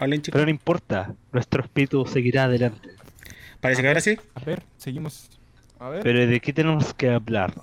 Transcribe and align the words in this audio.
Hablen 0.00 0.22
chicos. 0.22 0.32
Pero 0.38 0.46
no 0.46 0.50
importa, 0.50 1.14
nuestro 1.30 1.62
espíritu 1.62 2.04
seguirá 2.06 2.44
adelante. 2.44 2.88
Parece 3.60 3.82
que 3.82 3.88
ahora 3.88 4.00
sí. 4.00 4.18
A 4.34 4.40
ver, 4.44 4.62
seguimos. 4.78 5.28
A 5.78 5.88
ver. 5.90 6.02
Pero 6.02 6.26
¿de 6.26 6.40
qué 6.40 6.52
tenemos 6.52 6.92
que 6.94 7.10
hablar? 7.10 7.54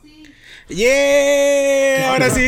¡Yeah! 0.70 2.12
Ahora 2.12 2.30
sí. 2.30 2.42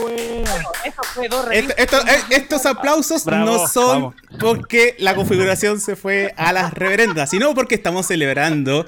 Buena. 0.00 0.50
Eso 0.84 1.02
fue 1.14 1.28
dos 1.28 1.46
Esto- 1.52 1.74
esto- 1.76 2.00
eh, 2.06 2.20
estos 2.30 2.66
aplausos 2.66 3.24
Bravo, 3.24 3.44
no 3.44 3.68
son 3.68 4.00
vamos. 4.02 4.14
porque 4.38 4.96
la 4.98 5.14
configuración 5.14 5.78
se 5.80 5.94
fue 5.94 6.32
a 6.36 6.52
las 6.52 6.72
reverendas, 6.72 7.30
sino 7.30 7.54
porque 7.54 7.74
estamos 7.74 8.06
celebrando 8.06 8.86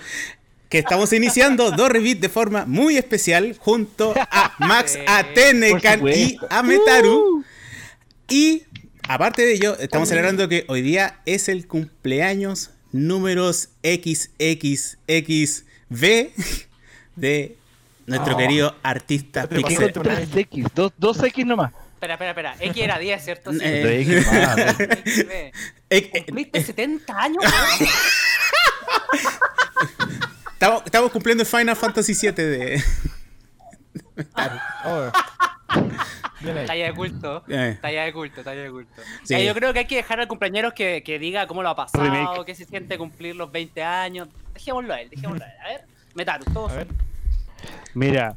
que 0.71 0.79
estamos 0.79 1.13
iniciando 1.13 1.71
dos 1.71 1.91
Revit 1.91 2.19
de 2.21 2.31
forma 2.31 2.65
muy 2.65 2.97
especial 2.97 3.55
junto 3.59 4.15
a 4.17 4.55
Max, 4.59 4.99
a 5.07 5.23
Tenecan 5.35 6.01
y 6.09 6.39
a 6.49 6.63
Metaru. 6.63 7.45
Y 8.31 8.63
aparte 9.09 9.42
de 9.42 9.52
ello, 9.55 9.77
estamos 9.79 10.09
celebrando 10.09 10.48
que 10.48 10.65
hoy 10.69 10.83
día 10.83 11.20
es 11.27 11.48
el 11.48 11.66
cumpleaños 11.66 12.70
números 12.92 13.70
XXXV 13.83 14.97
de 17.16 17.56
nuestro 18.06 18.34
Oh. 18.34 18.37
querido 18.37 18.77
artista 18.83 19.47
Te 19.47 19.61
¿Y 19.61 19.65
qué 19.65 19.75
pasó 19.77 20.02
Pixel. 20.02 20.28
3X? 20.30 20.66
Dos, 20.75 20.92
dos 20.98 21.23
X 21.23 21.47
nomás. 21.47 21.73
Espera, 21.95 22.15
espera, 22.15 22.30
espera. 22.30 22.56
X 22.59 22.83
era 22.83 22.98
10, 22.98 23.25
¿cierto? 23.25 23.52
Sí. 23.52 23.59
Eh, 23.62 24.01
X 24.02 24.27
más. 24.33 24.59
X, 24.80 25.27
Eh, 25.30 25.53
eh, 25.91 26.25
Cumpliste 26.27 26.62
70 26.64 27.19
años. 27.19 27.45
Estamos, 30.55 30.83
estamos 30.87 31.11
cumpliendo 31.11 31.42
el 31.42 31.48
Final 31.48 31.75
Fantasy 31.75 32.14
VII 32.14 32.33
de. 32.44 32.84
Oh. 34.84 35.11
Talla 36.67 36.87
de 36.87 36.95
culto. 36.95 37.45
Eh. 37.48 37.79
Talla 37.81 38.05
de 38.05 38.12
culto, 38.12 38.43
talla 38.43 38.62
de 38.62 38.71
culto. 38.71 39.03
Sí. 39.25 39.35
Eh, 39.35 39.45
yo 39.47 39.55
creo 39.55 39.73
que 39.73 39.81
hay 39.81 39.85
que 39.87 39.97
dejar 39.97 40.21
al 40.21 40.29
cumpleaños 40.29 40.73
que, 40.73 41.03
que 41.03 41.19
diga 41.19 41.47
cómo 41.47 41.62
lo 41.62 41.69
ha 41.71 41.77
pasado, 41.77 42.05
Remake. 42.05 42.45
qué 42.45 42.55
se 42.55 42.65
siente 42.65 42.99
cumplir 42.99 43.37
los 43.37 43.51
20 43.51 43.83
años. 43.83 44.29
Dejémoslo 44.55 44.95
a 44.95 45.01
él, 45.01 45.11
dejémoslo 45.11 45.45
a 45.45 45.49
él. 45.49 45.55
A 45.61 45.69
ver, 45.69 45.84
Metaru, 46.15 46.45
todos. 46.53 46.73
Mira, 47.95 48.37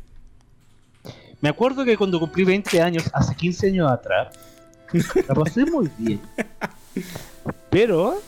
me 1.41 1.49
acuerdo 1.49 1.85
que 1.85 1.97
cuando 1.97 2.19
cumplí 2.19 2.43
20 2.43 2.81
años, 2.81 3.09
hace 3.13 3.35
15 3.35 3.67
años 3.67 3.91
atrás, 3.91 4.37
la 5.27 5.35
pasé 5.35 5.65
muy 5.65 5.89
bien. 5.97 6.21
Pero 7.69 8.21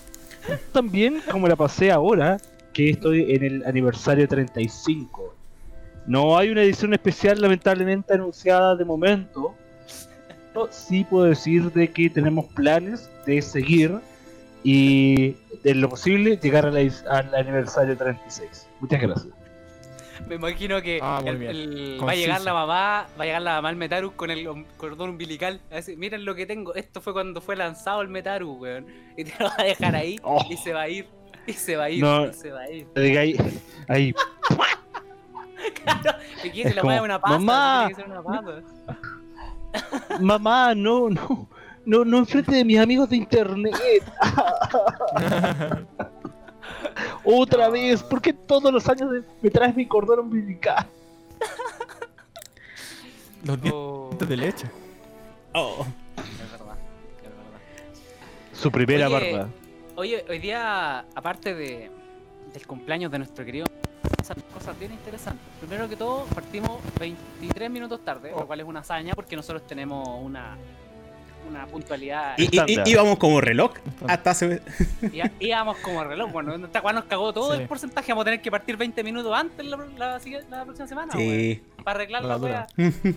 también 0.71 1.21
como 1.31 1.47
la 1.47 1.55
pasé 1.55 1.91
ahora, 1.91 2.37
que 2.73 2.91
estoy 2.91 3.33
en 3.33 3.43
el 3.43 3.65
aniversario 3.65 4.27
35. 4.27 5.35
No 6.05 6.37
hay 6.37 6.49
una 6.49 6.61
edición 6.61 6.93
especial 6.93 7.41
lamentablemente 7.41 8.13
anunciada 8.13 8.75
de 8.75 8.85
momento. 8.85 9.55
Sí 10.71 11.03
puedo 11.03 11.25
decir 11.25 11.71
de 11.73 11.89
que 11.91 12.09
tenemos 12.09 12.45
planes 12.47 13.09
de 13.25 13.41
seguir 13.41 13.99
y 14.63 15.35
de 15.63 15.75
lo 15.75 15.89
posible 15.89 16.37
llegar 16.37 16.65
a 16.65 16.71
la- 16.71 16.91
al 17.09 17.35
aniversario 17.35 17.95
36. 17.97 18.67
Muchas 18.79 19.01
gracias. 19.01 19.27
Me 20.27 20.35
imagino 20.35 20.81
que 20.81 20.99
Ah, 21.01 21.21
el- 21.25 21.41
el- 21.43 21.99
va 22.05 22.11
a 22.11 22.15
llegar 22.15 22.41
la 22.41 22.53
mamá, 22.53 23.07
va 23.17 23.23
a 23.23 23.25
llegar 23.25 23.41
la 23.43 23.53
mamá 23.55 23.69
al 23.69 23.75
Metaru 23.75 24.13
con 24.15 24.29
el 24.31 24.47
cordón 24.75 25.11
umbilical. 25.11 25.61
a 25.71 25.75
decir, 25.75 25.97
miren 25.97 26.25
lo 26.25 26.35
que 26.35 26.45
tengo, 26.45 26.73
esto 26.75 26.99
fue 27.01 27.13
cuando 27.13 27.39
fue 27.39 27.55
lanzado 27.55 28.01
el 28.01 28.09
Metaru, 28.09 28.53
weón. 28.53 28.87
Y 29.15 29.23
te 29.25 29.33
lo 29.39 29.45
va 29.45 29.55
a 29.57 29.63
dejar 29.63 29.95
ahí 29.95 30.17
Oh. 30.23 30.43
y 30.49 30.57
se 30.57 30.73
va 30.73 30.81
a 30.81 30.89
ir. 30.89 31.07
Y 31.45 31.53
se 31.53 31.77
va 31.77 31.85
a 31.85 31.89
ir, 31.89 32.03
No. 32.03 32.25
y 32.27 32.33
se 32.33 32.51
va 32.51 32.61
a 32.61 32.69
ir. 32.71 32.87
Te 32.93 33.01
diga 33.01 33.21
ahí, 33.21 33.37
ahí 33.87 34.13
Claro, 35.83 36.17
se 36.41 36.73
le 36.73 36.81
como, 36.81 36.93
ser 36.93 37.01
una 37.01 37.21
pasta. 37.21 37.39
Mamá, 37.39 37.89
no, 40.19 41.09
no, 41.09 41.47
no, 41.85 42.05
no 42.05 42.17
enfrente 42.17 42.55
de 42.55 42.65
mis 42.65 42.79
amigos 42.79 43.09
de 43.09 43.17
internet. 43.17 43.73
Otra 47.23 47.69
vez, 47.69 48.01
¿por 48.03 48.21
qué 48.21 48.33
todos 48.33 48.71
los 48.71 48.87
años 48.87 49.09
me 49.41 49.49
traes 49.49 49.75
mi 49.75 49.85
cordón 49.85 50.19
umbilical? 50.19 50.85
Los 53.43 53.61
dientes 53.61 53.73
Oh, 53.73 54.17
de 54.27 54.37
leche. 54.37 54.67
Oh. 55.53 55.85
es 56.17 56.51
verdad, 56.51 56.75
es 57.17 57.23
verdad. 57.23 57.59
Su 58.53 58.71
primera 58.71 59.07
Oye, 59.07 59.33
barba. 59.33 59.49
Oye, 59.95 60.25
hoy 60.29 60.39
día, 60.39 60.99
aparte 61.15 61.53
de, 61.53 61.91
del 62.53 62.67
cumpleaños 62.67 63.11
de 63.11 63.17
nuestro 63.19 63.45
querido, 63.45 63.65
pasan 64.15 64.37
cosas 64.53 64.77
bien 64.79 64.91
interesantes. 64.91 65.45
Primero 65.59 65.87
que 65.89 65.95
todo, 65.95 66.25
partimos 66.33 66.79
23 66.99 67.69
minutos 67.69 68.03
tarde, 68.03 68.31
Oh. 68.33 68.41
lo 68.41 68.47
cual 68.47 68.59
es 68.59 68.65
una 68.65 68.79
hazaña 68.81 69.13
porque 69.13 69.35
nosotros 69.35 69.65
tenemos 69.67 70.07
una, 70.21 70.55
una 71.49 71.65
puntualidad. 71.67 72.35
Y, 72.37 72.43
y- 72.55 72.81
íbamos 72.91 73.17
como 73.17 73.39
reloj 73.41 73.73
hasta 74.07 74.31
hace. 74.31 74.61
Y 75.11 75.21
íbamos 75.47 75.77
como 75.77 76.03
reloj. 76.03 76.31
Bueno, 76.31 76.55
esta 76.55 76.81
nos 76.93 77.05
cagó 77.05 77.33
todo 77.33 77.55
Sí. 77.55 77.61
el 77.61 77.67
porcentaje. 77.67 78.11
Vamos 78.11 78.23
a 78.23 78.25
tener 78.25 78.41
que 78.41 78.51
partir 78.51 78.75
20 78.77 79.03
minutos 79.03 79.33
antes 79.33 79.65
la, 79.65 79.77
la, 79.97 80.63
próxima 80.65 80.87
semana, 80.87 81.13
Sí. 81.13 81.61
para 81.83 81.99
arreglar 81.99 82.23
La 82.25 82.37
la. 82.37 82.67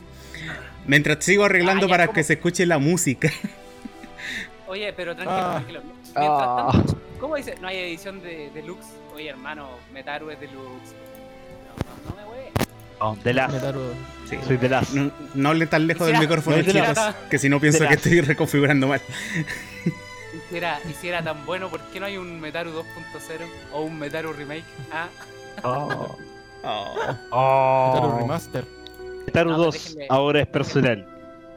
Mientras 0.87 1.25
sigo 1.25 1.45
arreglando 1.45 1.87
Ah, 1.87 1.89
para 1.89 2.09
que 2.09 2.23
se 2.23 2.35
escuche 2.35 2.65
la 2.67 2.79
música. 2.79 3.31
Oye, 4.69 4.93
pero 4.93 5.15
tranquilo, 5.17 5.41
Ah. 5.41 5.53
tranquilo. 5.57 5.81
Mientras 5.83 6.15
Ah. 6.17 6.71
tanto, 6.73 6.99
¿cómo 7.19 7.35
dice? 7.37 7.57
No 7.61 7.67
hay 7.69 7.79
edición 7.79 8.23
de 8.23 8.51
deluxe. 8.55 8.87
Oye, 9.21 9.29
hermano, 9.29 9.69
Metaru 9.93 10.31
es 10.31 10.41
deluxe. 10.41 10.95
No, 11.67 12.11
no, 12.11 12.11
no 12.11 12.17
me 12.17 12.33
wey. 12.39 12.49
Oh, 13.01 13.15
de 13.23 13.35
las. 13.35 13.53
Metaru. 13.53 13.81
Sí. 14.27 14.39
Soy 14.47 14.57
de 14.57 14.69
las. 14.71 14.95
No, 14.95 15.11
no 15.35 15.49
hablen 15.51 15.69
tan 15.69 15.87
lejos 15.87 16.07
del 16.07 16.19
micrófono, 16.19 16.57
no, 16.57 16.63
de 16.63 16.73
chicos, 16.73 16.99
que 17.29 17.39
si 17.39 17.51
no 17.51 17.61
pienso 17.61 17.81
de 17.83 17.89
que 17.89 17.95
estoy 17.97 18.21
reconfigurando 18.23 18.89
mal. 18.89 19.03
Hiciera, 20.47 20.81
hiciera 20.89 21.23
tan 21.23 21.45
bueno, 21.45 21.69
¿por 21.69 21.81
qué 21.93 22.01
no 22.01 22.07
hay 22.07 22.17
un 22.17 22.41
Metaru 22.41 22.71
2.0 22.71 22.85
o 23.75 23.83
un 23.83 23.99
Metaru 23.99 24.33
Remake? 24.33 24.65
Ah, 24.91 25.09
Oh. 25.65 26.17
Oh. 26.65 26.95
Oh. 27.31 27.93
Metaru 27.95 28.19
Remaster. 28.21 28.65
Metaru 29.27 29.51
No, 29.51 29.57
pero 29.57 29.65
2 29.67 29.75
déjenme- 29.75 30.07
ahora 30.09 30.41
es 30.41 30.47
personal. 30.47 31.07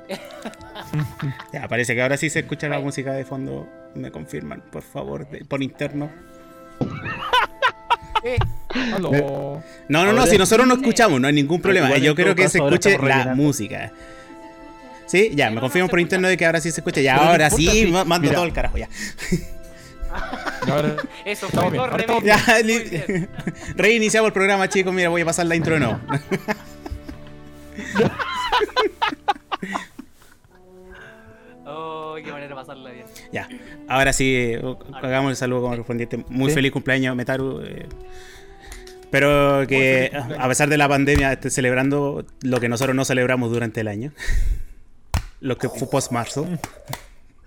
Ya, 1.54 1.68
parece 1.70 1.96
que 1.96 2.02
ahora 2.02 2.18
sí 2.18 2.30
se 2.30 2.40
escucha 2.40 2.68
la 2.68 2.80
música 2.80 3.14
de 3.14 3.24
fondo. 3.24 3.70
Me 3.96 4.12
confirman, 4.12 4.62
por 4.70 4.82
favor, 4.84 5.26
de- 5.30 5.46
por 5.46 5.64
interno. 5.64 6.10
Eh, 8.24 8.38
Aló. 8.94 9.62
No, 9.88 10.06
no, 10.06 10.14
no, 10.14 10.26
si 10.26 10.38
nosotros 10.38 10.68
no 10.68 10.76
escuchamos, 10.76 11.20
no 11.20 11.28
hay 11.28 11.34
ningún 11.34 11.62
problema. 11.62 11.98
Yo 11.98 12.16
creo 12.16 12.36
que 12.36 12.50
se 12.50 12.60
escuche 12.60 12.98
la 12.98 13.34
música. 13.36 13.92
Sí, 15.06 15.32
ya, 15.36 15.50
me 15.50 15.62
no, 15.62 15.62
por 15.62 15.72
se 15.72 16.02
interno 16.02 16.28
de 16.28 16.38
que 16.38 16.46
ahora 16.46 16.60
sí 16.60 16.72
se 16.72 16.80
escucha. 16.80 17.02
Ya, 17.02 17.18
ahora 17.18 17.50
sí, 17.50 17.92
mando 17.92 18.22
mira. 18.22 18.34
todo 18.34 18.46
el 18.46 18.54
carajo, 18.54 18.78
ya. 18.78 18.90
Ahora 20.68 20.96
eso 21.26 21.50
fue 21.50 21.78
ahora. 21.78 22.06
Ya, 22.24 22.40
bien. 22.64 23.30
reiniciamos 23.76 24.28
el 24.28 24.34
programa, 24.34 24.70
chicos. 24.70 24.94
Mira, 24.94 25.10
voy 25.10 25.22
a 25.22 25.26
pasar 25.26 25.48
la 25.48 25.56
intro 25.56 25.74
de 25.74 25.80
nuevo. 25.80 26.00
Oh, 31.76 32.16
qué 32.24 32.32
manera 32.32 32.50
de 32.50 32.56
pasarla 32.56 32.92
bien. 32.92 33.06
Ya, 33.32 33.48
ahora 33.88 34.14
sí, 34.14 34.54
hagamos 35.02 35.32
el 35.32 35.36
saludo 35.36 35.62
como 35.62 35.72
correspondiente. 35.72 36.24
Muy 36.30 36.50
Sí. 36.50 36.56
feliz 36.56 36.72
cumpleaños, 36.72 37.16
Metaru. 37.16 37.62
eh. 37.64 37.88
Espero 39.02 39.68
que, 39.68 40.12
a 40.40 40.48
pesar 40.48 40.70
de 40.70 40.78
la 40.78 40.88
pandemia, 40.90 41.34
esté 41.34 41.50
celebrando 41.52 42.26
lo 42.42 42.60
que 42.60 42.68
nosotros 42.70 42.96
no 42.96 43.06
celebramos 43.06 43.52
durante 43.52 43.82
el 43.82 43.88
año. 43.88 44.12
Lo 45.40 45.58
que 45.58 45.68
fue 45.68 45.90
post-marzo. 45.90 46.48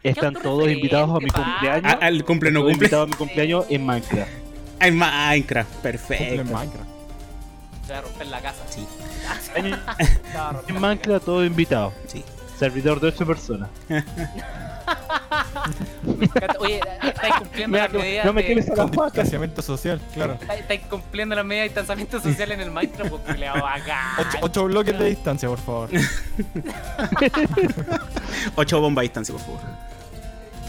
Están 0.03 0.35
¿Qué 0.35 0.41
todos 0.43 0.69
invitados 0.71 1.09
a 1.17 1.19
mi 1.19 1.31
cumpleaños. 1.31 1.83
Ah, 1.95 1.99
Al 2.03 2.25
cumple 2.27 2.51
no 2.51 2.61
cumple. 2.61 2.75
invitados 2.75 3.07
a 3.07 3.11
mi 3.11 3.15
cumpleaños 3.17 3.65
en 3.71 3.87
Minecraft. 3.87 4.31
En 4.81 4.99
Minecraft, 4.99 5.71
cumple 5.73 5.93
perfecto. 5.93 6.45
Minecraft. 6.45 6.89
Se 7.87 7.93
va 7.95 7.99
a 7.99 8.03
romper 8.03 8.27
la 8.27 8.41
casa. 8.43 8.63
Sí. 8.69 8.87
En, 9.57 9.67
en 10.69 10.81
Minecraft 10.83 11.25
todos 11.25 11.47
invitados. 11.47 11.95
Sí. 12.07 12.23
Servidor 12.59 13.01
de 13.01 13.09
8 13.09 13.27
personas. 13.27 13.69
Oye, 16.61 16.81
estáis 17.03 17.35
cumpliendo 17.41 17.77
las 17.79 17.93
no, 17.93 17.99
medidas 17.99 18.25
no 18.27 18.33
me 18.33 18.43
de- 18.43 18.63
a 18.63 18.77
la 18.77 18.87
pata. 18.87 19.05
distanciamiento 19.07 19.61
social, 19.63 20.01
claro. 20.15 20.39
Estáis 20.57 20.81
cumpliendo 20.89 21.35
las 21.35 21.45
medidas 21.45 21.65
de 21.65 21.69
distanciamiento 21.69 22.21
social 22.21 22.53
en 22.53 22.61
el 22.61 22.71
Minecraft 22.71 23.11
porque 23.11 23.33
le 23.35 23.49
hago 23.49 23.67
acá. 23.67 24.13
Ocho, 24.19 24.39
ocho 24.43 24.65
bloques 24.65 24.97
de 24.99 25.05
distancia, 25.07 25.49
por 25.49 25.59
favor. 25.59 25.91
Ocho 28.55 28.81
bombas 28.81 29.03
a 29.03 29.05
distancia, 29.05 29.35
por 29.35 29.43
favor. 29.45 29.61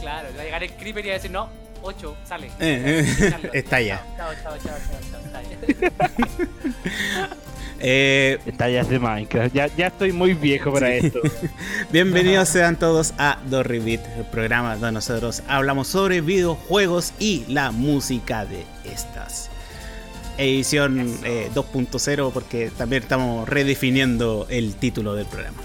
Claro, 0.02 0.30
va 0.36 0.42
a 0.42 0.46
llegar 0.46 0.64
el 0.64 0.72
creeper 0.74 1.06
y 1.06 1.10
va 1.10 1.14
a 1.14 1.18
decir, 1.18 1.30
no, 1.32 1.50
8, 1.84 2.18
sale. 2.26 2.48
Eh, 2.60 3.06
eh, 3.20 3.50
está 3.54 3.80
ya. 3.82 4.02
Chao, 4.18 4.32
chao, 4.44 4.58
chao, 4.58 4.76
chao, 4.90 5.00
chao, 5.12 5.22
chao. 6.02 6.08
Eh, 7.80 8.40
Detalles 8.46 8.90
de 8.90 8.98
Minecraft. 9.00 9.54
Ya, 9.54 9.68
ya 9.76 9.88
estoy 9.88 10.12
muy 10.12 10.34
viejo 10.34 10.72
para 10.74 10.94
esto. 10.96 11.20
bienvenidos 11.92 12.50
sean 12.50 12.78
todos 12.78 13.14
a 13.18 13.40
Dorribit, 13.50 14.02
el 14.18 14.26
programa 14.26 14.74
donde 14.78 14.94
nosotros 14.94 15.44
hablamos 15.48 15.88
sobre 15.88 16.22
videojuegos 16.22 17.14
y 17.20 17.46
la 17.48 17.72
música 17.72 18.46
de 18.46 18.64
estas. 18.92 19.50
Edición 20.40 21.00
Eso. 21.00 21.26
eh, 21.26 21.50
2.0 21.54 22.32
porque 22.32 22.72
también 22.78 23.04
estamos 23.04 23.48
redefiniendo 23.48 24.48
el 24.50 24.76
título 24.76 25.14
del 25.16 25.26
programa. 25.26 25.58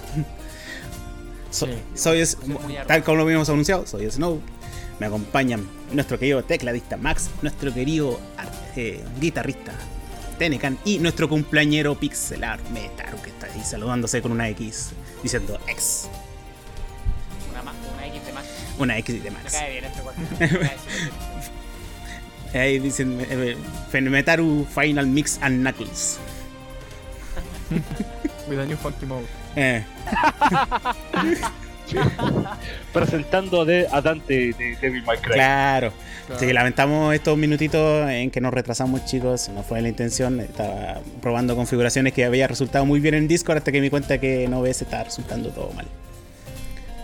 So- 1.51 1.67
Sí. 1.67 1.73
soy 1.95 2.21
es- 2.21 2.39
tal 2.87 3.03
como 3.05 3.19
lo 3.19 3.23
habíamos 3.25 3.49
anunciado, 3.49 3.87
soy 3.87 4.11
Snow. 4.11 4.41
Me 4.99 5.07
acompañan 5.07 5.67
nuestro 5.93 6.19
querido 6.19 6.43
tecladista 6.43 6.97
Max, 6.97 7.31
nuestro 7.43 7.73
querido 7.75 8.19
eh, 8.77 9.03
guitarrista 9.21 9.73
Tenecan 10.39 10.79
y 10.85 10.99
nuestro 10.99 11.29
cumpleañero 11.29 11.95
Pixelar 11.95 12.61
Metaru 12.71 13.21
que 13.23 13.31
está 13.31 13.47
ahí 13.47 13.63
saludándose 13.65 14.21
con 14.23 14.33
una 14.33 14.49
X 14.51 14.91
diciendo 15.23 15.59
X, 15.69 16.09
Una, 17.51 17.63
ma- 17.63 17.73
una 17.95 18.07
X 18.07 18.27
de 18.27 18.33
más. 18.33 18.45
una 18.79 18.99
X 18.99 19.23
de 19.23 19.31
Me 19.31 19.37
Max. 19.39 19.53
cae 19.53 19.71
bien 19.73 19.85
este 19.85 20.01
weón. 20.03 20.15
Me 20.41 20.47
bien. 20.47 20.71
Ahí 22.55 22.79
dicen 22.81 23.19
eh, 23.31 23.57
eh, 23.93 24.01
Metaru 24.03 24.67
Final 24.75 25.07
Mix 25.07 25.39
and 25.41 25.61
Knuckles. 25.63 26.19
With 28.49 28.59
a 28.59 28.67
new 28.67 28.77
funky 28.77 29.07
mode. 29.07 29.27
Eh, 29.57 29.83
Presentando 32.93 33.65
de, 33.65 33.87
a 33.91 34.01
Dante 34.01 34.53
de 34.53 34.77
Devil 34.81 35.03
May 35.05 35.19
Cry. 35.19 35.33
claro. 35.35 35.93
Claro. 36.27 36.37
Así 36.37 36.47
que 36.47 36.53
lamentamos 36.55 37.13
estos 37.15 37.37
minutitos 37.37 38.09
en 38.09 38.31
que 38.31 38.41
nos 38.41 38.55
retrasamos, 38.55 39.05
chicos. 39.07 39.49
No 39.49 39.63
fue 39.63 39.83
la 39.83 39.89
intención. 39.89 40.41
Estaba 40.41 41.01
probando 41.21 41.57
configuraciones 41.57 42.13
que 42.13 42.25
había 42.25 42.47
resultado 42.47 42.87
muy 42.87 43.01
bien 43.01 43.15
en 43.15 43.27
Discord 43.29 43.59
hasta 43.59 43.73
que 43.73 43.79
me 43.79 43.85
di 43.85 43.91
cuenta 43.91 44.19
que 44.19 44.45
en 44.45 44.55
OBS 44.55 44.83
estaba 44.83 45.05
resultando 45.05 45.51
todo 45.51 45.73
mal. 45.73 45.87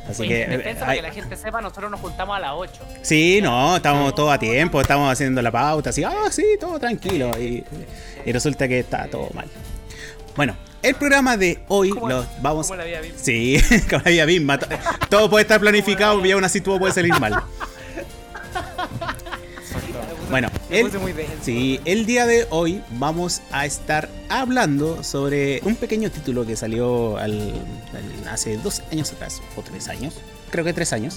Así 0.08 0.22
Oye, 0.22 0.28
que. 0.28 0.42
en 0.44 0.50
defensa, 0.52 0.70
eh, 0.70 0.80
para 0.80 0.92
ay- 0.92 0.96
que 0.98 1.02
la 1.02 1.12
gente 1.12 1.36
sepa, 1.36 1.60
nosotros 1.60 1.90
nos 1.90 2.00
juntamos 2.00 2.36
a 2.36 2.40
las 2.40 2.52
8. 2.54 2.80
sí, 3.02 3.40
no, 3.42 3.76
estamos 3.76 4.14
todos 4.14 4.32
a 4.32 4.38
tiempo, 4.38 4.80
estamos 4.80 5.12
haciendo 5.12 5.42
la 5.42 5.50
pauta, 5.50 5.90
así, 5.90 6.02
ah, 6.04 6.28
sí, 6.30 6.44
todo 6.58 6.78
tranquilo. 6.78 7.30
Y, 7.38 7.62
y 8.24 8.32
resulta 8.32 8.66
que 8.68 8.78
está 8.78 9.06
todo 9.08 9.28
mal. 9.34 9.46
Bueno, 10.36 10.54
el 10.82 10.94
programa 10.94 11.36
de 11.36 11.60
hoy 11.68 11.90
¿Cómo- 11.90 12.08
lo 12.08 12.26
vamos. 12.40 12.66
Como 12.68 12.78
la 12.78 12.84
vida 12.84 13.00
misma. 13.02 13.18
Sí, 13.20 13.56
como 13.90 14.02
la 14.04 14.10
vida 14.10 14.26
misma. 14.26 14.58
to- 14.58 14.66
Todo 15.08 15.30
puede 15.30 15.42
estar 15.42 15.60
planificado 15.60 16.24
y 16.24 16.30
aún 16.32 16.44
así 16.44 16.60
todo 16.60 16.78
puede 16.78 16.92
salir 16.94 17.18
mal. 17.18 17.42
Bueno, 20.30 20.50
el, 20.68 20.90
sí, 21.42 21.80
el 21.86 22.04
día 22.04 22.26
de 22.26 22.46
hoy 22.50 22.82
vamos 22.90 23.40
a 23.50 23.64
estar 23.64 24.10
hablando 24.28 25.02
sobre 25.02 25.62
un 25.64 25.74
pequeño 25.74 26.10
título 26.10 26.44
que 26.44 26.54
salió 26.54 27.16
al- 27.16 27.54
al- 27.94 28.28
hace 28.28 28.58
dos 28.58 28.82
años 28.92 29.10
atrás, 29.10 29.40
o 29.56 29.62
tres 29.62 29.88
años, 29.88 30.14
creo 30.50 30.66
que 30.66 30.74
tres 30.74 30.92
años, 30.92 31.16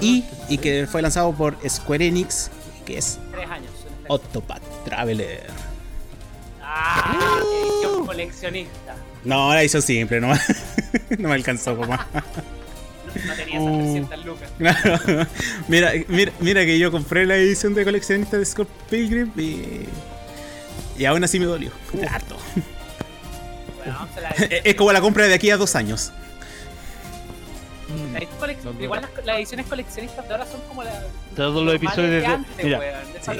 y, 0.00 0.24
y 0.48 0.56
que 0.58 0.86
fue 0.90 1.02
lanzado 1.02 1.32
por 1.34 1.58
Square 1.68 2.06
Enix, 2.06 2.50
que 2.86 2.96
es 2.96 3.18
Tres 3.32 3.50
años. 3.50 3.70
en 3.86 4.04
Octopath 4.08 4.62
Traveler. 4.86 5.46
Ah, 6.62 7.38
coleccionista. 8.12 8.94
No, 9.24 9.54
la 9.54 9.64
hizo 9.64 9.80
simple, 9.80 10.20
no, 10.20 10.28
no 11.18 11.28
me 11.28 11.34
alcanzó 11.34 11.76
como. 11.76 11.96
No 13.26 13.34
tenía 13.34 13.58
esas 13.58 13.68
Oh. 13.68 13.78
300 13.78 14.24
lucas. 14.24 14.50
Claro. 14.56 15.26
mira, 15.68 15.92
mira, 16.08 16.32
mira 16.40 16.64
que 16.64 16.78
yo 16.78 16.90
compré 16.90 17.26
la 17.26 17.36
edición 17.36 17.74
de 17.74 17.84
coleccionista 17.84 18.38
de 18.38 18.46
Scott 18.46 18.68
Pilgrim 18.88 19.30
y. 19.36 19.86
Y 20.96 21.04
aún 21.04 21.22
así 21.22 21.38
me 21.38 21.44
dolió. 21.46 21.70
Harto. 22.08 22.36
Bueno, 23.84 24.08
es 24.64 24.74
como 24.76 24.92
la 24.92 25.00
compra 25.00 25.26
de 25.26 25.34
aquí 25.34 25.50
a 25.50 25.56
dos 25.56 25.74
años. 25.74 26.12
Mm. 27.92 28.12
La 28.12 28.18
edición 28.18 28.38
colec- 28.40 28.62
No, 28.64 28.72
no. 28.72 28.82
Igual 28.82 29.00
las, 29.02 29.26
las 29.26 29.36
ediciones 29.36 29.66
coleccionistas 29.66 30.26
de 30.28 30.34
ahora 30.34 30.46
son 30.46 30.60
como 30.68 30.82
las. 30.82 30.94
Todos 31.36 31.64
los 31.64 31.74
episodios 31.74 32.10
de. 32.10 32.20
de 32.20 32.26
antes, 32.26 32.64
Mira, 32.64 32.78
weón, 32.78 33.12
de 33.12 33.20
Sí. 33.22 33.30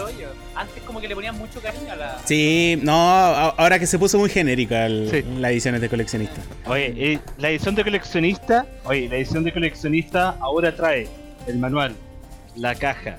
Antes 0.54 0.82
como 0.84 1.00
que 1.00 1.08
le 1.08 1.14
ponían 1.14 1.36
mucho 1.38 1.60
cariño 1.60 1.92
a 1.92 1.96
la. 1.96 2.18
Sí, 2.24 2.78
no, 2.82 2.92
ahora 2.94 3.78
que 3.78 3.86
se 3.86 3.98
puso 3.98 4.18
muy 4.18 4.30
genérica 4.30 4.86
el- 4.86 5.08
Sí. 5.10 5.24
las 5.38 5.50
ediciones 5.52 5.80
de 5.80 5.88
coleccionista. 5.88 6.40
oye, 6.66 6.94
eh, 6.96 7.18
la 7.38 7.50
edición 7.50 7.74
de 7.74 7.84
coleccionista. 7.84 8.66
Oye, 8.84 9.08
la 9.08 9.16
edición 9.16 9.44
de 9.44 9.52
coleccionista 9.52 10.36
ahora 10.40 10.74
trae 10.74 11.08
el 11.46 11.58
manual, 11.58 11.94
la 12.56 12.74
caja, 12.74 13.18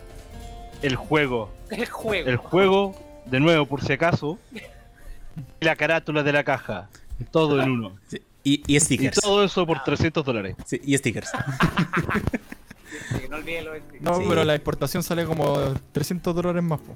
el 0.81 0.95
juego, 0.95 1.51
El 1.69 1.85
juego. 1.87 2.29
el 2.29 2.37
juego, 2.37 2.95
de 3.25 3.39
nuevo 3.39 3.65
por 3.65 3.83
si 3.83 3.93
acaso, 3.93 4.37
y 5.59 5.65
la 5.65 5.75
carátula 5.75 6.23
de 6.23 6.31
la 6.33 6.43
caja. 6.43 6.89
Todo 7.31 7.61
en 7.61 7.71
uno. 7.77 7.95
Sí, 8.07 8.21
Y, 8.43 8.61
y 8.67 8.75
Y 8.75 8.79
stickers. 8.79 9.19
todo 9.21 9.43
eso 9.43 9.65
por 9.65 9.83
300 9.83 10.23
dólares. 10.25 10.55
Sí, 10.65 10.81
y 10.83 10.97
stickers. 10.97 11.29
Sí, 11.29 13.23
no 13.29 13.37
olvides 13.37 13.63
los 13.63 13.75
No, 14.01 14.15
Sí. 14.19 14.25
pero 14.27 14.43
la 14.43 14.53
exportación 14.55 15.01
sale 15.03 15.25
como 15.25 15.73
300 15.91 16.35
dólares 16.35 16.61
más. 16.63 16.79
po. 16.79 16.95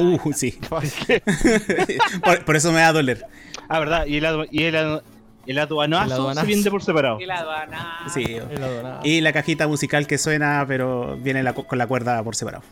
Uh, 0.00 0.32
sí. 0.32 0.58
Por, 2.24 2.44
por 2.44 2.56
eso 2.56 2.72
me 2.72 2.80
da 2.80 2.88
a 2.88 2.92
doler. 2.92 3.24
Ah, 3.68 3.78
¿verdad? 3.80 4.06
Y 4.06 4.16
el, 4.18 4.48
y 4.50 4.62
el, 4.64 5.00
el 5.46 5.58
aduanazo, 5.58 6.04
El 6.06 6.12
aduanazo. 6.12 6.46
se 6.46 6.52
vende 6.52 6.70
por 6.70 6.82
separado. 6.82 7.20
Y 7.20 7.26
la 7.26 7.38
aduana. 7.38 7.98
Sí. 8.12 8.24
El 8.24 8.62
adorado. 8.62 9.00
Y 9.04 9.20
la 9.20 9.32
cajita 9.32 9.66
musical 9.68 10.06
que 10.06 10.18
suena, 10.18 10.64
pero 10.68 11.16
viene 11.18 11.42
la 11.42 11.52
con 11.54 11.78
la 11.78 11.86
cuerda 11.86 12.22
por 12.22 12.36
separado. 12.36 12.64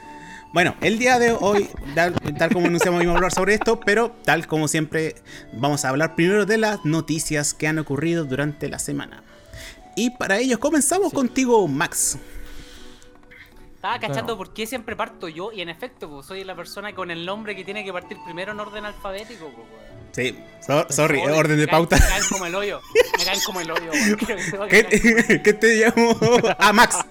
Bueno, 0.52 0.74
el 0.80 0.98
día 0.98 1.18
de 1.18 1.32
hoy, 1.32 1.68
tal, 1.94 2.14
tal 2.38 2.52
como 2.52 2.66
anunciamos, 2.66 3.02
íbamos 3.02 3.16
a 3.16 3.18
hablar 3.18 3.32
sobre 3.32 3.54
esto, 3.54 3.78
pero 3.80 4.10
tal 4.24 4.46
como 4.46 4.66
siempre, 4.66 5.16
vamos 5.52 5.84
a 5.84 5.90
hablar 5.90 6.14
primero 6.14 6.46
de 6.46 6.56
las 6.58 6.84
noticias 6.84 7.52
que 7.54 7.68
han 7.68 7.78
ocurrido 7.78 8.24
durante 8.24 8.68
la 8.68 8.78
semana. 8.78 9.22
Y 9.94 10.10
para 10.10 10.38
ello 10.38 10.58
comenzamos 10.58 11.12
contigo, 11.12 11.68
Max. 11.68 12.16
Estaba 13.74 13.94
cachando 14.00 14.22
Claro. 14.22 14.36
por 14.38 14.54
qué 14.54 14.66
siempre 14.66 14.96
parto 14.96 15.28
yo 15.28 15.52
y 15.52 15.60
en 15.60 15.68
efecto, 15.68 16.08
pues, 16.10 16.26
soy 16.26 16.42
la 16.44 16.56
persona 16.56 16.94
con 16.94 17.10
el 17.10 17.24
nombre 17.26 17.54
que 17.54 17.62
tiene 17.64 17.84
que 17.84 17.92
partir 17.92 18.16
primero 18.24 18.52
en 18.52 18.60
orden 18.60 18.84
alfabético. 18.86 19.50
pues, 19.54 19.56
weón. 19.68 19.88
Sí, 20.12 20.36
so- 20.66 20.86
sorry, 20.90 21.20
Joder, 21.20 21.36
orden 21.36 21.56
me 21.56 21.62
de 21.62 21.66
caen- 21.68 21.70
pauta. 21.70 21.96
Me 21.96 22.06
caen 22.06 22.24
como 22.30 22.46
el 22.46 22.54
hoyo. 22.54 22.80
Me 23.18 23.24
caen 23.24 23.40
como 23.44 23.60
el 23.60 23.70
hoyo. 23.70 23.90
¿Qué, 24.70 25.40
¿Qué 25.44 25.52
te 25.52 25.76
llamo? 25.76 26.18
Ah, 26.58 26.72
Max. 26.72 26.96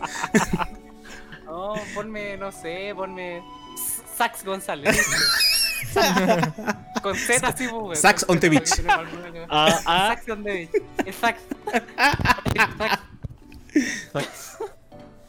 No, 1.58 1.74
ponme, 1.96 2.38
no 2.38 2.52
sé, 2.52 2.94
ponme 2.96 3.42
Sax 4.16 4.46
González. 4.46 4.96
Con 7.02 7.16
Z 7.16 7.48
así, 7.48 7.68
pues, 7.68 7.82
weón. 7.82 7.96
Sax 7.96 8.26
on 8.30 8.40
the 8.40 8.48
beach. 8.48 8.70
Ah, 9.50 9.82
ah, 9.88 10.08
Sax 10.10 10.30
on 10.30 10.44
the 10.44 10.52
beach. 10.52 10.70
Es 11.04 11.16
Sax. 11.16 11.42
Sax. 14.14 14.60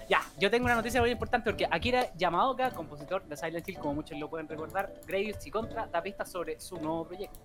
Ya, 0.06 0.20
yo 0.38 0.50
tengo 0.50 0.66
una 0.66 0.74
noticia 0.74 1.00
muy 1.00 1.10
importante 1.10 1.50
porque 1.50 1.66
Akira 1.70 2.12
Yamaoka, 2.14 2.72
compositor 2.72 3.24
de 3.24 3.34
Silent 3.34 3.66
Hill, 3.66 3.78
como 3.78 3.94
muchos 3.94 4.18
lo 4.18 4.28
pueden 4.28 4.48
recordar, 4.48 4.92
Gradius 5.06 5.46
y 5.46 5.50
Contra, 5.50 5.86
da 5.86 6.02
pistas 6.02 6.30
sobre 6.30 6.60
su 6.60 6.76
nuevo 6.76 7.06
proyecto. 7.06 7.40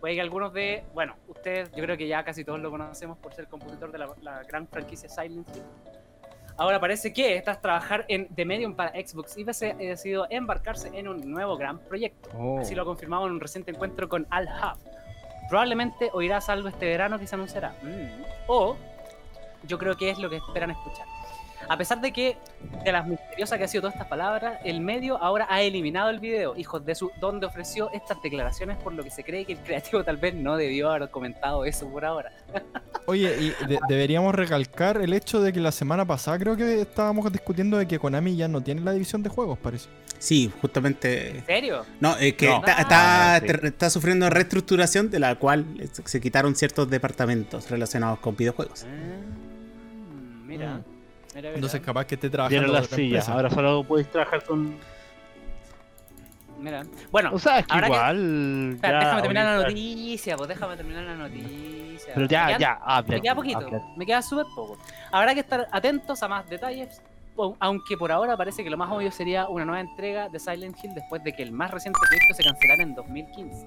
Puede 0.00 0.16
que 0.16 0.20
algunos 0.20 0.52
de, 0.52 0.84
bueno, 0.94 1.14
ustedes, 1.28 1.70
yo 1.76 1.84
creo 1.84 1.96
que 1.96 2.08
ya 2.08 2.24
casi 2.24 2.44
todos 2.44 2.58
lo 2.58 2.72
conocemos 2.72 3.18
por 3.18 3.32
ser 3.34 3.46
compositor 3.46 3.92
de 3.92 3.98
la, 3.98 4.08
la 4.20 4.42
gran 4.42 4.66
franquicia 4.66 5.08
Silent 5.08 5.48
Hill. 5.54 5.62
Ahora 6.58 6.80
parece 6.80 7.12
que 7.12 7.40
tras 7.42 7.60
trabajar 7.60 8.04
en 8.08 8.28
The 8.34 8.44
Medium 8.44 8.74
para 8.74 8.90
Xbox 8.92 9.36
y 9.36 9.44
PC, 9.44 9.72
ha 9.72 9.76
decidido 9.76 10.26
embarcarse 10.30 10.90
en 10.94 11.08
un 11.08 11.30
nuevo 11.30 11.56
gran 11.56 11.78
proyecto. 11.78 12.30
Oh. 12.34 12.60
Así 12.60 12.74
lo 12.74 12.82
ha 12.82 12.84
confirmado 12.84 13.26
en 13.26 13.32
un 13.32 13.40
reciente 13.40 13.70
encuentro 13.70 14.08
con 14.08 14.26
Al 14.30 14.46
Hub. 14.46 14.78
Probablemente 15.48 16.10
oirás 16.12 16.48
algo 16.48 16.68
este 16.68 16.86
verano 16.86 17.18
que 17.18 17.26
se 17.26 17.34
anunciará. 17.34 17.76
Mm. 17.82 18.22
O 18.48 18.76
yo 19.64 19.78
creo 19.78 19.96
que 19.96 20.10
es 20.10 20.18
lo 20.18 20.30
que 20.30 20.36
esperan 20.36 20.70
escuchar. 20.70 21.06
A 21.68 21.76
pesar 21.76 22.00
de 22.00 22.12
que, 22.12 22.36
de 22.84 22.92
las 22.92 23.06
misteriosas 23.06 23.58
que 23.58 23.64
ha 23.64 23.68
sido 23.68 23.82
todas 23.82 23.94
estas 23.94 24.08
palabras, 24.08 24.58
el 24.64 24.80
medio 24.80 25.16
ahora 25.22 25.46
ha 25.50 25.62
eliminado 25.62 26.10
el 26.10 26.20
video, 26.20 26.56
hijos 26.56 26.84
de 26.84 26.94
su, 26.94 27.10
donde 27.20 27.46
ofreció 27.46 27.90
estas 27.92 28.22
declaraciones, 28.22 28.76
por 28.78 28.92
lo 28.92 29.02
que 29.02 29.10
se 29.10 29.24
cree 29.24 29.44
que 29.44 29.54
el 29.54 29.58
creativo 29.58 30.04
tal 30.04 30.16
vez 30.16 30.34
no 30.34 30.56
debió 30.56 30.90
haber 30.90 31.10
comentado 31.10 31.64
eso 31.64 31.88
por 31.88 32.04
ahora. 32.04 32.32
Oye, 33.06 33.34
y 33.40 33.66
de- 33.66 33.78
deberíamos 33.88 34.34
recalcar 34.34 34.96
el 34.98 35.12
hecho 35.12 35.40
de 35.40 35.52
que 35.52 35.60
la 35.60 35.72
semana 35.72 36.04
pasada 36.04 36.38
creo 36.38 36.56
que 36.56 36.80
estábamos 36.80 37.30
discutiendo 37.32 37.76
de 37.78 37.86
que 37.86 37.98
Konami 37.98 38.36
ya 38.36 38.48
no 38.48 38.60
tiene 38.60 38.80
la 38.82 38.92
división 38.92 39.22
de 39.22 39.28
juegos, 39.28 39.58
parece. 39.58 39.88
Sí, 40.18 40.50
justamente. 40.60 41.38
¿En 41.38 41.46
serio? 41.46 41.84
No, 42.00 42.16
es 42.16 42.34
que 42.34 42.46
No. 42.48 42.56
está, 42.56 42.74
Ah, 42.78 43.36
está, 43.40 43.54
sí. 43.60 43.66
está 43.66 43.90
sufriendo 43.90 44.30
reestructuración 44.30 45.10
de 45.10 45.18
la 45.20 45.34
cual 45.36 45.66
se 46.04 46.20
quitaron 46.20 46.54
ciertos 46.56 46.88
departamentos 46.88 47.68
relacionados 47.70 48.18
con 48.20 48.34
videojuegos. 48.34 48.84
Mm, 48.86 50.46
mira. 50.46 50.74
Mm. 50.76 50.95
Mira. 51.36 51.54
Entonces 51.54 51.80
capaz 51.80 52.04
que 52.06 52.14
esté 52.16 52.28
trabajando 52.30 52.72
las 52.72 52.86
sillas. 52.86 52.98
empresa. 53.28 53.32
Ahora 53.32 53.50
solo 53.50 53.84
puedes 53.84 54.10
trabajar 54.10 54.42
con. 54.44 54.76
Mira. 56.58 56.84
Bueno, 57.10 57.30
O 57.34 57.38
sea, 57.38 57.58
es 57.58 57.66
que 57.66 57.76
igual. 57.76 58.70
espera, 58.74 58.92
ya, 58.92 58.98
déjame 59.04 59.20
terminar 59.22 59.44
la 59.44 59.50
ahorita- 59.56 59.68
noticia, 59.68 60.36
pues 60.36 60.48
déjame 60.48 60.76
terminar 60.76 61.02
la 61.04 61.14
noticia. 61.14 62.12
Pero 62.14 62.20
Me 62.22 62.28
ya, 62.28 62.46
quedan- 62.46 62.60
ya, 62.60 62.72
habla. 62.82 63.14
Me 63.14 63.20
queda 63.20 63.34
poquito, 63.34 63.58
habla. 63.58 63.82
me 63.96 64.06
queda 64.06 64.22
súper 64.22 64.46
poco. 64.54 64.78
Habrá 65.12 65.34
que 65.34 65.40
estar 65.40 65.68
atentos 65.70 66.22
a 66.22 66.28
más 66.28 66.48
detalles, 66.48 67.02
aunque 67.60 67.98
por 67.98 68.10
ahora 68.10 68.38
parece 68.38 68.64
que 68.64 68.70
lo 68.70 68.78
más 68.78 68.90
obvio 68.90 69.10
sería 69.12 69.46
una 69.48 69.66
nueva 69.66 69.80
entrega 69.82 70.30
de 70.30 70.38
Silent 70.38 70.82
Hill 70.82 70.94
después 70.94 71.22
de 71.22 71.34
que 71.34 71.42
el 71.42 71.52
más 71.52 71.70
reciente 71.70 71.98
proyecto 72.00 72.34
se 72.34 72.42
cancelara 72.42 72.82
en 72.82 72.94
2015. 72.94 73.66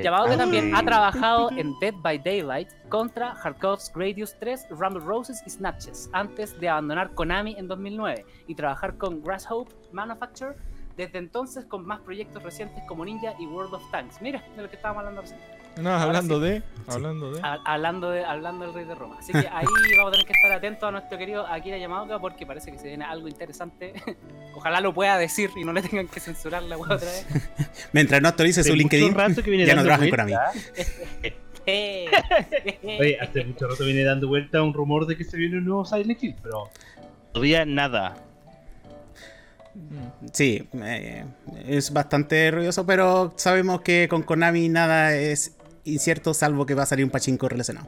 Llamado 0.00 0.28
que 0.28 0.36
también 0.36 0.74
ha 0.74 0.78
Ah. 0.78 0.82
trabajado 0.84 1.50
en 1.50 1.74
Dead 1.80 1.94
by 1.96 2.18
Daylight 2.18 2.68
contra 2.88 3.32
Harkov's 3.32 3.92
Gradius 3.94 4.34
3, 4.38 4.68
Rumble 4.70 5.00
Roses 5.04 5.42
y 5.46 5.50
Snatches, 5.50 6.08
antes 6.12 6.58
de 6.60 6.68
abandonar 6.68 7.12
Konami 7.14 7.56
en 7.58 7.68
2009 7.68 8.24
y 8.46 8.54
trabajar 8.54 8.96
con 8.96 9.22
Grasshopper 9.22 9.74
Manufacture 9.92 10.54
desde 10.96 11.18
entonces 11.18 11.64
con 11.66 11.84
más 11.86 12.00
proyectos 12.00 12.42
recientes 12.42 12.82
como 12.86 13.04
Ninja 13.04 13.34
y 13.38 13.46
World 13.46 13.74
of 13.74 13.90
Tanks. 13.90 14.20
Mira, 14.22 14.42
de 14.56 14.62
lo 14.62 14.68
que 14.70 14.76
estábamos 14.76 15.00
hablando 15.00 15.22
recién. 15.22 15.40
No, 15.80 15.90
hablando 15.94 16.38
de. 16.40 16.62
Hablando 16.86 17.32
de. 17.32 17.40
Ha- 17.42 17.60
Hablando, 17.64 18.10
de, 18.10 18.24
hablando 18.24 18.66
del 18.66 18.74
rey 18.74 18.84
de 18.84 18.94
Roma. 18.94 19.16
Así 19.18 19.32
que 19.32 19.38
ahí 19.52 19.64
vamos 19.96 20.08
a 20.08 20.12
tener 20.12 20.26
que 20.26 20.32
estar 20.32 20.52
atentos 20.52 20.82
a 20.88 20.90
nuestro 20.90 21.16
querido 21.16 21.46
Akira 21.46 21.78
Yamaoka 21.78 22.18
porque 22.18 22.44
parece 22.44 22.70
que 22.72 22.78
se 22.78 22.88
viene 22.88 23.04
algo 23.04 23.28
interesante. 23.28 23.94
Ojalá 24.54 24.80
lo 24.80 24.92
pueda 24.92 25.16
decir 25.16 25.50
y 25.56 25.64
no 25.64 25.72
le 25.72 25.80
tengan 25.82 26.08
que 26.08 26.20
censurar 26.20 26.62
la 26.64 26.76
otra 26.76 26.96
vez. 26.96 27.26
Mientras 27.92 28.20
no 28.20 28.28
actualice 28.28 28.62
su 28.64 28.74
LinkedIn, 28.74 29.14
ya 29.14 29.74
no 29.74 29.82
dando 29.82 29.82
trabaja 29.84 30.04
en 30.04 30.10
vuelta. 30.10 30.52
Eh, 31.64 32.10
Oye, 32.98 33.18
hace 33.20 33.44
mucho 33.44 33.68
rato 33.68 33.84
viene 33.84 34.02
dando 34.02 34.26
vuelta 34.26 34.60
un 34.62 34.74
rumor 34.74 35.06
de 35.06 35.16
que 35.16 35.22
se 35.24 35.36
viene 35.36 35.58
un 35.58 35.64
nuevo 35.64 35.84
Silent 35.84 36.20
Hill, 36.22 36.34
pero 36.42 36.68
todavía 37.32 37.64
nada. 37.64 38.16
sí, 40.32 40.68
eh, 40.82 41.24
es 41.66 41.92
bastante 41.92 42.50
ruidoso, 42.50 42.84
pero 42.84 43.32
sabemos 43.36 43.80
que 43.82 44.08
con 44.10 44.22
Konami 44.24 44.68
nada 44.68 45.14
es 45.14 45.56
incierto, 45.84 46.34
salvo 46.34 46.66
que 46.66 46.74
va 46.74 46.82
a 46.84 46.86
salir 46.86 47.04
un 47.04 47.10
pachinko 47.10 47.48
relacionado. 47.48 47.86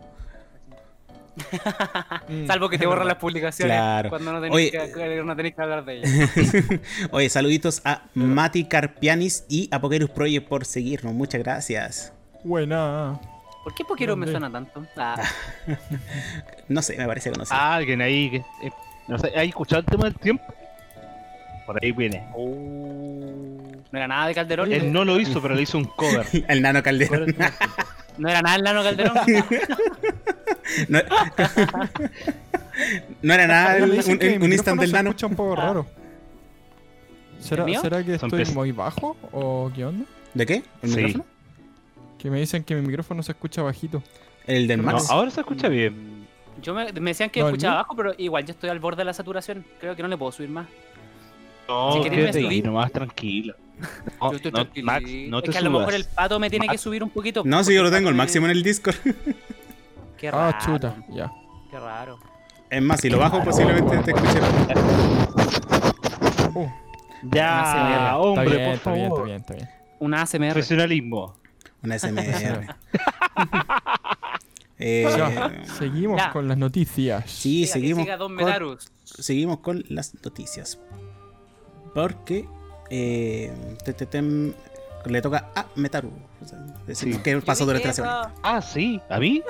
Salvo 2.46 2.68
que 2.68 2.78
te 2.78 2.86
borran 2.86 3.08
las 3.08 3.16
publicaciones 3.16 3.76
Claro. 3.76 4.08
cuando 4.08 4.32
no 4.32 4.40
tenés, 4.40 4.54
Oye, 4.54 4.70
que, 4.70 4.92
que 4.92 5.22
no 5.24 5.34
tenés 5.34 5.54
que 5.54 5.62
hablar 5.62 5.84
de 5.84 5.94
ellas. 5.98 6.30
Oye, 7.10 7.28
saluditos 7.28 7.82
a 7.84 8.02
Mati 8.14 8.64
Carpianis 8.66 9.44
y 9.48 9.68
a 9.72 9.80
Pokerus 9.80 10.10
Project 10.10 10.46
por 10.48 10.64
seguirnos. 10.64 11.12
Muchas 11.12 11.42
gracias. 11.42 12.12
Buena. 12.44 13.18
¿Por 13.64 13.74
qué 13.74 13.84
Pokero 13.84 14.14
me 14.16 14.26
suena 14.28 14.50
tanto? 14.50 14.86
Ah, 14.96 15.16
No 16.68 16.82
sé, 16.82 16.96
me 16.96 17.06
parece 17.06 17.32
conocido. 17.32 17.56
Ah, 17.58 17.74
alguien 17.76 18.00
ahí 18.00 18.30
que. 18.30 18.36
eh, 18.36 18.72
no 19.08 19.18
sé, 19.18 19.32
¿hay 19.36 19.48
escuchado 19.48 19.80
el 19.80 19.86
tema 19.86 20.04
del 20.04 20.14
tiempo? 20.14 20.44
Por 21.66 21.82
ahí 21.82 21.92
viene. 21.92 22.26
oh, 22.34 23.62
no 23.90 23.98
era 23.98 24.08
nada 24.08 24.26
de 24.26 24.34
Calderón. 24.34 24.72
Él 24.72 24.92
no 24.92 25.04
lo 25.04 25.18
hizo, 25.20 25.40
pero 25.40 25.54
le 25.54 25.62
hizo 25.62 25.78
un 25.78 25.84
cover. 25.84 26.26
El 26.48 26.62
nano 26.62 26.82
Calderón. 26.82 27.34
No 28.18 28.28
era 28.28 28.42
nada 28.42 28.56
el 28.56 28.62
nano 28.62 28.82
Calderón. 28.82 29.14
No, 30.88 30.98
no 33.22 33.34
era 33.34 33.46
nada 33.46 33.76
el- 33.76 33.84
un, 33.84 34.42
un 34.42 34.52
instant 34.52 34.80
del 34.80 34.90
se 34.90 34.94
nano. 34.96 35.10
escucha 35.10 35.26
un 35.26 35.36
poco 35.36 35.56
raro. 35.56 35.86
¿Será, 37.38 37.64
¿El 37.66 38.04
que 38.04 38.14
estoy 38.14 38.44
muy 38.54 38.72
bajo 38.72 39.16
o 39.32 39.70
qué 39.74 39.84
onda? 39.84 40.06
¿De 40.32 40.46
qué? 40.46 40.62
¿El 40.82 40.90
Sí. 40.90 40.96
micrófono? 40.96 41.24
Que 42.18 42.30
me 42.30 42.40
dicen 42.40 42.64
que 42.64 42.74
mi 42.74 42.80
micrófono 42.86 43.22
se 43.22 43.32
escucha 43.32 43.62
bajito. 43.62 44.02
¿El 44.46 44.66
del 44.66 44.78
No, 44.82 44.92
Max? 44.92 45.10
ahora 45.10 45.30
se 45.30 45.40
escucha 45.40 45.68
bien. 45.68 46.26
Yo 46.62 46.72
me, 46.72 46.90
me 46.92 47.10
decían 47.10 47.28
que 47.30 47.40
No, 47.40 47.48
el 47.48 47.54
escuchaba 47.54 47.74
mío. 47.74 47.80
abajo, 47.80 47.96
pero 47.96 48.14
igual 48.16 48.44
yo 48.46 48.52
estoy 48.52 48.70
al 48.70 48.80
borde 48.80 48.98
de 49.02 49.04
la 49.04 49.12
saturación. 49.12 49.64
Creo 49.80 49.94
que 49.94 50.02
no 50.02 50.08
le 50.08 50.16
puedo 50.16 50.32
subir 50.32 50.48
más. 50.48 50.66
No, 51.68 51.92
Si 51.94 52.00
querés 52.02 52.18
quédate 52.32 52.48
ahí 52.48 52.62
nomás 52.62 52.92
tranquilo. 52.92 53.54
No, 54.20 54.30
Yo 54.30 54.36
estoy 54.36 54.52
no. 54.52 54.66
Max, 54.84 55.04
no 55.28 55.42
te 55.42 55.50
es 55.50 55.52
que 55.56 55.58
a 55.58 55.62
lo 55.62 55.70
mejor 55.78 55.94
el 55.94 56.04
pato 56.04 56.38
me 56.38 56.48
tiene 56.50 56.68
que 56.68 56.78
subir 56.78 57.02
un 57.02 57.10
poquito. 57.10 57.42
No, 57.44 57.64
si 57.64 57.74
yo 57.74 57.82
lo 57.82 57.90
tengo, 57.90 58.08
el 58.08 58.14
máximo 58.14 58.46
en 58.46 58.52
el 58.52 58.62
Discord. 58.62 58.96
Qué 60.18 60.30
raro. 60.30 60.56
Ah, 60.56 60.64
chuta, 60.64 60.96
ya. 61.10 61.30
Qué 61.70 61.78
raro. 61.78 62.18
Es 62.70 62.82
más, 62.82 63.00
si 63.00 63.10
lo 63.10 63.18
bajo, 63.18 63.42
posiblemente 63.42 63.96
te 63.98 64.10
escuche. 64.12 64.40
Uh, 66.54 66.68
Ya, 67.32 67.62
está 67.64 68.18
hombre, 68.18 68.44
bien, 68.56 68.64
por 68.66 68.74
está 68.74 68.92
bien, 68.92 69.04
está 69.04 69.08
favor. 69.14 69.24
bien, 69.26 69.36
está 69.40 69.54
bien. 69.54 69.68
Una 70.00 70.22
ASMR. 70.22 70.52
Profesionalismo. 70.52 71.34
Una 71.82 71.98
SMR. 71.98 72.76
Eh, 74.76 75.06
Ya, 75.16 75.64
seguimos 75.78 76.20
Ya. 76.20 76.32
con 76.32 76.48
las 76.48 76.58
noticias. 76.58 77.30
sí, 77.30 77.64
seguimos 77.66 78.06
con, 78.18 78.78
seguimos 79.04 79.58
con 79.60 79.84
las 79.88 80.14
noticias. 80.24 80.80
Porque 81.94 82.46
eh, 82.90 83.50
te- 83.84 83.94
te- 83.94 84.08
tem- 84.10 84.52
le 85.06 85.22
toca 85.22 85.50
a 85.54 85.66
Metaru. 85.76 86.10
O 86.42 86.46
sea, 86.46 86.58
decimos 86.86 87.16
Sí. 87.16 87.22
qué 87.22 87.40
pasó 87.40 87.64
durante 87.64 87.88
la 87.88 87.92
semana. 87.94 88.32
Ah, 88.42 88.60
sí, 88.60 89.00
¿a 89.08 89.18
mí? 89.18 89.42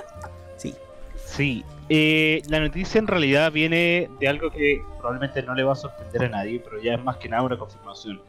Sí. 0.57 0.75
Sí. 1.17 1.65
Eh, 1.89 2.43
la 2.49 2.61
noticia 2.61 2.99
en 2.99 3.07
realidad 3.07 3.51
viene 3.53 4.09
de 4.21 4.29
algo 4.29 4.51
que 4.51 4.81
probablemente 4.99 5.43
no 5.43 5.55
le 5.55 5.65
va 5.65 5.73
a 5.73 5.77
sorprender 5.77 6.25
a 6.25 6.29
nadie, 6.29 6.61
pero 6.65 6.81
ya 6.81 6.95
es 6.95 7.03
más 7.05 7.17
que 7.17 7.29
nada 7.29 7.43
una 7.43 7.59
confirmación. 7.59 8.21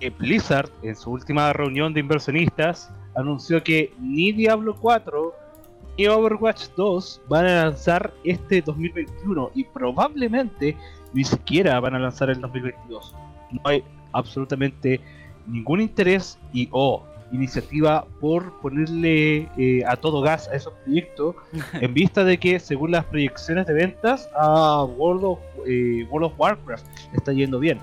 Que 0.00 0.10
Blizzard, 0.10 0.70
en 0.82 0.94
su 0.94 1.10
última 1.10 1.52
reunión 1.52 1.94
de 1.94 2.00
inversionistas, 2.00 2.90
anunció 3.14 3.62
que 3.64 3.92
ni 3.98 4.32
Diablo 4.32 4.76
4 4.78 5.34
ni 5.98 6.06
Overwatch 6.06 6.66
2 6.76 7.22
van 7.28 7.46
a 7.46 7.64
lanzar 7.64 8.12
este 8.22 8.60
2021 8.60 9.50
y 9.54 9.64
probablemente 9.64 10.76
ni 11.14 11.24
siquiera 11.24 11.80
van 11.80 11.94
a 11.94 11.98
lanzar 11.98 12.28
el 12.30 12.40
2022. 12.40 13.14
No 13.56 13.70
hay 13.70 13.82
absolutamente 14.12 15.00
ningún 15.46 15.80
interés 15.80 16.38
y 16.52 16.68
o 16.72 17.02
iniciativa 17.32 18.06
por 18.20 18.52
ponerle 18.60 19.48
eh, 19.58 19.82
a 19.86 19.96
todo 19.96 20.20
gas 20.20 20.48
a 20.48 20.54
esos 20.56 20.72
proyectos 20.84 21.34
en 21.72 21.92
vista 21.92 22.22
de 22.24 22.38
que 22.38 22.60
según 22.60 22.92
las 22.92 23.04
proyecciones 23.04 23.66
de 23.66 23.72
ventas 23.74 24.28
a 24.38 24.84
World 24.84 25.24
of, 25.24 25.38
eh, 25.66 26.06
World 26.10 26.26
of 26.26 26.38
Warcraft 26.38 26.86
está 27.14 27.32
yendo 27.32 27.58
bien. 27.58 27.78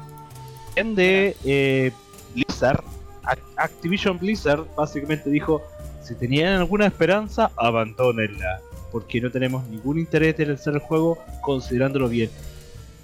De 0.75 1.36
eh, 1.44 1.92
Blizzard, 2.34 2.82
Ac- 3.24 3.39
Activision 3.58 4.18
Blizzard 4.18 4.65
básicamente 4.75 5.30
dijo 5.30 5.62
si 6.01 6.15
tenían 6.15 6.53
alguna 6.60 6.86
esperanza 6.88 7.51
abandónenla 7.58 8.60
porque 8.92 9.22
no 9.22 9.30
tenemos 9.30 9.65
ningún 9.68 10.00
interés 10.00 10.36
de 10.38 10.46
lanzar 10.48 10.74
el 10.75 10.80
juego 10.80 11.18
considerándolo 11.42 12.08
bien. 12.10 12.30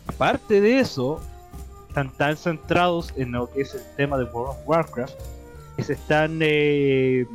Aparte 0.07 0.61
de 0.61 0.79
eso, 0.79 1.21
están 1.99 2.17
tan 2.17 2.37
centrados 2.37 3.13
en 3.17 3.33
lo 3.33 3.49
que 3.51 3.61
es 3.61 3.75
el 3.75 3.81
tema 3.97 4.17
de 4.17 4.23
World 4.25 4.51
of 4.51 4.57
Warcraft 4.65 5.19
que 5.75 5.83
se 5.83 5.93
están 5.93 6.39
eh, 6.41 7.25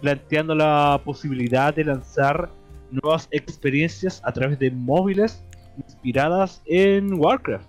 planteando 0.00 0.54
la 0.54 1.00
posibilidad 1.04 1.74
de 1.74 1.84
lanzar 1.84 2.48
nuevas 2.90 3.28
experiencias 3.30 4.22
a 4.24 4.32
través 4.32 4.58
de 4.58 4.70
móviles 4.70 5.44
inspiradas 5.76 6.62
en 6.66 7.14
Warcraft. 7.14 7.66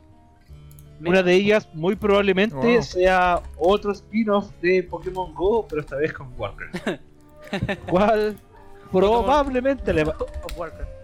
Una 1.05 1.23
de 1.23 1.33
ellas 1.33 1.67
muy 1.73 1.95
probablemente 1.95 2.55
Wow. 2.55 2.83
sea 2.83 3.41
otro 3.57 3.91
spin-off 3.91 4.51
de 4.61 4.83
Pokémon 4.83 5.33
Go, 5.33 5.65
pero 5.67 5.81
esta 5.81 5.95
vez 5.97 6.13
con 6.13 6.31
Warcraft. 6.37 7.01
¿Cuál? 7.89 8.37
Probablemente 8.91 9.91
le 9.91 10.03
va... 10.03 10.15
Warcraft. 10.57 11.00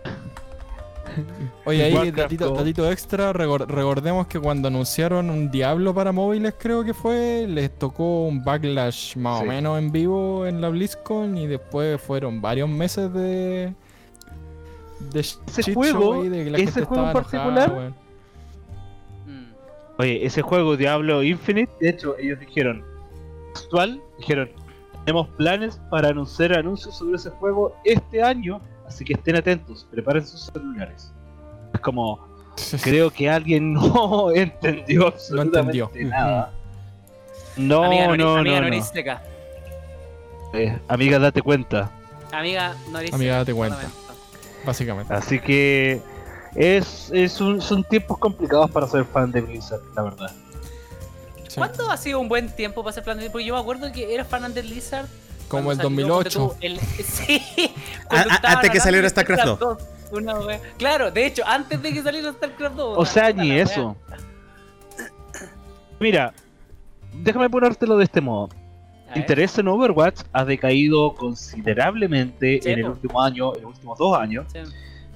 Oye, 1.66 1.84
ahí, 1.84 2.12
datito, 2.12 2.92
extra, 2.92 3.34
recor- 3.34 3.66
recordemos 3.68 4.28
que 4.28 4.40
cuando 4.40 4.68
anunciaron 4.68 5.30
un 5.30 5.50
Diablo 5.52 5.94
para 5.94 6.12
móviles, 6.12 6.56
creo 6.58 6.84
que 6.84 6.94
fue, 6.94 7.46
les 7.48 7.72
tocó 7.78 8.26
un 8.28 8.44
backlash 8.44 9.16
más 9.18 9.40
Sí. 9.40 9.46
o 9.46 9.48
menos 9.48 9.80
en 9.80 9.92
vivo 9.92 10.46
en 10.46 10.62
la 10.62 10.70
BlizzCon 10.70 11.38
y 11.38 11.48
después 11.48 12.00
fueron 12.02 12.42
varios 12.42 12.70
meses 12.70 13.12
de... 13.14 13.74
de 15.12 15.20
Ese 15.20 15.74
juego- 15.74 16.14
show 16.16 16.22
ahí, 16.24 16.30
de 16.30 16.44
que 16.46 16.50
la 16.52 16.58
ese 16.58 16.66
gente 16.72 16.82
juego 16.86 17.04
en 17.04 17.10
enojada, 17.10 17.24
particular. 17.24 17.92
Mm. 19.26 19.54
Oye, 20.00 20.26
ese 20.26 20.42
juego 20.42 20.78
Diablo 20.78 21.24
Infinite, 21.24 21.72
de 21.80 21.90
hecho, 21.90 22.16
ellos 22.18 22.40
dijeron, 22.40 22.84
actual, 23.56 24.02
dijeron, 24.20 24.50
tenemos 25.06 25.28
planes 25.38 25.80
para 25.90 26.10
anunciar 26.10 26.54
anuncios 26.54 26.96
sobre 26.98 27.16
ese 27.16 27.30
juego 27.32 27.76
este 27.86 28.22
año, 28.22 28.60
así 28.98 29.06
que 29.06 29.14
estén 29.14 29.36
atentos, 29.36 29.86
preparen 29.92 30.26
sus 30.26 30.46
celulares. 30.52 31.12
Es 31.72 31.80
como, 31.82 32.28
creo 32.82 33.12
que 33.12 33.30
alguien 33.30 33.74
no 33.76 34.32
entendió 34.32 35.08
absolutamente 35.10 35.78
entendió. 35.80 36.10
nada. 36.10 36.52
No, 37.56 37.84
amiga 37.84 38.08
Nori- 38.08 38.18
no, 38.18 38.36
amiga 38.38 38.62
no, 38.62 38.70
no. 38.70 40.58
Eh, 40.58 40.80
amiga, 40.88 41.20
date 41.20 41.42
cuenta. 41.44 41.92
Amiga 42.32 42.76
Noriseca. 42.90 43.16
Amiga, 43.16 43.38
date 43.38 43.54
cuenta. 43.54 43.88
Básicamente. 44.66 45.14
Así 45.14 45.40
que 45.40 46.02
es, 46.56 47.12
es 47.14 47.40
un- 47.40 47.62
son 47.62 47.84
tiempos 47.84 48.18
complicados 48.18 48.72
para 48.72 48.88
ser 48.88 49.06
fan 49.06 49.32
de 49.32 49.42
Blizzard, 49.42 49.82
la 49.96 50.02
verdad. 50.02 50.32
Sí. 51.48 51.56
¿Cuándo 51.58 51.92
ha 51.92 51.98
sido 51.98 52.20
un 52.20 52.30
buen 52.30 52.50
tiempo 52.56 52.84
para 52.84 52.94
ser 52.94 53.04
fan 53.04 53.20
de 53.20 53.30
Porque 53.30 53.46
yo 53.46 53.54
me 53.54 53.60
acuerdo 53.60 53.92
que 53.92 54.12
eras 54.14 54.28
fan 54.28 54.52
de 54.54 54.62
Blizzard. 54.64 55.08
Como 55.48 55.72
el 55.72 55.78
cuando 55.78 55.84
salió, 55.96 56.08
2008. 56.08 56.40
ponte 56.40 56.56
tú, 56.56 56.66
el- 56.66 56.80
sí. 57.06 57.42
A- 58.06 58.08
cuando 58.10 58.32
a- 58.32 58.36
estaban 58.36 58.56
antes 58.58 58.72
que 58.72 58.80
saliera 58.80 59.10
StarCraft 59.10 59.46
2. 59.60 59.78
Una 60.12 60.40
wea. 60.40 60.60
Claro, 60.78 61.12
de 61.12 61.26
hecho, 61.26 61.44
antes 61.46 61.82
de 61.82 61.94
que 61.94 62.02
saliera 62.02 62.32
StarCraft 62.34 62.76
2. 62.76 62.98
O 62.98 63.06
sea, 63.06 63.32
ni 63.34 63.52
eso. 63.52 63.96
Mira, 66.00 66.34
déjame 67.24 67.50
ponértelo 67.50 67.98
de 67.98 68.04
este 68.04 68.22
modo. 68.22 68.50
El 69.14 69.22
interés 69.22 69.58
en 69.58 69.68
Overwatch 69.68 70.22
ha 70.34 70.44
decaído 70.46 71.14
considerablemente 71.16 72.60
Sí, 72.62 72.70
en 72.70 72.80
el 72.80 72.86
último 72.90 73.22
año, 73.22 73.56
en 73.56 73.64
los 73.64 73.74
últimos 73.74 73.98
dos 73.98 74.18
años. 74.18 74.46
Sí. 74.52 74.60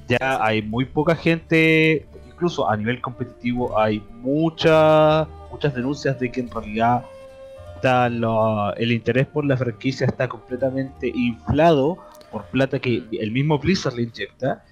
Ya 0.07 0.43
hay 0.43 0.61
muy 0.61 0.85
poca 0.85 1.15
gente, 1.15 2.05
incluso 2.27 2.69
a 2.69 2.75
nivel 2.77 2.99
competitivo, 3.01 3.77
hay 3.77 3.99
mucha, 4.21 5.27
muchas 5.51 5.73
denuncias 5.75 6.19
de 6.19 6.31
que 6.31 6.39
en 6.39 6.49
realidad 6.49 7.03
está 7.81 8.09
lo- 8.09 8.75
el 8.75 8.91
interés 8.91 9.25
por 9.25 9.43
la 9.43 9.57
franquicia 9.57 10.05
está 10.05 10.29
completamente 10.29 11.07
inflado 11.07 11.97
por 12.31 12.45
plata 12.45 12.77
que 12.79 13.03
el 13.11 13.31
mismo 13.31 13.57
Blizzard 13.57 13.95
le 13.95 14.03
inyecta. 14.03 14.63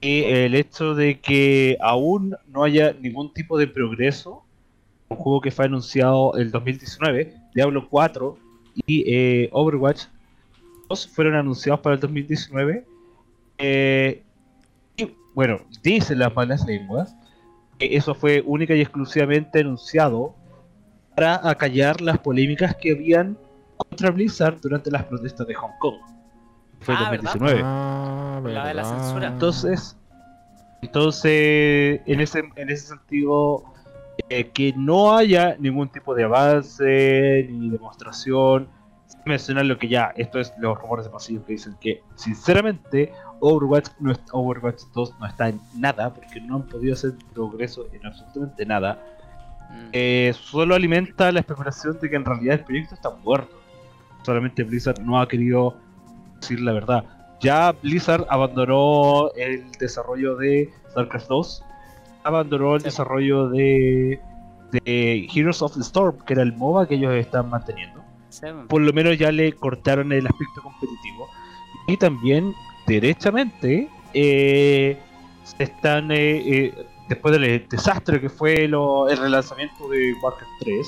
Y 0.00 0.22
el 0.24 0.54
hecho 0.54 0.94
de 0.94 1.20
que 1.20 1.76
aún 1.80 2.34
no 2.48 2.64
haya 2.64 2.94
ningún 2.98 3.30
tipo 3.34 3.58
de 3.58 3.66
progreso, 3.66 4.42
un 5.10 5.18
juego 5.18 5.42
que 5.42 5.50
fue 5.50 5.66
anunciado 5.66 6.34
el 6.36 6.50
2019, 6.50 7.34
Diablo 7.54 7.86
4 7.90 8.38
y 8.86 9.04
eh, 9.06 9.50
Overwatch, 9.52 10.04
2 10.88 11.08
fueron 11.08 11.34
anunciados 11.34 11.80
para 11.80 11.96
el 11.96 12.00
2019. 12.00 12.86
Eh, 13.58 14.22
y 14.96 15.10
bueno, 15.34 15.58
dicen 15.82 16.18
las 16.18 16.34
malas 16.34 16.64
lenguas 16.64 17.14
que 17.78 17.94
eso 17.96 18.14
fue 18.14 18.42
única 18.46 18.74
y 18.74 18.80
exclusivamente 18.80 19.60
anunciado 19.60 20.34
para 21.14 21.48
acallar 21.48 22.00
las 22.00 22.18
polémicas 22.18 22.74
que 22.76 22.92
habían 22.92 23.36
contra 23.76 24.10
Blizzard 24.10 24.60
durante 24.60 24.90
las 24.90 25.04
protestas 25.04 25.46
de 25.46 25.54
Hong 25.54 25.72
Kong. 25.78 25.96
Fue 26.80 26.94
en 26.94 27.00
Ah, 27.02 27.10
¿verdad? 27.10 27.32
2019. 27.34 27.62
Ah, 27.64 28.40
La 28.44 28.66
de 28.68 28.74
la 28.74 28.84
censura. 28.84 29.28
Entonces, 29.28 29.96
entonces 30.82 32.00
en 32.06 32.20
ese 32.20 32.42
en 32.56 32.70
ese 32.70 32.86
sentido 32.88 33.64
eh, 34.28 34.48
que 34.50 34.72
no 34.76 35.16
haya 35.16 35.56
ningún 35.58 35.88
tipo 35.88 36.14
de 36.14 36.24
avance 36.24 37.46
ni 37.50 37.70
demostración. 37.70 38.68
Sin 39.06 39.20
Mencionar 39.26 39.66
lo 39.66 39.76
que 39.78 39.88
ya, 39.88 40.12
esto 40.16 40.38
es 40.40 40.52
los 40.58 40.78
rumores 40.78 41.04
de 41.04 41.10
pasillo 41.10 41.44
que 41.44 41.52
dicen 41.52 41.76
que 41.80 42.02
sinceramente 42.14 43.12
Overwatch, 43.40 43.88
no 43.98 44.12
es- 44.12 44.20
Overwatch 44.32 44.82
2 44.94 45.14
no 45.18 45.26
está 45.26 45.48
en 45.48 45.60
nada 45.76 46.12
porque 46.14 46.40
no 46.40 46.56
han 46.56 46.62
podido 46.68 46.94
hacer 46.94 47.12
progreso 47.34 47.86
en 47.92 48.06
absolutamente 48.06 48.64
nada. 48.64 49.02
Mm. 49.70 49.88
Eh, 49.92 50.34
solo 50.38 50.74
alimenta 50.74 51.30
la 51.32 51.40
especulación 51.40 51.98
de 52.00 52.10
que 52.10 52.16
en 52.16 52.24
realidad 52.24 52.58
el 52.58 52.64
proyecto 52.64 52.94
está 52.94 53.10
muerto. 53.10 53.56
Solamente 54.24 54.62
Blizzard 54.64 55.00
no 55.00 55.20
ha 55.20 55.26
querido 55.28 55.76
decir 56.40 56.60
la 56.60 56.72
verdad. 56.72 57.04
Ya 57.40 57.72
Blizzard 57.82 58.26
abandonó 58.28 59.30
el 59.36 59.70
desarrollo 59.78 60.36
de 60.36 60.70
StarCraft 60.90 61.28
2, 61.28 61.64
abandonó 62.24 62.74
el 62.74 62.80
Sí. 62.82 62.84
desarrollo 62.84 63.48
de, 63.48 64.20
de 64.72 65.28
Heroes 65.34 65.62
of 65.62 65.74
the 65.74 65.80
Storm, 65.80 66.18
que 66.26 66.34
era 66.34 66.42
el 66.42 66.52
MOBA 66.52 66.86
que 66.86 66.96
ellos 66.96 67.14
están 67.14 67.48
manteniendo. 67.48 68.00
Sí, 68.28 68.46
Por 68.68 68.82
lo 68.82 68.92
menos 68.92 69.16
ya 69.18 69.32
le 69.32 69.52
cortaron 69.54 70.12
el 70.12 70.26
aspecto 70.26 70.62
competitivo. 70.62 71.28
Y 71.88 71.96
también, 71.96 72.52
derechamente, 72.86 73.88
eh, 74.14 74.98
se 75.42 75.64
están, 75.64 76.12
eh, 76.12 76.42
eh, 76.66 76.86
después 77.10 77.38
del 77.38 77.66
desastre 77.68 78.20
que 78.20 78.30
fue 78.30 78.66
lo- 78.68 79.08
el 79.08 79.18
relanzamiento 79.18 79.86
de 79.88 80.14
Warcraft 80.22 80.50
3, 80.60 80.86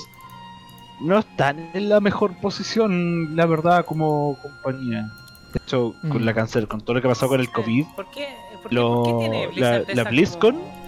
no 1.01 1.19
están 1.19 1.69
en 1.73 1.89
la 1.89 1.99
mejor 1.99 2.35
posición, 2.41 3.35
la 3.35 3.45
verdad, 3.45 3.85
como 3.85 4.37
compañía. 4.41 5.11
De 5.53 5.59
hecho, 5.63 5.93
con 6.09 6.23
Mm. 6.23 6.25
la 6.25 6.33
cáncer, 6.33 6.67
con 6.67 6.81
todo 6.81 6.95
lo 6.95 7.01
que 7.01 7.07
pasó 7.07 7.27
con 7.27 7.39
el 7.39 7.51
COVID, 7.51 7.85
¿Por 7.95 8.09
qué, 8.09 8.27
por 8.61 8.69
qué, 8.69 8.75
Lo- 8.75 9.03
por 9.03 9.05
qué 9.05 9.19
tiene 9.19 9.41
la- 9.43 9.47
Blizzard 9.51 9.85
la 9.95 10.01
esa 10.01 10.09
BlizzCon, 10.09 10.55
como- 10.55 10.83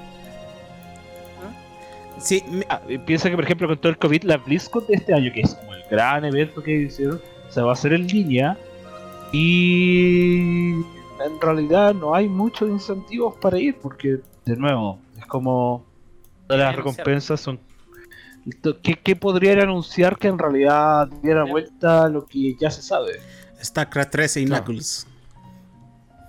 Sí, 2.18 2.42
me- 2.50 2.66
Ah, 2.70 2.82
eh, 2.88 2.98
piensa 2.98 3.30
que, 3.30 3.36
por 3.36 3.44
ejemplo, 3.44 3.68
con 3.68 3.78
todo 3.78 3.90
el 3.90 3.98
COVID, 3.98 4.24
la 4.24 4.38
BlizzCon 4.38 4.88
de 4.88 4.94
este 4.96 5.14
año, 5.14 5.32
que 5.34 5.42
es 5.42 5.54
como 5.54 5.74
el 5.74 5.84
gran 5.92 6.24
evento 6.24 6.64
que 6.64 6.72
hicieron, 6.84 7.22
se 7.50 7.62
va 7.62 7.72
a 7.72 7.74
hacer 7.74 7.92
en 7.92 8.08
línea. 8.08 8.58
Y 9.34 10.72
en 10.72 11.42
realidad 11.42 11.94
no 11.94 12.16
hay 12.16 12.30
muchos 12.30 12.70
incentivos 12.70 13.36
para 13.42 13.60
ir, 13.60 13.76
porque, 13.82 14.20
de 14.46 14.56
nuevo, 14.56 14.98
como. 15.26 15.86
Todas 16.48 16.62
las 16.64 16.76
recompensas 16.76 17.42
son. 17.42 17.60
¿Qué, 18.84 18.94
qué 18.96 19.16
podrían 19.16 19.60
anunciar 19.60 20.18
que 20.18 20.28
en 20.28 20.38
realidad 20.38 21.08
diera 21.24 21.44
vuelta 21.46 22.08
lo 22.10 22.26
que 22.26 22.56
ya 22.60 22.70
se 22.70 22.84
sabe? 22.84 23.20
StarCraft 23.64 24.12
3 24.12 24.38
y 24.38 24.46
Claro. 24.46 24.64
Knuckles. 24.66 25.08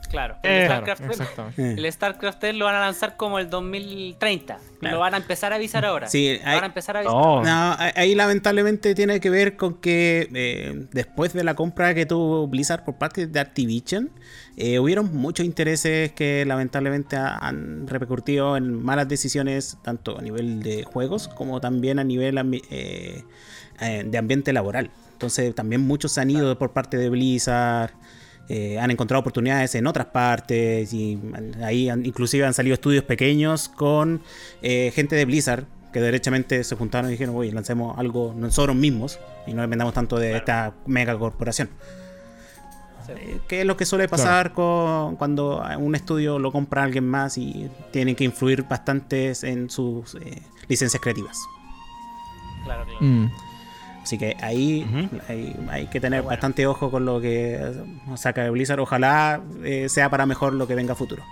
Claro, 0.09 0.37
Eh, 0.43 0.61
el, 0.63 0.67
Claro, 0.67 0.87
StarCraft, 0.87 1.11
exactamente. 1.21 1.73
El 1.81 1.93
StarCraft 1.93 2.39
3 2.41 2.55
lo 2.55 2.65
van 2.67 2.75
a 2.77 2.81
lanzar 2.81 3.17
como 3.17 3.39
el 3.39 3.51
2030. 3.51 4.59
Claro. 4.81 4.97
Lo 4.97 5.01
van 5.01 5.15
a 5.15 5.17
empezar 5.17 5.53
a 5.53 5.57
avisar 5.57 5.85
ahora. 5.85 6.09
Sí, 6.09 6.39
Lo 6.43 6.49
hay- 6.49 6.55
van 6.57 6.65
a 6.65 6.67
empezar 6.67 6.97
a 6.97 7.01
avisar. 7.01 7.15
No, 7.15 7.43
No, 7.43 7.49
a- 7.51 7.93
ahí 7.97 8.15
lamentablemente 8.15 8.95
tiene 8.95 9.21
que 9.21 9.31
ver 9.31 9.57
con 9.57 9.75
que 9.75 10.29
eh, 10.35 10.87
después 10.93 11.33
de 11.33 11.45
la 11.45 11.55
compra 11.55 11.95
que 11.95 12.07
tuvo 12.07 12.47
Blizzard 12.47 12.85
por 12.85 12.97
parte 12.97 13.27
de 13.27 13.41
Activision, 13.41 14.11
eh, 14.57 14.79
hubieron 14.79 15.15
muchos 15.15 15.45
intereses 15.47 16.13
que 16.13 16.45
lamentablemente 16.47 17.17
ha- 17.17 17.37
han 17.39 17.87
repercutido 17.87 18.57
en 18.57 18.83
malas 18.83 19.09
decisiones 19.09 19.79
tanto 19.83 20.19
a 20.19 20.23
nivel 20.23 20.63
de 20.63 20.85
juegos 20.85 21.29
como 21.29 21.61
también 21.61 21.99
a 21.99 22.05
nivel 22.05 22.39
eh, 22.71 23.25
eh, 23.81 24.05
de 24.07 24.19
ambiente 24.19 24.53
laboral. 24.53 24.91
Entonces 25.13 25.55
también 25.55 25.81
muchos 25.81 26.13
se 26.13 26.21
han 26.21 26.31
ido 26.31 26.59
por 26.59 26.73
parte 26.73 26.97
de 26.99 27.09
Blizzard. 27.11 27.91
Eh, 28.49 28.79
han 28.79 28.91
encontrado 28.91 29.21
oportunidades 29.21 29.75
en 29.75 29.87
otras 29.87 30.07
partes 30.07 30.93
y 30.93 31.19
ahí 31.65 31.89
han- 31.89 32.05
inclusive 32.07 32.47
han 32.47 32.55
salido 32.55 32.75
estudios 32.75 33.05
pequeños 33.05 33.69
con 33.69 34.23
eh, 34.63 34.93
gente 34.95 35.17
de 35.17 35.25
Blizzard 35.25 35.65
que 35.93 36.01
derechamente 36.01 36.63
se 36.63 36.77
juntaron 36.77 37.09
y 37.11 37.13
dijeron, 37.13 37.35
oye, 37.37 37.51
lancemos 37.53 37.99
algo 37.99 38.35
nosotros 38.37 38.77
mismos 38.77 39.19
y 39.47 39.55
no 39.55 39.63
dependamos 39.63 39.95
tanto 39.95 40.17
de 40.19 40.37
esta 40.37 40.75
mega 40.87 41.19
corporación. 41.19 41.71
Sí. 43.07 43.13
Eh, 43.17 43.39
que 43.49 43.61
es 43.61 43.67
lo 43.67 43.77
que 43.77 43.87
suele 43.87 44.09
pasar 44.09 44.53
con, 44.53 45.17
cuando 45.17 45.63
un 45.79 45.95
estudio 45.95 46.39
lo 46.39 46.51
compra 46.53 46.83
alguien 46.83 47.07
más 47.09 47.39
y 47.39 47.71
tienen 47.93 48.15
que 48.17 48.25
influir 48.25 48.65
bastantes 48.65 49.43
en 49.45 49.71
sus 49.71 50.17
eh, 50.17 50.43
licencias 50.69 51.01
creativas. 51.01 51.39
Claro, 52.65 52.85
claro. 52.85 52.99
Mm. 53.01 53.31
Así 54.07 54.19
que 54.19 54.37
ahí 54.41 54.87
hay, 55.29 55.57
hay 55.69 55.87
que 55.89 56.01
tener 56.01 56.23
bueno. 56.23 56.35
bastante 56.37 56.65
ojo 56.65 56.93
con 56.93 57.05
lo 57.05 57.21
que 57.21 57.61
saca 58.15 58.45
de 58.45 58.51
Blizzard. 58.51 58.79
Ojalá 58.79 59.41
eh, 59.65 59.89
sea 59.89 60.09
para 60.11 60.27
mejor 60.27 60.53
lo 60.53 60.69
que 60.69 60.77
venga 60.77 60.93
a 60.93 60.95
futuro. 60.95 61.25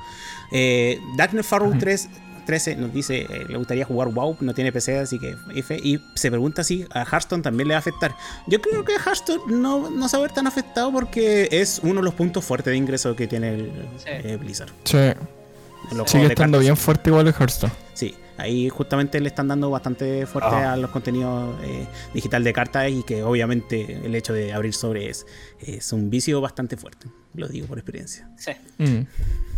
Eh, 0.50 0.98
Darknet 1.16 1.44
Farrow 1.44 1.72
3, 1.78 2.08
13 2.46 2.74
nos 2.74 2.92
dice, 2.92 3.28
eh, 3.30 3.44
le 3.48 3.56
gustaría 3.58 3.84
jugar 3.84 4.08
WoW, 4.08 4.38
no 4.40 4.54
tiene 4.54 4.72
PC, 4.72 4.98
así 4.98 5.20
que 5.20 5.36
F. 5.54 5.78
Y 5.84 6.00
se 6.16 6.30
pregunta 6.32 6.64
si 6.64 6.84
a 6.92 7.04
Hearthstone 7.04 7.44
también 7.44 7.68
le 7.68 7.74
va 7.74 7.76
a 7.76 7.78
afectar. 7.78 8.16
Yo 8.48 8.60
creo 8.60 8.84
que 8.84 8.94
a 8.94 8.98
Hearthstone 8.98 9.42
no, 9.56 9.88
no 9.88 10.08
se 10.08 10.16
va 10.16 10.24
a 10.24 10.26
ver 10.26 10.32
tan 10.34 10.48
afectado 10.48 10.90
porque 10.90 11.48
es 11.52 11.78
uno 11.84 12.00
de 12.00 12.02
los 12.06 12.14
puntos 12.14 12.44
fuertes 12.44 12.72
de 12.72 12.76
ingreso 12.76 13.14
que 13.14 13.28
tiene 13.28 13.54
el, 13.54 13.72
Sí. 13.98 14.04
eh, 14.08 14.36
Blizzard. 14.40 14.70
Sí, 14.82 14.98
sigue 16.06 16.24
estando 16.26 16.34
cartas. 16.34 16.60
bien 16.60 16.76
fuerte 16.76 17.10
igual 17.10 17.28
el 17.28 17.34
Hearthstone. 17.38 17.72
Sí, 17.92 18.16
ahí 18.36 18.68
justamente 18.68 19.20
le 19.20 19.28
están 19.28 19.48
dando 19.48 19.70
bastante 19.70 20.26
fuerte 20.26 20.50
Ah. 20.52 20.72
a 20.72 20.76
los 20.76 20.90
contenidos 20.90 21.54
eh, 21.64 21.86
digital 22.12 22.42
de 22.44 22.52
cartas 22.52 22.90
y 22.90 23.02
que 23.02 23.22
obviamente 23.22 24.00
el 24.04 24.14
hecho 24.14 24.32
de 24.32 24.52
abrir 24.52 24.74
sobre 24.74 25.08
es, 25.08 25.26
es 25.60 25.92
un 25.92 26.10
vicio 26.10 26.40
bastante 26.40 26.76
fuerte. 26.76 27.06
Lo 27.34 27.48
digo 27.48 27.66
por 27.66 27.78
experiencia. 27.78 28.28
Sí, 28.36 28.52
Mm. 28.78 29.06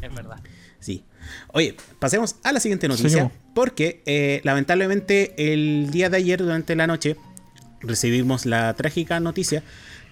es 0.02 0.14
verdad. 0.14 0.38
Sí. 0.80 1.04
Oye, 1.52 1.74
pasemos 1.98 2.36
a 2.44 2.52
la 2.52 2.60
siguiente 2.60 2.86
noticia. 2.86 3.08
Seguimos. 3.10 3.32
Porque 3.54 4.02
eh, 4.06 4.40
lamentablemente 4.44 5.34
el 5.52 5.90
día 5.90 6.08
de 6.10 6.18
ayer 6.18 6.38
durante 6.40 6.76
la 6.76 6.86
noche 6.86 7.16
recibimos 7.80 8.46
la 8.46 8.72
trágica 8.74 9.18
noticia 9.20 9.62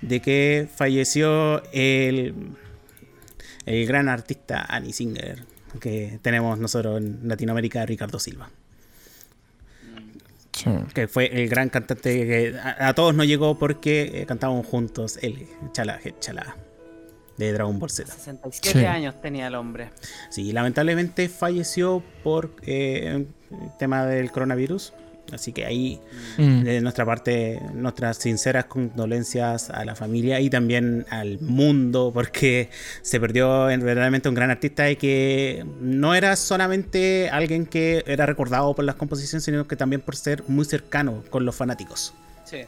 de 0.02 0.20
que 0.20 0.68
falleció 0.74 1.62
el, 1.72 2.34
el 3.66 3.86
gran 3.86 4.08
artista 4.08 4.62
Annie 4.68 4.92
Singer 4.92 5.44
que 5.80 6.18
tenemos 6.22 6.58
nosotros 6.58 6.98
en 7.00 7.28
Latinoamérica, 7.28 7.84
Ricardo 7.86 8.18
Silva. 8.18 8.50
Sí. 10.52 10.70
que 10.94 11.08
fue 11.08 11.26
el 11.42 11.48
gran 11.48 11.68
cantante 11.68 12.10
que 12.26 12.56
a, 12.56 12.88
a 12.88 12.94
todos 12.94 13.12
nos 13.14 13.26
llegó 13.26 13.58
porque 13.58 14.22
eh, 14.22 14.26
cantábamos 14.26 14.64
juntos 14.66 15.18
el 15.20 15.48
Chala 15.72 15.98
Head 16.02 16.14
Chala 16.20 16.56
de 17.36 17.52
Dragon 17.52 17.76
Ball 17.80 17.90
Z. 17.90 18.12
67 18.12 18.78
Sí. 18.78 18.84
años 18.86 19.20
tenía 19.20 19.48
el 19.48 19.56
hombre. 19.56 19.90
Sí, 20.30 20.52
lamentablemente 20.52 21.28
falleció 21.28 22.04
por 22.22 22.54
eh, 22.62 23.26
el 23.50 23.68
tema 23.80 24.06
del 24.06 24.30
coronavirus. 24.30 24.92
Así 25.32 25.52
que 25.52 25.64
ahí, 25.64 26.00
Mm. 26.38 26.62
de 26.64 26.80
nuestra 26.82 27.04
parte, 27.06 27.60
nuestras 27.74 28.18
sinceras 28.18 28.66
condolencias 28.66 29.70
a 29.70 29.84
la 29.84 29.94
familia 29.96 30.38
y 30.40 30.50
también 30.50 31.06
al 31.10 31.40
mundo, 31.40 32.10
porque 32.12 32.68
se 33.02 33.18
perdió 33.18 33.70
en- 33.70 33.80
verdaderamente 33.80 34.28
un 34.28 34.34
gran 34.34 34.50
artista 34.50 34.90
y 34.90 34.96
que 34.96 35.64
no 35.80 36.14
era 36.14 36.36
solamente 36.36 37.30
alguien 37.30 37.64
que 37.66 38.04
era 38.06 38.26
recordado 38.26 38.74
por 38.74 38.84
las 38.84 38.96
composiciones, 38.96 39.44
sino 39.44 39.66
que 39.66 39.76
también 39.76 40.02
por 40.02 40.14
ser 40.14 40.44
muy 40.46 40.64
cercano 40.66 41.22
con 41.30 41.44
los 41.44 41.56
fanáticos. 41.56 42.12
Sí, 42.44 42.58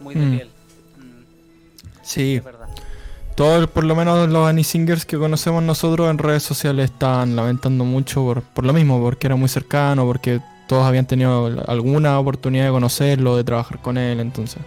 muy 0.00 0.14
de 0.16 0.20
Mm. 0.26 0.36
piel. 0.36 0.48
Mm, 0.98 2.02
Sí, 2.02 2.34
es 2.36 2.44
verdad. 2.44 2.66
todos, 3.36 3.70
por 3.70 3.84
lo 3.84 3.94
menos 3.94 4.28
los 4.28 4.46
Annie 4.48 4.64
Singers 4.64 5.06
que 5.06 5.16
conocemos 5.16 5.62
nosotros 5.62 6.10
en 6.10 6.18
redes 6.18 6.42
sociales 6.42 6.90
están 6.90 7.36
lamentando 7.36 7.84
mucho 7.84 8.22
por, 8.22 8.42
por 8.42 8.66
lo 8.66 8.72
mismo, 8.74 9.00
porque 9.00 9.28
era 9.28 9.36
muy 9.36 9.48
cercano, 9.48 10.04
porque 10.04 10.40
todos 10.70 10.86
habían 10.86 11.04
tenido 11.06 11.46
alguna 11.66 12.16
oportunidad 12.20 12.66
de 12.66 12.70
conocerlo, 12.70 13.36
de 13.36 13.42
trabajar 13.42 13.80
con 13.82 13.98
él, 13.98 14.20
entonces. 14.20 14.62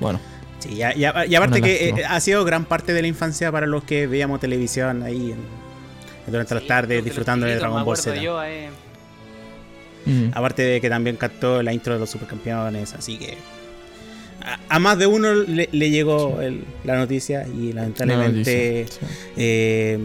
Bueno, 0.00 0.18
Sí, 0.60 0.74
ya- 0.76 0.94
ya- 0.94 1.26
y 1.26 1.34
aparte 1.34 1.60
que 1.60 1.90
eh, 1.90 2.04
ha 2.08 2.18
sido 2.20 2.42
gran 2.46 2.64
parte 2.64 2.94
de 2.94 3.02
la 3.02 3.08
infancia 3.08 3.52
para 3.52 3.66
los 3.66 3.84
que 3.84 4.06
veíamos 4.06 4.40
televisión 4.40 5.02
ahí 5.02 5.32
en- 5.32 5.44
durante 6.26 6.54
las 6.54 6.66
tardes 6.66 7.04
disfrutando 7.04 7.44
de 7.46 7.56
Dragon 7.56 7.84
Ball 7.84 7.96
Z. 7.98 8.16
yo, 8.20 8.42
eh, 8.42 8.70
mm, 10.06 10.28
Aparte 10.32 10.62
de 10.62 10.80
que 10.80 10.88
también 10.88 11.16
cantó 11.16 11.62
la 11.62 11.72
intro 11.74 11.92
de 11.92 12.00
los 12.00 12.08
supercampeones, 12.10 12.94
así 12.94 13.18
que 13.18 13.36
a, 14.42 14.58
a 14.74 14.78
más 14.78 14.98
de 14.98 15.06
uno 15.06 15.34
le, 15.34 15.68
le 15.70 15.90
llegó 15.90 16.40
el- 16.40 16.64
la 16.84 16.96
noticia 16.96 17.46
y 17.46 17.74
la 17.74 17.82
lamentablemente 17.82 18.86
noticia, 18.88 19.08
eh, 19.36 19.98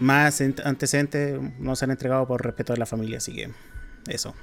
más 0.00 0.40
ent- 0.40 0.62
antecedentes 0.64 1.38
no 1.58 1.76
se 1.76 1.84
han 1.84 1.90
entregado 1.90 2.26
por 2.26 2.42
respeto 2.42 2.72
de 2.72 2.78
la 2.78 2.86
familia, 2.86 3.18
así 3.18 3.32
que 3.34 3.50
eso. 4.14 4.34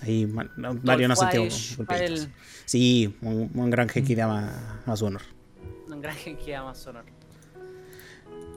Ahí 0.00 0.26
ma- 0.26 0.46
no- 0.56 0.74
golpeaditos. 1.76 2.20
el- 2.26 2.32
Sí, 2.66 3.14
un, 3.22 3.50
un 3.54 3.70
gran 3.70 3.88
jeque 3.88 4.14
de 4.16 4.22
ama 4.22 4.80
a 4.86 4.96
su 4.96 5.04
honor. 5.06 5.22
un 5.90 6.00
gran 6.00 6.16
que 6.16 6.58
más 6.58 6.78
sonoro. 6.78 7.06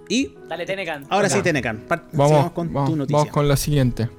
Y 0.10 0.34
Dale, 0.48 0.66
Tenecan. 0.66 1.06
ahora 1.10 1.30
sí. 1.30 1.42
Tenecan, 1.42 1.84
Vamos, 2.14 2.30
sigamos 2.30 2.52
con 2.52 2.74
vamos, 2.74 2.90
tu 2.90 2.96
noticia. 2.96 3.18
vamos 3.18 3.34
con 3.34 3.48
la 3.48 3.58
siguiente. 3.58 4.10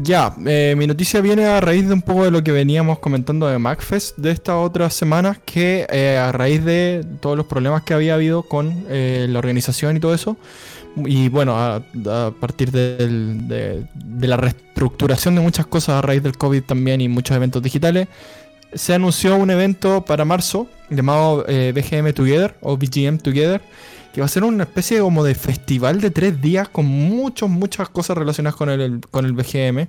Ya, 0.00 0.34
eh, 0.46 0.74
mi 0.76 0.86
noticia 0.86 1.20
viene 1.20 1.44
a 1.46 1.60
raíz 1.60 1.86
de 1.88 1.92
un 1.94 2.02
poco 2.02 2.24
de 2.24 2.30
lo 2.30 2.42
que 2.44 2.52
veníamos 2.52 3.00
comentando 3.00 3.48
de 3.48 3.58
MacFest 3.58 4.16
de 4.16 4.30
estas 4.30 4.54
otras 4.56 4.94
semanas, 4.94 5.38
que 5.44 5.86
eh, 5.90 6.16
a 6.16 6.30
raíz 6.30 6.64
de 6.64 7.04
todos 7.20 7.36
los 7.36 7.46
problemas 7.46 7.82
que 7.82 7.94
había 7.94 8.14
habido 8.14 8.42
con 8.44 8.86
eh, 8.88 9.26
la 9.28 9.38
organización 9.40 9.96
y 9.96 10.00
todo 10.00 10.14
eso, 10.14 10.36
y 10.96 11.28
bueno, 11.28 11.56
a, 11.56 11.82
partir 12.40 12.70
del- 12.72 13.46
de, 13.48 13.86
de 13.94 14.28
la 14.28 14.36
reestructuración 14.36 15.34
de 15.34 15.40
muchas 15.40 15.66
cosas 15.66 15.96
a 15.96 16.02
raíz 16.02 16.22
del 16.22 16.36
COVID 16.36 16.62
también 16.64 17.00
y 17.00 17.08
muchos 17.08 17.36
eventos 17.36 17.62
digitales, 17.62 18.08
se 18.74 18.94
anunció 18.94 19.36
un 19.36 19.50
evento 19.50 20.04
para 20.04 20.24
marzo 20.24 20.66
llamado 20.90 21.44
eh, 21.48 21.72
BGM 21.74 22.12
Together 22.12 22.56
o 22.60 22.76
BGM 22.76 23.18
Together, 23.18 23.62
que 24.12 24.20
va 24.20 24.26
a 24.26 24.28
ser 24.28 24.44
una 24.44 24.64
especie 24.64 25.00
como 25.00 25.24
de 25.24 25.34
festival 25.34 26.00
de 26.00 26.10
tres 26.10 26.40
días 26.40 26.68
con 26.68 26.86
muchas, 26.86 27.48
muchas 27.48 27.88
cosas 27.88 28.16
relacionadas 28.18 28.56
con 28.56 28.68
el, 28.70 29.00
con 29.10 29.24
el 29.24 29.32
BGM. 29.32 29.88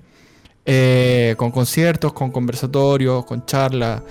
eh, 0.65 1.35
con 1.37 1.51
conciertos, 1.51 2.13
con 2.13 2.31
conversatorios, 2.31 3.25
con 3.25 3.45
charlas, 3.45 4.03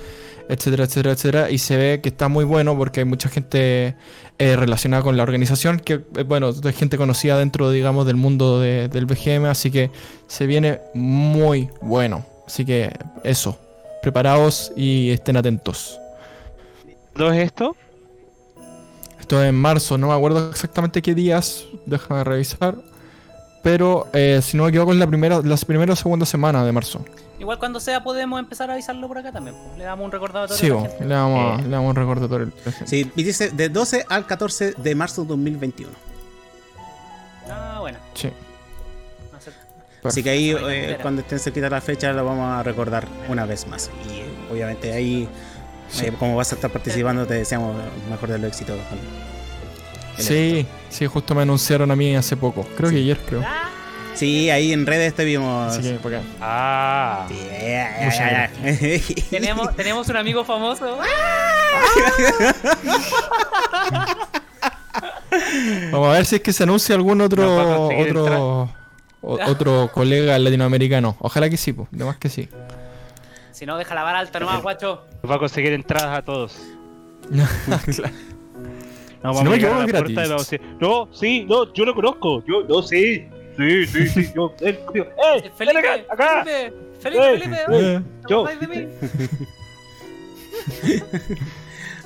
etcétera, 0.49 0.85
etcétera, 0.85 1.13
etcétera. 1.13 1.51
Y 1.51 1.59
se 1.59 1.77
ve 1.77 2.01
que 2.03 2.09
está 2.09 2.29
muy 2.29 2.45
bueno 2.45 2.77
porque 2.77 3.01
hay 3.01 3.07
mucha 3.07 3.29
gente 3.29 3.97
eh, 4.39 4.57
relacionada 4.57 5.03
con 5.03 5.17
la 5.17 5.23
organización, 5.25 5.81
que, 5.81 5.95
eh, 6.17 6.23
bueno, 6.27 6.51
es 6.51 6.77
gente 6.77 6.97
conocida 6.97 7.39
dentro, 7.39 7.71
digamos, 7.71 8.07
del 8.07 8.17
mundo 8.17 8.61
de- 8.61 8.89
del 8.89 9.07
BGM, 9.07 9.47
así 9.47 9.71
que 9.71 9.91
se 10.27 10.47
viene 10.47 10.81
muy 10.95 11.71
bueno. 11.81 12.25
Así 12.47 12.65
que 12.65 12.91
eso, 13.25 13.59
preparaos 14.03 14.73
y 14.77 15.11
estén 15.11 15.37
atentos. 15.37 15.99
¿No 17.17 17.33
es 17.33 17.43
esto? 17.45 17.77
Esto 19.21 19.43
es 19.43 19.49
en 19.49 19.57
marzo, 19.57 19.99
no 19.99 20.07
me 20.09 20.15
acuerdo 20.15 20.51
exactamente 20.51 21.03
qué 21.03 21.15
días, 21.15 21.65
déjame 21.85 22.23
revisar. 22.25 22.77
Pero 23.63 24.07
eh, 24.15 24.41
si 24.43 24.57
no 24.57 24.63
me 24.63 24.69
equivoco, 24.71 24.93
es 24.93 24.99
la 24.99 25.07
primera, 25.07 25.41
las 25.43 25.65
primeras 25.65 25.99
o 25.99 26.03
segunda 26.05 26.25
semana 26.25 26.65
de 26.65 26.73
marzo. 26.73 27.05
Igual 27.39 27.59
cuando 27.59 27.79
sea 27.81 28.03
podemos 28.03 28.41
empezar 28.41 28.69
a 28.71 28.73
avisarlo 28.75 29.07
por 29.09 29.19
acá 29.19 29.31
también. 29.33 29.55
pues. 29.57 29.79
Le 29.79 29.85
damos 29.85 30.05
un 30.05 30.11
recordatorio 30.13 30.57
Sí, 30.57 30.67
a 30.67 30.69
la 30.71 30.75
bo, 30.75 30.83
gente. 30.83 31.05
le 31.05 31.15
damos, 31.15 31.39
a- 31.39 31.61
Eh. 31.61 31.63
le 31.65 31.69
damos 31.69 31.91
un 31.91 31.97
recordatorio. 31.97 32.53
Sí, 32.85 33.13
y 33.15 33.23
dice 33.23 33.51
de 33.51 33.69
12 33.69 34.05
al 34.09 34.27
14 34.27 34.75
de 34.77 34.95
marzo 34.95 35.23
de 35.23 35.29
2021. 35.29 35.93
Ah, 37.51 37.79
bueno. 37.81 37.99
Sí. 38.15 38.31
Así 40.05 40.23
que 40.23 40.31
ahí, 40.31 40.51
eh, 40.69 40.97
cuando 41.03 41.23
estén 41.23 41.39
cerquita 41.41 41.69
la 41.69 41.81
fecha, 41.81 42.13
lo 42.13 42.25
vamos 42.25 42.47
a 42.49 42.63
recordar 42.63 43.07
una 43.29 43.45
vez 43.47 43.67
más. 43.67 43.91
Y 44.09 44.19
eh, 44.21 44.25
obviamente 44.51 44.93
ahí, 44.93 45.29
Sí. 45.91 46.07
eh, 46.07 46.13
como 46.19 46.37
vas 46.37 46.53
a 46.53 46.55
estar 46.55 46.71
participando, 46.71 47.27
te 47.27 47.35
deseamos 47.35 47.77
el 48.05 48.11
mejor 48.11 48.29
de 48.31 48.39
los 48.39 48.49
éxitos. 48.49 48.79
con 48.89 48.99
el 48.99 50.25
Sí, 50.25 50.67
sí, 50.89 51.07
justo 51.07 51.35
me 51.35 51.43
anunciaron 51.43 51.91
a 51.91 51.97
mí 51.97 52.15
hace 52.17 52.37
poco. 52.37 52.67
Creo 52.77 52.91
que 52.91 52.97
ayer, 52.97 53.19
creo. 53.27 53.43
Sí, 54.19 54.51
ahí 54.51 54.73
en 54.73 54.85
redes 54.87 55.15
te 55.15 55.25
vimos. 55.25 55.79
Que, 55.79 55.93
por 55.95 56.13
acá. 56.15 56.25
Ah. 56.41 57.27
Sí, 57.29 57.37
ya, 57.61 57.99
ya, 58.01 58.05
Muchas 58.05 58.19
ya, 58.19 58.51
ya. 58.51 58.51
tenemos, 59.31 59.77
tenemos 59.77 60.09
un 60.09 60.17
amigo 60.17 60.45
famoso. 60.45 60.99
Vamos 65.93 66.09
a 66.09 66.13
ver 66.13 66.27
si 66.27 66.37
es 66.37 66.43
que 66.43 66.53
se 66.53 66.63
anuncia 66.65 66.95
algún 66.95 67.21
otro 67.21 67.87
otro, 67.89 68.71
o- 69.21 69.39
otro 69.47 69.91
colega 69.93 70.39
latinoamericano. 70.39 71.17
Ojalá 71.21 71.49
que 71.51 71.57
sí, 71.57 71.73
pues. 71.73 71.89
De 71.91 72.05
más 72.05 72.17
que 72.17 72.29
sí. 72.29 72.49
Si 73.53 73.67
no, 73.67 73.77
deja 73.77 73.95
la 73.95 74.03
vara 74.05 74.19
alta 74.21 74.39
nomás, 74.41 74.63
guacho. 74.63 75.05
Nos 75.23 75.31
va 75.33 75.37
a 75.37 75.39
conseguir 75.39 75.73
entradas 75.73 76.19
a 76.19 76.23
todos. 76.23 76.57
Claro. 79.21 79.33
No, 79.33 79.35
Si 79.35 79.45
no 79.45 79.51
me 79.51 79.57
a 79.57 79.61
la 79.61 79.75
puerta 79.87 79.99
gratis. 79.99 80.29
vamos 80.31 80.51
No, 80.81 81.09
sí, 81.13 81.45
no, 81.49 81.73
yo 81.75 81.85
lo 81.85 81.93
conozco. 81.93 82.45
Yo, 82.47 82.63
no, 82.69 82.83
sí. 82.83 83.27
Sí, 83.59 83.87
sí, 83.87 84.09
sí. 84.09 84.33
Yo, 84.35 84.55
él, 84.61 84.79
yo, 84.95 85.03
¡Eh! 85.05 85.51
ven 85.59 85.77
acá, 85.77 85.93
Felipe, 85.93 86.07
acá! 86.11 86.45
Felipe, 86.45 86.73
Felipe, 87.01 87.35
Eh, 87.35 87.39
Felipe, 87.39 87.61
eh, 87.61 87.65
oye, 87.69 88.01
¿te 88.01 88.29
yo. 88.31 88.47
acordáis 88.47 88.61
de 88.61 88.69
mí? 88.69 88.89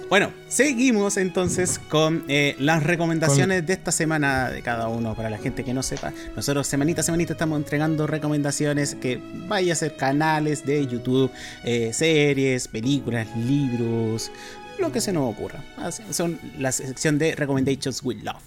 Bueno, 0.08 0.30
seguimos 0.48 1.16
entonces 1.16 1.78
con 1.88 2.24
eh, 2.28 2.54
las 2.58 2.82
recomendaciones 2.82 3.64
de 3.66 3.72
esta 3.72 3.90
semana 3.92 4.50
de 4.50 4.60
cada 4.60 4.88
uno. 4.88 5.14
Para 5.14 5.30
la 5.30 5.38
gente 5.38 5.64
que 5.64 5.72
no 5.72 5.82
sepa, 5.82 6.12
nosotros 6.36 6.66
semanita 6.66 7.00
a 7.00 7.04
semanita 7.04 7.32
estamos 7.32 7.56
entregando 7.56 8.06
recomendaciones 8.06 8.94
que 8.94 9.18
vaya 9.48 9.72
a 9.72 9.76
ser 9.76 9.96
canales 9.96 10.66
de 10.66 10.86
YouTube, 10.86 11.30
eh, 11.64 11.94
series, 11.94 12.68
películas, 12.68 13.26
libros, 13.38 14.30
lo 14.78 14.92
que 14.92 15.00
se 15.00 15.14
nos 15.14 15.32
ocurra. 15.32 15.64
Así- 15.78 16.02
Son 16.10 16.38
la 16.58 16.72
sección 16.72 17.16
de 17.18 17.34
Recommendations 17.34 18.02
with 18.02 18.18
Love. 18.22 18.42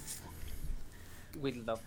Will 1.40 1.64
Love. 1.66 1.80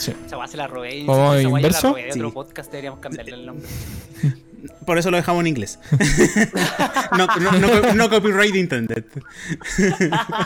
Sí. 0.00 0.12
Esa 0.26 0.36
guay 0.36 0.48
se 0.48 0.56
la 0.56 0.66
robé. 0.66 1.04
¿Vamos 1.06 1.36
esa 1.36 1.48
guay 1.48 1.62
inverso? 1.62 1.86
La 1.88 1.92
robé 1.92 2.02
de 2.04 2.10
otro 2.12 2.28
Sí. 2.28 2.34
podcast, 2.34 2.70
deberíamos 2.72 3.00
cambiarle 3.00 3.34
el 3.34 3.46
nombre. 3.46 3.68
Por 4.86 4.98
eso 4.98 5.10
lo 5.10 5.16
dejamos 5.16 5.40
en 5.40 5.46
inglés. 5.46 5.78
no, 7.16 7.26
no- 7.26 7.52
no- 7.52 7.94
no 7.94 8.10
copyright 8.10 8.54
intended. 8.56 9.04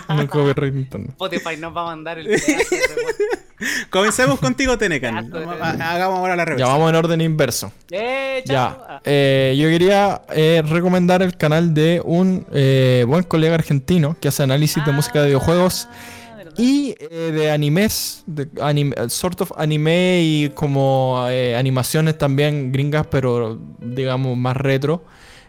No 0.09 0.29
copyright 0.29 0.73
Nintendo. 0.75 1.09
Spotify 1.11 1.57
nos 1.59 1.77
va 1.77 1.83
a 1.83 1.87
mandar 1.87 2.19
el. 2.21 2.29
Comencemos 3.91 4.39
contigo, 4.41 4.77
Tenecan. 4.79 5.33
Hagamos 5.81 6.19
ahora 6.19 6.37
la 6.37 6.43
Ya 6.43 6.45
reversa. 6.45 6.67
vamos 6.73 6.91
en 6.91 6.97
orden 6.97 7.21
inverso. 7.21 7.73
¡Eh, 7.91 8.43
Ya! 8.47 8.77
Ah, 8.89 9.01
eh, 9.05 9.57
yo 9.59 9.69
quería 9.69 10.23
eh, 10.35 10.63
recomendar 10.69 11.23
el 11.23 11.37
canal 11.37 11.73
de 11.75 12.01
un 12.05 12.47
eh, 12.53 13.05
buen 13.07 13.23
colega 13.25 13.55
argentino 13.55 14.17
que 14.21 14.29
hace 14.29 14.43
análisis 14.43 14.85
de 14.85 14.93
música 14.93 15.21
de 15.21 15.27
videojuegos 15.27 15.89
ah. 15.91 15.95
Y 16.57 16.95
eh, 16.99 17.33
de 17.33 17.51
animes, 17.51 18.23
de 18.27 18.49
anime, 18.61 18.95
eh, 18.99 19.09
sort 19.09 19.41
of 19.41 19.53
anime 19.57 20.21
y 20.23 20.49
como 20.51 21.27
eh, 21.29 21.57
animaciones 21.57 22.17
también 22.19 22.73
gringas, 22.73 23.07
pero 23.09 23.59
digamos 23.81 24.37
más 24.37 24.57
retro, 24.57 25.05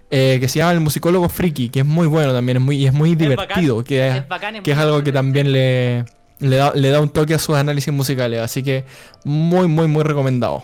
eh, 0.10 0.38
que 0.40 0.48
se 0.48 0.60
llama 0.60 0.72
El 0.74 0.80
Musicólogo 0.82 1.30
Friki, 1.30 1.70
que 1.70 1.80
es 1.82 1.86
muy 1.86 2.08
bueno 2.08 2.34
también, 2.34 2.58
es 2.58 2.64
muy, 2.64 2.78
y 2.78 2.88
es 2.88 2.94
muy 2.94 3.16
divertido, 3.16 3.78
bacán, 3.78 3.86
que 3.88 4.08
es, 4.08 4.16
es 4.16 4.28
bacán, 4.28 4.56
es 4.58 4.62
que 4.64 4.72
es 4.72 4.78
algo 4.78 4.98
que 5.04 5.12
bueno. 5.12 5.20
también 5.20 5.52
le, 5.52 6.06
le, 6.40 6.56
da, 6.56 6.74
le 6.74 6.90
da 6.90 7.02
un 7.02 7.10
toque 7.10 7.34
a 7.34 7.40
sus 7.40 7.56
análisis 7.56 7.94
musicales, 7.94 8.40
así 8.42 8.64
que 8.64 8.86
muy, 9.24 9.68
muy, 9.68 9.88
muy 9.88 10.04
recomendado. 10.04 10.64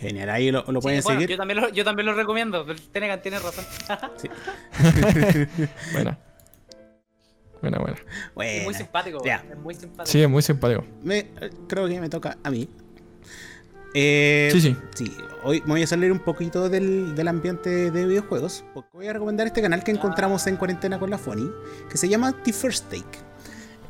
Genial, 0.00 0.30
ahí 0.30 0.50
lo, 0.50 0.64
lo 0.66 0.80
Sí, 0.80 0.84
pueden 0.84 1.02
bueno, 1.02 1.20
seguir. 1.20 1.30
yo, 1.30 1.36
también 1.36 1.60
lo, 1.60 1.68
yo 1.68 1.84
también 1.84 2.06
lo 2.06 2.14
recomiendo. 2.14 2.64
Tenegan 2.90 3.20
tiene 3.20 3.38
razón. 3.38 3.66
Buena. 7.60 7.78
Buena, 7.78 7.96
buena. 8.34 8.50
Es 8.58 8.64
muy 8.64 8.74
simpático. 8.74 9.22
Ya. 9.24 9.44
Es 9.50 9.58
muy 9.58 9.74
simpático. 9.74 10.06
Sí, 10.06 10.22
es 10.22 10.28
muy 10.28 10.42
simpático. 10.42 10.84
Me- 11.02 11.30
creo 11.68 11.86
que 11.88 12.00
me 12.00 12.08
toca 12.08 12.38
a 12.42 12.50
mí. 12.50 12.68
Eh, 13.94 14.48
Sí, 14.52 14.60
sí. 14.60 14.76
sí, 14.94 15.16
hoy 15.42 15.60
me 15.62 15.72
voy 15.72 15.82
a 15.82 15.86
salir 15.86 16.12
un 16.12 16.20
poquito 16.20 16.68
del, 16.68 17.14
del 17.16 17.26
ambiente 17.28 17.90
de 17.90 18.06
videojuegos. 18.06 18.64
Porque 18.72 18.88
voy 18.92 19.08
a 19.08 19.12
recomendar 19.12 19.46
este 19.48 19.60
canal 19.60 19.82
que 19.82 19.90
encontramos 19.90 20.46
en 20.46 20.56
cuarentena 20.56 20.98
con 21.00 21.10
la 21.10 21.18
Fony, 21.18 21.50
que 21.90 21.96
se 21.98 22.08
llama 22.08 22.32
The 22.44 22.52
First 22.52 22.84
Take. 22.88 23.18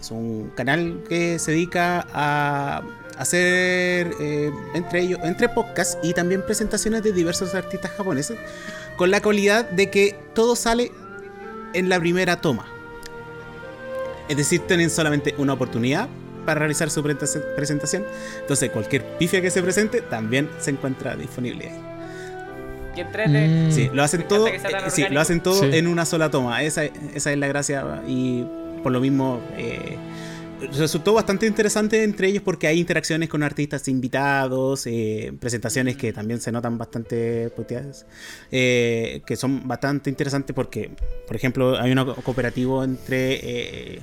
Es 0.00 0.11
un 0.11 0.50
canal 0.56 1.04
que 1.06 1.38
se 1.38 1.50
dedica 1.50 2.06
a 2.14 2.83
hacer 3.18 4.11
eh, 4.18 4.50
entre 4.72 5.00
ellos, 5.02 5.20
entre 5.22 5.50
podcasts 5.50 5.98
y 6.02 6.14
también 6.14 6.42
presentaciones 6.46 7.02
de 7.02 7.12
diversos 7.12 7.54
artistas 7.54 7.90
japoneses, 7.90 8.38
con 8.96 9.11
la 9.11 9.20
cualidad 9.20 9.68
de 9.68 9.90
que 9.90 10.18
todo 10.35 10.56
sale 10.56 10.90
en 11.74 11.90
la 11.90 12.00
primera 12.00 12.40
toma. 12.40 12.66
Es 14.30 14.36
decir, 14.36 14.60
tienen 14.60 14.88
solamente 14.90 15.34
una 15.38 15.52
oportunidad 15.52 16.08
para 16.46 16.60
realizar 16.60 16.88
su 16.90 17.02
presenta- 17.02 17.54
presentación. 17.56 18.04
Entonces, 18.40 18.70
cualquier 18.70 19.04
pifia 19.18 19.42
que 19.42 19.50
se 19.50 19.62
presente 19.62 20.00
también 20.00 20.48
se 20.58 20.70
encuentra 20.70 21.16
disponible 21.16 21.68
ahí. 21.68 21.80
Y. 22.96 23.68
Mm. 23.68 23.72
Sí, 23.72 23.90
lo 23.92 24.02
hacen 24.02 24.26
todo, 24.26 24.46
eh, 24.48 24.60
sí, 24.88 25.04
lo 25.10 25.20
hacen 25.20 25.40
todo 25.42 25.60
Sí. 25.60 25.68
en 25.72 25.86
una 25.86 26.04
sola 26.04 26.30
toma. 26.30 26.62
Esa, 26.62 26.84
esa 26.84 27.32
es 27.32 27.38
la 27.38 27.46
gracia 27.46 28.02
y 28.06 28.44
por 28.82 28.92
lo 28.92 29.00
mismo 29.00 29.40
eh, 29.56 29.96
resultó 30.76 31.12
bastante 31.14 31.46
interesante 31.46 32.02
entre 32.02 32.28
ellos 32.28 32.42
porque 32.42 32.66
hay 32.66 32.80
interacciones 32.80 33.28
con 33.28 33.42
artistas 33.42 33.86
invitados, 33.88 34.86
eh, 34.86 35.32
presentaciones 35.40 35.96
que 35.96 36.12
también 36.12 36.40
se 36.40 36.50
notan 36.52 36.76
bastante 36.78 37.48
puteadas, 37.50 38.06
eh, 38.50 39.22
que 39.24 39.36
son 39.36 39.66
bastante 39.68 40.10
interesantes 40.10 40.54
porque, 40.54 40.90
por 41.26 41.36
ejemplo, 41.36 41.78
hay 41.80 41.92
un 41.92 42.14
cooperativo 42.22 42.82
entre 42.84 43.34
eh, 43.96 44.00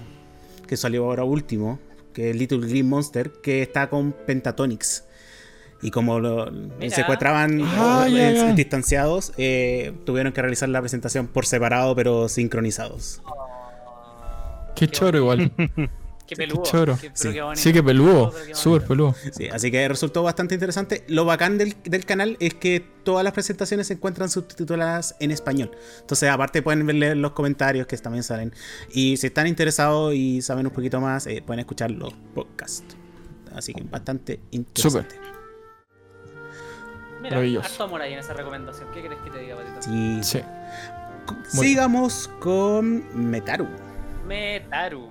que 0.68 0.78
salió 0.78 1.06
ahora 1.06 1.24
último, 1.24 1.80
que 2.14 2.30
es 2.32 2.36
Little 2.36 2.60
Green 2.68 2.88
Monster, 2.88 3.32
que 3.42 3.62
está 3.62 3.90
con 3.90 4.12
Pentatonix. 4.12 5.04
Y 5.82 5.92
como 5.92 6.20
lo- 6.20 6.52
se 6.90 7.02
encontraban 7.02 7.62
Ah, 7.64 8.08
eh, 8.10 8.34
ya. 8.36 8.54
distanciados, 8.54 9.32
eh, 9.38 9.94
tuvieron 10.06 10.34
que 10.34 10.42
realizar 10.42 10.68
la 10.70 10.80
presentación 10.80 11.28
por 11.28 11.46
separado, 11.46 11.96
pero 11.96 12.28
sincronizados. 12.30 13.22
Qué 14.76 14.88
choro 14.88 15.18
igual. 15.20 15.52
Qué 16.28 16.36
peludo. 16.36 16.64
choro. 16.64 16.98
Qué- 17.00 17.12
Sí. 17.14 17.32
qué 17.34 17.42
bonito. 17.42 17.62
Sí, 17.62 17.72
que 17.74 17.82
peludo. 17.82 18.34
Qué 18.46 18.54
Súper 18.54 18.86
peludo. 18.88 19.16
Sí, 19.32 19.48
así 19.48 19.72
que 19.72 19.88
resultó 19.88 20.24
bastante 20.24 20.54
interesante. 20.56 21.04
Lo 21.08 21.24
bacán 21.26 21.58
del, 21.58 21.76
del 21.86 22.06
canal 22.06 22.36
es 22.40 22.54
que 22.54 22.86
todas 23.04 23.24
las 23.24 23.34
presentaciones 23.34 23.88
se 23.88 23.94
encuentran 23.94 24.30
subtituladas 24.30 25.16
en 25.20 25.32
español. 25.32 25.72
Entonces, 26.02 26.30
aparte 26.30 26.62
pueden 26.62 26.86
ver 26.86 26.96
leer 26.98 27.18
los 27.18 27.32
comentarios 27.32 27.88
que 27.88 27.98
también 27.98 28.24
salen. 28.24 28.54
Y 28.92 29.18
si 29.18 29.28
están 29.28 29.48
interesados 29.48 30.14
y 30.14 30.42
saben 30.42 30.68
un 30.68 30.74
poquito 30.74 31.00
más, 31.00 31.26
eh, 31.28 31.42
pueden 31.46 31.62
escuchar 31.62 31.90
los 31.92 32.14
podcasts. 32.36 32.84
Así 33.56 33.74
que 33.74 33.82
bastante 33.84 34.40
interesante. 34.52 35.16
Mira, 37.22 37.32
Maravilloso. 37.38 37.68
harto 37.68 37.84
amor 37.86 38.02
ahí 38.02 38.14
en 38.14 38.20
esa 38.20 38.34
recomendación. 38.34 38.88
¿Qué 38.94 39.02
querés 39.02 39.18
que 39.24 39.32
te 39.32 39.40
diga, 39.40 39.56
Patito? 39.56 40.22
Sí. 40.24 40.42
Sigamos 41.50 42.30
con 42.40 43.04
Metaru. 43.30 43.68
Metaru. 44.28 45.10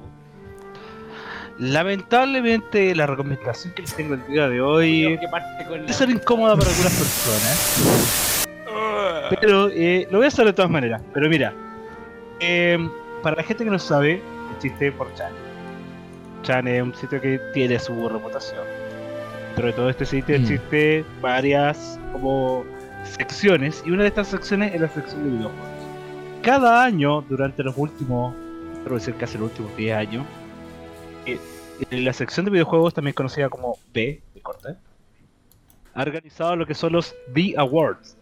Lamentablemente 1.59 2.95
la 2.95 3.07
recomendación 3.07 3.73
que 3.75 3.83
les 3.83 3.95
tengo 3.95 4.15
el 4.15 4.27
día 4.27 4.49
de 4.49 4.61
hoy 4.61 5.17
Creo 5.19 5.31
puede 5.67 5.83
la- 5.87 5.93
ser 5.93 6.11
incómoda 6.11 6.57
para 6.57 6.71
algunas 6.71 6.93
personas. 6.95 8.47
Pero 9.41 9.69
eh, 9.73 10.07
lo 10.11 10.19
voy 10.19 10.27
a 10.27 10.29
hacer 10.29 10.45
de 10.47 10.53
todas 10.53 10.71
maneras. 10.71 11.03
Pero 11.15 11.29
mira, 11.29 11.53
eh, 12.41 12.79
para 13.23 13.37
la 13.37 13.43
gente 13.43 13.65
que 13.65 13.71
no 13.71 13.79
sabe, 13.79 14.23
existe 14.55 14.93
4chan. 14.97 15.31
Chan 16.43 16.69
es 16.69 16.83
un 16.83 16.95
sitio 16.95 17.21
que 17.21 17.41
tiene 17.55 17.79
su 17.79 18.09
reputación. 18.09 18.63
Pero 19.57 19.69
de 19.69 19.73
todo 19.73 19.91
este 19.91 20.05
sitio 20.05 20.39
Mm. 20.39 20.43
existe 20.43 21.05
varias 21.21 21.99
como 22.13 22.65
secciones 23.05 23.83
y 23.87 23.91
una 23.91 24.03
de 24.03 24.09
estas 24.09 24.29
secciones 24.29 24.75
es 24.75 24.81
la 24.81 24.89
sección 24.89 25.25
de 25.25 25.31
videojuegos. 25.31 25.69
Cada 26.43 26.85
año, 26.85 27.23
durante 27.23 27.63
los 27.65 27.75
últimos, 27.77 28.35
quiero 28.83 28.97
decir 28.97 29.15
casi 29.15 29.39
los 29.39 29.49
últimos 29.51 29.77
10 29.77 29.97
años, 29.97 30.25
la 31.91 32.13
sección 32.13 32.47
de 32.47 32.53
videojuegos, 32.53 32.95
también 32.95 33.15
conocida 33.15 33.49
como 33.49 33.79
B, 33.93 34.23
de 34.35 34.41
corte, 34.41 34.77
ha 35.95 36.03
organizado 36.03 36.57
lo 36.57 36.67
que 36.67 36.75
son 36.75 36.93
los 36.93 37.15
B 37.29 37.55
Awards. 37.57 38.17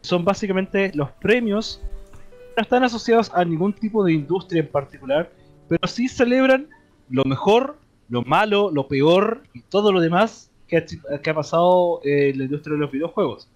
Son 0.00 0.24
básicamente 0.24 0.90
los 0.94 1.10
premios 1.12 1.80
que 2.12 2.54
no 2.56 2.62
están 2.62 2.84
asociados 2.84 3.30
a 3.34 3.44
ningún 3.44 3.72
tipo 3.72 4.04
de 4.04 4.12
industria 4.12 4.60
en 4.60 4.68
particular, 4.68 5.30
pero 5.68 5.86
sí 5.86 6.08
celebran 6.08 6.68
lo 7.10 7.24
mejor, 7.24 7.76
lo 8.08 8.22
malo, 8.22 8.70
lo 8.70 8.88
peor 8.88 9.42
y 9.52 9.60
todo 9.60 9.92
lo 9.92 10.00
demás 10.00 10.50
que 10.66 10.78
ha, 10.78 10.84
que 11.20 11.30
ha 11.30 11.34
pasado 11.34 12.00
en 12.04 12.38
la 12.38 12.44
industria 12.44 12.74
de 12.74 12.80
los 12.80 12.90
videojuegos. 12.90 13.48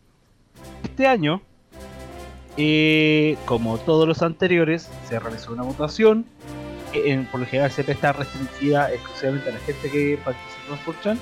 Este 0.83 1.07
año, 1.07 1.41
eh, 2.57 3.37
como 3.47 3.79
todos 3.79 4.07
los 4.07 4.23
anteriores, 4.23 4.91
se 5.09 5.19
realizó 5.19 5.53
una 5.53 5.63
votación. 5.63 6.27
Por 7.31 7.41
lo 7.41 7.47
general 7.47 7.71
siempre 7.71 7.95
está 7.95 8.13
restringida 8.13 8.93
exclusivamente 8.93 9.51
a 9.51 9.53
la 9.53 9.59
gente 9.61 9.91
que 9.91 10.19
participó 10.25 10.75
en 10.75 11.17
4chan. 11.17 11.19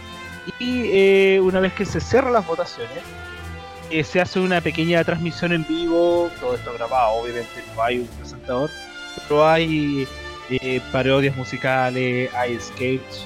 Y 0.58 0.90
eh, 0.92 1.40
una 1.40 1.60
vez 1.60 1.72
que 1.74 1.84
se 1.84 2.00
cierran 2.00 2.32
las 2.32 2.46
votaciones, 2.46 2.98
eh, 3.90 4.04
se 4.04 4.20
hace 4.20 4.40
una 4.40 4.60
pequeña 4.60 5.02
transmisión 5.04 5.52
en 5.52 5.66
vivo, 5.66 6.30
todo 6.40 6.54
esto 6.54 6.72
grabado, 6.74 7.12
obviamente 7.14 7.62
no 7.74 7.82
hay 7.82 7.98
un 7.98 8.06
presentador, 8.06 8.70
pero 9.28 9.48
hay 9.48 10.06
eh, 10.48 10.80
parodias 10.92 11.36
musicales, 11.36 12.32
hay 12.34 12.58
sketch, 12.58 13.24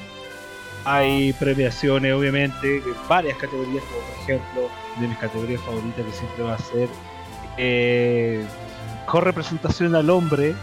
hay 0.85 1.33
premiaciones, 1.35 2.13
obviamente, 2.13 2.83
varias 3.09 3.37
categorías, 3.39 3.85
como 3.85 4.01
por 4.01 4.23
ejemplo, 4.23 4.71
de 5.01 5.09
mis 5.09 5.19
categorías 5.19 5.61
favoritas 5.63 6.05
que 6.05 6.13
siempre 6.13 6.45
va 6.45 6.55
a 6.55 6.59
ser 6.59 6.89
mejor 9.05 9.25
representación 9.25 9.95
al 9.95 10.11
hombre 10.11 10.55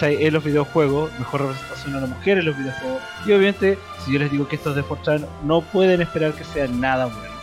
en 0.00 0.32
los 0.32 0.44
videojuegos, 0.44 1.10
mejor 1.18 1.42
representación 1.42 1.96
a 1.96 2.00
la 2.00 2.06
mujer 2.06 2.38
en 2.38 2.46
los 2.46 2.56
videojuegos. 2.56 3.02
Y 3.26 3.32
obviamente, 3.32 3.78
si 4.04 4.12
yo 4.12 4.18
les 4.18 4.30
digo 4.30 4.48
que 4.48 4.56
estos 4.56 4.76
de 4.76 4.82
4chan 4.82 5.26
no 5.44 5.60
pueden 5.60 6.02
esperar 6.02 6.32
que 6.32 6.44
sea 6.44 6.66
nada 6.68 7.06
bueno. 7.06 7.34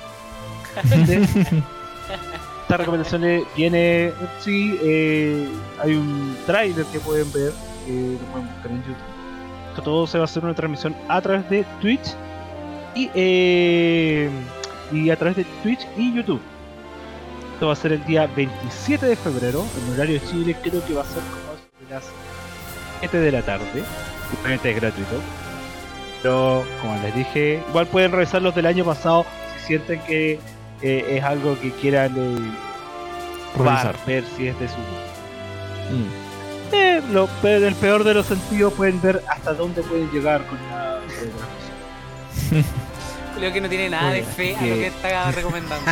Entonces, 0.84 1.30
Esta 2.72 2.78
recomendación 2.78 3.22
le 3.22 3.44
viene, 3.54 4.14
sí, 4.40 4.80
eh, 4.82 5.46
hay 5.84 5.94
un 5.94 6.38
trailer 6.46 6.86
que 6.86 7.02
pueden 7.02 7.30
ver, 7.34 7.52
que 7.86 8.18
lo 8.18 8.32
pueden 8.32 8.48
buscar 8.48 8.72
en 8.72 8.78
YouTube. 8.78 8.96
Esto 9.72 9.82
todo 9.82 10.08
se 10.08 10.18
va 10.18 10.24
a 10.24 10.26
hacer 10.26 10.46
una 10.46 10.54
transmisión 10.54 10.96
a 11.10 11.20
través 11.20 11.50
de 11.50 11.66
Twitch 11.82 12.16
y, 12.96 13.10
eh, 13.14 14.30
y 14.94 15.10
a 15.10 15.18
través 15.18 15.36
de 15.36 15.44
Twitch 15.64 15.86
y 15.98 16.16
YouTube. 16.16 16.40
Esto 17.56 17.68
va 17.68 17.74
a 17.74 17.76
ser 17.76 17.92
el 17.92 18.06
día 18.06 18.26
27 18.28 19.06
de 19.06 19.16
febrero, 19.18 19.66
en 19.78 19.94
horario 19.94 20.20
de 20.22 20.28
Chile, 20.28 20.56
creo 20.64 20.82
que 20.86 20.94
va 20.94 21.02
a 21.02 21.06
ser 21.06 21.22
como 21.24 21.90
las 21.90 22.06
7 23.02 23.18
de 23.20 23.32
la 23.32 23.42
tarde. 23.42 23.84
Obviamente 24.40 24.70
es 24.72 24.76
gratuito. 24.80 25.20
Pero 26.22 26.64
como 26.82 26.96
les 27.02 27.14
dije, 27.16 27.62
igual 27.70 27.88
pueden 27.88 28.12
revisar 28.14 28.42
los 28.42 28.56
del 28.56 28.66
año 28.68 28.86
pasado 28.86 29.26
si 29.60 29.68
sienten 29.68 30.00
que 30.02 30.40
eh, 30.82 31.06
es 31.18 31.24
algo 31.24 31.60
que 31.60 31.72
quieran 31.72 32.12
eh, 32.16 32.38
Revisar. 33.58 33.94
probar, 33.94 33.96
ver 34.06 34.24
si 34.38 34.48
es 34.48 34.58
de 34.60 34.68
su 34.70 34.76
Mm. 35.92 36.74
eh, 36.74 37.02
lo, 37.12 37.28
en 37.44 37.64
el 37.66 37.76
peor 37.76 38.04
de 38.06 38.14
los 38.14 38.26
sentidos 38.28 38.72
pueden 38.74 39.02
ver 39.02 39.22
hasta 39.28 39.54
dónde 39.54 39.82
pueden 39.82 40.10
llegar 40.12 40.46
con 40.46 40.58
la. 40.70 41.00
Creo 43.36 43.52
que 43.52 43.60
no 43.62 43.68
tiene 43.68 43.90
nada 43.90 44.12
de 44.12 44.24
fe 44.24 44.56
a 44.56 44.62
lo 44.62 44.76
que 44.76 44.88
está 44.88 45.32
recomendando. 45.32 45.92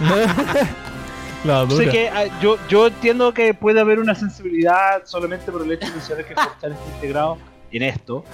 La 1.44 1.62
Sé 1.68 1.74
dura. 1.74 1.90
que 1.90 2.08
ah, 2.08 2.24
yo, 2.40 2.56
yo 2.68 2.86
entiendo 2.86 3.34
que 3.34 3.52
puede 3.54 3.80
haber 3.80 3.98
una 3.98 4.14
sensibilidad 4.14 5.02
solamente 5.04 5.50
por 5.50 5.62
el 5.62 5.72
hecho 5.72 5.86
de 5.86 5.92
mencionar 5.92 6.24
que 6.24 6.34
Fortran 6.34 6.72
está 6.72 6.94
integrado 6.94 7.38
en 7.72 7.82
esto. 7.82 8.24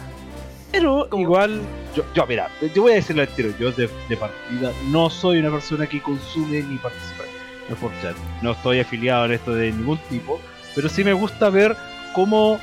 Pero 0.70 1.06
Como- 1.08 1.22
igual, 1.22 1.60
yo, 1.96 2.04
yo, 2.14 2.26
mira, 2.26 2.50
yo 2.74 2.82
voy 2.82 2.92
a 2.92 2.94
decirlo 2.96 3.22
al 3.22 3.28
tiro, 3.28 3.50
yo 3.58 3.72
de, 3.72 3.88
de 4.08 4.16
partida 4.16 4.72
no 4.90 5.08
soy 5.08 5.38
una 5.38 5.50
persona 5.50 5.86
que 5.86 6.02
consume 6.02 6.62
ni 6.62 6.76
participa 6.76 7.24
en 7.70 7.76
Fortran. 7.76 8.14
No 8.42 8.52
estoy 8.52 8.80
afiliado 8.80 9.24
en 9.24 9.32
esto 9.32 9.54
de 9.54 9.72
ningún 9.72 9.98
tipo, 10.10 10.38
pero 10.74 10.90
sí 10.90 11.02
me 11.04 11.14
gusta 11.14 11.48
ver 11.48 11.74
cómo 12.14 12.60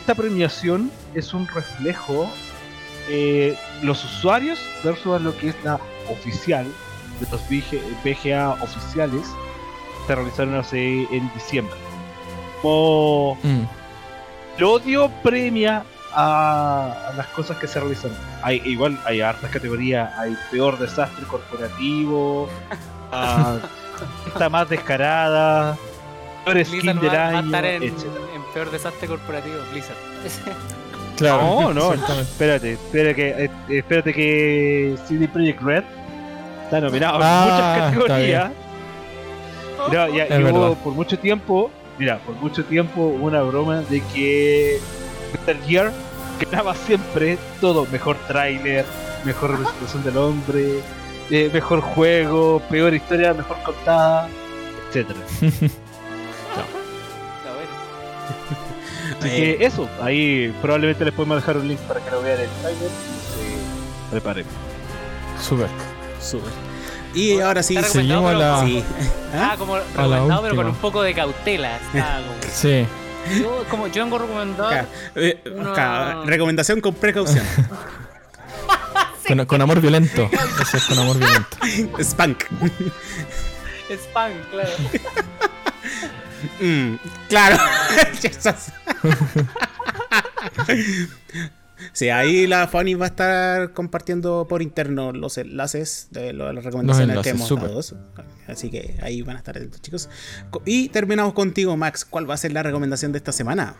esta 0.00 0.14
premiación 0.14 0.90
es 1.14 1.34
un 1.34 1.46
reflejo 1.46 2.30
eh, 3.10 3.54
los 3.82 4.02
usuarios 4.04 4.58
versus 4.82 5.20
lo 5.20 5.36
que 5.36 5.50
es 5.50 5.56
la 5.64 5.78
oficial 6.10 6.66
de 7.20 7.26
los 7.30 7.42
VGA 8.04 8.52
oficiales 8.62 9.26
se 10.08 10.14
realizaron 10.14 10.54
hace 10.56 11.02
en 11.14 11.30
diciembre. 11.34 11.76
Como 12.62 13.36
Mm. 13.42 13.62
el 14.56 14.64
odio 14.64 15.10
premia 15.22 15.84
a, 16.14 17.12
las 17.16 17.26
cosas 17.28 17.58
que 17.58 17.66
se 17.68 17.78
realizan. 17.78 18.10
Hay, 18.42 18.60
igual 18.64 18.98
hay 19.04 19.20
hartas 19.20 19.50
categorías, 19.50 20.10
hay 20.18 20.34
peor 20.50 20.78
desastre 20.78 21.24
corporativo, 21.26 22.48
ah, 23.12 23.58
está 24.26 24.48
más 24.48 24.68
descarada, 24.68 25.76
peor 26.44 26.64
skin 26.64 26.86
del 26.98 27.10
va, 27.10 27.12
va 27.12 27.28
año, 27.28 27.46
estar 27.46 27.64
en, 27.66 27.82
etc. 27.82 28.04
en 28.34 28.42
peor 28.54 28.70
desastre 28.70 29.06
corporativo. 29.06 29.56
Blizzard. 29.70 29.96
Claro. 31.18 31.72
No, 31.72 31.74
no, 31.74 31.92
espérate, 31.92 32.72
espérate 32.72 33.14
que, 33.14 33.44
eh, 33.44 33.50
espérate 33.68 34.14
que 34.14 34.96
CD 35.06 35.28
Projekt 35.28 35.60
Red 35.62 35.84
está 36.64 36.80
nominado 36.80 37.18
Ah, 37.22 37.88
en 37.90 37.94
muchas 37.94 38.04
categorías. 38.06 38.52
Mira, 39.88 40.08
ya, 40.08 40.24
Es 40.24 40.52
hubo 40.52 40.74
por 40.76 40.92
mucho 40.94 41.18
tiempo, 41.18 41.70
mira, 41.98 42.18
por 42.18 42.34
mucho 42.36 42.64
tiempo 42.64 43.02
hubo 43.02 43.26
una 43.26 43.42
broma 43.42 43.80
de 43.82 44.00
que 44.14 44.78
Metal 45.32 45.58
Gear 45.66 45.92
ganaba 46.40 46.74
siempre 46.74 47.38
todo, 47.60 47.86
mejor 47.90 48.16
tráiler, 48.26 48.84
mejor 49.24 49.50
representación 49.52 50.04
del 50.04 50.16
hombre, 50.18 50.80
eh, 51.30 51.50
mejor 51.52 51.80
juego, 51.80 52.62
peor 52.70 52.94
historia, 52.94 53.34
mejor 53.34 53.56
contada, 53.64 54.28
etcétera. 54.88 55.18
Está 55.40 56.64
bueno. 57.54 57.72
Así 59.20 59.28
Eh, 59.30 59.56
que 59.58 59.66
eso, 59.66 59.88
ahí 60.00 60.54
probablemente 60.62 61.04
les 61.04 61.12
podemos 61.14 61.36
dejar 61.38 61.56
un 61.56 61.66
link 61.68 61.80
para 61.80 62.00
que 62.00 62.10
lo 62.10 62.22
vean 62.22 62.38
en 62.38 62.44
el 62.44 62.50
trailer 62.62 62.88
y 62.88 64.04
se 64.06 64.10
preparen. 64.12 64.46
Súper. 65.40 65.68
Súper. 66.20 66.50
Y 67.14 67.40
ahora 67.40 67.62
sí, 67.62 67.76
Seguimos 67.82 68.34
la- 68.34 68.60
sí. 68.64 68.84
Ah, 69.34 69.54
como 69.58 69.76
recomendado, 69.78 70.42
pero 70.42 70.56
con 70.56 70.66
un 70.66 70.74
poco 70.76 71.02
de 71.02 71.14
cautela. 71.14 71.78
Como- 71.92 72.52
Sí. 72.52 72.86
yo, 73.40 73.64
como 73.70 73.86
yo 73.88 74.04
vengo 74.04 74.18
recomendado. 74.18 74.86
Eh, 75.14 75.42
recomendación 76.26 76.80
con 76.80 76.94
precaución. 76.94 77.44
Con, 79.26 79.44
con 79.44 79.60
amor 79.60 79.78
violento. 79.82 80.30
Eso 80.62 80.78
es 80.78 80.84
con 80.86 80.98
amor 80.98 81.18
violento. 81.18 81.58
Spank. 82.02 82.44
Spam, 83.90 84.32
claro. 84.50 84.70
Mm, 86.60 86.94
claro. 87.28 87.58
Sí, 91.92 92.08
ahí 92.10 92.46
la 92.46 92.66
Fanny 92.68 92.94
va 92.94 93.06
a 93.06 93.08
estar 93.08 93.72
compartiendo 93.72 94.46
por 94.48 94.62
interno 94.62 95.12
los 95.12 95.38
enlaces 95.38 96.08
de 96.10 96.32
las 96.32 96.64
recomendaciones 96.64 97.10
enlaces, 97.16 97.32
que 97.32 97.36
hemos 97.36 97.48
dado. 97.60 97.80
Así 98.46 98.70
que 98.70 98.96
ahí 99.02 99.22
van 99.22 99.36
a 99.36 99.38
estar 99.38 99.56
atentos, 99.56 99.80
chicos. 99.80 100.08
Co- 100.50 100.62
Y 100.64 100.88
terminamos 100.88 101.34
contigo, 101.34 101.76
Max. 101.76 102.04
¿Cuál 102.04 102.28
va 102.28 102.34
a 102.34 102.36
ser 102.36 102.52
la 102.52 102.62
recomendación 102.62 103.12
de 103.12 103.18
esta 103.18 103.32
semana? 103.32 103.76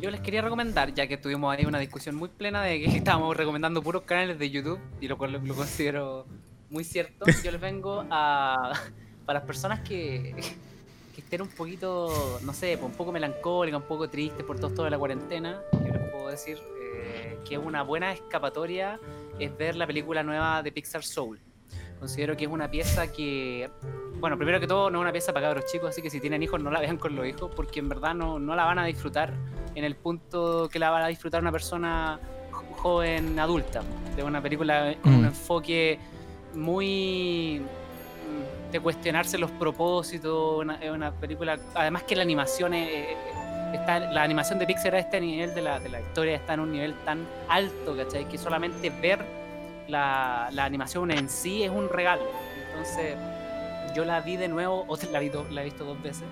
Yo 0.00 0.10
les 0.10 0.20
quería 0.20 0.42
recomendar, 0.42 0.92
ya 0.94 1.06
que 1.06 1.16
tuvimos 1.16 1.56
ahí 1.56 1.64
una 1.64 1.78
discusión 1.78 2.16
muy 2.16 2.28
plena 2.28 2.62
de 2.62 2.80
que 2.80 2.86
estábamos 2.96 3.36
recomendando 3.36 3.82
puros 3.82 4.02
canales 4.02 4.38
de 4.38 4.50
YouTube, 4.50 4.80
y 5.00 5.06
lo 5.08 5.16
cual 5.18 5.32
lo, 5.32 5.38
lo 5.40 5.54
considero 5.54 6.26
muy 6.70 6.84
cierto, 6.84 7.26
yo 7.44 7.50
les 7.52 7.60
vengo 7.60 8.04
a. 8.10 8.72
Para 9.26 9.38
las 9.38 9.46
personas 9.46 9.80
que, 9.88 10.34
que 11.14 11.20
estén 11.20 11.42
un 11.42 11.48
poquito, 11.48 12.38
no 12.42 12.52
sé, 12.54 12.76
pues, 12.78 12.90
un 12.90 12.96
poco 12.96 13.12
melancólicas, 13.12 13.80
un 13.80 13.86
poco 13.86 14.08
tristes 14.08 14.44
por 14.44 14.56
todo 14.56 14.68
esto 14.68 14.84
de 14.84 14.90
la 14.90 14.98
cuarentena, 14.98 15.60
yo 15.72 15.92
les 15.92 16.10
puedo 16.10 16.28
decir 16.28 16.58
eh, 16.80 17.38
que 17.48 17.58
una 17.58 17.82
buena 17.82 18.12
escapatoria 18.12 18.98
es 19.38 19.56
ver 19.56 19.76
la 19.76 19.86
película 19.86 20.22
nueva 20.22 20.62
de 20.62 20.72
Pixar 20.72 21.02
Soul. 21.02 21.40
Considero 21.98 22.36
que 22.36 22.44
es 22.44 22.50
una 22.50 22.68
pieza 22.70 23.12
que, 23.12 23.70
bueno, 24.18 24.36
primero 24.36 24.58
que 24.58 24.66
todo, 24.66 24.90
no 24.90 24.98
es 24.98 25.02
una 25.02 25.12
pieza 25.12 25.32
para 25.32 25.46
cabros 25.48 25.66
chicos, 25.70 25.90
así 25.90 26.02
que 26.02 26.10
si 26.10 26.18
tienen 26.20 26.42
hijos, 26.42 26.60
no 26.60 26.70
la 26.70 26.80
vean 26.80 26.96
con 26.96 27.14
los 27.14 27.26
hijos, 27.26 27.50
porque 27.54 27.78
en 27.80 27.88
verdad 27.88 28.14
no, 28.14 28.38
no 28.38 28.56
la 28.56 28.64
van 28.64 28.78
a 28.78 28.84
disfrutar 28.86 29.32
en 29.74 29.84
el 29.84 29.94
punto 29.96 30.68
que 30.70 30.78
la 30.78 30.90
va 30.90 31.04
a 31.04 31.08
disfrutar 31.08 31.40
una 31.42 31.52
persona 31.52 32.18
jo- 32.50 32.64
joven 32.76 33.38
adulta. 33.38 33.82
De 34.16 34.22
una 34.24 34.42
película 34.42 34.96
con 35.02 35.12
un 35.14 35.22
Mm. 35.22 35.26
enfoque 35.26 35.98
muy 36.54 37.62
de 38.72 38.80
cuestionarse 38.80 39.38
los 39.38 39.50
propósitos. 39.52 40.58
Una, 40.60 40.78
una 40.92 41.12
película, 41.12 41.58
además 41.74 42.02
que 42.04 42.16
la 42.16 42.22
animación 42.22 42.74
es, 42.74 42.88
es- 42.88 43.16
está, 43.74 43.98
la 44.00 44.22
animación 44.22 44.58
de 44.58 44.66
Pixar 44.66 44.94
a 44.94 44.98
este 44.98 45.20
nivel 45.20 45.54
de 45.54 45.62
la, 45.62 45.78
de 45.80 45.88
la 45.88 46.00
historia 46.00 46.34
está 46.36 46.54
en 46.54 46.60
un 46.60 46.72
nivel 46.72 46.94
tan 47.04 47.26
alto, 47.48 47.96
¿cachai? 47.96 48.28
Que 48.28 48.36
solamente 48.38 48.90
ver 48.90 49.24
la, 49.88 50.48
la 50.52 50.64
animación 50.64 51.10
en 51.10 51.28
sí 51.28 51.62
es 51.62 51.70
un 51.70 51.88
regalo. 51.88 52.22
Entonces, 52.70 53.16
yo 53.94 54.04
la 54.04 54.20
vi 54.20 54.36
de 54.36 54.48
nuevo, 54.48 54.84
otra 54.88 55.10
la, 55.10 55.20
vi 55.20 55.28
do- 55.28 55.46
la 55.50 55.62
he 55.62 55.64
visto 55.64 55.84
dos 55.84 56.00
veces. 56.02 56.24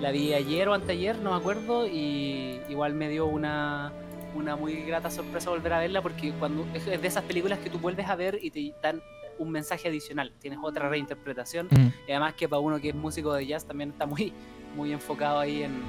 La 0.00 0.10
vi 0.10 0.34
ayer 0.34 0.68
o 0.68 0.74
anteayer, 0.74 1.16
no 1.18 1.30
me 1.30 1.36
acuerdo, 1.36 1.86
y 1.86 2.60
igual 2.68 2.94
me 2.94 3.08
dio 3.08 3.26
una, 3.26 3.92
una 4.34 4.56
muy 4.56 4.82
grata 4.82 5.10
sorpresa 5.10 5.50
volver 5.50 5.72
a 5.74 5.78
verla 5.78 6.02
porque 6.02 6.32
cuando 6.32 6.66
es 6.74 6.84
de 6.86 7.06
esas 7.06 7.22
películas 7.24 7.60
que 7.60 7.70
tú 7.70 7.78
vuelves 7.78 8.08
a 8.08 8.16
ver 8.16 8.38
y 8.42 8.50
te 8.50 8.72
dan 8.82 9.00
un 9.42 9.50
mensaje 9.50 9.88
adicional, 9.88 10.32
tienes 10.38 10.58
otra 10.62 10.88
reinterpretación 10.88 11.66
Mm. 11.70 11.92
y 12.08 12.10
además 12.12 12.34
que 12.34 12.48
para 12.48 12.60
uno 12.60 12.80
que 12.80 12.90
es 12.90 12.94
músico 12.94 13.32
de 13.34 13.46
jazz 13.46 13.66
también 13.66 13.90
está 13.90 14.06
muy, 14.06 14.32
muy 14.76 14.92
enfocado 14.92 15.38
ahí 15.38 15.62
en, 15.62 15.82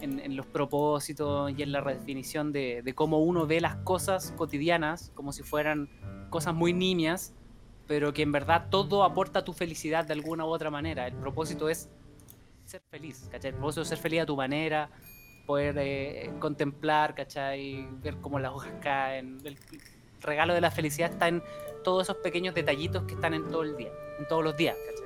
en- 0.00 0.18
en 0.20 0.36
los 0.36 0.46
propósitos 0.46 1.52
y 1.56 1.62
en 1.62 1.72
la 1.72 1.80
redefinición 1.80 2.52
de, 2.52 2.82
de 2.82 2.94
cómo 2.94 3.18
uno 3.20 3.46
ve 3.46 3.60
las 3.60 3.76
cosas 3.76 4.32
cotidianas 4.36 5.10
como 5.14 5.32
si 5.32 5.42
fueran 5.42 5.88
cosas 6.30 6.54
muy 6.54 6.72
nimias, 6.72 7.34
pero 7.86 8.12
que 8.12 8.22
en 8.22 8.32
verdad 8.32 8.68
todo 8.70 9.04
aporta 9.04 9.40
a 9.40 9.44
tu 9.44 9.52
felicidad 9.52 10.04
de 10.06 10.14
alguna 10.14 10.44
u 10.44 10.48
otra 10.48 10.70
manera. 10.70 11.06
El 11.06 11.14
propósito 11.14 11.68
es 11.68 11.88
ser 12.64 12.80
feliz, 12.90 13.28
¿cachai? 13.30 13.50
El 13.50 13.56
propósito 13.56 13.82
es 13.82 13.88
ser 13.88 13.98
feliz 13.98 14.22
a 14.22 14.26
tu 14.26 14.36
manera, 14.36 14.88
poder 15.46 15.76
eh, 15.78 16.30
contemplar, 16.38 17.14
¿cachai? 17.14 17.86
Ver 18.02 18.16
cómo 18.20 18.38
las 18.38 18.52
hojas 18.52 18.72
caen. 18.80 19.38
El 19.44 19.58
regalo 20.20 20.54
de 20.54 20.60
la 20.60 20.70
felicidad 20.70 21.10
está 21.10 21.28
en 21.28 21.42
todos 21.82 22.04
esos 22.04 22.16
pequeños 22.16 22.54
detallitos 22.54 23.02
que 23.04 23.14
están 23.14 23.34
en 23.34 23.48
todo 23.48 23.62
el 23.62 23.76
día, 23.76 23.90
en 24.18 24.26
todos 24.28 24.42
los 24.44 24.56
días, 24.56 24.76
¿cachai? 24.86 25.02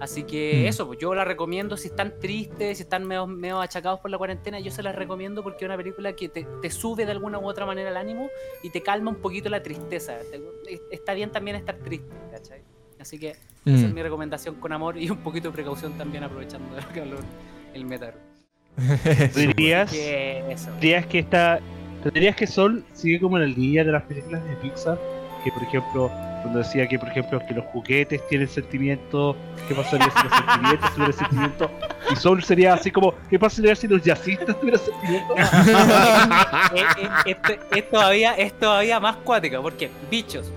Así 0.00 0.22
que 0.24 0.62
Mm. 0.64 0.68
eso, 0.68 0.86
pues 0.86 0.98
yo 0.98 1.14
la 1.14 1.24
recomiendo 1.26 1.76
si 1.76 1.88
están 1.88 2.18
tristes, 2.18 2.78
si 2.78 2.84
están 2.84 3.06
medio, 3.06 3.26
medio 3.26 3.60
achacados 3.60 4.00
por 4.00 4.10
la 4.10 4.16
cuarentena, 4.16 4.58
yo 4.58 4.70
se 4.70 4.82
las 4.82 4.94
recomiendo 4.94 5.42
porque 5.42 5.64
es 5.64 5.68
una 5.68 5.76
película 5.76 6.14
que 6.14 6.28
te, 6.30 6.46
te 6.62 6.70
sube 6.70 7.04
de 7.04 7.12
alguna 7.12 7.38
u 7.38 7.46
otra 7.46 7.66
manera 7.66 7.90
el 7.90 7.96
ánimo 7.98 8.28
y 8.62 8.70
te 8.70 8.82
calma 8.82 9.10
un 9.10 9.16
poquito 9.16 9.50
la 9.50 9.62
tristeza. 9.62 10.16
Te- 10.30 10.80
está 10.90 11.12
bien 11.12 11.30
también 11.30 11.56
estar 11.56 11.76
triste, 11.76 12.14
¿cachai? 12.30 12.62
Así 12.98 13.18
que 13.18 13.30
esa 13.30 13.40
es 13.64 13.90
Mm. 13.90 13.94
mi 13.94 14.02
recomendación 14.02 14.54
con 14.54 14.72
amor 14.72 14.96
y 14.96 15.10
un 15.10 15.18
poquito 15.18 15.48
de 15.48 15.54
precaución 15.54 15.92
también 15.98 16.24
aprovechando 16.24 16.74
de 16.74 16.80
lo 16.82 16.88
que 16.88 17.00
habló 17.00 17.16
el 17.74 17.84
Metal. 17.84 18.14
¿Dirías, 19.34 19.90
Que 19.90 20.44
eso. 20.50 20.70
dirías 20.80 21.04
que 21.06 21.18
esta. 21.18 21.60
¿Dirías 22.14 22.34
que 22.36 22.46
Sol 22.46 22.82
sigue 22.94 23.20
como 23.20 23.36
en 23.36 23.42
el 23.42 23.54
día 23.54 23.84
de 23.84 23.92
las 23.92 24.04
películas 24.04 24.42
de 24.48 24.56
Pixar? 24.56 24.98
Que 25.44 25.50
por 25.52 25.62
ejemplo, 25.62 26.10
cuando 26.42 26.58
decía 26.58 26.86
que 26.86 26.98
por 26.98 27.08
ejemplo 27.08 27.40
que 27.46 27.54
los 27.54 27.64
juguetes 27.66 28.26
tienen 28.28 28.48
sentimientos, 28.48 29.36
¿qué 29.68 29.74
pasaría 29.74 30.10
si 30.10 30.22
los 30.24 30.32
sentimientos 30.36 30.94
tuvieran 30.94 31.12
sentimientos? 31.14 31.70
Y 32.10 32.16
Sol 32.16 32.42
sería 32.42 32.74
así 32.74 32.90
como, 32.90 33.14
¿qué 33.28 33.38
pasaría 33.38 33.74
si 33.74 33.88
los 33.88 34.02
jazzistas 34.02 34.58
tuvieran 34.58 34.80
sentimientos? 34.80 35.36
Eh, 36.72 36.84
eh, 37.02 37.08
esto, 37.26 37.52
es 37.74 37.90
todavía, 37.90 38.34
es 38.34 38.52
todavía 38.52 39.00
más 39.00 39.16
cuática, 39.16 39.60
porque 39.60 39.90
bichos, 40.08 40.52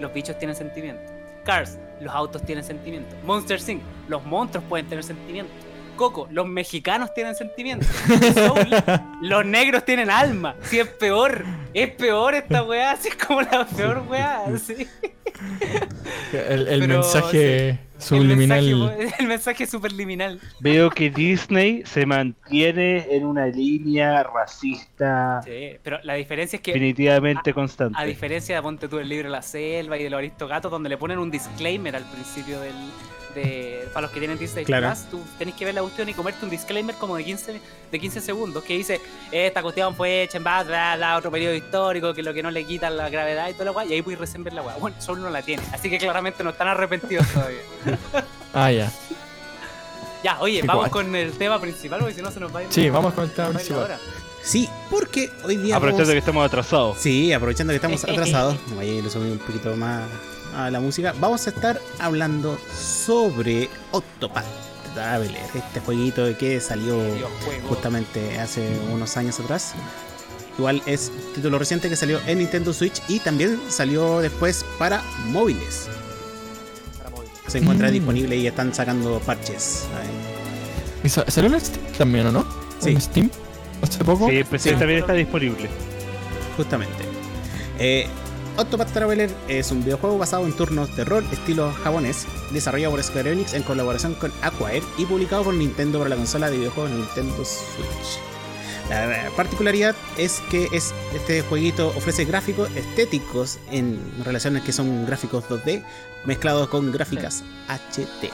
los 0.00 0.12
bichos 0.12 0.38
tienen 0.38 0.56
sentimientos. 0.56 1.04
Cars, 1.44 1.78
los 2.00 2.14
autos 2.14 2.42
tienen 2.42 2.64
sentimientos. 2.64 3.14
Monster 3.24 3.60
Inc., 3.68 3.82
los 4.08 4.24
monstruos 4.24 4.64
pueden 4.68 4.86
tener 4.86 5.04
sentimientos. 5.04 5.54
Coco, 5.94 6.28
los 6.30 6.46
mexicanos 6.46 7.12
tienen 7.14 7.34
sentimientos. 7.34 7.88
Soul, 8.34 8.68
los 9.22 9.44
negros 9.44 9.84
tienen 9.84 10.10
alma. 10.10 10.54
Si 10.62 10.78
es 10.80 10.88
peor, 10.88 11.44
es 11.72 11.90
peor 11.90 12.34
esta 12.34 12.62
weá, 12.62 12.96
si 12.96 13.08
es 13.08 13.16
como 13.16 13.42
la 13.42 13.66
peor 13.66 14.04
weá. 14.08 14.44
sí. 14.58 14.86
El, 16.32 16.68
el 16.68 16.80
Pero, 16.80 16.94
mensaje 16.94 17.78
subliminal. 17.98 18.64
El 18.64 18.76
mensaje, 18.76 19.14
el 19.18 19.26
mensaje 19.26 19.66
superliminal. 19.66 20.40
Veo 20.60 20.90
que 20.90 21.10
Disney 21.10 21.82
se 21.84 22.06
mantiene 22.06 23.06
en 23.10 23.24
una 23.24 23.46
línea 23.46 24.22
racista 24.22 25.40
Sí, 25.44 25.76
pero 25.82 25.98
la 26.02 26.14
diferencia 26.14 26.56
es 26.56 26.62
que 26.62 26.72
definitivamente 26.72 27.52
constante. 27.52 27.98
A 28.00 28.04
diferencia 28.04 28.54
de 28.56 28.62
Ponte 28.62 28.88
tú 28.88 28.98
el 28.98 29.08
libro 29.08 29.28
La 29.28 29.42
Selva 29.42 29.98
y 29.98 30.04
de 30.04 30.10
los 30.10 30.18
Aristogatos, 30.18 30.70
donde 30.70 30.88
le 30.88 30.96
ponen 30.96 31.18
un 31.18 31.30
disclaimer 31.30 31.96
al 31.96 32.04
principio 32.04 32.60
del. 32.60 32.74
De, 33.34 33.88
para 33.92 34.02
los 34.02 34.10
que 34.12 34.20
tienen 34.20 34.38
Disney 34.38 34.64
Claro. 34.64 34.88
Plus, 34.88 35.10
tú 35.10 35.20
tenés 35.38 35.54
que 35.54 35.64
ver 35.64 35.74
la 35.74 35.80
cuestión 35.82 36.08
y 36.08 36.14
comerte 36.14 36.44
un 36.44 36.50
disclaimer 36.50 36.94
como 36.94 37.16
de 37.16 37.24
15, 37.24 37.60
de 37.90 37.98
15 38.00 38.20
segundos 38.20 38.62
que 38.62 38.74
dice: 38.74 39.00
Esta 39.32 39.60
cuestión 39.62 39.94
fue 39.96 40.22
hecha 40.22 40.38
en 40.38 40.44
base 40.44 40.74
a 40.74 40.92
a 40.94 41.16
otro 41.18 41.30
periodo 41.30 41.54
histórico, 41.54 42.14
que 42.14 42.22
lo 42.22 42.32
que 42.32 42.42
no 42.42 42.50
le 42.50 42.64
quita 42.64 42.88
la 42.90 43.08
gravedad 43.10 43.48
y 43.48 43.52
toda 43.54 43.66
la 43.66 43.72
weá, 43.72 43.84
y 43.86 43.92
ahí 43.94 44.02
puedes 44.02 44.20
recién 44.20 44.44
ver 44.44 44.52
la 44.52 44.62
weá. 44.62 44.76
Bueno, 44.76 44.96
solo 45.00 45.22
no 45.22 45.30
la 45.30 45.42
tiene, 45.42 45.62
así 45.72 45.90
que 45.90 45.98
claramente 45.98 46.44
no 46.44 46.50
están 46.50 46.68
arrepentidos 46.68 47.26
todavía. 47.28 47.58
Ah, 48.56 48.70
ya. 48.70 48.88
ya, 50.22 50.40
oye, 50.40 50.60
Qué 50.60 50.66
vamos 50.66 50.82
guay. 50.88 50.90
con 50.92 51.16
el 51.16 51.32
tema 51.32 51.60
principal, 51.60 51.98
porque 51.98 52.14
si 52.14 52.22
no 52.22 52.30
se 52.30 52.38
nos 52.40 52.54
va 52.54 52.60
a 52.60 52.62
ir. 52.62 52.68
Sí, 52.70 52.88
vamos 52.88 53.12
con 53.14 53.24
el 53.24 53.30
tema 53.32 53.48
a 53.48 53.50
ir 53.50 53.54
principal. 53.56 53.98
Sí, 54.42 54.68
porque 54.90 55.30
hoy 55.44 55.56
día. 55.56 55.76
Aprovechando 55.76 56.04
que 56.12 56.20
vamos- 56.20 56.22
estamos 56.22 56.46
atrasados. 56.46 56.98
Sí, 56.98 57.32
aprovechando 57.32 57.72
que 57.72 57.76
estamos 57.76 58.04
atrasados, 58.04 58.56
ahí 58.78 59.02
lo 59.02 59.10
subí 59.10 59.30
un 59.30 59.38
poquito 59.38 59.74
más 59.76 60.02
a 60.56 60.70
la 60.70 60.80
música. 60.80 61.14
Vamos 61.20 61.46
a 61.46 61.50
estar 61.50 61.80
hablando 61.98 62.58
sobre 62.76 63.68
Octopath 63.92 64.44
Traveler, 64.94 65.40
este 65.54 65.80
jueguito 65.80 66.24
que 66.38 66.60
salió 66.60 67.00
justamente 67.68 68.38
hace 68.38 68.68
unos 68.92 69.16
años 69.16 69.38
atrás. 69.40 69.74
Igual 70.56 70.82
es 70.86 71.10
título 71.34 71.58
reciente 71.58 71.88
que 71.88 71.96
salió 71.96 72.20
en 72.26 72.38
Nintendo 72.38 72.72
Switch 72.72 73.02
y 73.08 73.18
también 73.18 73.60
salió 73.68 74.20
después 74.20 74.64
para 74.78 75.02
móviles. 75.26 75.88
Se 77.48 77.58
encuentra 77.58 77.88
Mm. 77.88 77.92
disponible 77.92 78.36
y 78.36 78.46
están 78.46 78.72
sacando 78.72 79.18
parches. 79.20 79.84
¿Y 81.02 81.08
sa- 81.08 81.28
¿Salió 81.30 81.52
en 81.52 81.60
Steam 81.60 81.84
también 81.98 82.26
o 82.28 82.32
no? 82.32 82.46
Sí. 82.80 82.90
¿En 82.90 83.00
Steam? 83.00 83.30
¿Hace 83.82 84.02
poco? 84.04 84.28
Sí, 84.30 84.44
pues 84.44 84.62
sí, 84.62 84.70
Sí. 84.70 84.76
también 84.76 85.00
está 85.00 85.12
disponible. 85.12 85.68
Justamente. 86.56 87.04
Eh, 87.78 88.06
Octopath 88.56 88.92
Traveler 88.92 89.30
es 89.48 89.72
un 89.72 89.82
videojuego 89.82 90.16
basado 90.16 90.44
en 90.46 90.52
turnos 90.52 90.94
de 90.96 91.04
rol 91.04 91.24
estilo 91.32 91.72
japonés, 91.82 92.24
desarrollado 92.52 92.92
por 92.92 93.02
Square 93.02 93.32
Enix 93.32 93.52
en 93.54 93.64
colaboración 93.64 94.14
con 94.14 94.32
Acquire 94.42 94.82
y 94.96 95.06
publicado 95.06 95.42
por 95.42 95.54
Nintendo 95.54 95.98
para 95.98 96.10
la 96.10 96.16
consola 96.16 96.50
de 96.50 96.58
videojuegos 96.58 96.92
Nintendo 96.92 97.44
Switch. 97.44 98.20
La 98.90 99.30
particularidad 99.36 99.96
es 100.18 100.40
que 100.50 100.68
es, 100.72 100.94
este 101.14 101.42
jueguito 101.42 101.88
ofrece 101.96 102.24
gráficos 102.26 102.70
estéticos 102.76 103.58
en 103.72 103.98
relaciones 104.24 104.62
que 104.62 104.72
son 104.72 105.04
gráficos 105.06 105.44
2D 105.48 105.82
mezclados 106.24 106.68
con 106.68 106.92
gráficas 106.92 107.42
HD. 107.68 108.04
Sí, 108.22 108.30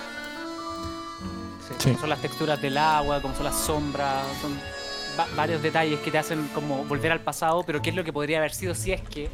Sí. 1.78 1.85
Como 1.90 2.00
son 2.00 2.11
las 2.11 2.20
texturas 2.20 2.61
del 2.61 2.76
agua, 2.76 3.22
como 3.22 3.35
son 3.35 3.44
las 3.44 3.56
sombras, 3.56 4.26
son 4.42 4.52
va- 5.18 5.28
varios 5.37 5.62
detalles 5.62 6.00
que 6.00 6.11
te 6.11 6.18
hacen 6.18 6.46
como 6.52 6.85
volver 6.85 7.12
al 7.12 7.20
pasado, 7.20 7.62
pero 7.64 7.80
qué 7.80 7.88
es 7.90 7.97
lo 7.97 8.05
que 8.05 8.12
podría 8.12 8.38
haber 8.38 8.53
sido 8.53 8.74
si 8.74 8.92
es 8.92 9.01
que 9.03 9.30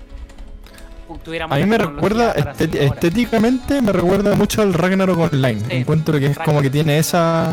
tuviéramos 1.24 1.56
A 1.56 1.60
mí 1.60 1.66
me 1.66 1.78
recuerda, 1.78 2.32
estéticamente, 2.32 3.80
me 3.80 3.92
recuerda 3.92 4.34
mucho 4.34 4.62
al 4.62 4.74
Ragnarok 4.74 5.32
Online. 5.32 5.60
Sí, 5.60 5.66
Encuentro 5.76 6.18
que 6.18 6.26
es 6.26 6.38
como 6.38 6.60
que 6.62 6.70
tiene 6.70 6.98
esa, 6.98 7.52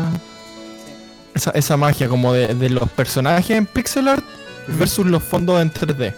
esa, 1.34 1.50
esa 1.52 1.76
magia 1.76 2.08
como 2.08 2.32
de, 2.32 2.54
de 2.54 2.70
los 2.70 2.88
personajes 2.90 3.56
en 3.56 3.66
pixel 3.66 4.08
art 4.08 4.24
versus 4.66 5.06
los 5.06 5.22
fondos 5.22 5.60
en 5.60 5.72
3D. 5.72 6.14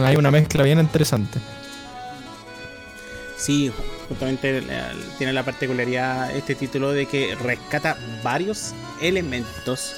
Hay 0.00 0.16
una 0.16 0.30
mezcla 0.30 0.62
bien 0.64 0.78
interesante. 0.78 1.38
Sí, 3.36 3.72
justamente 4.08 4.62
tiene 5.16 5.32
la 5.32 5.44
particularidad 5.44 6.34
este 6.36 6.54
título 6.54 6.92
de 6.92 7.06
que 7.06 7.36
rescata 7.36 7.96
varios 8.22 8.74
elementos 9.00 9.94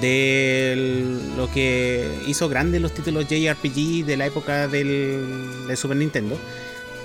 de 0.00 1.18
lo 1.36 1.50
que 1.50 2.08
hizo 2.26 2.48
grandes 2.48 2.80
los 2.80 2.92
títulos 2.92 3.26
JRPG 3.28 4.04
de 4.04 4.16
la 4.16 4.26
época 4.26 4.68
del, 4.68 5.66
de 5.66 5.76
Super 5.76 5.96
Nintendo, 5.96 6.38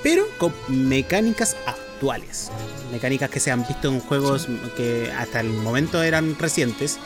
pero 0.04 0.28
con 0.38 0.54
mecánicas 0.68 1.56
actuales, 1.66 2.52
mecánicas 2.92 3.30
que 3.30 3.40
se 3.40 3.52
han 3.52 3.66
visto 3.68 3.88
en 3.88 4.00
juegos 4.00 4.48
que 4.76 5.12
hasta 5.18 5.40
el 5.40 5.50
momento 5.50 6.04
eran 6.04 6.38
recientes 6.38 7.00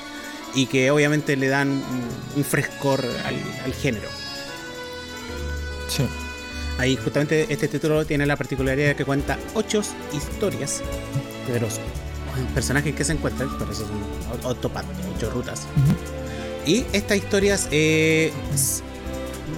y 0.55 0.66
que 0.66 0.91
obviamente 0.91 1.36
le 1.36 1.47
dan 1.47 1.82
un, 2.36 2.43
frescor 2.43 3.05
al, 3.26 3.36
al 3.64 3.74
género. 3.74 4.08
Sí. 5.88 6.03
Ahí 6.80 6.95
justamente 6.95 7.47
este 7.49 7.68
título 7.68 8.05
tiene 8.05 8.26
la 8.26 8.36
particularidad 8.36 8.89
de 8.89 8.95
que 8.95 9.05
cuenta 9.05 9.39
ocho 9.55 9.82
historias 10.14 10.84
de 11.51 11.60
los 11.60 11.80
personajes 12.54 12.96
que 12.96 13.04
se 13.04 13.14
encuentran, 13.14 13.50
por 13.58 13.70
eso 13.70 13.86
son 13.88 14.52
Octopath, 14.52 14.86
ocho 15.16 15.30
rutas. 15.32 15.68
Y 16.66 16.86
estas 16.92 17.18
historias, 17.18 17.68
eh, 17.72 18.32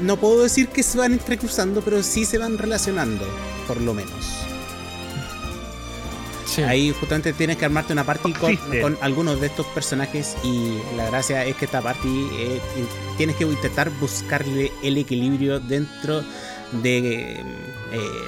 no 0.03 0.17
puedo 0.17 0.43
decir 0.43 0.67
que 0.69 0.83
se 0.83 0.97
van 0.97 1.13
entrecruzando, 1.13 1.81
pero 1.81 2.03
sí 2.03 2.25
se 2.25 2.37
van 2.37 2.57
relacionando, 2.57 3.25
por 3.67 3.81
lo 3.81 3.93
menos. 3.93 4.45
Sí. 6.45 6.63
Ahí 6.63 6.93
justamente 6.99 7.31
tienes 7.33 7.57
que 7.57 7.65
armarte 7.65 7.93
una 7.93 8.03
party 8.03 8.33
con, 8.33 8.57
con 8.81 8.97
algunos 9.01 9.39
de 9.39 9.47
estos 9.47 9.67
personajes 9.67 10.35
y 10.43 10.79
la 10.97 11.05
gracia 11.05 11.45
es 11.45 11.55
que 11.55 11.65
esta 11.65 11.79
party 11.79 12.27
eh, 12.37 12.59
tienes 13.17 13.35
que 13.35 13.43
intentar 13.43 13.91
buscarle 13.99 14.71
el 14.81 14.97
equilibrio 14.97 15.59
dentro 15.59 16.23
de 16.71 17.31
eh, 17.39 17.43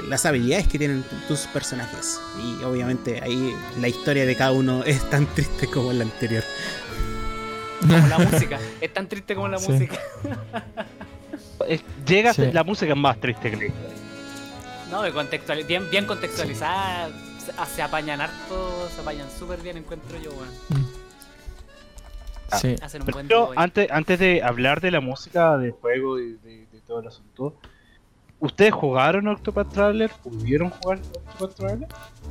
las 0.08 0.26
habilidades 0.26 0.68
que 0.68 0.78
tienen 0.80 1.04
tu- 1.04 1.16
tus 1.28 1.42
personajes. 1.48 2.20
Y 2.40 2.64
obviamente 2.64 3.22
ahí 3.22 3.56
la 3.80 3.88
historia 3.88 4.26
de 4.26 4.36
cada 4.36 4.52
uno 4.52 4.84
es 4.86 5.08
tan 5.10 5.26
triste 5.28 5.68
como 5.68 5.94
la 5.94 6.04
anterior. 6.04 6.44
Como 7.82 8.08
la 8.08 8.18
música. 8.32 8.60
Es 8.80 8.94
tan 8.94 9.08
triste 9.08 9.36
como 9.36 9.48
la 9.48 9.58
Sí. 9.60 9.72
música. 9.72 10.00
Es- 11.68 11.84
Llega 12.08 12.34
Sí. 12.34 12.52
la 12.52 12.64
música 12.64 12.92
es 12.94 12.98
más 12.98 13.20
triste 13.20 13.52
que 13.52 13.58
la 13.58 13.66
historia. 13.66 13.90
No, 14.90 15.04
bien, 15.68 15.90
bien 15.90 16.06
contextualizada. 16.06 17.10
Se, 17.46 17.52
ah, 17.58 17.66
se 17.66 17.82
apañan 17.82 18.20
harto, 18.22 18.90
se 18.94 19.02
apañan 19.02 19.28
súper 19.38 19.62
bien, 19.62 19.78
encuentro 19.78 20.20
yo, 20.22 20.32
weón. 20.32 20.88
Sí. 22.60 22.76
Hacen 22.82 23.02
un 23.04 23.08
buen 23.08 23.28
Pero 23.28 23.52
antes, 23.56 23.90
antes 23.90 24.20
de 24.20 24.44
hablar 24.44 24.82
de 24.82 24.92
la 24.92 25.00
música, 25.00 25.58
del 25.58 25.72
juego 25.72 26.20
y 26.20 26.34
de, 26.34 26.66
de 26.72 26.82
todo 26.86 27.00
el 27.00 27.08
asunto, 27.08 27.56
¿ustedes 28.42 28.74
jugaron 28.74 29.28
Octopath 29.30 29.70
Traveler? 29.72 30.12
¿Pudieron 30.22 30.70
jugar 30.70 31.00
Octopath 31.16 31.56
Traveler? 31.56 31.88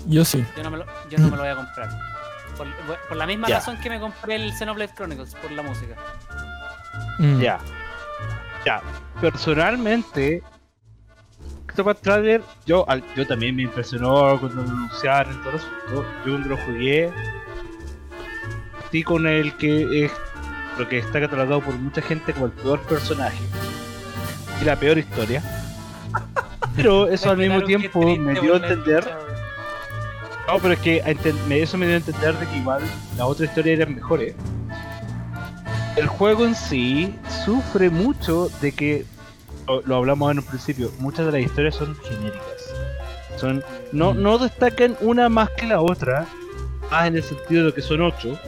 Yo 0.06 0.24
sí. 0.24 0.44
Yo 0.56 0.62
no 0.62 0.70
me 0.70 0.76
lo, 0.78 0.86
yo 1.10 1.18
no 1.18 1.24
me 1.30 1.36
lo 1.36 1.42
voy 1.42 1.48
a 1.50 1.56
comprar. 1.56 1.88
Por, 2.58 2.66
por 3.08 3.16
la 3.16 3.26
misma 3.26 3.48
razón 3.48 3.78
que 3.80 3.88
me 3.88 3.98
compré 3.98 4.34
el 4.36 4.52
Xenoblade 4.52 4.92
Chronicles, 4.94 5.34
por 5.36 5.50
la 5.52 5.62
música. 5.62 5.96
Mm. 7.18 7.40
Ya. 7.40 7.58
Ya. 8.66 8.82
Personalmente, 9.20 10.42
Octopath 11.68 12.00
Traveler, 12.02 12.42
yo, 12.66 12.84
al- 12.88 13.02
yo 13.14 13.26
también 13.26 13.56
me 13.56 13.62
impresionó 13.62 14.38
cuando 14.38 14.62
lo 14.62 14.68
anunciaron 14.68 15.32
y 15.34 15.36
todo 15.42 15.56
asunto. 15.56 16.04
Yo 16.26 16.36
lo 16.38 16.56
jugué, 16.58 17.10
estoy 18.84 19.02
con 19.04 19.26
el 19.26 19.56
que 19.56 20.04
es 20.04 20.12
lo 20.78 20.88
que 20.88 20.98
está 20.98 21.20
catalogado 21.20 21.60
por 21.60 21.74
mucha 21.74 22.02
gente 22.02 22.32
como 22.32 22.46
el 22.46 22.52
peor 22.52 22.80
personaje 22.80 23.38
y 24.60 24.64
la 24.64 24.76
peor 24.76 24.98
historia. 24.98 25.42
Pero 26.76 27.08
eso 27.08 27.30
al 27.30 27.36
mismo 27.36 27.62
tiempo 27.62 28.00
triste 28.00 28.20
me 28.20 28.40
dio 28.40 28.54
a 28.54 28.56
entender. 28.58 29.04
No, 30.46 30.58
pero 30.58 30.74
es 30.74 30.80
que 30.80 31.02
eso 31.50 31.78
me 31.78 31.86
dio 31.86 31.94
a 31.94 31.98
entender 31.98 32.34
de 32.38 32.46
que 32.46 32.56
igual 32.56 32.82
las 33.16 33.26
otras 33.26 33.48
historias 33.48 33.80
eran 33.80 33.94
mejores. 33.94 34.34
El 35.96 36.06
juego 36.06 36.44
en 36.46 36.54
sí 36.54 37.14
sufre 37.44 37.90
mucho 37.90 38.48
de 38.60 38.72
que, 38.72 39.04
lo, 39.66 39.82
lo 39.82 39.96
hablamos 39.96 40.30
en 40.32 40.38
un 40.38 40.44
principio, 40.44 40.90
muchas 40.98 41.26
de 41.26 41.32
las 41.32 41.40
historias 41.42 41.74
son 41.74 41.96
genéricas. 41.96 42.74
Son, 43.36 43.62
no, 43.92 44.14
Mm. 44.14 44.22
no 44.22 44.38
destacan 44.38 44.96
una 45.00 45.28
más 45.28 45.50
que 45.50 45.66
la 45.66 45.80
otra, 45.80 46.26
más 46.90 47.06
en 47.06 47.16
el 47.16 47.22
sentido 47.22 47.66
de 47.66 47.74
que 47.74 47.82
son 47.82 48.02
ocho, 48.02 48.38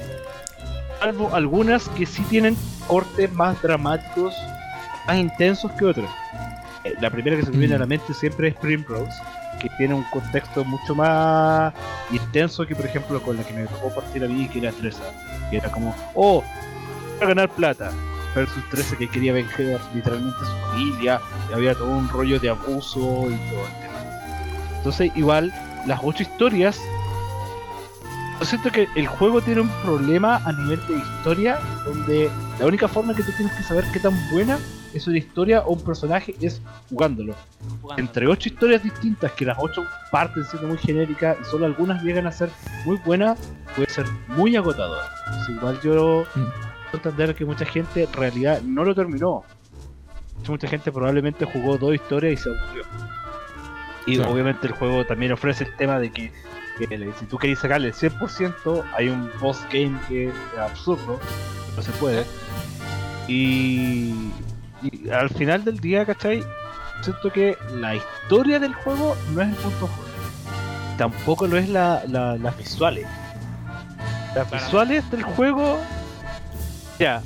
salvo 1.00 1.34
algunas 1.34 1.88
que 1.90 2.06
sí 2.06 2.22
tienen 2.30 2.56
cortes 2.86 3.32
más 3.32 3.60
dramáticos, 3.62 4.34
más 5.06 5.16
intensos 5.16 5.70
que 5.72 5.84
otras. 5.86 6.10
Eh, 6.84 6.94
La 7.00 7.10
primera 7.10 7.36
que 7.36 7.44
se 7.44 7.50
me 7.50 7.58
viene 7.58 7.74
a 7.74 7.78
la 7.78 7.86
mente 7.86 8.12
siempre 8.14 8.48
es 8.48 8.54
Primrose, 8.56 9.12
que 9.60 9.68
tiene 9.78 9.94
un 9.94 10.04
contexto 10.10 10.64
mucho 10.64 10.94
más 10.94 11.72
intenso 12.10 12.66
que 12.66 12.74
por 12.74 12.86
ejemplo 12.86 13.22
con 13.22 13.36
la 13.36 13.44
que 13.44 13.52
me 13.54 13.66
tocó 13.66 13.94
partir 13.94 14.24
a 14.24 14.28
mí 14.28 14.48
que 14.48 14.58
era 14.58 14.72
Tresa 14.72 15.04
que 15.50 15.58
era 15.58 15.70
como 15.70 15.94
oh 16.14 16.42
a 17.20 17.26
ganar 17.26 17.48
plata 17.48 17.90
versus 18.34 18.68
Tresa 18.70 18.96
que 18.96 19.08
quería 19.08 19.32
vencer 19.32 19.80
literalmente 19.94 20.36
a 20.42 20.46
su 20.46 20.70
familia 20.70 21.20
y 21.48 21.52
había 21.54 21.74
todo 21.74 21.90
un 21.90 22.08
rollo 22.08 22.40
de 22.40 22.50
abuso 22.50 23.28
y 23.30 23.36
todo 23.50 23.66
el 23.66 23.72
tema. 23.80 24.76
Entonces 24.78 25.12
igual 25.14 25.52
las 25.86 26.00
ocho 26.02 26.22
historias 26.22 26.80
yo 28.40 28.46
siento 28.46 28.70
que 28.70 28.88
el 28.96 29.06
juego 29.06 29.40
tiene 29.40 29.60
un 29.60 29.70
problema 29.84 30.42
a 30.44 30.52
nivel 30.52 30.84
de 30.88 30.96
historia 30.98 31.60
donde 31.84 32.28
la 32.58 32.66
única 32.66 32.88
forma 32.88 33.14
que 33.14 33.22
tú 33.22 33.30
tienes 33.36 33.54
que 33.54 33.62
saber 33.62 33.84
qué 33.92 34.00
tan 34.00 34.14
buena 34.32 34.58
es 34.94 35.06
una 35.06 35.18
historia 35.18 35.60
o 35.60 35.72
un 35.72 35.80
personaje 35.84 36.34
es 36.40 36.60
jugándolo 36.90 37.34
entre 37.96 38.26
ocho 38.26 38.48
historias 38.48 38.82
distintas, 38.82 39.32
que 39.32 39.44
las 39.44 39.56
ocho 39.60 39.84
parten 40.10 40.44
siendo 40.44 40.68
muy 40.68 40.78
genéricas 40.78 41.36
y 41.40 41.44
solo 41.44 41.66
algunas 41.66 42.02
llegan 42.02 42.26
a 42.26 42.32
ser 42.32 42.50
muy 42.84 42.96
buenas, 43.04 43.38
puede 43.74 43.88
ser 43.90 44.06
muy 44.28 44.54
agotador. 44.56 45.02
Entonces, 45.26 45.56
igual 45.56 45.80
yo 45.82 46.24
Mm. 46.34 46.96
entender 46.96 47.34
que 47.34 47.44
mucha 47.44 47.64
gente 47.64 48.04
en 48.04 48.12
realidad 48.12 48.60
no 48.62 48.84
lo 48.84 48.94
terminó. 48.94 49.44
Mucha 50.48 50.68
gente 50.68 50.90
probablemente 50.92 51.44
jugó 51.44 51.78
dos 51.78 51.94
historias 51.94 52.32
y 52.34 52.36
se 52.42 52.48
aburrió. 52.50 52.82
Y 54.06 54.16
Claro. 54.16 54.32
obviamente 54.32 54.66
el 54.66 54.72
juego 54.72 55.04
también 55.06 55.32
ofrece 55.32 55.64
el 55.64 55.76
tema 55.76 55.98
de 56.00 56.10
que, 56.10 56.32
si 57.18 57.26
tú 57.26 57.38
querés 57.38 57.60
sacarle 57.60 57.88
el 57.88 57.94
100%, 57.94 58.82
hay 58.96 59.08
un 59.08 59.30
boss 59.40 59.60
game 59.72 59.96
que 60.08 60.28
es 60.28 60.34
absurdo, 60.58 61.20
no 61.76 61.82
se 61.82 61.92
puede. 61.92 62.24
Y, 63.28 64.12
y 64.82 65.10
al 65.10 65.28
final 65.30 65.64
del 65.64 65.78
día, 65.80 66.04
¿cachai? 66.06 66.44
Siento 67.02 67.30
que 67.32 67.56
la 67.74 67.96
historia 67.96 68.58
del 68.58 68.74
juego 68.74 69.16
no 69.34 69.42
es 69.42 69.48
el 69.48 69.54
punto 69.56 69.86
fuerte. 69.86 70.12
Tampoco 70.98 71.46
lo 71.46 71.56
es 71.58 71.68
la, 71.68 72.02
la- 72.08 72.36
las 72.36 72.56
visuales. 72.56 73.06
Las 74.34 74.50
visuales 74.50 75.10
del 75.10 75.22
juego. 75.22 75.78
Ya. 76.98 77.22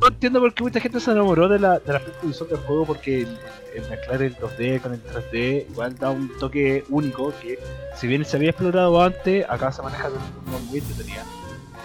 No 0.00 0.08
entiendo 0.08 0.40
por 0.40 0.54
qué 0.54 0.62
mucha 0.62 0.80
gente 0.80 0.98
se 0.98 1.10
enamoró 1.10 1.48
de 1.48 1.58
la, 1.58 1.78
de 1.78 1.92
la 1.92 2.00
visual 2.22 2.48
del 2.50 2.58
juego 2.60 2.86
porque 2.86 3.20
el, 3.22 3.38
el 3.74 3.88
mezclar 3.90 4.22
el 4.22 4.34
2D 4.36 4.80
con 4.80 4.94
el 4.94 5.02
3D 5.04 5.66
igual 5.70 5.94
da 5.96 6.10
un 6.10 6.30
toque 6.38 6.84
único 6.88 7.32
que 7.42 7.58
si 7.96 8.06
bien 8.06 8.24
se 8.24 8.36
había 8.38 8.50
explorado 8.50 9.02
antes, 9.02 9.44
acá 9.48 9.70
se 9.70 9.82
maneja 9.82 10.08
de 10.08 10.14
una 10.16 10.24
forma 10.24 10.58
muy 10.70 10.78
entretenida. 10.78 11.22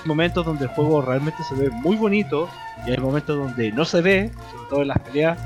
Hay 0.06 0.10
momentos 0.10 0.45
donde 0.45 0.66
el 0.66 0.70
juego 0.70 1.01
realmente 1.01 1.41
se 1.49 1.56
ve 1.56 1.72
muy 1.72 1.95
bonito 1.95 2.47
y 2.86 2.91
hay 2.91 2.97
momentos 2.97 3.36
donde 3.36 3.72
no 3.72 3.86
se 3.86 4.01
ve, 4.01 4.32
sobre 4.51 4.70
todo 4.70 4.82
en 4.84 4.89
las 4.89 4.99
peleas, 4.99 5.39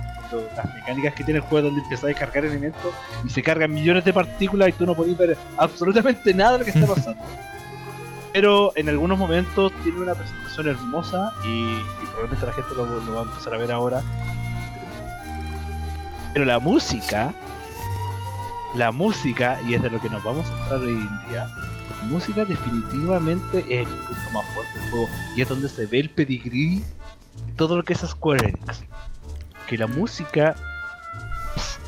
las 0.53 0.74
mecánicas 0.76 1.14
que 1.14 1.24
tiene 1.24 1.38
el 1.38 1.45
juego 1.45 1.68
donde 1.68 1.82
empiezas 1.82 2.03
a 2.03 2.07
descargar 2.07 2.43
elementos 2.43 2.93
y 3.24 3.30
se 3.30 3.41
cargan 3.41 3.74
millones 3.74 4.03
de 4.03 4.12
partículas 4.12 4.68
y 4.68 4.72
tú 4.74 4.86
no 4.86 4.95
podés 4.95 5.18
ver 5.18 5.38
absolutamente 5.55 6.34
nada 6.34 6.57
de 6.57 6.60
lo 6.60 6.66
que 6.66 6.72
está 6.72 6.93
pasando. 6.93 7.24
Pero 8.34 8.74
en 8.76 8.89
algunos 8.89 9.18
momentos 9.18 9.72
tiene 9.82 10.01
una 10.01 10.14
presentación 10.14 10.68
hermosa 10.68 11.32
y, 11.45 11.76
y 11.78 12.05
probablemente 12.12 12.45
la 12.45 12.51
gente 12.51 12.76
lo, 12.76 12.86
lo 12.86 13.14
va 13.14 13.22
a 13.22 13.24
empezar 13.24 13.53
a 13.53 13.57
ver 13.60 13.72
ahora. 13.72 14.03
Pero 16.34 16.43
la 16.43 16.60
música, 16.60 17.34
la 18.76 18.91
música, 18.91 19.57
y 19.66 19.76
es 19.76 19.82
de 19.82 19.89
lo 19.89 20.01
que 20.01 20.10
nos 20.10 20.22
vamos 20.22 20.45
a 20.51 20.62
entrar 20.64 20.80
hoy 20.82 20.89
en 20.89 21.30
día, 21.30 21.47
música 22.04 22.45
definitivamente 22.45 23.60
es 23.70 23.88
el 23.88 23.93
punto 23.95 24.30
más 24.34 24.45
fuerte 24.54 24.80
del 24.80 24.89
juego 24.89 25.10
y 25.36 25.41
es 25.41 25.50
donde 25.50 25.70
se 25.70 25.86
ve 25.86 26.00
el 26.00 26.10
pedigrí 26.10 26.84
de 27.45 27.54
todo 27.56 27.78
lo 27.78 27.84
que 27.84 27.93
es 27.93 28.00
Square 28.00 28.50
Enix. 28.50 28.84
Que 29.68 29.78
la 29.78 29.88
música 29.88 30.56
es 31.56 31.80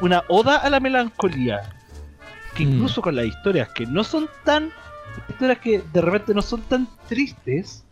una 0.00 0.22
oda 0.28 0.56
a 0.58 0.70
la 0.70 0.80
melancolía. 0.80 1.72
Que 2.54 2.64
Mm. 2.64 2.72
incluso 2.74 3.00
con 3.02 3.16
las 3.16 3.26
historias 3.26 3.68
que 3.70 3.86
no 3.86 4.04
son 4.04 4.28
tan. 4.44 4.70
historias 5.28 5.58
que 5.60 5.82
de 5.92 6.00
repente 6.00 6.34
no 6.34 6.42
son 6.42 6.62
tan 6.62 6.88
tristes. 7.08 7.84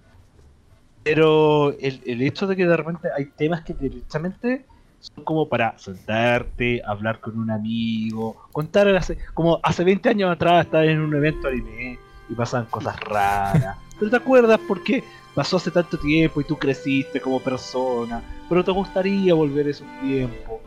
Pero 1.05 1.71
el, 1.81 2.01
el 2.07 2.23
hecho 2.23 2.47
de 2.47 2.55
que 2.57 2.67
de 2.67 2.77
repente 2.77 3.09
hay 3.17 3.27
temas 3.27 3.63
que 3.63 3.75
directamente 3.75 4.67
son 5.03 5.25
como 5.25 5.49
para 5.49 5.77
sentarte, 5.79 6.81
hablar 6.87 7.19
con 7.21 7.37
un 7.37 7.51
amigo, 7.51 8.37
contar 8.53 8.89
hace, 8.95 9.19
como 9.35 9.59
hace 9.63 9.83
20 9.83 10.09
años 10.09 10.31
atrás 10.31 10.65
estabas 10.65 10.87
en 10.87 11.01
un 11.01 11.15
evento 11.15 11.49
anime 11.49 11.99
y 12.29 12.35
pasaban 12.35 12.67
cosas 12.67 12.99
raras. 13.01 13.77
Pero 13.99 14.11
te 14.11 14.17
acuerdas 14.17 14.61
porque 14.69 15.03
pasó 15.35 15.57
hace 15.57 15.73
tanto 15.73 15.99
tiempo 15.99 16.41
y 16.41 16.45
tú 16.45 16.57
creciste 16.57 17.21
como 17.21 17.41
persona, 17.41 18.23
pero 18.49 18.65
te 18.65 18.73
gustaría 18.73 19.33
volver 19.33 19.69
esos 19.69 19.87
tiempos. 20.01 20.61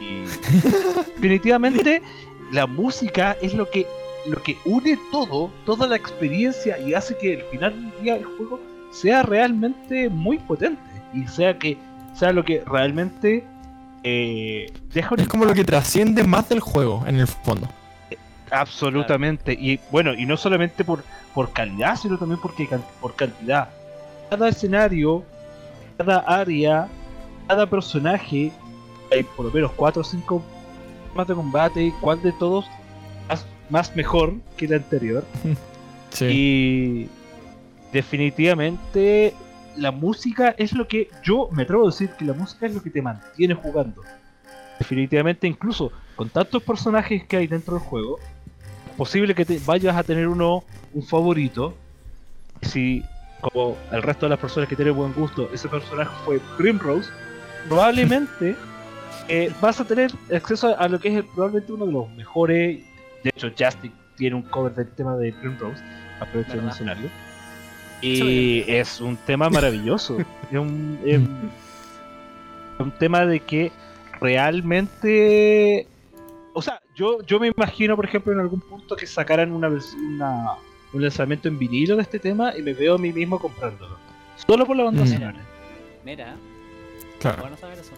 Y 0.00 0.20
definitivamente 1.16 2.02
la 2.52 2.66
música 2.66 3.36
es 3.40 3.54
lo 3.54 3.68
que 3.70 3.86
lo 4.26 4.42
que 4.42 4.56
une 4.64 4.98
todo, 5.10 5.50
toda 5.66 5.86
la 5.86 5.96
experiencia 5.96 6.78
y 6.78 6.94
hace 6.94 7.16
que 7.16 7.36
al 7.36 7.42
final 7.50 7.72
del 7.72 8.02
día 8.02 8.16
el 8.16 8.24
juego 8.24 8.60
sea 8.90 9.22
realmente 9.22 10.08
muy 10.08 10.38
potente 10.38 10.82
y 11.12 11.26
sea 11.26 11.58
que 11.58 11.76
sea 12.14 12.32
lo 12.32 12.44
que 12.44 12.62
realmente 12.66 13.44
eh, 14.04 14.70
deja 14.92 15.14
un 15.14 15.20
Es 15.20 15.28
como 15.28 15.46
lo 15.46 15.54
que 15.54 15.64
trasciende 15.64 16.24
más 16.24 16.48
del 16.50 16.60
juego, 16.60 17.02
en 17.06 17.16
el 17.16 17.26
fondo. 17.26 17.68
Absolutamente. 18.50 19.54
Y 19.54 19.80
bueno, 19.90 20.12
y 20.14 20.26
no 20.26 20.36
solamente 20.36 20.84
por, 20.84 21.02
por 21.34 21.52
calidad, 21.52 21.96
sino 21.96 22.18
también 22.18 22.38
porque 22.40 22.68
por 23.00 23.16
cantidad. 23.16 23.70
cada 24.30 24.48
escenario, 24.50 25.24
cada 25.96 26.18
área, 26.18 26.86
cada 27.48 27.66
personaje, 27.66 28.52
hay 29.10 29.22
por 29.22 29.46
lo 29.46 29.52
menos 29.52 29.72
4 29.74 30.02
o 30.02 30.04
5 30.04 30.44
más 31.14 31.26
de 31.26 31.34
combate, 31.34 31.94
cuál 32.00 32.20
de 32.22 32.32
todos 32.32 32.66
más, 33.28 33.46
más 33.70 33.96
mejor 33.96 34.34
que 34.56 34.66
el 34.66 34.74
anterior. 34.74 35.24
Sí. 36.10 36.26
Y 36.26 37.08
definitivamente 37.92 39.34
la 39.76 39.90
música 39.90 40.54
es 40.58 40.72
lo 40.72 40.86
que 40.86 41.10
yo 41.22 41.48
me 41.52 41.62
atrevo 41.62 41.84
a 41.84 41.86
decir 41.86 42.10
que 42.10 42.24
la 42.24 42.32
música 42.32 42.66
es 42.66 42.74
lo 42.74 42.82
que 42.82 42.90
te 42.90 43.02
mantiene 43.02 43.54
jugando. 43.54 44.02
Definitivamente 44.78 45.46
incluso 45.46 45.92
con 46.16 46.28
tantos 46.28 46.62
personajes 46.62 47.24
que 47.24 47.36
hay 47.36 47.46
dentro 47.46 47.74
del 47.74 47.82
juego, 47.82 48.18
es 48.86 48.96
posible 48.96 49.34
que 49.34 49.44
te 49.44 49.58
vayas 49.64 49.96
a 49.96 50.02
tener 50.02 50.28
uno 50.28 50.64
un 50.92 51.02
favorito. 51.02 51.74
Si 52.62 53.04
como 53.40 53.76
el 53.92 54.02
resto 54.02 54.26
de 54.26 54.30
las 54.30 54.38
personas 54.38 54.68
que 54.68 54.76
tienen 54.76 54.94
buen 54.94 55.12
gusto, 55.12 55.50
ese 55.52 55.68
personaje 55.68 56.10
fue 56.24 56.40
Primrose, 56.56 57.10
probablemente 57.68 58.56
eh, 59.28 59.52
vas 59.60 59.80
a 59.80 59.84
tener 59.84 60.12
acceso 60.34 60.78
a 60.78 60.88
lo 60.88 60.98
que 60.98 61.18
es 61.18 61.24
probablemente 61.34 61.72
uno 61.72 61.86
de 61.86 61.92
los 61.92 62.10
mejores. 62.10 62.80
De 63.22 63.30
hecho, 63.30 63.50
Justin 63.58 63.92
tiene 64.16 64.36
un 64.36 64.42
cover 64.42 64.74
del 64.74 64.88
tema 64.92 65.16
de 65.16 65.32
Primrose, 65.32 65.82
aprovecho 66.20 66.56
de 66.56 66.62
mencionarlo. 66.62 67.08
Y 68.04 68.64
es 68.68 69.00
un 69.00 69.16
tema 69.16 69.48
maravilloso. 69.50 70.18
es, 70.50 70.58
un, 70.58 70.98
es 71.04 71.20
un 72.78 72.90
tema 72.98 73.24
de 73.26 73.40
que 73.40 73.72
realmente. 74.20 75.86
O 76.52 76.62
sea, 76.62 76.80
yo, 76.94 77.20
yo 77.22 77.40
me 77.40 77.48
imagino, 77.48 77.96
por 77.96 78.04
ejemplo, 78.04 78.32
en 78.32 78.40
algún 78.40 78.60
punto 78.60 78.94
que 78.96 79.06
sacaran 79.06 79.50
una, 79.52 79.68
una 79.68 80.52
un 80.92 81.02
lanzamiento 81.02 81.48
en 81.48 81.58
vinilo 81.58 81.96
de 81.96 82.02
este 82.02 82.20
tema 82.20 82.56
y 82.56 82.62
me 82.62 82.72
veo 82.72 82.94
a 82.94 82.98
mí 82.98 83.12
mismo 83.12 83.38
comprándolo. 83.40 83.96
Solo 84.46 84.64
por 84.64 84.76
la 84.76 84.84
banda 84.84 85.02
Mm. 85.04 85.08
sonora. 85.08 85.40
Mira, 86.04 86.36
Claro. 87.18 87.42
bueno 87.42 87.56
saber 87.56 87.78
eso. 87.78 87.90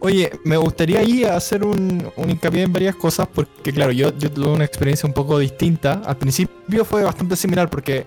Oye, 0.00 0.30
me 0.44 0.56
gustaría 0.56 1.00
ahí 1.00 1.24
hacer 1.24 1.64
un, 1.64 2.10
un 2.16 2.30
hincapié 2.30 2.62
en 2.62 2.72
varias 2.72 2.94
cosas 2.96 3.28
porque, 3.32 3.72
claro, 3.72 3.90
yo, 3.92 4.16
yo 4.16 4.30
tuve 4.30 4.48
una 4.48 4.64
experiencia 4.64 5.06
un 5.06 5.12
poco 5.12 5.38
distinta. 5.38 6.02
Al 6.04 6.16
principio 6.16 6.84
fue 6.84 7.02
bastante 7.04 7.34
similar 7.36 7.68
porque, 7.68 8.04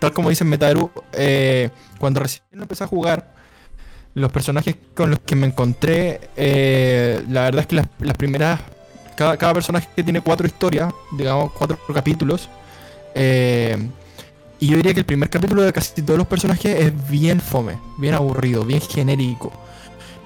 tal 0.00 0.12
como 0.12 0.30
dice 0.30 0.44
Metaru, 0.44 0.90
eh, 1.12 1.70
cuando 1.98 2.20
recién 2.20 2.42
empecé 2.52 2.82
a 2.82 2.88
jugar, 2.88 3.34
los 4.14 4.32
personajes 4.32 4.74
con 4.94 5.10
los 5.10 5.20
que 5.20 5.36
me 5.36 5.46
encontré, 5.46 6.20
eh, 6.36 7.24
la 7.28 7.42
verdad 7.44 7.60
es 7.60 7.66
que 7.68 7.76
las, 7.76 8.16
primeras, 8.16 8.60
cada, 9.16 9.54
personaje 9.54 10.02
tiene 10.02 10.20
cuatro 10.20 10.48
historias, 10.48 10.92
digamos, 11.12 11.52
cuatro 11.52 11.78
capítulos. 11.94 12.48
eh, 13.14 13.78
y 14.62 14.66
yo 14.68 14.76
diría 14.76 14.92
que 14.92 15.00
el 15.00 15.06
primer 15.06 15.30
capítulo 15.30 15.62
de 15.62 15.72
casi 15.72 16.02
todos 16.02 16.18
los 16.18 16.26
personajes 16.26 16.78
es 16.78 17.08
bien 17.08 17.40
fome, 17.40 17.78
bien 17.96 18.12
aburrido, 18.12 18.62
bien 18.62 18.82
genérico. 18.82 19.50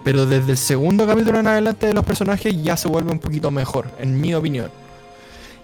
Pero 0.03 0.27
desde 0.27 0.51
el 0.51 0.59
segundo 0.59 1.07
capítulo 1.07 1.39
en 1.39 1.47
adelante 1.47 1.87
de 1.87 1.95
los 1.95 2.05
personajes 2.05 2.61
ya 2.61 2.77
se 2.77 2.89
vuelve 2.89 3.13
un 3.13 3.21
poquito 3.21 3.53
mejor, 3.53 3.87
en 4.01 4.21
mi 4.21 4.35
opinión. 4.35 4.71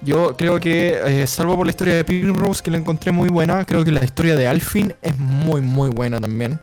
Yo 0.03 0.35
creo 0.37 0.59
que, 0.61 0.99
eh, 1.23 1.27
salvo 1.27 1.57
por 1.57 1.67
la 1.67 1.71
historia 1.71 1.95
de 1.95 2.05
Primrose, 2.05 2.63
que 2.63 2.71
la 2.71 2.79
encontré 2.79 3.13
muy 3.13 3.29
buena, 3.29 3.65
creo 3.67 3.85
que 3.85 3.93
la 3.93 4.03
historia 4.05 4.35
de 4.35 4.47
Alfin 4.49 4.95
es 5.03 5.19
muy, 5.19 5.61
muy 5.61 5.91
buena 5.91 6.19
también. 6.21 6.59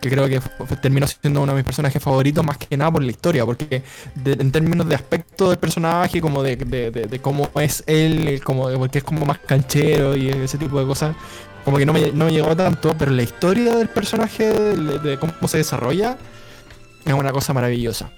Que 0.00 0.10
creo 0.10 0.26
que 0.28 0.40
terminó 0.82 1.06
siendo 1.06 1.42
uno 1.42 1.52
de 1.52 1.56
mis 1.58 1.64
personajes 1.64 2.02
favoritos, 2.02 2.44
más 2.44 2.58
que 2.58 2.76
nada 2.76 2.90
por 2.92 3.02
la 3.02 3.10
historia, 3.10 3.46
porque 3.46 3.82
de- 4.14 4.32
en 4.34 4.52
términos 4.52 4.88
de 4.88 4.94
aspecto 4.96 5.48
del 5.50 5.58
personaje, 5.58 6.20
como 6.20 6.42
de, 6.42 6.56
de- 6.56 7.20
cómo 7.20 7.50
es 7.56 7.84
él, 7.86 8.40
como, 8.44 8.70
porque 8.78 8.98
es 8.98 9.04
como 9.04 9.24
más 9.26 9.38
canchero 9.38 10.16
y 10.16 10.28
ese 10.30 10.58
tipo 10.58 10.78
de 10.80 10.86
cosas, 10.86 11.16
como 11.64 11.78
que 11.78 11.86
no 11.86 11.92
me, 11.92 12.12
no 12.12 12.26
me 12.26 12.32
llegó 12.32 12.54
tanto, 12.56 12.94
pero 12.98 13.12
la 13.12 13.22
historia 13.22 13.76
del 13.76 13.88
personaje, 13.88 14.52
de 14.52 15.18
cómo 15.18 15.48
se 15.48 15.58
desarrolla, 15.58 16.18
es 17.04 17.14
una 17.14 17.32
cosa 17.32 17.52
maravillosa. 17.54 18.10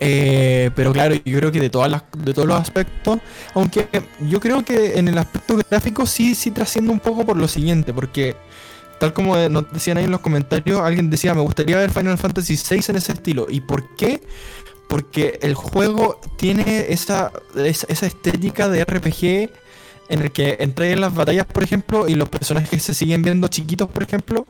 Eh, 0.00 0.70
pero 0.74 0.92
claro, 0.92 1.14
yo 1.24 1.38
creo 1.38 1.52
que 1.52 1.60
de 1.60 1.70
todas 1.70 1.90
las, 1.90 2.02
de 2.18 2.34
todos 2.34 2.48
los 2.48 2.60
aspectos, 2.60 3.20
aunque 3.54 3.88
yo 4.28 4.40
creo 4.40 4.64
que 4.64 4.98
en 4.98 5.08
el 5.08 5.16
aspecto 5.18 5.56
gráfico 5.70 6.04
sí, 6.06 6.34
sí 6.34 6.50
trasciende 6.50 6.90
un 6.90 7.00
poco 7.00 7.24
por 7.24 7.36
lo 7.36 7.48
siguiente, 7.48 7.94
porque 7.94 8.36
tal 8.98 9.12
como 9.12 9.36
nos 9.48 9.72
decían 9.72 9.96
ahí 9.98 10.04
en 10.04 10.10
los 10.10 10.20
comentarios, 10.20 10.80
alguien 10.80 11.10
decía, 11.10 11.34
me 11.34 11.40
gustaría 11.40 11.76
ver 11.76 11.90
Final 11.90 12.18
Fantasy 12.18 12.56
VI 12.56 12.82
en 12.88 12.96
ese 12.96 13.12
estilo. 13.12 13.46
¿Y 13.48 13.60
por 13.60 13.94
qué? 13.96 14.20
Porque 14.88 15.38
el 15.42 15.54
juego 15.54 16.20
tiene 16.36 16.86
esa, 16.90 17.32
esa 17.56 18.06
estética 18.06 18.68
de 18.68 18.84
RPG 18.84 19.50
en 20.08 20.22
el 20.22 20.32
que 20.32 20.56
entré 20.60 20.92
en 20.92 21.00
las 21.00 21.14
batallas, 21.14 21.46
por 21.46 21.62
ejemplo, 21.62 22.08
y 22.08 22.14
los 22.14 22.28
personajes 22.28 22.82
se 22.82 22.94
siguen 22.94 23.22
viendo 23.22 23.48
chiquitos, 23.48 23.88
por 23.88 24.02
ejemplo, 24.02 24.46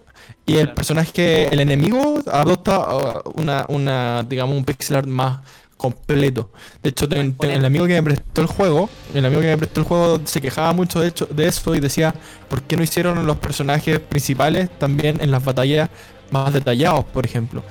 y 0.46 0.56
el 0.58 0.72
personaje, 0.72 1.52
el 1.52 1.60
enemigo, 1.60 2.20
adopta 2.30 2.78
uh, 3.24 3.30
una, 3.34 3.64
una, 3.68 4.22
digamos, 4.28 4.56
un 4.56 4.64
pixel 4.64 4.96
art 4.96 5.06
más 5.08 5.40
completo. 5.76 6.50
De 6.82 6.90
hecho, 6.90 7.08
ten- 7.08 7.34
ten- 7.36 7.50
el 7.50 7.64
amigo 7.64 7.86
que 7.86 7.94
me 7.94 8.02
prestó 8.02 8.40
el 8.40 8.46
juego, 8.46 8.88
el 9.14 9.24
amigo 9.24 9.40
que 9.42 9.48
me 9.48 9.58
prestó 9.58 9.80
el 9.80 9.86
juego 9.86 10.20
se 10.24 10.40
quejaba 10.40 10.72
mucho 10.72 11.00
de, 11.00 11.08
hecho, 11.08 11.26
de 11.26 11.46
eso 11.46 11.74
y 11.74 11.80
decía, 11.80 12.14
¿por 12.48 12.62
qué 12.62 12.76
no 12.76 12.82
hicieron 12.82 13.26
los 13.26 13.36
personajes 13.38 14.00
principales 14.00 14.70
también 14.78 15.18
en 15.20 15.30
las 15.30 15.44
batallas 15.44 15.90
más 16.30 16.52
detallados, 16.52 17.04
por 17.06 17.24
ejemplo? 17.26 17.62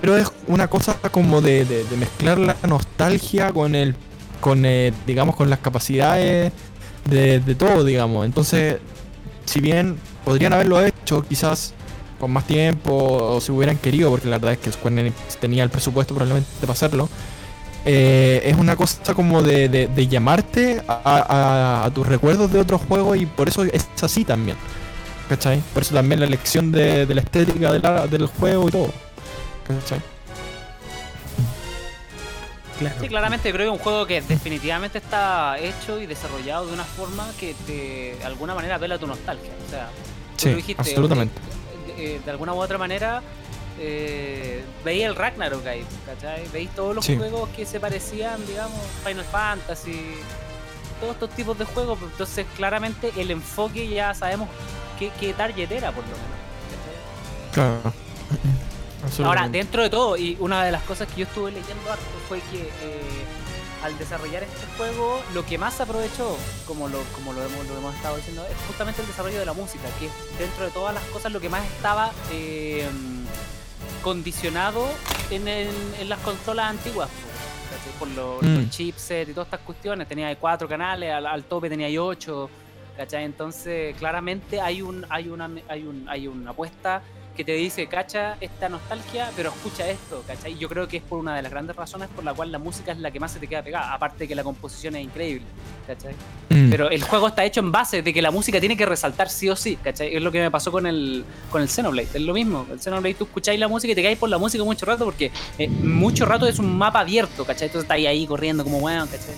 Pero 0.00 0.16
es 0.16 0.30
una 0.46 0.68
cosa 0.68 0.94
como 1.10 1.40
de, 1.40 1.64
de- 1.64 1.84
de 1.84 1.96
mezclar 1.96 2.38
la 2.38 2.56
nostalgia 2.68 3.52
con 3.52 3.74
el, 3.74 3.96
con 4.40 4.64
eh, 4.66 4.92
digamos, 5.06 5.36
con 5.36 5.48
las 5.50 5.58
capacidades 5.60 6.52
de, 7.04 7.54
todo, 7.54 7.84
digamos. 7.84 8.24
Entonces, 8.26 8.78
si 9.44 9.60
bien 9.60 9.98
podrían 10.24 10.52
haberlo 10.52 10.80
hecho, 10.84 11.22
quizás 11.22 11.74
con 12.20 12.30
más 12.32 12.46
tiempo 12.46 12.92
o 12.94 13.40
si 13.40 13.52
hubieran 13.52 13.76
querido, 13.78 14.10
porque 14.10 14.28
la 14.28 14.38
verdad 14.38 14.52
es 14.54 14.58
que 14.58 14.72
Square 14.72 15.00
Enix 15.00 15.16
tenía 15.40 15.62
el 15.64 15.70
presupuesto 15.70 16.14
probablemente 16.14 16.50
para 16.60 16.72
hacerlo. 16.72 17.08
eh, 17.84 18.42
es 18.44 18.56
una 18.56 18.76
cosa 18.76 19.14
como 19.14 19.42
de, 19.42 19.68
de- 19.68 20.08
llamarte 20.08 20.82
a, 20.88 21.90
tus 21.94 22.06
recuerdos 22.06 22.50
de 22.52 22.60
otros 22.60 22.80
juegos 22.82 23.18
y 23.18 23.26
por 23.26 23.48
eso 23.48 23.64
es 23.64 23.88
así 24.02 24.24
también. 24.24 24.56
¿Cachai? 25.28 25.62
Por 25.74 25.82
eso 25.82 25.94
también 25.94 26.20
la 26.20 26.26
elección 26.26 26.72
de, 26.72 27.06
la 27.06 27.20
estética 27.22 27.72
la- 27.78 28.06
del 28.06 28.26
juego 28.26 28.68
y 28.68 28.72
todo. 28.72 28.94
¿Cachai? 29.66 30.02
Claro. 32.78 32.96
Sí, 33.00 33.08
claramente 33.08 33.52
creo 33.52 33.70
que 33.70 33.74
es 33.74 33.78
un 33.78 33.84
juego 33.84 34.06
que 34.06 34.20
definitivamente 34.22 34.98
está 34.98 35.58
hecho 35.58 36.00
y 36.00 36.06
desarrollado 36.06 36.66
de 36.66 36.72
una 36.72 36.84
forma 36.84 37.30
que 37.38 37.54
te, 37.66 38.16
de 38.18 38.24
alguna 38.24 38.54
manera 38.54 38.76
apela 38.76 38.96
a 38.96 38.98
tu 38.98 39.06
nostalgia. 39.06 39.50
O 39.66 39.70
sea, 39.70 39.90
Sí, 40.36 40.50
dijiste, 40.54 40.80
absolutamente. 40.82 41.40
de, 41.96 42.18
de 42.18 42.30
alguna 42.30 42.52
u 42.54 42.58
otra 42.60 42.76
manera 42.76 43.22
eh, 43.78 44.64
el 44.84 45.14
Ragnarok 45.16 45.64
ahí, 45.66 45.84
¿cachai? 46.06 46.46
Veis 46.52 46.70
todos 46.70 46.94
los 46.94 47.04
Sí. 47.04 47.16
juegos 47.16 47.48
que 47.50 47.64
se 47.66 47.78
parecían, 47.80 48.44
digamos, 48.46 48.78
Final 49.04 49.24
Fantasy, 49.24 50.16
todos 51.00 51.14
estos 51.14 51.30
tipos 51.30 51.56
de 51.58 51.64
juegos. 51.64 51.98
Entonces, 52.02 52.46
claramente 52.56 53.12
el 53.16 53.30
enfoque 53.30 53.88
ya 53.88 54.14
sabemos 54.14 54.48
qué, 54.98 55.10
qué 55.20 55.32
target 55.32 55.70
era, 55.70 55.92
por 55.92 56.02
lo 56.04 56.10
menos. 56.10 56.28
¿cachai? 57.52 57.52
Claro. 57.52 57.92
Ahora, 59.24 59.48
dentro 59.48 59.82
de 59.82 59.90
todo, 59.90 60.16
y 60.16 60.36
una 60.40 60.64
de 60.64 60.72
las 60.72 60.82
cosas 60.82 61.08
que 61.08 61.20
yo 61.20 61.26
estuve 61.26 61.50
leyendo 61.52 61.90
harto 61.90 62.04
fue 62.28 62.40
que 62.50 62.62
eh, 62.62 63.24
al 63.82 63.96
desarrollar 63.98 64.42
este 64.42 64.66
juego, 64.76 65.20
lo 65.34 65.44
que 65.44 65.58
más 65.58 65.80
aprovechó, 65.80 66.36
como 66.66 66.88
lo, 66.88 67.00
como 67.14 67.32
lo, 67.32 67.42
hemos, 67.44 67.66
lo 67.66 67.76
hemos 67.78 67.94
estado 67.94 68.16
diciendo, 68.16 68.44
es 68.50 68.56
justamente 68.66 69.02
el 69.02 69.06
desarrollo 69.06 69.38
de 69.38 69.44
la 69.46 69.52
música, 69.52 69.84
que 70.00 70.08
dentro 70.42 70.64
de 70.64 70.70
todas 70.70 70.94
las 70.94 71.02
cosas 71.04 71.32
lo 71.32 71.40
que 71.40 71.48
más 71.50 71.64
estaba 71.66 72.12
eh, 72.32 72.88
condicionado 74.02 74.86
en, 75.30 75.48
el- 75.48 75.68
en 76.00 76.08
las 76.08 76.18
consolas 76.20 76.70
antiguas. 76.70 77.08
Por 77.98 78.08
lo- 78.08 78.38
Mm. 78.40 78.56
los 78.62 78.70
chipsets 78.70 79.30
y 79.30 79.34
todas 79.34 79.46
estas 79.46 79.60
cuestiones. 79.60 80.08
Tenía 80.08 80.34
cuatro 80.36 80.66
canales, 80.68 81.12
al, 81.12 81.26
al 81.26 81.44
tope 81.44 81.68
tenía 81.68 81.88
ocho. 82.02 82.48
¿cachai? 82.96 83.24
Entonces, 83.24 83.96
claramente 83.96 84.60
hay 84.60 84.80
un, 84.80 85.04
hay 85.10 85.28
una, 85.28 85.50
hay 85.68 85.82
un, 85.84 86.08
hay 86.08 86.28
una 86.28 86.52
apuesta 86.52 87.02
que 87.36 87.44
te 87.44 87.52
dice, 87.52 87.86
cacha 87.86 88.36
esta 88.40 88.68
nostalgia, 88.68 89.30
pero 89.36 89.50
escucha 89.50 89.88
esto, 89.88 90.22
¿cachai? 90.26 90.52
Y 90.52 90.58
yo 90.58 90.68
creo 90.68 90.86
que 90.88 90.98
es 90.98 91.02
por 91.02 91.18
una 91.18 91.34
de 91.34 91.42
las 91.42 91.50
grandes 91.50 91.74
razones 91.74 92.08
por 92.14 92.24
la 92.24 92.32
cual 92.32 92.52
la 92.52 92.58
música 92.58 92.92
es 92.92 92.98
la 92.98 93.10
que 93.10 93.20
más 93.20 93.32
se 93.32 93.40
te 93.40 93.46
queda 93.46 93.62
pegada, 93.62 93.92
aparte 93.92 94.18
de 94.20 94.28
que 94.28 94.34
la 94.34 94.44
composición 94.44 94.96
es 94.96 95.04
increíble, 95.04 95.44
¿cachai? 95.86 96.14
Mm. 96.50 96.70
Pero 96.70 96.90
el 96.90 97.02
juego 97.02 97.28
está 97.28 97.44
hecho 97.44 97.60
en 97.60 97.72
base 97.72 98.02
de 98.02 98.12
que 98.12 98.22
la 98.22 98.30
música 98.30 98.60
tiene 98.60 98.76
que 98.76 98.86
resaltar 98.86 99.28
sí 99.28 99.48
o 99.48 99.56
sí, 99.56 99.76
¿cachai? 99.76 100.14
Es 100.14 100.22
lo 100.22 100.30
que 100.30 100.40
me 100.40 100.50
pasó 100.50 100.70
con 100.70 100.86
el, 100.86 101.24
con 101.50 101.62
el 101.62 101.68
Xenoblade, 101.68 102.08
es 102.14 102.22
lo 102.22 102.34
mismo. 102.34 102.66
El 102.70 102.80
Xenoblade 102.80 103.14
tú 103.14 103.24
escucháis 103.24 103.58
la 103.58 103.68
música 103.68 103.92
y 103.92 103.94
te 103.94 104.02
caes 104.02 104.18
por 104.18 104.28
la 104.28 104.38
música 104.38 104.62
mucho 104.62 104.86
rato 104.86 105.04
porque 105.04 105.32
eh, 105.58 105.68
mucho 105.68 106.24
rato 106.26 106.46
es 106.46 106.58
un 106.58 106.76
mapa 106.76 107.00
abierto, 107.00 107.44
¿cachai? 107.44 107.66
Entonces 107.66 107.84
estáis 107.84 108.06
ahí 108.06 108.26
corriendo 108.26 108.62
como 108.62 108.78
weón, 108.78 109.08
¿cachai? 109.08 109.34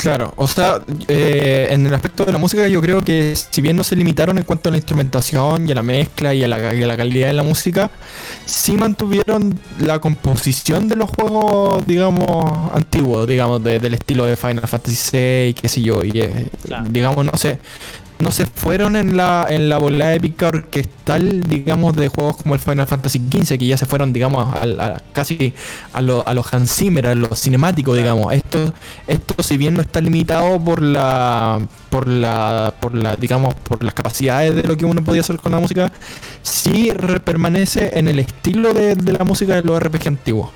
Claro, 0.00 0.32
o 0.36 0.46
sea, 0.48 0.80
eh, 1.08 1.68
en 1.70 1.86
el 1.86 1.92
aspecto 1.94 2.24
de 2.24 2.32
la 2.32 2.38
música 2.38 2.66
yo 2.68 2.80
creo 2.80 3.02
que 3.02 3.34
si 3.36 3.60
bien 3.60 3.76
no 3.76 3.84
se 3.84 3.96
limitaron 3.96 4.38
en 4.38 4.44
cuanto 4.44 4.68
a 4.68 4.72
la 4.72 4.78
instrumentación 4.78 5.68
y 5.68 5.72
a 5.72 5.74
la 5.74 5.82
mezcla 5.82 6.32
y 6.34 6.42
a 6.42 6.48
la, 6.48 6.74
y 6.74 6.82
a 6.82 6.86
la 6.86 6.96
calidad 6.96 7.26
de 7.28 7.32
la 7.34 7.42
música, 7.42 7.90
sí 8.46 8.72
mantuvieron 8.72 9.58
la 9.78 9.98
composición 9.98 10.88
de 10.88 10.96
los 10.96 11.10
juegos, 11.10 11.86
digamos, 11.86 12.72
antiguos, 12.74 13.26
digamos, 13.26 13.62
de- 13.62 13.78
del 13.78 13.94
estilo 13.94 14.24
de 14.26 14.36
Final 14.36 14.66
Fantasy 14.66 14.96
VI, 15.12 15.54
qué 15.60 15.68
sé 15.68 15.82
yo, 15.82 16.02
y 16.04 16.12
eh, 16.20 16.48
Claro. 16.66 16.86
digamos, 16.88 17.24
no 17.24 17.32
sé, 17.36 17.58
no 18.20 18.30
se 18.30 18.46
fueron 18.46 18.96
en 18.96 19.16
la, 19.16 19.46
en 19.48 19.68
la 19.68 19.78
bola 19.78 20.14
épica 20.14 20.48
orquestal, 20.48 21.40
digamos, 21.42 21.96
de 21.96 22.08
juegos 22.08 22.36
como 22.36 22.54
el 22.54 22.60
Final 22.60 22.86
Fantasy 22.86 23.18
XV, 23.18 23.58
que 23.58 23.66
ya 23.66 23.76
se 23.76 23.86
fueron, 23.86 24.12
digamos, 24.12 24.46
a, 24.54 24.62
a- 24.62 25.00
casi 25.12 25.52
a, 25.92 26.00
lo- 26.00 26.26
a 26.26 26.34
los 26.34 26.52
Hans 26.52 26.74
Zimmer, 26.74 27.06
a 27.06 27.14
lo 27.14 27.34
cinemático, 27.34 27.94
digamos. 27.94 28.32
Esto, 28.32 28.72
esto 29.06 29.42
si 29.42 29.56
bien 29.56 29.74
no 29.74 29.82
está 29.82 30.00
limitado 30.00 30.58
por 30.62 30.82
la, 30.82 31.60
por 31.88 32.06
la, 32.08 32.74
por 32.80 32.94
la, 32.94 33.16
digamos, 33.16 33.54
por 33.54 33.82
las 33.82 33.94
capacidades 33.94 34.54
de 34.54 34.62
lo 34.64 34.76
que 34.76 34.84
uno 34.84 35.02
podía 35.02 35.20
hacer 35.22 35.36
con 35.38 35.52
la 35.52 35.58
música, 35.60 35.90
sí 36.42 36.92
permanece 37.24 37.90
en 37.98 38.08
el 38.08 38.18
estilo 38.18 38.72
de, 38.74 38.94
de 38.94 39.12
la 39.12 39.24
música 39.24 39.54
de 39.56 39.62
los 39.62 39.80
RPG 39.82 40.08
antiguos. 40.08 40.50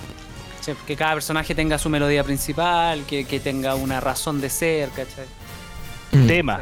Sí, 0.61 0.73
que 0.87 0.97
cada 0.97 1.12
personaje 1.15 1.55
tenga 1.55 1.79
su 1.79 1.91
melodía 1.91 2.25
principal, 2.25 3.05
que, 3.07 3.25
que 3.27 3.39
tenga 3.39 3.75
una 3.75 4.01
razón 4.01 4.41
de 4.41 4.49
ser, 4.49 4.89
¿cachai? 4.91 5.27
Mm. 6.12 6.27
tema. 6.27 6.61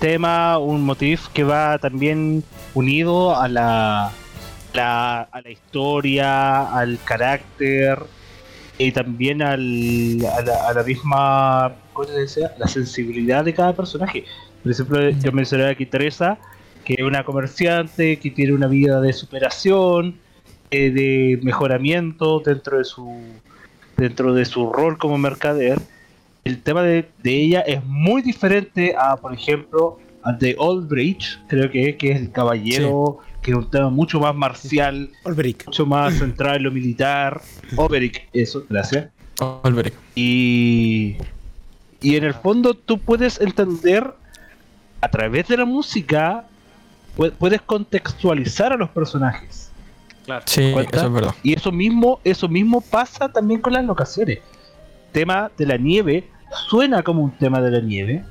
Tema, 0.00 0.56
un 0.58 0.82
motif 0.82 1.28
que 1.28 1.44
va 1.44 1.78
también 1.78 2.42
unido 2.74 3.36
a 3.38 3.48
la, 3.48 4.10
la- 4.72 5.22
a 5.30 5.40
la 5.42 5.50
historia, 5.50 6.62
al 6.74 6.98
carácter 7.04 7.98
y 8.78 8.92
también 8.92 9.42
al, 9.42 10.18
a, 10.38 10.40
la, 10.40 10.68
a 10.68 10.72
la 10.72 10.82
misma 10.84 11.72
¿cómo 11.92 12.08
se 12.26 12.40
la 12.58 12.66
sensibilidad 12.66 13.44
de 13.44 13.52
cada 13.52 13.74
personaje. 13.74 14.24
Por 14.62 14.72
ejemplo, 14.72 15.10
yo 15.10 15.32
mencionaba 15.32 15.70
aquí 15.70 15.84
Teresa, 15.84 16.38
que 16.82 16.94
es 16.94 17.02
una 17.02 17.22
comerciante 17.24 18.18
que 18.18 18.30
tiene 18.30 18.54
una 18.54 18.68
vida 18.68 19.02
de 19.02 19.12
superación, 19.12 20.14
eh, 20.70 20.90
de 20.90 21.40
mejoramiento 21.42 22.40
dentro 22.40 22.78
de 22.78 22.84
su 22.84 23.22
dentro 23.98 24.32
de 24.32 24.46
su 24.46 24.72
rol 24.72 24.96
como 24.96 25.18
mercader 25.18 25.78
el 26.44 26.62
tema 26.62 26.82
de, 26.82 27.08
de 27.22 27.42
ella 27.42 27.60
es 27.60 27.84
muy 27.84 28.22
diferente 28.22 28.94
a, 28.98 29.16
por 29.16 29.32
ejemplo, 29.34 29.98
al 30.22 30.38
de 30.38 30.56
Aldrich, 30.60 31.38
creo 31.48 31.70
que, 31.70 31.96
que 31.96 32.12
es 32.12 32.20
el 32.20 32.30
caballero, 32.32 33.18
que 33.42 33.50
es 33.52 33.56
un 33.56 33.70
tema 33.70 33.88
mucho 33.90 34.20
más 34.20 34.34
marcial, 34.34 35.10
mucho 35.66 35.86
más 35.86 36.14
centrado 36.18 36.56
en 36.56 36.62
lo 36.64 36.70
militar. 36.70 37.40
Oberic, 37.76 38.28
eso, 38.32 38.64
gracias. 38.68 39.08
Olveric. 39.62 39.94
Y, 40.14 41.16
y 42.02 42.16
en 42.16 42.24
el 42.24 42.34
fondo 42.34 42.74
tú 42.74 42.98
puedes 42.98 43.40
entender 43.40 44.12
a 45.00 45.08
través 45.08 45.48
de 45.48 45.56
la 45.56 45.64
música, 45.64 46.44
pu- 47.16 47.32
puedes 47.38 47.62
contextualizar 47.62 48.72
a 48.74 48.76
los 48.76 48.90
personajes. 48.90 49.70
Claro. 50.26 50.42
Sí, 50.46 50.74
eso 50.92 51.06
es 51.06 51.12
verdad. 51.12 51.34
Y 51.42 51.54
eso 51.54 51.72
mismo, 51.72 52.20
eso 52.24 52.46
mismo 52.48 52.82
pasa 52.82 53.30
también 53.30 53.60
con 53.62 53.72
las 53.72 53.84
locaciones. 53.84 54.40
Tema 55.12 55.50
de 55.58 55.66
la 55.66 55.76
nieve 55.76 56.28
suena 56.68 57.02
como 57.02 57.22
un 57.22 57.32
tema 57.32 57.60
de 57.60 57.70
la 57.70 57.80
nieve, 57.80 58.24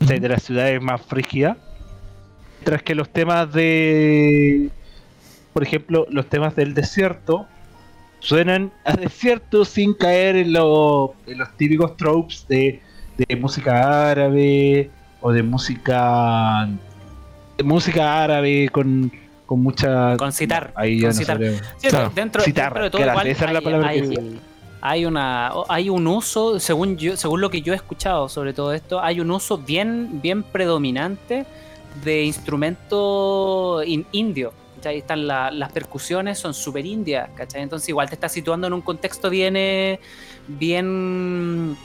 o 0.00 0.04
sea, 0.04 0.18
de 0.18 0.28
las 0.28 0.42
ciudades 0.42 0.80
más 0.82 1.00
frígidas, 1.02 1.56
mientras 2.58 2.82
que 2.82 2.94
los 2.94 3.08
temas 3.08 3.52
de, 3.52 4.70
por 5.52 5.62
ejemplo, 5.62 6.06
los 6.10 6.26
temas 6.26 6.54
del 6.56 6.74
desierto 6.74 7.46
suenan 8.18 8.70
a 8.84 8.94
desierto 8.96 9.64
sin 9.64 9.94
caer 9.94 10.36
en, 10.36 10.52
lo- 10.52 11.14
en 11.26 11.38
los 11.38 11.56
típicos 11.56 11.96
tropes 11.96 12.44
de, 12.48 12.80
de 13.16 13.36
música 13.36 14.10
árabe 14.10 14.90
o 15.22 15.32
de 15.32 15.42
música 15.42 16.68
de 17.56 17.64
música 17.64 18.22
árabe 18.24 18.68
con, 18.70 19.10
con 19.46 19.62
mucha 19.62 20.16
Con 20.18 20.32
citar, 20.32 20.72
ahí 20.76 20.96
ya 21.00 21.08
con 21.08 21.16
no 21.16 21.20
citar. 21.20 21.36
sabremos. 21.36 21.60
Sí, 21.78 21.88
Claro. 21.88 22.12
dentro, 22.14 22.42
Citar, 22.42 22.64
dentro 22.72 22.84
de 22.84 22.90
todo 22.90 23.02
igual 23.06 23.26
esa 23.26 23.44
es 23.46 23.52
la 23.52 23.58
hay- 23.58 23.64
palabra 23.64 23.88
que 23.88 23.94
hay- 23.94 24.00
decía. 24.08 24.40
Hay 24.82 25.04
una 25.04 25.52
hay 25.68 25.88
un 25.90 26.06
uso 26.06 26.58
según 26.60 26.96
yo 26.96 27.16
según 27.16 27.40
lo 27.40 27.50
que 27.50 27.60
yo 27.62 27.72
he 27.72 27.76
escuchado 27.76 28.28
sobre 28.28 28.52
todo 28.52 28.72
esto 28.72 29.00
hay 29.00 29.20
un 29.20 29.30
uso 29.30 29.58
bien 29.58 30.20
bien 30.22 30.42
predominante 30.42 31.44
de 32.04 32.22
instrumento 32.24 33.82
in- 33.84 34.06
indio 34.12 34.52
¿cachai? 34.76 34.98
están 34.98 35.26
la- 35.26 35.50
las 35.50 35.70
percusiones 35.72 36.38
son 36.38 36.54
súper 36.54 36.86
indias 36.86 37.28
¿cachai? 37.34 37.62
entonces 37.62 37.88
igual 37.90 38.08
te 38.08 38.14
estás 38.14 38.32
situando 38.32 38.66
en 38.66 38.72
un 38.72 38.80
contexto 38.80 39.28
bien 39.28 39.54
eh, 39.56 40.00
bien 40.48 41.76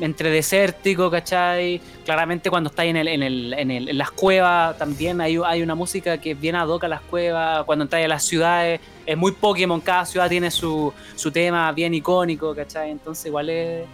entre 0.00 0.30
desértico 0.30 1.10
¿cachai? 1.10 1.80
claramente 2.04 2.48
cuando 2.50 2.70
estás 2.70 2.86
en, 2.86 2.96
el, 2.96 3.08
en, 3.08 3.22
el, 3.22 3.52
en, 3.54 3.70
el- 3.70 3.88
en 3.90 3.98
las 3.98 4.10
cuevas 4.10 4.76
también 4.78 5.20
hay, 5.20 5.38
hay 5.44 5.62
una 5.62 5.74
música 5.74 6.18
que 6.18 6.30
es 6.32 6.40
bien 6.40 6.54
ad 6.56 6.68
hoc 6.68 6.84
a 6.84 6.88
las 6.88 7.00
cuevas 7.02 7.64
cuando 7.64 7.84
entras 7.84 8.04
a 8.04 8.08
las 8.08 8.22
ciudades 8.24 8.80
es 9.04 9.16
muy 9.16 9.32
Pokémon, 9.32 9.80
cada 9.80 10.06
ciudad 10.06 10.28
tiene 10.28 10.50
su, 10.50 10.92
su 11.16 11.30
tema 11.30 11.70
bien 11.72 11.92
icónico, 11.92 12.54
¿cachai? 12.54 12.90
Entonces 12.90 13.26
igual 13.26 13.50
es... 13.50 13.84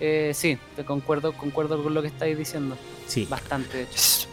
eh, 0.00 0.32
sí, 0.34 0.56
te 0.74 0.84
concuerdo, 0.84 1.32
concuerdo 1.34 1.82
con 1.82 1.92
lo 1.94 2.00
que 2.02 2.08
estáis 2.08 2.36
diciendo. 2.38 2.76
Sí. 3.06 3.26
Bastante, 3.28 3.76
de 3.76 3.82
hecho. 3.84 4.26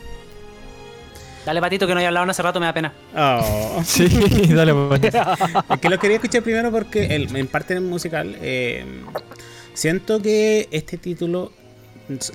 Dale, 1.46 1.62
Patito, 1.62 1.88
que 1.88 1.94
no 1.94 2.00
haya 2.00 2.10
hablado 2.10 2.26
en 2.26 2.30
hace 2.32 2.42
rato, 2.42 2.60
me 2.60 2.66
da 2.66 2.74
pena. 2.74 2.94
Oh. 3.16 3.82
Sí, 3.86 4.08
dale, 4.54 4.74
pues. 4.74 5.02
Es 5.04 5.80
que 5.80 5.90
lo 5.90 5.98
quería 6.00 6.16
escuchar 6.18 6.42
primero 6.44 6.72
porque 6.72 7.06
el- 7.16 7.34
en 7.36 7.48
parte 7.48 7.80
musical 7.80 8.36
eh, 8.42 8.86
siento 9.78 10.20
que 10.22 10.68
este 10.72 10.98
título 10.98 11.52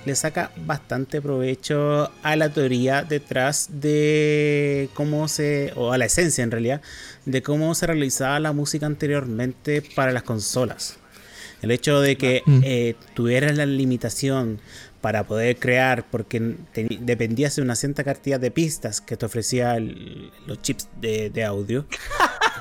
le 0.05 0.15
saca 0.15 0.53
bastante 0.67 1.21
provecho 1.23 2.11
a 2.23 2.37
la 2.37 2.51
teoría 2.53 3.03
detrás 3.03 3.69
de 3.73 4.89
cómo 4.95 5.29
se, 5.29 5.73
o 5.77 5.93
a 5.93 5.99
la 5.99 6.05
esencia 6.05 6.45
en 6.45 6.51
realidad, 6.51 6.83
de 7.25 7.43
cómo 7.43 7.75
se 7.75 7.87
realizaba 7.87 8.39
la 8.39 8.53
música 8.53 8.87
anteriormente 8.87 9.83
para 9.97 10.13
las 10.13 10.23
consolas. 10.25 10.99
El 11.63 11.71
hecho 11.71 12.01
de 12.01 12.17
que 12.17 12.43
Mm. 12.45 12.61
eh, 12.65 12.95
tuvieras 13.15 13.57
la 13.57 13.65
limitación 13.67 14.61
para 15.01 15.25
poder 15.27 15.57
crear, 15.57 16.05
porque 16.11 16.55
dependías 17.01 17.57
de 17.57 17.63
una 17.63 17.75
cierta 17.75 18.05
cantidad 18.05 18.39
de 18.39 18.51
pistas 18.51 19.01
que 19.01 19.17
te 19.17 19.27
ofrecía 19.27 19.77
el- 19.77 20.31
los 20.47 20.61
chips 20.63 20.89
de, 21.01 21.31
de 21.31 21.45
audio. 21.45 21.87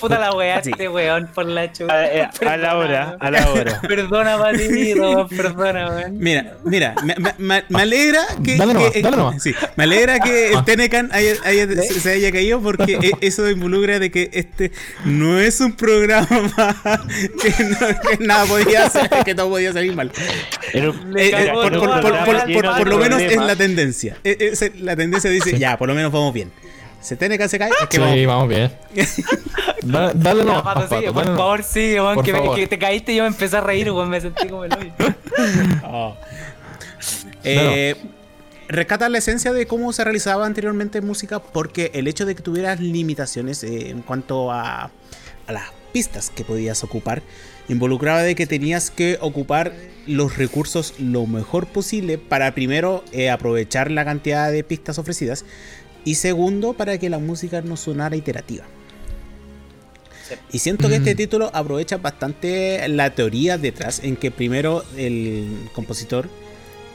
Puta 0.00 0.18
la 0.18 0.32
weá, 0.32 0.62
Sí. 0.62 0.70
este 0.70 0.88
weón, 0.88 1.28
por 1.34 1.46
la 1.46 1.70
chupa. 1.72 1.92
A, 1.92 2.06
eh, 2.06 2.28
a 2.48 2.56
la 2.56 2.76
hora, 2.76 3.16
a 3.20 3.30
la 3.30 3.50
hora. 3.50 3.80
Perdona, 3.82 4.36
weón, 4.38 5.28
perdona, 5.28 5.88
weón. 5.90 6.18
Mira, 6.18 6.54
mira, 6.64 6.94
me, 7.04 7.14
me- 7.16 7.34
me- 7.38 7.64
me 7.68 7.82
alegra 7.82 8.20
que, 8.44 8.56
Dale 8.56 8.74
nomás, 8.74 8.90
que- 8.92 9.02
dale 9.02 9.16
nomás. 9.16 9.42
sí, 9.42 9.54
me 9.76 9.84
alegra 9.84 10.18
que 10.20 10.50
el 10.50 10.56
Ah. 10.56 10.64
Tenecan 10.64 11.10
haya- 11.12 11.36
haya- 11.44 11.66
se, 11.82 12.00
se 12.00 12.12
haya 12.12 12.32
caído 12.32 12.60
porque 12.60 12.94
e- 13.00 13.26
eso 13.26 13.48
involucra 13.50 13.98
de 13.98 14.10
que 14.10 14.30
este 14.32 14.72
no 15.04 15.38
es 15.38 15.60
un 15.60 15.72
programa 15.72 16.26
que, 17.42 17.64
no- 17.64 18.00
que 18.18 18.24
nada 18.24 18.44
podía 18.46 18.86
hacer, 18.86 19.08
que 19.24 19.34
todo 19.34 19.48
podía 19.50 19.72
salir 19.72 19.94
mal. 19.94 20.10
Eh, 20.72 20.92
eh, 21.16 21.50
por, 21.52 22.88
lo 22.88 22.98
menos 22.98 23.20
es 23.20 23.36
la 23.36 23.56
tendencia. 23.56 24.16
La 24.78 24.96
tendencia 24.96 25.30
dice, 25.30 25.58
ya, 25.58 25.76
por 25.76 25.88
lo 25.88 25.94
menos 25.94 26.12
vamos 26.12 26.32
bien. 26.32 26.50
Se 27.00 27.16
Tenecan 27.16 27.48
se 27.48 27.58
cae, 27.58 27.70
es 27.70 27.88
que 27.88 27.96
Sí, 27.96 28.26
vamos 28.26 28.48
bien. 28.48 28.70
Dale, 29.82 30.12
dale 30.14 30.44
nomás, 30.44 30.62
Pato, 30.62 30.80
Pato, 30.80 30.94
sigue, 30.94 31.06
dale 31.06 31.14
por 31.14 31.36
favor, 31.36 31.62
sigue, 31.62 32.00
weón, 32.02 32.14
Por 32.16 32.24
que, 32.24 32.32
que 32.54 32.66
te 32.66 32.78
caíste 32.78 33.12
y 33.12 33.16
yo 33.16 33.22
me 33.22 33.28
empecé 33.28 33.56
a 33.56 33.62
reír, 33.62 33.90
weón, 33.90 34.10
me 34.10 34.20
sentí 34.20 34.46
como 34.46 34.64
el 34.64 34.72
hoyo. 34.72 34.92
Oh. 35.84 36.16
Eh, 37.42 37.96
rescata 38.68 39.08
la 39.08 39.16
esencia 39.16 39.54
de 39.54 39.66
cómo 39.66 39.94
se 39.94 40.04
realizaba 40.04 40.44
anteriormente 40.44 41.00
música 41.00 41.38
porque 41.38 41.90
el 41.94 42.06
hecho 42.06 42.26
de 42.26 42.34
que 42.34 42.42
tuvieras 42.42 42.80
limitaciones 42.80 43.64
eh, 43.64 43.88
en 43.88 44.02
cuanto 44.02 44.52
a, 44.52 44.90
a 45.46 45.52
las 45.52 45.64
pistas 45.92 46.28
que 46.28 46.44
podías 46.44 46.84
ocupar 46.84 47.22
involucraba 47.70 48.22
de 48.22 48.34
que 48.34 48.46
tenías 48.46 48.90
que 48.90 49.16
ocupar 49.20 49.72
los 50.06 50.36
recursos 50.36 50.94
lo 50.98 51.26
mejor 51.26 51.66
posible 51.66 52.18
para 52.18 52.52
primero 52.52 53.04
eh, 53.12 53.30
aprovechar 53.30 53.90
la 53.90 54.04
cantidad 54.04 54.50
de 54.50 54.64
pistas 54.64 54.98
ofrecidas 54.98 55.44
y 56.04 56.14
segundo 56.14 56.72
para 56.72 56.98
que 56.98 57.10
la 57.10 57.18
música 57.18 57.60
no 57.62 57.76
sonara 57.76 58.16
iterativa. 58.16 58.64
Y 60.52 60.60
siento 60.60 60.88
que 60.88 60.96
este 60.96 61.14
Mm. 61.14 61.16
título 61.16 61.50
aprovecha 61.52 61.96
bastante 61.96 62.86
la 62.88 63.10
teoría 63.14 63.58
detrás, 63.58 64.00
en 64.04 64.16
que 64.16 64.30
primero 64.30 64.84
el 64.96 65.68
compositor, 65.74 66.28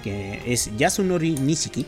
que 0.04 0.42
es 0.46 0.72
Yasunori 0.78 1.32
Nishiki, 1.36 1.86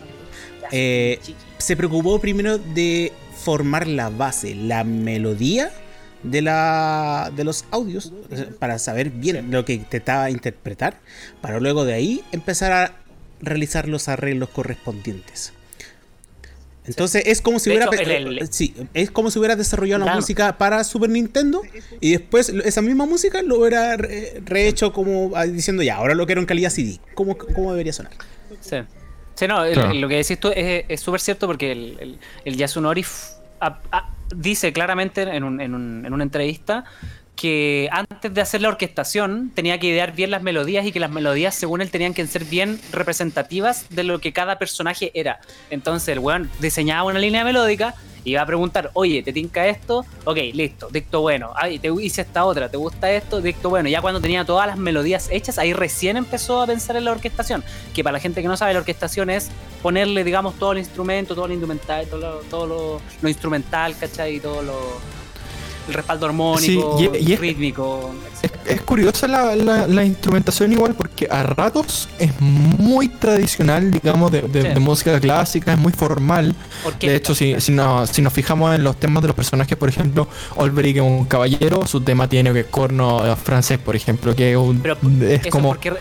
eh, 0.72 1.20
se 1.57 1.78
preocupó 1.78 2.20
primero 2.20 2.57
de 2.57 3.13
formar 3.43 3.88
la 3.88 4.09
base, 4.09 4.55
la 4.55 4.84
melodía 4.84 5.72
de, 6.24 6.41
la, 6.41 7.32
de 7.34 7.45
los 7.45 7.63
audios, 7.72 8.11
para 8.59 8.78
saber 8.80 9.11
bien 9.11 9.49
lo 9.49 9.63
que 9.63 9.74
intentaba 9.74 10.30
interpretar, 10.30 10.99
para 11.41 11.59
luego 11.61 11.86
de 11.86 11.93
ahí 11.93 12.24
empezar 12.34 12.72
a 12.74 12.95
realizar 13.39 13.88
los 13.88 14.09
arreglos 14.09 14.49
correspondientes. 14.49 15.53
Entonces 16.88 17.24
es 17.26 17.42
como 17.42 17.60
si 17.60 17.70
De 17.70 17.76
hubiera 17.76 17.92
hecho, 17.94 18.02
el- 18.12 18.38
el- 18.40 18.54
sí, 18.54 18.74
es 18.94 19.12
como 19.12 19.30
si 19.30 19.40
hubiera 19.40 19.56
desarrollado 19.56 20.06
la 20.06 20.16
música 20.16 20.58
para 20.58 20.84
Super 20.84 21.10
Nintendo 21.10 21.62
y 22.00 22.12
después 22.12 22.50
esa 22.50 22.82
misma 22.82 23.06
música 23.06 23.42
lo 23.42 23.60
hubiera 23.60 23.98
re- 23.98 24.42
rehecho 24.46 24.94
como 24.94 25.32
ah, 25.36 25.46
diciendo 25.46 25.84
ya, 25.84 25.96
ahora 25.98 26.16
lo 26.16 26.26
quiero 26.26 26.40
en 26.42 26.48
calidad 26.48 26.70
CD. 26.70 27.00
¿Cómo, 27.14 27.38
cómo 27.38 27.72
debería 27.72 27.94
sonar? 27.94 28.14
Sí. 28.62 28.78
Sí, 29.36 29.48
no, 29.48 29.64
el- 29.66 29.74
Claro. 29.76 29.94
lo 29.94 30.08
que 30.08 30.16
decís 30.16 30.40
tú 30.40 30.52
es 30.56 31.00
súper 31.02 31.20
cierto 31.20 31.46
porque 31.46 31.72
el, 31.72 31.98
el, 32.00 32.20
el 32.46 32.56
Yasunori 32.58 33.06
a- 33.60 33.80
a- 33.92 34.10
dice 34.36 34.72
claramente 34.74 35.22
en, 35.24 35.44
un- 35.44 35.62
en 35.62 35.76
un- 35.76 36.06
en 36.06 36.14
una 36.14 36.24
entrevista 36.24 36.86
que 37.38 37.88
antes 37.92 38.34
de 38.34 38.42
hacer 38.42 38.62
la 38.62 38.68
orquestación 38.70 39.52
tenía 39.54 39.80
que 39.80 39.88
idear 39.88 40.14
bien 40.14 40.32
las 40.32 40.42
melodías 40.42 40.86
y 40.86 40.92
que 40.92 41.00
las 41.00 41.12
melodías, 41.12 41.56
según 41.56 41.82
él, 41.82 41.92
tenían 41.92 42.14
que 42.14 42.26
ser 42.28 42.44
bien 42.44 42.82
representativas 42.92 43.86
de 43.90 44.04
lo 44.04 44.20
que 44.20 44.34
cada 44.34 44.58
personaje 44.58 45.12
era. 45.14 45.40
Entonces 45.70 46.10
el 46.10 46.20
weón 46.20 46.50
diseñaba 46.60 47.04
una 47.04 47.20
línea 47.20 47.46
melódica 47.46 47.94
y 48.24 48.32
iba 48.32 48.42
a 48.42 48.46
preguntar, 48.46 48.90
oye, 48.94 49.22
¿te 49.22 49.32
tinca 49.32 49.68
esto? 49.68 50.04
Ok, 50.26 50.38
listo, 50.54 50.90
dicto 50.92 51.22
bueno. 51.22 51.52
Ay, 51.56 51.78
te 51.80 51.90
hice 52.02 52.22
esta 52.22 52.44
otra, 52.44 52.70
¿te 52.70 52.76
gusta 52.76 53.10
esto? 53.12 53.40
Dicto 53.40 53.70
bueno. 53.70 53.88
Ya 53.88 54.02
cuando 54.02 54.20
tenía 54.20 54.44
todas 54.44 54.68
las 54.68 54.78
melodías 54.78 55.30
hechas, 55.32 55.60
ahí 55.60 55.74
recién 55.74 56.18
empezó 56.18 56.62
a 56.62 56.68
pensar 56.68 56.98
en 56.98 57.06
la 57.06 57.12
orquestación. 57.12 57.64
Que 57.94 58.04
para 58.04 58.14
la 58.14 58.20
gente 58.20 58.42
que 58.42 58.48
no 58.48 58.58
sabe, 58.58 58.74
la 58.74 58.80
orquestación 58.80 59.30
es 59.30 59.50
ponerle, 59.84 60.24
digamos, 60.24 60.56
todo 60.56 60.72
el 60.72 60.80
instrumento, 60.80 61.36
todo 61.36 61.46
el 61.46 61.52
instrumental, 61.52 62.08
todo 62.08 62.20
lo, 62.20 62.40
todo 62.50 62.68
lo, 62.68 63.02
lo 63.22 63.30
instrumental, 63.30 63.96
¿cachai? 63.98 64.36
Y 64.36 64.40
todo 64.40 64.62
lo 64.64 65.16
el 65.88 65.94
respaldo 65.94 66.26
armónico, 66.26 66.98
Sí, 66.98 67.10
y- 67.20 67.30
y 67.30 67.34
es- 67.34 67.40
rítmico, 67.40 68.12
Es, 68.42 68.52
etc. 68.52 68.60
es 68.68 68.82
curiosa 68.82 69.28
la, 69.28 69.56
la- 69.56 69.88
la 69.88 70.04
instrumentación 70.04 70.72
igual 70.74 70.96
porque 70.96 71.28
a 71.32 71.44
ratos 71.44 72.10
es 72.20 72.32
muy 72.42 73.08
tradicional, 73.10 73.92
digamos, 73.92 74.32
de, 74.32 74.42
de- 74.42 74.62
Sí. 74.64 74.68
de 74.70 74.80
música 74.80 75.20
clásica, 75.20 75.74
es 75.74 75.80
muy 75.80 75.92
formal. 75.94 76.54
Orquesta. 76.86 77.08
De 77.08 77.16
hecho, 77.16 77.34
si, 77.36 77.60
si, 77.62 77.72
nos, 77.72 78.10
si 78.10 78.22
nos 78.22 78.34
fijamos 78.34 78.76
en 78.76 78.84
los 78.84 78.98
temas 79.00 79.22
de 79.24 79.28
los 79.28 79.36
personajes, 79.36 79.78
por 79.78 79.90
ejemplo, 79.90 80.28
Olberic 80.56 80.98
es 80.98 81.02
un 81.04 81.26
caballero, 81.26 81.86
su 81.88 82.02
tema 82.02 82.28
tiene 82.28 82.52
que 82.54 82.66
corno 82.66 83.26
eh, 83.26 83.36
francés, 83.36 83.80
por 83.80 83.96
ejemplo, 83.96 84.36
que 84.36 84.52
es, 84.52 84.58
un- 84.58 84.80
Pero 84.82 84.98
es 85.22 85.48
como... 85.48 85.70
porque, 85.70 85.94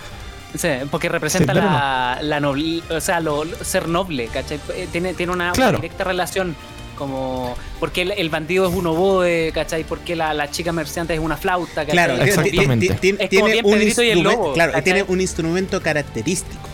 sí, 0.57 0.69
porque 0.91 1.09
representa 1.09 1.53
Sí, 1.53 1.59
claro, 1.61 1.73
la, 1.73 2.19
la 2.23 2.41
noble, 2.41 2.83
o 2.91 3.01
sea, 3.01 3.21
lo, 3.21 3.45
ser 3.63 3.89
noble, 3.89 4.27
¿cachai? 4.29 4.59
Eh, 4.75 4.89
Tiene, 4.91 5.15
tiene 5.15 5.33
una, 5.33 5.53
directa 5.53 6.05
relación 6.05 6.57
como 6.97 7.57
porque 7.79 8.03
el, 8.03 8.11
el 8.13 8.29
bandido 8.31 8.69
es 8.69 8.75
un 8.75 8.87
oboe, 8.87 9.53
¿cachai? 9.53 9.85
Porque 9.85 10.17
la, 10.17 10.35
la 10.35 10.51
chica 10.51 10.73
merciante 10.73 11.15
es 11.15 11.21
una 11.21 11.37
flauta, 11.37 11.83
¿cachai? 11.83 11.93
Claro, 11.93 12.15
tiene- 12.15 12.29
Exactamente. 12.31 12.87
tiene- 12.87 13.01
tiene- 13.01 13.19
Es 13.25 13.29
como 13.31 13.47
tiene 13.47 13.53
bien 13.53 13.65
un 13.67 13.73
Pedrito 13.73 14.03
y 14.03 14.09
el 14.11 14.17
instrumento, 14.19 14.43
Lobo, 14.43 14.55
claro, 14.55 14.71
y 14.71 14.75
¿cachai? 14.75 14.85
tiene 14.85 15.03
un 15.09 15.21
instrumento 15.21 15.81
característico 15.83 16.69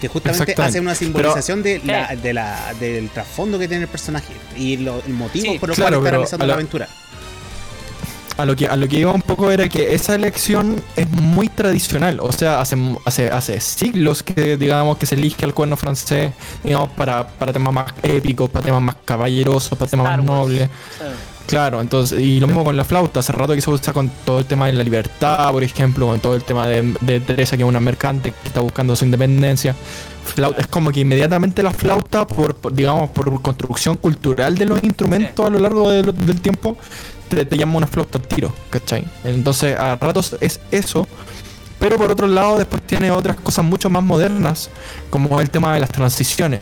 que 0.00 0.08
justamente 0.08 0.54
hace 0.62 0.80
una 0.80 0.94
simbolización 0.94 1.62
de 1.62 1.80
la, 1.84 2.16
de 2.16 2.32
la- 2.32 2.72
del 2.80 3.10
trasfondo 3.10 3.58
que 3.58 3.68
tiene 3.68 3.82
el 3.84 3.88
personaje 3.88 4.32
y 4.56 4.78
lo- 4.78 5.02
el 5.06 5.12
motivo 5.12 5.52
Sí, 5.52 5.58
por 5.58 5.70
el 5.70 5.76
claro, 5.76 5.98
cual 5.98 6.04
está 6.06 6.10
realizando 6.16 6.46
la- 6.46 6.54
aventura. 6.54 6.88
A 8.40 8.46
lo, 8.46 8.56
que, 8.56 8.66
a 8.66 8.74
lo 8.74 8.88
que 8.88 8.98
iba 8.98 9.12
un 9.12 9.20
poco 9.20 9.50
era 9.50 9.68
que 9.68 9.92
esa 9.94 10.14
elección 10.14 10.82
es 10.96 11.10
muy 11.10 11.48
tradicional, 11.48 12.20
o 12.20 12.32
sea, 12.32 12.60
hace, 12.60 12.76
hace, 13.04 13.30
hace 13.30 13.60
siglos 13.60 14.22
que 14.22 14.56
digamos 14.56 14.96
que 14.96 15.04
se 15.04 15.14
elige 15.14 15.44
el 15.44 15.52
cuerno 15.52 15.76
francés, 15.76 16.32
digamos, 16.64 16.88
para, 16.90 17.28
para 17.28 17.52
temas 17.52 17.74
más 17.74 17.92
épicos, 18.02 18.48
para 18.48 18.64
temas 18.64 18.80
más 18.80 18.96
caballerosos, 19.04 19.76
para 19.76 19.90
temas 19.90 20.16
más 20.16 20.24
nobles. 20.24 20.70
Sí. 20.98 21.04
Claro, 21.50 21.80
entonces, 21.80 22.20
y 22.20 22.38
lo 22.38 22.46
mismo 22.46 22.62
con 22.62 22.76
la 22.76 22.84
flauta, 22.84 23.20
hace 23.20 23.32
rato 23.32 23.54
que 23.54 23.60
se 23.60 23.68
usa 23.68 23.92
con 23.92 24.08
todo 24.24 24.38
el 24.38 24.44
tema 24.44 24.68
de 24.68 24.72
la 24.72 24.84
libertad, 24.84 25.50
por 25.50 25.64
ejemplo, 25.64 26.06
con 26.06 26.20
todo 26.20 26.36
el 26.36 26.44
tema 26.44 26.66
de, 26.66 26.94
de 27.00 27.18
Teresa, 27.18 27.56
que 27.56 27.64
es 27.64 27.68
una 27.68 27.80
mercante 27.80 28.30
que 28.30 28.48
está 28.48 28.60
buscando 28.60 28.94
su 28.94 29.04
independencia. 29.04 29.74
Flauta, 30.24 30.60
es 30.60 30.68
como 30.68 30.92
que 30.92 31.00
inmediatamente 31.00 31.62
la 31.62 31.72
flauta, 31.72 32.24
por, 32.26 32.54
por, 32.54 32.72
digamos, 32.72 33.10
por 33.10 33.42
construcción 33.42 33.96
cultural 33.96 34.56
de 34.56 34.64
los 34.64 34.82
instrumentos 34.84 35.44
a 35.44 35.50
lo 35.50 35.58
largo 35.58 35.90
de 35.90 36.04
del 36.04 36.40
tiempo, 36.40 36.76
te, 37.36 37.44
te 37.44 37.56
llama 37.56 37.78
una 37.78 37.86
flauta 37.86 38.18
al 38.18 38.26
tiro, 38.26 38.52
¿cachai? 38.70 39.04
Entonces, 39.24 39.78
a 39.78 39.96
ratos 39.96 40.36
es 40.40 40.60
eso, 40.70 41.06
pero 41.78 41.96
por 41.96 42.10
otro 42.10 42.26
lado, 42.26 42.58
después 42.58 42.82
tiene 42.82 43.10
otras 43.10 43.36
cosas 43.38 43.64
mucho 43.64 43.88
más 43.88 44.02
modernas, 44.02 44.68
como 45.08 45.40
el 45.40 45.48
tema 45.48 45.72
de 45.72 45.80
las 45.80 45.90
transiciones 45.90 46.60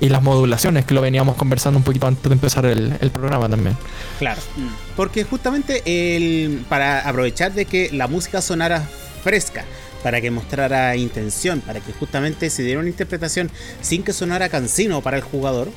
y 0.00 0.08
las 0.08 0.22
modulaciones, 0.22 0.84
que 0.84 0.92
lo 0.92 1.00
veníamos 1.00 1.36
conversando 1.36 1.78
un 1.78 1.84
poquito 1.84 2.08
antes 2.08 2.24
de 2.24 2.32
empezar 2.32 2.66
el, 2.66 2.96
el 3.00 3.10
programa 3.10 3.48
también. 3.48 3.76
Claro. 4.18 4.40
Mm. 4.56 4.96
Porque 4.96 5.22
justamente 5.22 5.82
el, 5.86 6.64
para 6.68 7.08
aprovechar 7.08 7.52
de 7.52 7.64
que 7.64 7.90
la 7.92 8.08
música 8.08 8.42
sonara 8.42 8.82
fresca, 9.22 9.64
para 10.02 10.20
que 10.20 10.32
mostrara 10.32 10.96
intención, 10.96 11.60
para 11.60 11.80
que 11.80 11.92
justamente 11.92 12.50
se 12.50 12.62
diera 12.62 12.80
una 12.80 12.88
interpretación 12.88 13.50
sin 13.80 14.02
que 14.02 14.12
sonara 14.12 14.48
cansino 14.48 15.00
para 15.00 15.16
el 15.16 15.22
jugador, 15.22 15.68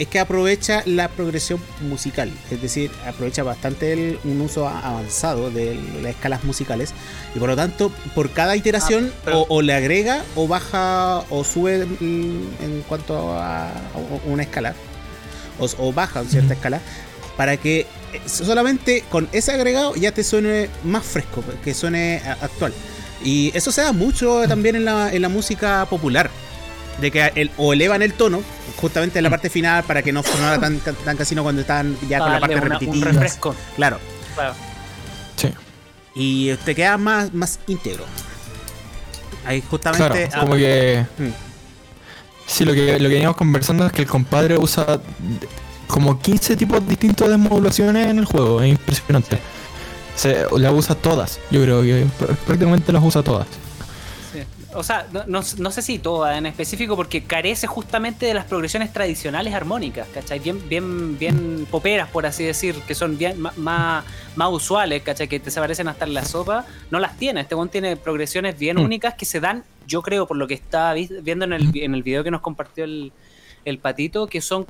es 0.00 0.08
que 0.08 0.18
aprovecha 0.18 0.82
la 0.86 1.08
progresión 1.08 1.60
musical, 1.82 2.30
es 2.50 2.60
decir, 2.62 2.90
aprovecha 3.06 3.42
bastante 3.42 3.92
el- 3.92 4.18
un 4.24 4.40
uso 4.40 4.66
a- 4.66 4.80
avanzado 4.80 5.50
de 5.50 5.78
las 6.02 6.12
escalas 6.12 6.42
musicales 6.44 6.92
y 7.34 7.38
por 7.38 7.48
lo 7.50 7.56
tanto 7.56 7.92
por 8.14 8.30
cada 8.30 8.56
iteración 8.56 9.12
Ah, 9.26 9.32
o, 9.36 9.46
o 9.48 9.62
le 9.62 9.74
agrega 9.74 10.24
o 10.36 10.48
baja 10.48 11.18
o 11.30 11.44
sube 11.44 11.82
en 12.00 12.84
cuanto 12.88 13.32
a, 13.34 13.68
una 14.26 14.42
escala 14.42 14.74
o, 15.58 15.68
o 15.78 15.92
baja 15.92 16.20
en 16.20 16.28
cierta 16.30 16.54
escala 16.54 16.80
para 17.36 17.56
que 17.56 17.86
solamente 18.26 19.04
con 19.10 19.28
ese 19.32 19.52
agregado 19.52 19.94
ya 19.96 20.12
te 20.12 20.24
suene 20.24 20.68
más 20.84 21.04
fresco, 21.04 21.44
que 21.64 21.74
suene 21.74 22.20
actual. 22.40 22.72
Y 23.22 23.50
eso 23.54 23.70
se 23.70 23.82
da 23.82 23.92
mucho 23.92 24.42
también 24.48 24.76
en 24.76 24.84
la, 24.84 25.12
en 25.12 25.20
la 25.22 25.28
música 25.28 25.86
popular. 25.90 26.30
De 27.00 27.10
que 27.10 27.32
el- 27.34 27.50
o 27.56 27.72
elevan 27.72 28.02
el 28.02 28.12
tono, 28.14 28.42
justamente 28.76 29.18
en 29.18 29.24
la 29.24 29.30
parte 29.30 29.48
final, 29.50 29.84
para 29.84 30.02
que 30.02 30.12
no 30.12 30.22
sonara 30.22 30.58
tan, 30.60 30.78
tan 30.80 31.16
casino 31.16 31.42
cuando 31.42 31.62
están 31.62 31.96
ya 32.08 32.18
con 32.18 32.32
la 32.32 32.40
parte 32.40 32.54
una- 32.56 32.64
un 32.64 32.70
repetitiva. 32.70 33.06
refresco. 33.12 33.54
Claro. 33.76 33.98
Claro. 34.34 34.54
Sí. 35.36 35.48
Y 36.14 36.52
te 36.64 36.74
queda 36.74 36.96
más, 36.98 37.32
más 37.32 37.58
íntegro. 37.66 38.04
Ahí 39.46 39.62
justamente. 39.68 40.28
Claro, 40.28 40.40
como 40.46 40.56
que. 40.56 41.04
Mm. 41.18 41.28
Sí, 42.46 42.64
lo 42.64 42.72
que, 42.74 42.98
lo 42.98 43.08
que 43.08 43.14
veníamos 43.14 43.36
conversando 43.36 43.86
es 43.86 43.92
que 43.92 44.02
el 44.02 44.08
compadre 44.08 44.58
usa 44.58 45.00
como 45.86 46.18
15 46.20 46.56
tipos 46.56 46.86
distintos 46.86 47.28
de 47.28 47.36
modulaciones 47.36 48.08
en 48.08 48.18
el 48.18 48.24
juego. 48.24 48.60
Es 48.60 48.70
impresionante. 48.70 49.38
Se, 50.16 50.44
las 50.56 50.72
usa 50.72 50.94
todas. 50.96 51.38
Yo 51.50 51.62
creo 51.62 51.82
que 51.82 52.04
pr- 52.04 52.36
prácticamente 52.46 52.92
las 52.92 53.02
usa 53.02 53.22
todas. 53.22 53.46
O 54.72 54.84
sea, 54.84 55.06
no, 55.12 55.24
no- 55.26 55.42
no 55.58 55.70
sé 55.72 55.82
si 55.82 55.98
toda 55.98 56.38
en 56.38 56.46
específico, 56.46 56.94
porque 56.94 57.24
carece 57.24 57.66
justamente 57.66 58.26
de 58.26 58.34
las 58.34 58.44
progresiones 58.44 58.92
tradicionales 58.92 59.52
armónicas, 59.52 60.06
¿cachai? 60.14 60.38
Bien, 60.38 60.68
bien, 60.68 61.18
bien 61.18 61.66
poperas, 61.68 62.08
por 62.08 62.24
así 62.24 62.44
decir, 62.44 62.76
que 62.86 62.94
son 62.94 63.18
bien 63.18 63.40
más, 63.40 64.04
más 64.36 64.48
usuales, 64.52 65.02
¿cachai? 65.02 65.26
Que 65.26 65.40
te 65.40 65.50
se 65.50 65.58
parecen 65.60 65.88
hasta 65.88 66.04
en 66.04 66.14
la 66.14 66.24
sopa. 66.24 66.64
No 66.90 67.00
las 67.00 67.16
tiene. 67.16 67.40
Este 67.40 67.56
one 67.56 67.68
tiene 67.70 67.96
progresiones 67.96 68.56
bien 68.58 68.76
Mm. 68.76 68.82
únicas 68.82 69.14
que 69.14 69.24
se 69.24 69.40
dan, 69.40 69.64
yo 69.88 70.02
creo, 70.02 70.26
por 70.28 70.36
lo 70.36 70.46
que 70.46 70.54
estaba 70.54 70.94
vi- 70.94 71.10
viendo 71.20 71.44
en 71.46 71.52
el, 71.52 71.70
en 71.74 71.94
el 71.94 72.04
video 72.04 72.22
que 72.22 72.30
nos 72.30 72.40
compartió 72.40 72.84
el, 72.84 73.12
el 73.64 73.78
patito, 73.78 74.28
que 74.28 74.40
son 74.40 74.66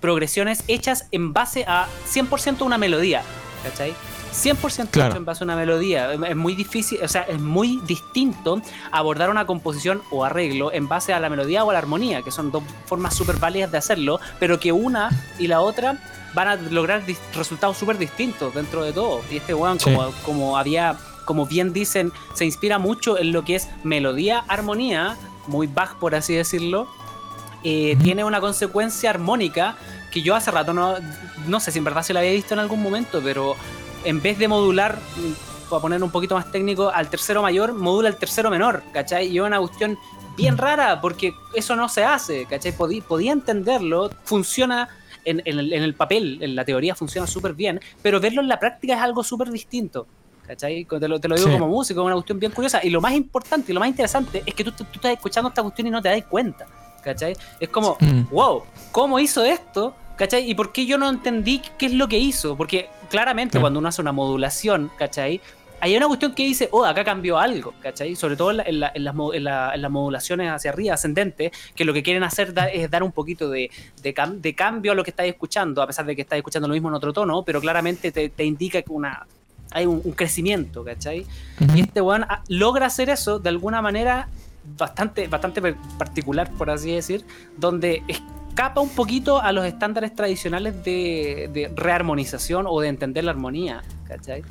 progresiones 0.00 0.64
hechas 0.66 1.06
en 1.12 1.32
base 1.32 1.64
a 1.68 1.86
100% 2.12 2.64
una 2.64 2.76
melodía, 2.76 3.22
¿cachai? 3.62 3.94
100% 4.34 4.90
Claro. 4.90 5.10
hecho 5.10 5.16
en 5.18 5.24
base 5.24 5.42
a 5.42 5.46
una 5.46 5.56
melodía. 5.56 6.12
Es- 6.12 6.36
muy 6.36 6.54
difícil, 6.54 6.98
o 7.02 7.08
sea, 7.08 7.22
es 7.22 7.40
muy 7.40 7.80
distinto 7.86 8.60
abordar 8.90 9.30
una 9.30 9.46
composición 9.46 10.02
o 10.10 10.24
arreglo 10.24 10.72
en 10.72 10.88
base 10.88 11.12
a 11.12 11.20
la 11.20 11.28
melodía 11.30 11.64
o 11.64 11.70
a 11.70 11.72
la 11.72 11.78
armonía, 11.78 12.22
que 12.22 12.30
son 12.30 12.50
dos 12.50 12.62
formas 12.86 13.14
súper 13.14 13.36
válidas 13.36 13.70
de 13.72 13.78
hacerlo, 13.78 14.18
pero 14.40 14.58
que 14.58 14.72
una 14.72 15.10
y 15.38 15.46
la 15.46 15.60
otra 15.60 15.98
van 16.34 16.48
a 16.48 16.56
lograr 16.56 17.02
resultados 17.34 17.76
súper 17.78 17.96
distintos 17.96 18.52
dentro 18.54 18.82
de 18.82 18.92
todo. 18.92 19.22
Y 19.30 19.36
este 19.36 19.54
Sí. 19.54 19.84
como, 19.84 20.10
como 20.24 20.58
había, 20.58 20.96
como 21.24 21.46
bien 21.46 21.72
dicen, 21.72 22.12
se 22.34 22.44
inspira 22.44 22.78
mucho 22.78 23.16
en 23.16 23.30
lo 23.32 23.44
que 23.44 23.54
es 23.54 23.68
melodía, 23.84 24.44
armonía, 24.48 25.16
muy 25.46 25.68
Bach 25.68 25.94
por 26.00 26.14
así 26.16 26.34
decirlo, 26.34 26.88
eh, 27.62 27.96
tiene 28.02 28.24
una 28.24 28.40
consecuencia 28.40 29.10
armónica 29.10 29.76
que 30.10 30.22
yo 30.22 30.34
hace 30.34 30.50
rato 30.50 30.72
no, 30.74 30.94
no 31.46 31.60
sé 31.60 31.70
si 31.72 31.78
en 31.78 31.84
verdad 31.84 32.02
se 32.02 32.12
la 32.12 32.20
había 32.20 32.32
visto 32.32 32.52
en 32.54 32.60
algún 32.60 32.82
momento, 32.82 33.20
pero 33.22 33.54
en 34.04 34.20
vez 34.22 34.38
de 34.38 34.48
modular, 34.48 34.96
mm, 35.16 35.68
para 35.70 35.82
poner 35.82 36.02
un 36.02 36.10
poquito 36.10 36.34
más 36.34 36.50
técnico, 36.52 36.90
al 36.90 37.08
tercero 37.08 37.42
mayor, 37.42 37.72
modula 37.72 38.08
el 38.08 38.16
tercero 38.16 38.50
menor, 38.50 38.82
¿cachai? 38.92 39.26
Y 39.28 39.38
es 39.38 39.42
una 39.44 39.58
cuestión 39.58 39.98
bien 40.36 40.58
rara, 40.58 41.00
porque 41.00 41.32
eso 41.54 41.74
no 41.76 41.88
se 41.88 42.04
hace, 42.04 42.44
¿cachai? 42.46 42.72
Podí- 42.76 43.02
podía 43.02 43.32
entenderlo, 43.32 44.10
funciona 44.24 44.88
en, 45.24 45.40
en 45.44 45.58
el, 45.58 45.72
en 45.72 45.82
el 45.82 45.94
papel, 45.94 46.38
en 46.42 46.54
la 46.54 46.64
teoría 46.64 46.94
funciona 46.94 47.26
súper 47.26 47.54
bien, 47.54 47.80
pero 48.02 48.20
verlo 48.20 48.42
en 48.42 48.48
la 48.48 48.58
práctica 48.60 48.94
es 48.94 49.00
algo 49.00 49.22
súper 49.24 49.50
distinto. 49.50 50.06
¿Cachai? 50.46 50.84
Te 50.84 51.08
lo, 51.08 51.18
te 51.18 51.26
lo 51.26 51.36
digo 51.36 51.46
Sí. 51.48 51.54
como 51.54 51.68
músico, 51.68 52.00
es 52.02 52.04
una 52.04 52.14
cuestión 52.16 52.38
bien 52.38 52.52
curiosa. 52.52 52.78
Y 52.84 52.90
lo 52.90 53.00
más 53.00 53.14
importante 53.14 53.72
y 53.72 53.74
lo 53.74 53.80
más 53.80 53.88
interesante 53.88 54.42
es 54.44 54.52
que 54.54 54.62
tú, 54.62 54.72
tú 54.72 54.84
estás 54.92 55.12
escuchando 55.12 55.48
esta 55.48 55.62
cuestión 55.62 55.86
y 55.86 55.90
no 55.90 56.02
te 56.02 56.10
das 56.10 56.22
cuenta. 56.26 56.66
¿Cachai? 57.02 57.34
Es 57.58 57.70
como, 57.70 57.96
Mm. 57.98 58.24
wow, 58.30 58.62
¿cómo 58.92 59.18
hizo 59.18 59.42
esto? 59.42 59.94
¿Cachai? 60.16 60.50
¿Y 60.50 60.54
por 60.54 60.70
qué 60.70 60.84
yo 60.84 60.98
no 60.98 61.08
entendí 61.08 61.62
qué 61.78 61.86
es 61.86 61.92
lo 61.94 62.08
que 62.08 62.18
hizo? 62.18 62.56
Porque 62.58 62.90
claramente 63.14 63.60
cuando 63.60 63.78
uno 63.78 63.88
hace 63.88 64.02
una 64.02 64.10
modulación, 64.10 64.90
¿cachai? 64.98 65.40
Hay 65.80 65.96
una 65.96 66.08
cuestión 66.08 66.34
que 66.34 66.42
dice, 66.44 66.68
oh, 66.72 66.84
acá 66.84 67.04
cambió 67.04 67.38
algo, 67.38 67.74
¿cachai? 67.80 68.16
Sobre 68.16 68.34
todo 68.36 68.50
en, 68.50 68.56
la- 68.56 68.62
en 68.64 68.80
la- 68.80 68.92
en 68.92 69.04
las, 69.04 69.14
mo- 69.14 69.32
en 69.32 69.44
la- 69.44 69.72
en 69.72 69.82
las 69.82 69.90
modulaciones 69.90 70.50
hacia 70.50 70.70
arriba, 70.72 70.94
ascendentes, 70.94 71.52
que 71.76 71.84
lo 71.84 71.92
que 71.92 72.02
quieren 72.02 72.24
hacer 72.24 72.52
da- 72.52 72.66
es 72.68 72.90
dar 72.90 73.04
un 73.04 73.12
poquito 73.12 73.48
de, 73.50 73.70
de, 74.02 74.14
cam- 74.14 74.40
de 74.40 74.52
cambio 74.56 74.90
a 74.90 74.94
lo 74.96 75.04
que 75.04 75.10
estáis 75.10 75.32
escuchando, 75.32 75.80
a 75.80 75.86
pesar 75.86 76.06
de 76.06 76.16
que 76.16 76.22
estáis 76.22 76.40
escuchando 76.40 76.66
lo 76.66 76.74
mismo 76.74 76.88
en 76.88 76.94
otro 76.94 77.12
tono, 77.12 77.42
pero 77.44 77.60
claramente 77.60 78.10
te, 78.10 78.30
te 78.30 78.44
indica 78.44 78.82
que 78.82 78.90
una, 78.90 79.26
hay 79.70 79.86
un, 79.86 80.00
un 80.02 80.12
crecimiento, 80.12 80.82
¿cachai? 80.82 81.24
Y 81.76 81.80
este 81.82 82.00
weón 82.00 82.24
ah, 82.28 82.42
logra 82.48 82.86
hacer 82.86 83.10
eso 83.10 83.38
de 83.38 83.48
alguna 83.50 83.80
manera 83.80 84.26
bastante, 84.76 85.28
bastante 85.28 85.60
particular, 85.98 86.50
por 86.58 86.68
así 86.70 86.90
decir, 86.92 87.24
donde 87.58 88.02
escapa 88.54 88.80
un 88.80 88.90
poquito 88.90 89.40
a 89.40 89.50
los 89.50 89.64
estándares 89.64 90.14
tradicionales 90.14 90.84
de, 90.84 91.50
de 91.52 91.72
rearmonización 91.74 92.66
o 92.68 92.80
de 92.80 92.86
entender 92.86 93.24
la 93.24 93.32
armonía. 93.32 93.82
¿cachai? 94.06 94.44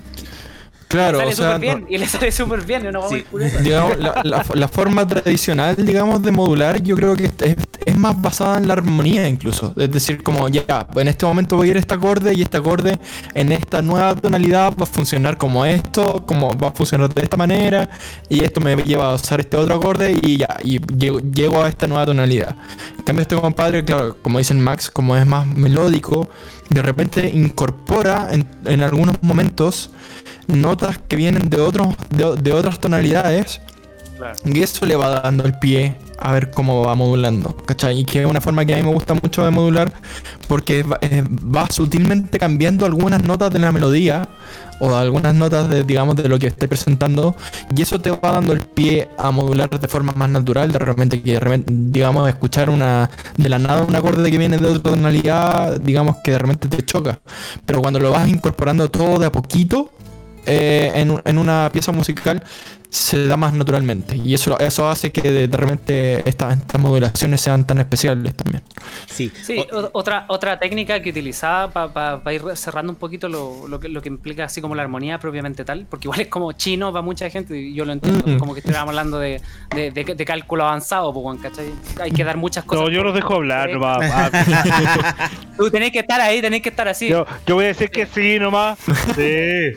Claro, 0.94 1.18
le 1.20 1.26
o 1.26 1.32
sale 1.32 1.36
sea, 1.36 1.54
súper 1.56 1.60
bien, 1.62 1.86
y 1.89 1.98
le 1.98 2.08
sale 2.08 2.32
súper 2.32 2.62
bien, 2.66 2.88
una 2.88 3.02
Sí. 3.10 3.26
digamos, 3.62 3.98
la, 3.98 4.22
la- 4.24 4.46
la 4.54 4.68
forma 4.68 5.08
tradicional, 5.08 5.76
digamos, 5.76 6.22
de 6.22 6.32
modular, 6.32 6.82
yo 6.84 6.96
creo 6.96 7.16
que 7.16 7.26
es, 7.26 7.56
es 7.86 7.98
más 7.98 8.22
basada 8.22 8.58
en 8.60 8.68
la 8.68 8.74
armonía 8.76 9.28
incluso. 9.28 9.74
Es 9.76 9.91
decir, 9.91 10.22
como 10.24 10.48
ya, 10.50 10.88
en 10.96 11.08
este 11.08 11.26
momento 11.26 11.58
voy 11.58 11.68
a 11.70 11.72
ir 11.72 11.78
a 11.78 11.80
este 11.80 11.96
acorde 11.96 12.34
y 12.36 12.41
este 12.44 12.58
acorde 12.58 13.00
en 13.34 13.52
esta 13.52 13.82
nueva 13.82 14.16
tonalidad 14.16 14.74
va 14.80 14.84
a 14.84 14.86
funcionar 14.86 15.38
como 15.38 15.66
esto, 15.66 16.24
como 16.26 16.56
va 16.58 16.68
a 16.70 16.72
funcionar 16.72 17.14
de 17.14 17.24
esta 17.24 17.38
manera, 17.38 17.89
y 18.30 18.44
esto 18.44 18.62
me 18.62 18.76
lleva 18.76 19.12
a 19.12 19.16
usar 19.16 19.39
este 19.39 19.58
otro 19.58 19.76
acorde 19.76 20.16
y 20.22 20.38
ya, 20.38 20.58
y 20.64 20.80
llego, 20.96 21.20
llego 21.20 21.64
a 21.64 21.70
esta 21.70 21.88
nueva 21.88 22.06
tonalidad. 22.06 22.56
En 23.00 23.04
cambio, 23.04 23.24
este 23.24 23.36
compadre, 23.36 23.84
claro, 23.84 24.16
como 24.22 24.38
dicen 24.38 24.60
Max, 24.62 24.89
como 24.91 25.18
es 25.18 25.26
más 25.26 25.48
melódico, 25.48 26.30
de 26.70 26.82
repente 26.82 27.30
incorpora 27.30 28.30
en, 28.32 28.47
en 28.66 28.82
algunos 28.82 29.22
momentos 29.22 29.91
notas 30.47 30.97
que 31.07 31.16
vienen 31.16 31.49
de 31.49 31.61
otros 31.61 31.95
de, 32.09 32.36
de 32.36 32.53
otras 32.53 32.80
tonalidades 32.80 33.61
Y 34.45 34.61
eso 34.61 34.86
le 34.86 34.95
va 34.95 35.21
dando 35.21 35.45
el 35.45 35.57
pie 35.59 35.95
a 36.17 36.32
ver 36.32 36.51
cómo 36.51 36.86
va 36.86 36.95
modulando, 36.95 37.55
¿cachai? 37.65 37.99
Y 37.99 38.05
que 38.05 38.21
es 38.21 38.26
una 38.26 38.41
forma 38.41 38.65
que 38.65 38.74
a 38.74 38.78
mí 38.78 38.84
me 38.84 38.93
gusta 38.93 39.13
mucho 39.13 39.43
de 39.43 39.51
modular 39.51 39.91
porque 40.47 40.84
va, 40.84 40.97
eh, 41.01 41.24
va 41.24 41.69
sutilmente 41.69 42.39
cambiando 42.39 42.86
algunas 42.86 43.24
notas 43.24 43.51
de 43.51 43.59
la 43.59 43.71
melodía 43.71 44.28
o 44.80 44.95
algunas 44.95 45.34
notas 45.34 45.69
de, 45.69 45.84
digamos, 45.84 46.15
de 46.15 46.28
lo 46.28 46.39
que 46.39 46.47
esté 46.47 46.67
presentando 46.67 47.36
y 47.76 47.82
eso 47.82 47.99
te 47.99 48.11
va 48.11 48.32
dando 48.32 48.53
el 48.53 48.59
pie 48.59 49.09
a 49.17 49.32
modular 49.32 49.69
de 49.69 49.88
forma 49.88 50.13
más 50.13 50.30
natural, 50.30 50.71
de 50.71 50.80
repente 50.80 51.21
que 51.21 51.39
digamos, 51.65 52.28
escuchar 52.28 52.69
una 52.69 53.09
de 53.38 53.49
la 53.49 53.59
nada 53.59 53.84
un 53.84 53.95
acorde 53.95 54.30
que 54.30 54.38
viene 54.38 54.57
de 54.57 54.67
otra 54.67 54.91
tonalidad, 54.91 55.80
digamos 55.80 56.17
que 56.24 56.32
de 56.32 56.39
repente 56.39 56.67
te 56.67 56.84
choca, 56.84 57.19
pero 57.65 57.82
cuando 57.82 57.99
lo 57.99 58.11
vas 58.11 58.28
incorporando 58.28 58.89
todo 58.89 59.19
de 59.19 59.28
a 59.28 59.32
poquito 59.32 59.89
eh, 60.46 60.91
en, 60.96 61.22
en 61.26 61.38
una 61.38 61.70
pieza 61.72 61.91
musical 61.91 62.44
se 62.89 63.26
da 63.26 63.38
más 63.38 63.54
naturalmente 63.54 64.16
y 64.18 64.36
eso, 64.36 64.60
eso 64.60 64.88
hace 64.88 65.12
que 65.12 65.24
de, 65.32 65.48
de 65.48 65.58
repente 65.58 66.30
estas, 66.30 66.60
estas 66.60 66.80
modulaciones 66.80 67.41
sean 67.41 67.66
tan 67.66 67.80
especiales 67.80 68.36
también. 68.36 68.62
Sí. 69.08 69.32
Sí, 69.41 69.66
O- 69.74 69.89
otra, 69.94 70.26
otra 70.28 70.60
técnica 70.60 71.02
que 71.02 71.10
utilizaba 71.10 71.91
para 71.91 72.34
ir 72.34 72.44
cerrando 72.54 72.91
un 72.94 73.00
poquito 73.00 73.28
lo, 73.30 73.68
lo 73.68 73.80
que, 73.80 73.89
lo 73.89 74.00
que 74.00 74.10
implica 74.10 74.44
así 74.44 74.62
como 74.62 74.76
la 74.76 74.84
armonía 74.84 75.18
propiamente 75.18 75.66
tal, 75.66 75.88
porque 75.89 76.06
igual 76.06 76.22
es 76.22 76.28
como 76.28 76.52
chino 76.52 76.91
para 76.91 77.02
mucha 77.02 77.28
gente 77.32 77.58
y 77.60 77.74
yo 77.74 77.84
lo 77.84 77.94
entiendo, 77.94 78.24
Mm. 78.28 78.38
como 78.38 78.54
que 78.54 78.60
estuviéramos 78.60 78.91
hablando 78.91 79.18
de, 79.18 79.41
de, 79.76 79.89
de- 79.89 80.14
de 80.16 80.26
cálculo 80.26 80.64
avanzado, 80.66 81.12
pues, 81.12 81.41
¿cachai? 81.41 81.72
Hay 82.00 82.12
que 82.12 82.24
dar 82.24 82.38
muchas 82.38 82.64
cosas. 82.64 82.84
No, 82.86 82.91
yo 82.91 83.02
los 83.04 83.16
dejo 83.16 83.34
hablar 83.36 83.70
Sí. 83.70 83.74
nomás. 83.74 84.32
Tú 85.58 85.72
tenés 85.72 85.91
que 85.91 86.00
estar 86.00 86.22
ahí, 86.22 86.41
tenés 86.41 86.62
que 86.62 86.70
estar 86.70 86.88
así. 86.88 87.08
yo, 87.10 87.26
yo 87.48 87.56
voy 87.56 87.66
a 87.66 87.68
decir 87.70 87.89
que 87.89 88.06
sí 88.06 88.38
nomás. 88.39 88.78
Sí. 89.16 89.72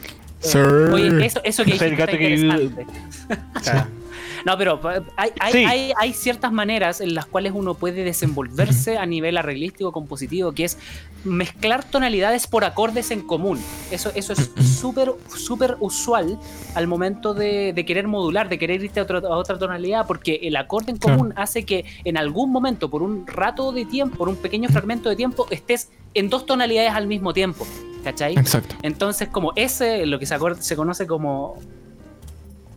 Oye, 0.93 1.27
eso, 1.27 1.41
eso 1.45 1.65
que 1.65 1.73
el 1.87 1.97
gato 1.97 2.17
que-. 2.17 2.87
No, 4.47 4.57
pero 4.57 4.81
pa- 4.81 5.03
hay, 5.17 5.31
hay, 5.41 5.53
Sí. 5.53 5.65
hay, 5.65 5.93
hay 5.99 6.13
ciertas 6.13 6.53
maneras 6.53 7.01
en 7.01 7.17
las 7.17 7.27
cuales 7.27 7.53
uno 7.53 7.75
puede 7.75 8.05
desenvolverse 8.05 8.97
a 8.97 9.05
nivel 9.05 9.37
arreglístico, 9.39 9.91
compositivo, 9.91 10.53
que 10.53 10.63
es 10.65 10.79
mezclar 11.25 11.83
tonalidades 11.83 12.47
por 12.47 12.65
acordes 12.65 13.11
en 13.11 13.23
común. 13.23 13.59
Eso, 13.91 14.13
eso 14.15 14.33
es 14.35 14.53
súper, 14.79 15.13
súper 15.35 15.77
usual 15.81 16.39
al 16.77 16.87
momento 16.87 17.35
de, 17.35 17.73
de 17.73 17.85
querer 17.85 18.07
modular, 18.07 18.49
de 18.49 18.57
querer 18.59 18.85
irte 18.85 19.01
a, 19.01 19.03
otro- 19.03 19.19
a 19.27 19.37
otra 19.37 19.59
tonalidad, 19.59 20.07
porque 20.07 20.39
el 20.45 20.55
acorde 20.55 20.93
en 20.93 20.99
Claro. 20.99 21.19
común 21.19 21.35
hace 21.37 21.65
que 21.65 21.85
en 22.05 22.17
algún 22.17 22.53
momento, 22.53 22.89
por 22.89 23.03
un 23.03 23.27
rato 23.27 23.73
de 23.73 23.85
tiempo, 23.85 24.17
por 24.17 24.29
un 24.29 24.37
pequeño 24.37 24.69
fragmento 24.69 25.09
de 25.09 25.17
tiempo, 25.17 25.49
estés 25.51 25.91
en 26.15 26.29
dos 26.31 26.47
tonalidades 26.47 26.93
al 26.93 27.09
mismo 27.09 27.33
tiempo. 27.35 27.67
¿Cachai? 28.05 28.35
Exacto. 28.39 28.77
Entonces, 28.83 29.27
como 29.29 29.53
ese, 29.57 30.07
lo 30.07 30.21
que 30.21 30.27
se, 30.27 30.37
se 30.61 30.77
conoce 30.77 31.09
como. 31.09 31.59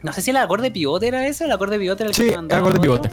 No 0.04 0.14
sé 0.14 0.22
si 0.22 0.32
el 0.32 0.38
acorde 0.38 0.72
pivote 0.72 1.08
era 1.08 1.28
ese, 1.28 1.46
el 1.46 1.52
acorde 1.52 1.78
pivote 1.80 2.04
era 2.04 2.10
el 2.10 2.16
Sí, 2.16 2.24
que 2.26 2.30
te 2.32 2.36
mandaba 2.38 2.62
acorde 2.62 2.76
todo, 2.80 2.84
pivote. 3.02 3.12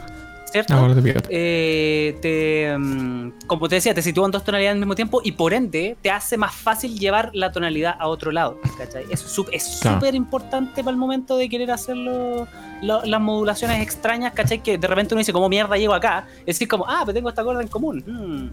¿Cierto? 0.49 0.73
Acorde 0.75 1.01
pivote. 1.01 1.27
Eh, 1.29 2.17
te, 2.21 2.77
mm, 2.77 3.31
como 3.47 3.67
te 3.67 3.75
decía, 3.75 3.93
te 3.93 4.01
sitúan 4.01 4.31
dos 4.31 4.45
tonalidades 4.45 4.75
al 4.75 4.79
mismo 4.79 4.95
tiempo 4.95 5.19
y 5.23 5.33
por 5.33 5.53
ende 5.53 5.97
te 6.01 6.09
hace 6.09 6.37
más 6.37 6.55
fácil 6.55 6.97
llevar 6.97 7.31
la 7.33 7.51
tonalidad 7.51 7.95
a 7.99 8.07
otro 8.07 8.31
lado. 8.31 8.57
¿cachai? 8.77 9.03
Eso 9.09 9.45
es 9.51 9.79
Claro. 9.81 9.97
súper 9.97 10.15
importante 10.15 10.81
para 10.83 10.91
el 10.91 10.97
momento 10.97 11.35
de 11.35 11.49
querer 11.49 11.69
hacer 11.71 11.97
lo- 11.97 12.47
lo- 12.81 13.03
las 13.03 13.19
modulaciones 13.21 13.81
extrañas, 13.81 14.31
¿cachai? 14.33 14.63
Que 14.63 14.77
de 14.77 14.87
repente 14.87 15.13
uno 15.13 15.19
dice, 15.19 15.33
¿cómo 15.33 15.49
mierda 15.49 15.75
llego 15.77 15.93
acá? 15.93 16.25
Es 16.41 16.45
decir, 16.57 16.67
como, 16.69 16.85
ah, 16.87 17.01
pero 17.05 17.13
tengo 17.15 17.27
esta 17.27 17.41
acorde 17.41 17.63
en 17.63 17.67
común. 17.67 18.03
Mm, 18.07 18.49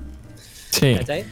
Sí. 0.70 0.97
¿cachai? 0.97 1.24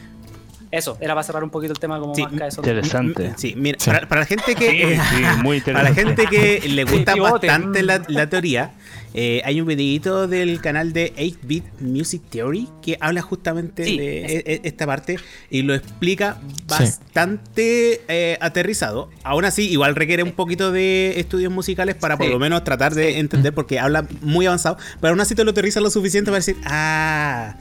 Eso, 0.73 0.97
era 0.99 1.13
para 1.13 1.23
cerrar 1.23 1.43
un 1.43 1.51
poquito 1.51 1.71
el 1.71 1.77
tema 1.77 1.99
como 1.99 2.15
Sí, 2.15 2.23
más. 2.23 2.57
Interesante. 2.57 3.33
Sí, 3.37 3.53
mira, 3.55 3.77
Sí. 3.79 3.91
Para, 3.91 4.07
para 4.07 4.21
la 4.21 4.25
gente 4.25 4.55
que. 4.55 4.69
Sí, 4.71 4.81
eh, 4.81 4.99
sí, 5.11 5.23
muy 5.43 5.61
Para 5.61 5.83
la 5.83 5.93
gente 5.93 6.25
que 6.25 6.61
le 6.67 6.83
gusta 6.83 7.15
bastante 7.15 7.83
la, 7.83 8.01
la 8.07 8.27
teoría, 8.27 8.71
eh, 9.13 9.43
hay 9.45 9.61
un 9.61 9.67
videito 9.67 10.27
del 10.27 10.59
canal 10.61 10.91
de 10.91 11.13
8-Bit 11.15 11.63
Music 11.81 12.23
Theory 12.31 12.67
que 12.81 12.97
habla 12.99 13.21
justamente 13.21 13.83
Sí, 13.85 13.99
de 13.99 14.25
e- 14.25 14.43
e- 14.47 14.61
esta 14.63 14.87
parte 14.87 15.17
y 15.51 15.61
lo 15.61 15.75
explica 15.75 16.39
bastante 16.67 18.01
eh, 18.07 18.37
aterrizado. 18.41 19.11
Aún 19.23 19.45
así, 19.45 19.69
igual 19.69 19.95
requiere 19.95 20.23
un 20.23 20.31
poquito 20.31 20.71
de 20.71 21.19
estudios 21.19 21.51
musicales 21.53 21.93
para 21.93 22.17
por 22.17 22.27
lo 22.27 22.39
menos 22.39 22.63
tratar 22.63 22.95
de 22.95 23.19
entender 23.19 23.53
porque 23.53 23.79
habla 23.79 24.07
muy 24.21 24.47
avanzado, 24.47 24.77
pero 24.99 25.11
aún 25.11 25.21
así 25.21 25.35
te 25.35 25.43
lo 25.43 25.51
aterriza 25.51 25.79
lo 25.81 25.91
suficiente 25.91 26.31
para 26.31 26.39
decir, 26.39 26.55
ah, 26.65 27.57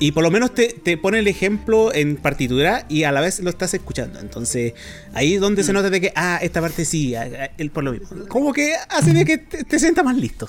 y 0.00 0.12
por 0.12 0.22
lo 0.22 0.30
menos 0.30 0.54
te, 0.54 0.68
te 0.68 0.96
pone 0.96 1.18
el 1.18 1.28
ejemplo 1.28 1.92
en 1.94 2.16
partitura 2.16 2.53
y 2.88 3.04
a 3.04 3.12
la 3.12 3.20
vez 3.20 3.40
lo 3.40 3.50
estás 3.50 3.74
escuchando. 3.74 4.18
Entonces, 4.20 4.74
ahí 5.12 5.34
es 5.34 5.40
donde 5.40 5.62
Mm. 5.62 5.66
se 5.66 5.72
nota 5.72 5.90
de 5.90 6.00
que, 6.00 6.12
ah, 6.16 6.38
esta 6.42 6.60
parte 6.60 6.84
sí, 6.84 7.14
ah, 7.14 7.26
ah, 7.38 7.48
él 7.58 7.70
por 7.70 7.84
lo 7.84 7.92
mismo. 7.92 8.26
Como 8.28 8.52
que 8.52 8.74
hace 8.88 9.12
de 9.12 9.24
que 9.24 9.38
te, 9.38 9.64
te 9.64 9.78
sientas 9.78 10.04
más 10.04 10.16
listo. 10.16 10.48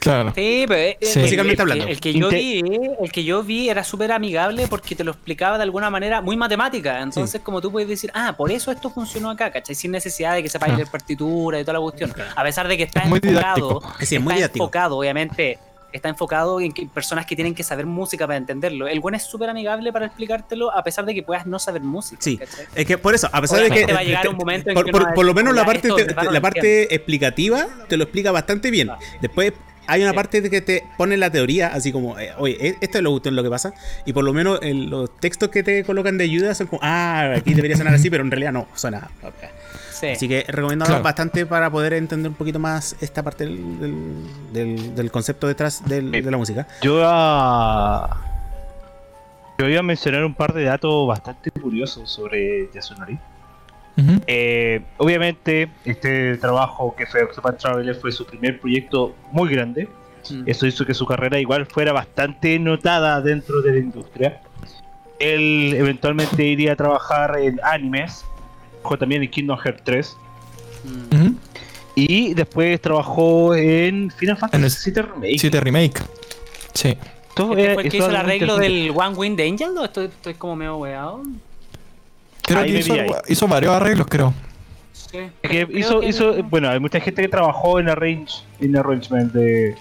Claro. 0.00 0.32
Sí, 0.34 0.66
pero 0.68 0.74
eh, 0.80 0.98
Sí. 1.00 1.18
el- 1.18 1.24
Musicalmente 1.24 1.62
el, 1.62 1.70
hablando. 1.70 1.86
El, 1.90 1.98
que 1.98 2.12
yo 2.12 2.28
vi, 2.28 2.62
el 3.00 3.10
que 3.10 3.24
yo 3.24 3.42
vi 3.42 3.70
era 3.70 3.82
súper 3.82 4.12
amigable 4.12 4.66
porque 4.68 4.94
te 4.94 5.02
lo 5.02 5.12
explicaba 5.12 5.56
de 5.56 5.62
alguna 5.62 5.88
manera 5.88 6.20
muy 6.20 6.36
matemática. 6.36 7.00
Entonces, 7.00 7.40
como 7.40 7.62
tú 7.62 7.72
puedes 7.72 7.88
decir, 7.88 8.10
ah, 8.12 8.34
por 8.36 8.52
eso 8.52 8.70
esto 8.70 8.90
funcionó 8.90 9.30
acá, 9.30 9.50
¿cachai? 9.50 9.74
Sin 9.74 9.90
necesidad 9.90 10.34
de 10.34 10.42
que 10.42 10.50
sepáis 10.50 10.74
Ah. 10.74 10.76
leer 10.76 10.88
partitura 10.88 11.58
y 11.58 11.62
toda 11.62 11.74
la 11.74 11.80
cuestión. 11.80 12.12
A 12.36 12.42
pesar 12.42 12.68
de 12.68 12.76
que 12.76 12.82
está 12.82 13.00
Es 13.00 13.08
muy 13.08 13.18
enfocado, 13.22 13.56
didáctico. 13.80 13.94
Sí, 14.04 14.16
es 14.16 14.20
muy 14.22 14.32
está 14.32 14.36
didáctico. 14.36 14.64
enfocado, 14.64 14.98
obviamente. 14.98 15.58
Está 15.92 16.08
enfocado 16.10 16.60
en 16.60 16.72
que 16.72 16.86
personas 16.86 17.24
que 17.24 17.34
tienen 17.34 17.54
que 17.54 17.62
saber 17.62 17.86
música 17.86 18.26
para 18.26 18.36
entenderlo. 18.36 18.86
El 18.88 19.00
buen 19.00 19.14
es 19.14 19.22
súper 19.22 19.48
amigable 19.48 19.90
para 19.92 20.06
explicártelo 20.06 20.70
a 20.76 20.82
pesar 20.84 21.06
de 21.06 21.14
que 21.14 21.22
puedas 21.22 21.46
no 21.46 21.58
saber 21.58 21.80
música. 21.82 22.20
Sí. 22.20 22.36
¿cachai? 22.36 22.66
Es 22.74 22.86
que 22.86 22.98
por 22.98 23.14
eso, 23.14 23.28
a 23.32 23.40
pesar 23.40 23.60
de 23.62 23.70
que. 23.70 23.92
Va 23.92 24.00
a 24.00 24.04
llegar 24.04 24.28
un 24.28 24.36
momento 24.36 24.68
en 24.70 24.74
por, 24.74 24.84
que 24.84 24.92
por- 24.92 25.14
por 25.14 25.24
lo 25.24 25.32
menos 25.32 25.54
la 25.54 25.62
"Ya, 25.62 25.66
parte, 25.66 25.88
te- 25.90 26.14
la 26.30 26.40
parte 26.42 26.94
explicativa 26.94 27.66
te 27.88 27.96
lo 27.96 28.04
explica 28.04 28.30
bastante 28.32 28.70
bien. 28.70 28.90
Después 29.22 29.54
hay 29.86 30.02
una 30.02 30.10
Sí. 30.10 30.16
parte 30.16 30.40
de 30.42 30.50
que 30.50 30.60
te 30.60 30.84
pone 30.98 31.16
la 31.16 31.30
teoría, 31.30 31.68
así 31.68 31.90
como, 31.92 32.18
eh, 32.18 32.32
oye, 32.36 32.58
eh, 32.60 32.76
esto 32.82 32.98
es 32.98 33.04
lo, 33.04 33.18
lo 33.24 33.42
que 33.42 33.48
pasa. 33.48 33.72
Y 34.04 34.12
por 34.12 34.22
lo 34.24 34.34
menos 34.34 34.58
en 34.60 34.90
los 34.90 35.16
textos 35.18 35.48
que 35.48 35.62
te 35.62 35.82
colocan 35.84 36.18
de 36.18 36.24
ayuda 36.24 36.54
son 36.54 36.66
como, 36.66 36.80
ah, 36.82 37.32
aquí 37.36 37.54
debería 37.54 37.78
sonar 37.78 37.94
así, 37.94 38.10
pero 38.10 38.22
en 38.22 38.30
realidad 38.30 38.52
no, 38.52 38.68
suena. 38.74 39.10
ok. 39.22 39.32
Sí. 40.00 40.06
Así 40.08 40.28
que 40.28 40.44
recomiendo 40.48 40.84
Claro. 40.84 41.02
bastante 41.02 41.44
para 41.46 41.70
poder 41.70 41.92
entender 41.94 42.30
un 42.30 42.36
poquito 42.36 42.58
más 42.58 42.94
esta 43.00 43.22
parte 43.22 43.44
del, 43.44 43.80
del- 43.80 44.52
del- 44.52 44.94
del 44.94 45.10
concepto 45.10 45.46
detrás 45.48 45.84
del- 45.88 46.10
de 46.12 46.30
la 46.30 46.36
música. 46.36 46.66
Yo 46.82 46.98
iba 46.98 47.10
a... 48.04 48.24
Yo 49.58 49.68
iba 49.68 49.80
a 49.80 49.82
mencionar 49.82 50.24
un 50.24 50.34
par 50.34 50.52
de 50.54 50.62
datos 50.64 51.08
bastante 51.08 51.50
curiosos 51.50 52.08
sobre 52.10 52.70
Yasunori. 52.72 53.18
Eh, 54.28 54.80
obviamente, 54.98 55.68
este 55.84 56.36
trabajo 56.36 56.94
que 56.96 57.04
fue 57.06 57.24
Octopath 57.24 57.58
Traveler 57.58 57.96
fue 57.96 58.12
su 58.12 58.24
primer 58.24 58.60
proyecto 58.60 59.16
muy 59.32 59.48
grande. 59.50 59.88
Mm. 60.30 60.44
Eso 60.46 60.66
hizo 60.66 60.86
que 60.86 60.94
su 60.94 61.04
carrera 61.04 61.40
igual 61.40 61.66
fuera 61.66 61.92
bastante 61.92 62.56
notada 62.60 63.20
dentro 63.20 63.60
de 63.60 63.72
la 63.72 63.78
industria. 63.78 64.40
Él 65.18 65.74
eventualmente 65.76 66.44
iría 66.44 66.74
a 66.74 66.76
trabajar 66.76 67.36
en 67.40 67.58
animes, 67.64 68.24
trabajó 68.88 68.98
también 68.98 69.22
en 69.22 69.30
Kingdom 69.30 69.58
Hearts 69.58 69.82
3 69.84 70.16
Mm. 70.84 71.16
Ujú. 71.16 71.34
y 71.96 72.34
después 72.34 72.80
trabajó 72.80 73.54
en 73.54 74.10
Final 74.12 74.36
Fantasy 74.36 74.90
VII 74.92 75.02
Remake. 75.02 75.38
7 75.38 75.60
remake. 75.60 76.00
Sí. 76.72 76.96
Todo 77.34 77.56
¿Este 77.56 77.74
fue 77.74 77.82
el 77.84 77.90
que 77.90 77.96
hizo 77.96 78.08
el 78.08 78.16
arreglo 78.16 78.56
del 78.56 78.92
One 78.94 79.16
Winged 79.16 79.44
Angel 79.44 79.76
o 79.76 79.84
estoy, 79.84 80.06
estoy 80.06 80.34
como 80.34 80.54
medio 80.56 80.76
weado? 80.76 81.22
Creo 82.42 82.60
Ahí 82.60 82.66
que 82.68 82.72
me 82.74 82.78
hizo, 83.28 83.48
varios 83.48 83.74
arreglos, 83.74 84.06
creo. 84.08 84.32
Sí. 84.92 85.18
Es 85.42 85.50
que 85.50 85.66
Creo 85.66 85.78
hizo, 85.78 86.00
que- 86.00 86.06
hizo, 86.08 86.42
bueno, 86.44 86.68
hay 86.70 86.78
mucha 86.80 87.00
gente 87.00 87.22
que 87.22 87.28
trabajó 87.28 87.80
en 87.80 87.88
arrange, 87.88 88.34
en 88.60 88.76
arrangement 88.76 89.32
de 89.32 89.74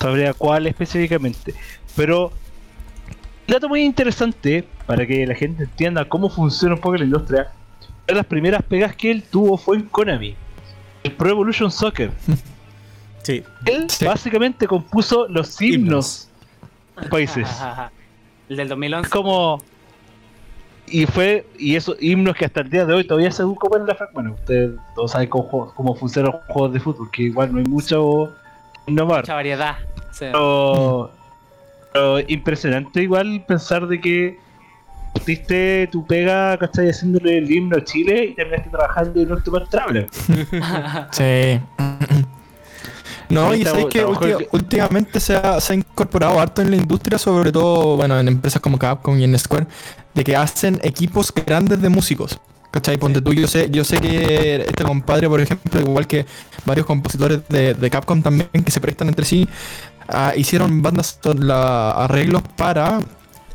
sabría 0.00 0.32
cuál 0.32 0.66
específicamente, 0.68 1.54
pero 1.96 2.32
dato 3.48 3.68
muy 3.68 3.82
interesante 3.82 4.64
para 4.86 5.04
que 5.06 5.26
la 5.26 5.34
gente 5.34 5.64
entienda 5.64 6.04
cómo 6.04 6.30
funciona 6.30 6.74
un 6.76 6.80
poco 6.80 6.96
la 6.96 7.04
industria. 7.04 7.50
Una 8.10 8.16
de 8.16 8.22
las 8.22 8.26
primeras 8.26 8.62
pegas 8.64 8.96
que 8.96 9.08
él 9.12 9.22
tuvo 9.22 9.56
fue 9.56 9.76
en 9.76 9.82
Konami, 9.84 10.34
el 11.04 11.12
Pro 11.12 11.30
Evolution 11.30 11.70
Soccer. 11.70 12.10
Sí. 13.22 13.42
Él 13.66 13.84
Sí. 13.90 14.06
básicamente 14.06 14.66
compuso 14.66 15.28
los 15.28 15.60
himnos 15.60 16.28
de 17.02 17.06
países. 17.10 17.46
El 18.48 18.56
del 18.56 18.68
2011. 18.70 19.06
Es 19.06 19.12
como 19.12 19.62
y 20.86 21.04
fue, 21.04 21.46
y 21.58 21.76
esos 21.76 21.98
himnos 22.00 22.34
que 22.34 22.46
hasta 22.46 22.62
el 22.62 22.70
día 22.70 22.86
de 22.86 22.94
hoy 22.94 23.04
todavía 23.06 23.30
se 23.30 23.42
ocupan 23.42 23.82
en 23.82 23.88
la. 23.88 24.08
Bueno, 24.14 24.32
ustedes 24.32 24.72
todos 24.96 25.12
saben 25.12 25.28
cómo, 25.28 25.70
cómo 25.76 25.94
funcionan 25.94 26.32
los 26.32 26.40
juegos 26.46 26.72
de 26.72 26.80
fútbol, 26.80 27.10
que 27.12 27.24
igual 27.24 27.52
no 27.52 27.58
hay 27.58 27.64
mucho 27.66 28.32
innovar. 28.86 29.20
Mucha 29.20 29.34
variedad. 29.34 29.76
Sí. 30.12 30.20
Pero, 30.20 31.12
pero 31.92 32.20
impresionante 32.20 33.02
igual 33.02 33.44
pensar 33.46 33.86
de 33.86 34.00
que 34.00 34.38
pusiste 35.12 35.88
tu 35.90 36.06
pega, 36.06 36.56
¿cachai? 36.58 36.88
Haciéndole 36.90 37.38
el 37.38 37.50
himno 37.50 37.76
a 37.76 37.84
Chile 37.84 38.26
y 38.30 38.34
terminaste 38.34 38.70
trabajando 38.70 39.20
en 39.20 39.32
Octopath 39.32 39.68
Traveler. 39.70 40.06
Sí. 41.12 41.60
No, 43.28 43.54
y 43.54 43.64
sabes 43.64 43.86
que 43.86 44.04
últimamente 44.50 45.20
se 45.20 45.36
ha, 45.36 45.60
se 45.60 45.72
ha 45.72 45.76
incorporado 45.76 46.40
harto 46.40 46.62
en 46.62 46.70
la 46.72 46.76
industria, 46.76 47.16
sobre 47.16 47.52
todo, 47.52 47.96
bueno, 47.96 48.18
en 48.18 48.26
empresas 48.26 48.60
como 48.60 48.76
Capcom 48.76 49.16
y 49.18 49.22
en 49.24 49.38
Square, 49.38 49.66
de 50.14 50.24
que 50.24 50.34
hacen 50.34 50.80
equipos 50.82 51.32
grandes 51.32 51.80
de 51.80 51.88
músicos. 51.88 52.40
¿Cachai? 52.72 52.98
Ponte 52.98 53.20
tú, 53.20 53.32
yo 53.32 53.46
sé, 53.48 53.68
yo 53.70 53.82
sé 53.84 54.00
que 54.00 54.64
este 54.66 54.84
compadre, 54.84 55.28
por 55.28 55.40
ejemplo, 55.40 55.80
igual 55.80 56.06
que 56.06 56.24
varios 56.64 56.86
compositores 56.86 57.40
de, 57.48 57.74
de 57.74 57.90
Capcom 57.90 58.22
también 58.22 58.48
que 58.64 58.70
se 58.70 58.80
prestan 58.80 59.08
entre 59.08 59.24
sí, 59.24 59.48
ah, 60.08 60.32
hicieron 60.36 60.80
bandas 60.80 61.18
la- 61.36 61.90
arreglos 61.92 62.42
para 62.56 63.00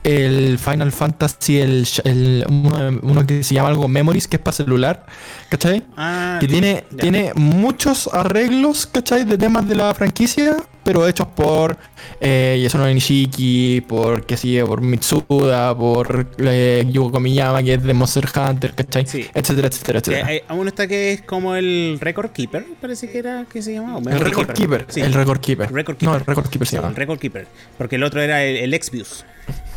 el 0.06 0.58
Final 0.60 0.92
Fantasy, 0.92 1.60
el, 1.60 1.88
el- 2.04 2.46
uno, 2.48 3.00
uno 3.02 3.26
que 3.26 3.44
se 3.44 3.56
llama 3.56 3.70
algo 3.70 3.88
Memories, 3.88 4.28
que 4.28 4.36
es 4.38 4.42
para 4.42 4.56
celular, 4.56 5.06
¿cachai? 5.50 5.84
Ah, 5.98 6.38
que 6.40 6.48
tiene, 6.48 6.84
ya. 6.92 6.98
tiene 6.98 7.32
muchos 7.36 8.08
arreglos, 8.14 8.86
¿cachai? 8.88 9.26
De 9.26 9.38
temas 9.38 9.68
de 9.68 9.76
la 9.76 9.94
franquicia, 9.96 10.58
pero 10.84 11.08
hechos 11.08 11.28
por 11.30 11.78
eh, 12.22 12.60
Yasunori 12.62 12.94
Nishiki, 12.94 13.82
por, 13.88 14.26
qué 14.28 14.36
yo, 14.36 14.68
por 14.68 14.82
Mitsuda, 14.82 15.76
por 15.76 16.28
eh, 16.38 16.86
Yugo 16.90 17.20
Miyama, 17.20 17.64
que 17.64 17.74
es 17.74 17.84
de 17.84 17.94
Monster 17.96 18.26
Hunter, 18.36 18.74
¿cachai? 18.76 19.08
Sí. 19.08 19.26
Etcétera, 19.34 19.68
etcétera, 19.70 20.00
etcétera. 20.00 20.28
hay- 20.28 20.42
aún 20.48 20.68
está 20.68 20.86
que 20.88 21.14
es 21.14 21.22
como 21.24 21.56
el 21.56 21.98
Record 22.00 22.30
Keeper, 22.30 22.64
parece 22.80 23.10
que 23.10 23.18
era 23.18 23.46
que 23.52 23.64
se 23.64 23.74
llamaba. 23.74 24.00
el 24.12 24.20
Record 24.20 24.52
Keeper, 24.52 24.86
Sí. 24.90 25.02
el 25.02 25.14
Record 25.14 25.40
Keeper. 25.40 25.72
Record 25.74 25.96
No, 26.02 26.12
Keeper. 26.12 26.20
el 26.22 26.26
Record 26.28 26.50
Keeper 26.50 26.68
se 26.68 26.70
Sí, 26.70 26.76
llama. 26.76 26.90
el 26.90 26.96
Record 26.96 27.18
Keeper. 27.20 27.48
Porque 27.80 27.96
el 27.96 28.04
otro 28.04 28.22
era 28.22 28.44
el, 28.44 28.58
el 28.58 28.74
Exvius, 28.76 29.26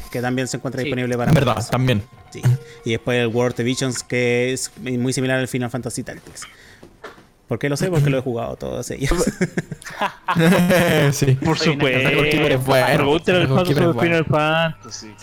que 0.08 0.20
también 0.20 0.48
se 0.48 0.56
encuentra 0.58 0.80
Sí. 0.80 0.86
disponible 0.86 1.16
para 1.16 1.30
En 1.30 1.34
verdad, 1.34 1.66
también. 1.70 2.02
Sí. 2.30 2.42
Y 2.84 2.90
después 2.92 3.18
el 3.18 3.28
World 3.28 3.56
Divisions, 3.56 4.02
que 4.02 4.52
es 4.52 4.70
muy 4.80 5.12
similar 5.12 5.38
al 5.38 5.48
Final 5.48 5.70
Fantasy 5.70 6.02
Tactics. 6.02 6.46
¿Por 7.46 7.58
qué 7.58 7.68
lo 7.70 7.76
sé? 7.78 7.88
Porque 7.88 8.10
lo 8.10 8.18
he 8.18 8.20
jugado 8.22 8.56
todos 8.56 8.90
ellos. 8.90 9.10
sí. 11.12 11.32
Por 11.44 11.58
supuesto. 11.58 11.86
el 11.98 12.04
Record 12.10 12.28
Keeper 12.30 12.52
es 12.52 12.64
bueno. 12.64 12.86
Pregúntale 12.96 13.38
al 13.42 13.48
sobre 13.48 14.00
Final. 14.00 14.24
Fantasy. 14.26 15.14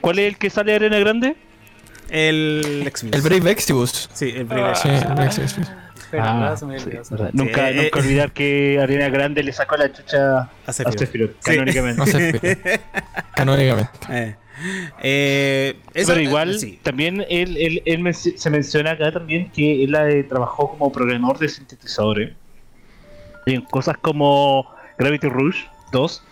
¿Cuál 0.00 0.18
es 0.18 0.28
el 0.32 0.38
que 0.38 0.50
sale 0.50 0.72
de 0.72 0.76
Arena 0.76 0.98
Grande? 0.98 1.36
el 2.08 2.82
Exvius. 2.86 3.14
El 3.14 3.22
Brave 3.22 3.50
Exvius. 3.52 4.10
Sí, 4.12 4.32
el 4.34 4.44
Brave 4.44 4.74
Sí, 4.74 4.88
Exvius. 4.88 5.02
el 5.02 5.14
Brave 5.14 5.26
Exvius. 5.26 5.70
Pero 6.10 6.24
Ah, 6.24 6.56
sí. 6.56 6.64
Nunca, 6.66 6.90
eh, 7.28 7.32
nunca 7.32 7.68
eh. 7.70 7.90
olvidar 7.94 8.32
que 8.32 8.80
Arena 8.82 9.08
Grande 9.08 9.42
le 9.42 9.52
sacó 9.52 9.76
la 9.76 9.92
chucha 9.92 10.50
A 10.66 10.72
Sephiroth. 10.72 11.36
Sí. 11.40 11.56
canónicamente. 13.34 13.90
Eh. 14.10 14.34
Eh, 15.02 15.76
eso- 15.94 16.08
Pero 16.12 16.20
igual, 16.20 16.58
sí. 16.58 16.78
también 16.82 17.24
él, 17.30 17.56
él, 17.56 17.82
él 17.86 17.98
men- 18.00 18.12
se 18.14 18.50
menciona 18.50 18.90
acá 18.92 19.10
también 19.12 19.50
que 19.50 19.84
él 19.84 19.94
eh, 19.94 20.24
trabajó 20.24 20.70
como 20.70 20.92
programador 20.92 21.38
de 21.38 21.48
sintetizadores 21.48 22.32
en 23.46 23.62
cosas 23.62 23.96
como 23.98 24.66
Gravity 24.98 25.28
Rush 25.28 25.64
2, 25.92 26.22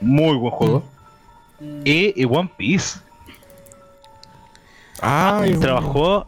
muy 0.00 0.36
buen 0.36 0.50
juego, 0.52 0.84
Mm. 1.60 1.80
y, 1.84 2.20
y 2.20 2.24
One 2.26 2.50
Piece. 2.56 2.98
Ah, 5.00 5.42
Él 5.44 5.58
trabajó, 5.60 6.26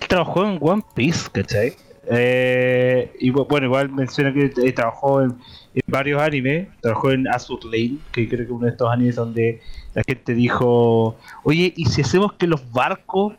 él 0.00 0.08
trabajó 0.08 0.44
en 0.46 0.58
One 0.60 0.82
Piece, 0.94 1.28
¿cachai? 1.30 1.76
Eh, 2.12 3.12
y 3.20 3.30
bu- 3.30 3.46
bueno, 3.48 3.66
igual 3.66 3.88
menciona 3.90 4.32
que 4.32 4.46
eh, 4.64 4.72
trabajó 4.72 5.22
en, 5.22 5.30
en 5.74 5.82
varios 5.86 6.20
animes, 6.20 6.66
trabajó 6.80 7.12
en 7.12 7.28
Azur 7.28 7.64
Lane, 7.64 7.98
que 8.12 8.26
creo 8.28 8.38
que 8.38 8.44
es 8.44 8.50
uno 8.50 8.64
de 8.66 8.72
estos 8.72 8.90
animes 8.92 9.14
donde 9.16 9.60
la 9.94 10.02
gente 10.06 10.34
dijo, 10.34 11.16
oye, 11.44 11.72
¿y 11.76 11.86
si 11.86 12.02
hacemos 12.02 12.32
que 12.32 12.46
los 12.48 12.70
barcos 12.72 13.34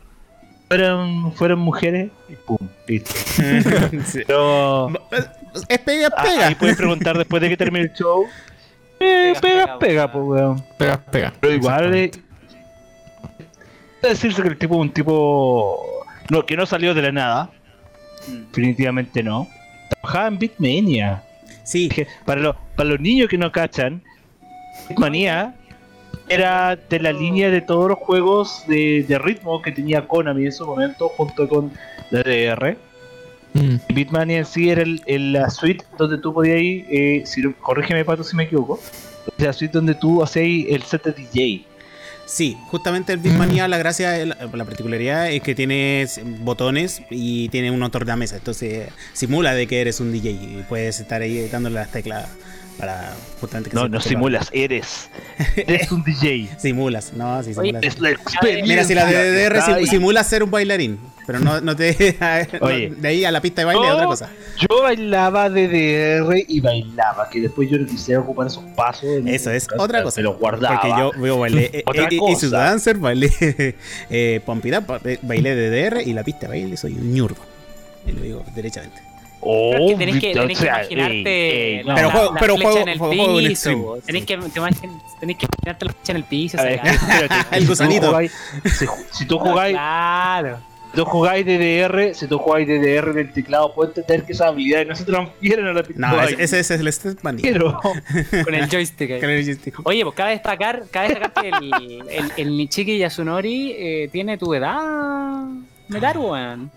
fueran, 0.69 1.34
fueran 1.34 1.59
mujeres? 1.59 2.11
Y 2.30 2.36
pum, 2.36 2.57
listo. 2.88 3.11
Sí. 4.05 4.22
Pero 4.26 4.89
Es 5.69 5.80
pega, 5.80 6.09
ah, 6.15 6.24
pega. 6.24 6.47
ahí 6.47 6.55
pueden 6.55 6.76
preguntar 6.78 7.17
después 7.17 7.41
de 7.41 7.49
que 7.49 7.57
termine 7.57 7.86
el 7.86 7.93
show. 7.93 8.26
Eh, 9.03 9.34
Pega, 9.41 9.80
pega, 9.80 9.80
pega, 9.80 10.11
pues 10.11 10.24
weón. 10.28 10.63
Pega, 10.78 10.97
pega. 11.01 11.34
Pero 11.41 11.53
igual 11.55 11.95
eh, 11.95 12.11
decirse 14.01 14.41
que 14.43 14.47
el 14.49 14.57
tipo 14.57 14.76
es 14.76 14.82
un 14.82 14.91
tipo 14.91 16.05
no, 16.30 16.45
que 16.45 16.55
no 16.55 16.65
salió 16.67 16.93
de 16.93 17.01
la 17.01 17.11
nada. 17.11 17.49
Definitivamente 18.28 19.24
no. 19.24 19.47
Trabajaba 19.89 20.28
en 20.28 20.39
Bitmania. 20.39 21.24
Sí, 21.63 21.89
Para, 22.26 22.41
los 22.41 22.55
para 22.76 22.89
los 22.89 22.99
niños 22.99 23.30
que 23.30 23.38
no 23.38 23.51
cachan, 23.51 24.01
Bitmania 24.89 25.53
era 26.28 26.76
de 26.76 26.99
la 26.99 27.11
línea 27.11 27.49
de 27.49 27.61
todos 27.61 27.89
los 27.89 27.99
juegos 27.99 28.63
de, 28.67 29.03
de 29.03 29.19
ritmo 29.19 29.61
que 29.61 29.72
tenía 29.72 30.07
Konami 30.07 30.45
en 30.45 30.51
su 30.51 30.65
momento, 30.65 31.09
junto 31.09 31.47
con 31.47 31.72
la 32.09 32.24
DR. 32.24 32.78
Mm. 33.53 33.76
Bitmania 33.93 34.38
en 34.39 34.45
sí 34.45 34.69
era 34.69 34.82
el, 34.82 35.01
el- 35.07 35.34
la 35.34 35.49
suite 35.49 35.84
donde 35.97 36.17
tú 36.17 36.34
podías 36.34 36.61
ir, 36.61 36.86
eh, 36.89 37.24
si, 37.26 37.41
corrígeme 37.53 38.05
Pato 38.05 38.24
si 38.24 38.36
me 38.36 38.43
equivoco, 38.43 38.80
la 39.38 39.51
suite 39.51 39.74
donde 39.74 39.93
tú 39.93 40.24
hacías 40.24 40.67
el 40.74 40.84
set 40.84 41.03
de 41.03 41.11
DJ. 41.11 41.65
Sí, 42.32 42.57
justamente 42.67 43.13
el 43.13 43.19
Beatmania, 43.19 43.67
la 43.67 43.77
gracia, 43.77 44.25
la, 44.25 44.36
la 44.36 44.65
particularidad 44.65 45.32
es 45.32 45.41
que 45.41 45.53
tienes 45.53 46.21
botones 46.39 47.01
y 47.09 47.49
tiene 47.49 47.71
un 47.71 47.91
tornamesa. 47.91 48.38
Entonces 48.38 48.89
simula 49.13 49.53
de 49.53 49.67
que 49.67 49.82
eres 49.82 49.99
un 49.99 50.11
DJ 50.11 50.32
y 50.32 50.65
puedes 50.67 50.99
estar 50.99 51.21
ahí 51.21 51.47
dándole 51.49 51.75
las 51.75 51.91
teclas 51.91 52.29
para 52.82 53.13
justamente 53.39 53.69
que 53.69 53.75
No, 53.75 53.88
no 53.88 54.01
simulas, 54.01 54.49
eres. 54.51 55.09
Eres 55.55 55.89
un 55.91 56.03
DJ. 56.03 56.49
Simulas, 56.59 57.13
no, 57.13 57.41
sí, 57.43 57.51
Oye, 57.55 57.69
simulas. 57.69 57.84
Es 57.84 57.99
la 58.01 58.09
experiencia. 58.09 58.65
Mira, 58.65 58.84
si 58.84 58.93
la 58.95 59.05
DDR 59.05 59.61
sim- 59.61 59.73
ahí. 59.75 59.88
simula 59.88 60.23
ser 60.25 60.43
un 60.43 60.51
bailarín, 60.51 60.99
pero 61.25 61.39
no, 61.39 61.61
no 61.61 61.75
te. 61.75 62.17
Oye. 62.61 62.89
de 62.97 63.07
ahí 63.07 63.23
a 63.23 63.32
la 63.32 63.39
pista 63.41 63.61
de 63.61 63.65
baile 63.65 63.84
es 63.84 63.88
No, 63.89 63.93
otra 63.95 64.05
cosa. 64.07 64.29
Yo 64.59 64.82
bailaba 64.82 65.49
DDR 65.49 66.43
y 66.47 66.59
bailaba, 66.59 67.29
que 67.29 67.39
después 67.41 67.69
yo 67.69 67.77
no 67.77 67.86
quisiera 67.86 68.19
ocupar 68.21 68.47
esos 68.47 68.63
pasos. 68.75 69.03
en- 69.05 69.27
Eso 69.27 69.51
es 69.51 69.67
otra 69.77 70.03
cosa. 70.03 70.19
Me 70.19 70.23
los 70.25 70.38
guardaba. 70.38 70.82
Porque 70.82 70.89
yo, 71.19 71.25
yo 71.25 71.38
bailé 71.39 71.69
eh, 71.71 71.84
Otra 71.88 72.07
eh, 72.11 72.17
cosa. 72.17 72.32
y 72.32 72.36
su 72.36 72.49
dancer, 72.49 72.97
bailé 72.97 73.32
eh, 74.09 74.41
Pump 74.45 74.65
It 74.65 74.75
Up, 74.77 74.88
ba- 74.88 74.99
bailé 75.21 75.55
DDR 75.55 76.01
y 76.05 76.13
la 76.13 76.23
pista 76.23 76.41
de 76.41 76.47
baile 76.49 76.75
soy 76.77 76.93
un 76.93 77.13
ñurdo. 77.13 77.41
Y 78.07 78.11
lo 78.13 78.21
digo 78.21 78.45
derechamente. 78.55 78.99
Oh, 79.43 79.71
Pero 79.71 79.83
es 79.83 79.89
que 79.89 79.97
tenés 79.97 80.19
que, 80.21 80.33
tenés 80.33 80.59
que 80.59 80.65
imaginarte 80.67 81.15
ey, 81.15 81.77
ey, 81.79 81.83
la, 81.83 81.95
Pero 81.95 82.07
la- 82.07 82.13
juego- 82.13 82.33
la 82.33 82.39
pero 82.39 82.55
flecha 82.55 82.69
juego- 82.71 82.81
en 82.83 82.89
el 82.89 82.99
juego- 82.99 83.15
juego 83.15 83.39
en 83.39 83.47
piso. 83.47 83.69
Tenés, 84.05 84.21
Sí. 84.21 84.25
que, 84.27 84.37
tenés 84.37 85.37
que 85.37 85.45
imaginarte 85.47 85.85
la 85.85 85.91
flecha 85.93 86.11
en 86.11 86.15
el 86.17 86.23
piso. 86.25 86.57
Espérate, 86.63 87.35
El 87.51 87.59
si 87.61 87.65
tú 87.65 87.71
gusanito. 87.71 88.07
jugáis- 88.11 88.31
Si, 88.65 88.85
si 89.11 89.25
tú 89.25 89.39
jugáis, 89.39 89.73
Claro. 89.73 90.59
si 90.91 90.95
tú 90.97 91.05
jugáis 91.05 91.45
DDR, 91.45 92.13
si 92.13 92.27
tú 92.27 92.37
jugáis 92.37 92.67
DDR 92.67 93.11
en 93.11 93.17
el 93.17 93.33
teclado, 93.33 93.73
puedes 93.73 93.97
entender 93.97 94.25
que 94.27 94.33
esas 94.33 94.49
habilidades 94.49 94.87
no 94.87 94.95
se 94.95 95.05
transfieren 95.05 95.65
a 95.65 95.73
la. 95.73 95.83
No, 95.95 96.21
ese, 96.23 96.59
es 96.59 96.69
el 96.69 96.93
step. 96.93 97.17
Pero, 97.41 97.79
Con 98.45 98.53
el 98.53 98.69
joystick. 98.69 99.09
ahí. 99.23 99.55
Oye, 99.85 100.03
pues 100.03 100.15
cabe 100.15 100.31
destacar, 100.33 100.83
cabe 100.91 101.07
destacar 101.09 101.43
que 101.43 101.49
el, 101.49 102.03
el, 102.09 102.31
el 102.37 102.57
Nichiki 102.57 102.97
Yasunori 102.99 103.73
eh, 103.75 104.09
tiene 104.11 104.37
tu 104.37 104.53
edad, 104.53 105.45
weón. 105.89 106.69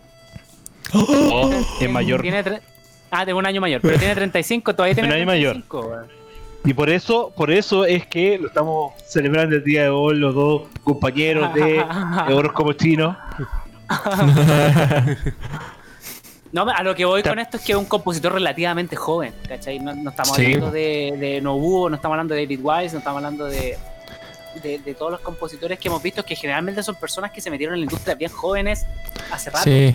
Es 1.81 1.91
mayor. 1.91 2.23
Tiene 2.23 2.45
tre- 2.45 2.61
ah, 3.11 3.25
de 3.25 3.33
un 3.35 3.47
año 3.47 3.61
mayor, 3.61 3.81
pero 3.81 3.99
tiene 3.99 4.15
35, 4.15 4.75
todavía 4.75 4.95
tiene 4.95 5.09
Un 5.09 5.15
año 5.15 5.27
mayor. 5.27 5.53
35, 5.53 5.81
weón. 5.89 6.07
Y 6.67 6.73
por 6.73 6.89
eso, 6.89 7.31
por 7.37 7.51
eso 7.51 7.85
es 7.85 8.07
que 8.07 8.39
lo 8.39 8.49
estamos 8.49 8.95
celebrando 9.07 9.55
el 9.57 9.65
día 9.65 9.83
de 9.83 9.89
hoy, 9.91 10.17
los 10.17 10.35
dos 10.35 10.63
compañeros 10.83 11.53
de, 11.55 11.85
de 12.29 12.35
Oros 12.35 12.53
como 12.53 12.73
Chino. 12.73 13.17
No, 16.53 16.63
a 16.71 16.83
lo 16.85 16.95
que 16.95 17.05
voy 17.05 17.23
con 17.25 17.39
esto 17.41 17.57
es 17.57 17.65
que 17.65 17.73
es 17.73 17.79
un 17.79 17.85
compositor 17.85 18.33
relativamente 18.33 18.95
joven, 18.95 19.35
¿cachai? 19.49 19.81
No, 19.81 19.93
no 19.93 20.11
estamos 20.11 20.37
Sí. 20.37 20.45
hablando 20.47 20.71
de, 20.71 21.15
de 21.19 21.41
Nobuo, 21.41 21.91
no 21.91 21.97
estamos 21.97 22.15
hablando 22.15 22.35
de 22.35 22.43
David 22.43 22.61
Wise, 22.63 22.93
no 22.93 22.99
estamos 23.01 23.17
hablando 23.19 23.47
de, 23.47 23.77
de, 24.63 24.79
de 24.79 24.95
todos 24.95 25.11
los 25.13 25.21
compositores 25.21 25.79
que 25.79 25.89
hemos 25.89 26.03
visto 26.03 26.25
que 26.25 26.37
generalmente 26.37 26.83
son 26.83 26.95
personas 26.95 27.31
que 27.31 27.41
se 27.41 27.51
metieron 27.51 27.75
en 27.75 27.81
la 27.81 27.85
industria 27.85 28.15
bien 28.15 28.31
jóvenes 28.31 28.87
hace 29.31 29.51
rato, 29.51 29.65
Sí. 29.65 29.95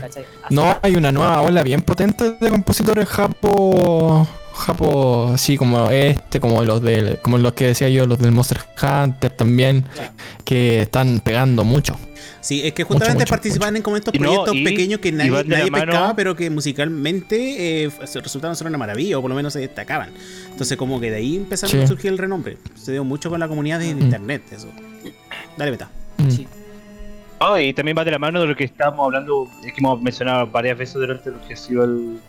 No, 0.50 0.64
rato. 0.64 0.80
hay 0.84 0.96
una 0.96 1.12
nueva 1.12 1.42
ola 1.42 1.64
bien 1.64 1.82
potente 1.82 2.32
de 2.32 2.50
compositores 2.50 3.08
japo, 3.08 4.28
japo, 4.60 5.32
así 5.34 5.58
como 5.58 5.90
este, 5.90 6.40
como 6.40 6.64
los 6.64 6.82
del, 6.82 7.20
como 7.22 7.38
los 7.38 7.54
que 7.54 7.68
decía 7.68 7.90
yo, 7.90 8.06
los 8.06 8.20
del 8.20 8.32
Monster 8.32 8.60
Hunter 8.82 9.32
también, 9.32 9.82
Claro. 9.94 10.12
que 10.46 10.82
están 10.84 11.20
pegando 11.22 11.64
mucho. 11.64 11.98
Sí, 12.42 12.62
es 12.66 12.74
que 12.74 12.84
justamente 12.84 13.24
mucho, 13.24 13.30
participaban 13.32 13.76
en 13.76 13.82
como 13.82 13.98
estos 13.98 14.14
no, 14.14 14.20
proyectos 14.20 14.56
y- 14.56 14.64
pequeños 14.64 15.00
que 15.02 15.12
nadie, 15.12 15.32
nadie 15.46 15.70
mano- 15.72 15.86
pescaba, 15.88 16.16
pero 16.16 16.36
que 16.36 16.50
musicalmente 16.50 17.84
eh, 17.86 17.92
se- 18.06 18.22
resultaban 18.22 18.56
ser 18.56 18.68
una 18.68 18.78
maravilla, 18.78 19.18
o 19.18 19.22
por 19.22 19.30
lo 19.30 19.36
menos 19.36 19.54
se 19.54 19.60
destacaban. 19.60 20.12
Entonces, 20.52 20.78
como 20.78 21.00
que 21.00 21.10
de 21.12 21.18
ahí 21.18 21.36
empezaron 21.38 21.76
Sí. 21.78 21.84
a 21.84 21.88
surgir 21.88 22.12
el 22.12 22.18
renombre. 22.18 22.58
Se 22.76 22.92
dio 22.92 23.04
mucho 23.04 23.30
con 23.30 23.40
la 23.40 23.48
comunidad 23.48 23.80
de 23.80 23.94
Mm. 23.94 24.02
internet, 24.02 24.44
eso. 24.52 24.68
Dale, 25.58 25.72
beta. 25.72 25.90
Mm. 26.18 26.30
Sí. 26.32 26.48
Oh, 27.42 27.58
y 27.58 27.74
también 27.74 27.98
va 27.98 28.04
de 28.04 28.12
la 28.12 28.20
mano 28.20 28.42
de 28.42 28.48
lo 28.48 28.56
que 28.56 28.66
estábamos 28.66 29.06
hablando, 29.06 29.48
eh, 29.64 29.68
que 29.74 29.80
hemos 29.80 30.02
mencionado 30.02 30.48
varias 30.48 30.78
veces 30.78 30.96
durante 30.96 31.30
lo 31.32 31.42
que 31.48 31.54
ha 31.54 31.58
sido 31.58 31.84
el 31.86 32.20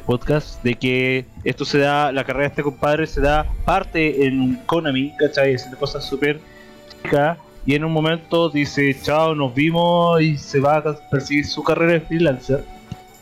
podcast, 0.00 0.62
de 0.62 0.74
que 0.74 1.26
esto 1.44 1.64
se 1.64 1.78
da, 1.78 2.12
la 2.12 2.24
carrera 2.24 2.44
de 2.44 2.48
este 2.48 2.62
compadre 2.62 3.06
se 3.06 3.20
da 3.20 3.46
parte 3.64 4.26
en 4.26 4.56
Konami, 4.66 5.14
¿cachai? 5.18 5.54
Haciendo 5.54 5.78
cosas 5.78 6.04
súper 6.04 6.40
chicas, 7.02 7.38
y 7.66 7.74
en 7.74 7.84
un 7.84 7.92
momento 7.92 8.48
dice, 8.48 8.96
chao, 9.02 9.34
nos 9.34 9.54
vimos, 9.54 10.20
y 10.22 10.36
se 10.38 10.60
va 10.60 10.78
a 10.78 11.10
perseguir 11.10 11.46
su 11.46 11.62
carrera 11.62 11.94
de 11.94 12.00
freelancer. 12.00 12.64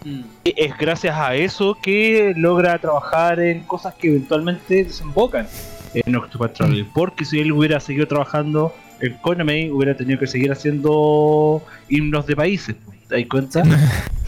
Mm. 0.04 0.20
Y 0.44 0.54
es 0.56 0.76
gracias 0.78 1.16
a 1.16 1.34
eso 1.34 1.76
que 1.82 2.32
logra 2.36 2.78
trabajar 2.78 3.40
en 3.40 3.60
cosas 3.64 3.94
que 3.94 4.08
eventualmente 4.08 4.84
desembocan 4.84 5.46
en 5.92 6.16
Octopath 6.16 6.54
Traveler. 6.54 6.86
Porque 6.94 7.24
si 7.24 7.40
él 7.40 7.52
hubiera 7.52 7.80
seguido 7.80 8.06
trabajando 8.06 8.72
en 9.00 9.14
Konami, 9.14 9.70
hubiera 9.70 9.96
tenido 9.96 10.18
que 10.18 10.26
seguir 10.26 10.52
haciendo 10.52 11.62
himnos 11.88 12.26
de 12.26 12.36
países. 12.36 12.76
¿Te 13.08 13.16
das 13.16 13.28
cuenta? 13.28 13.62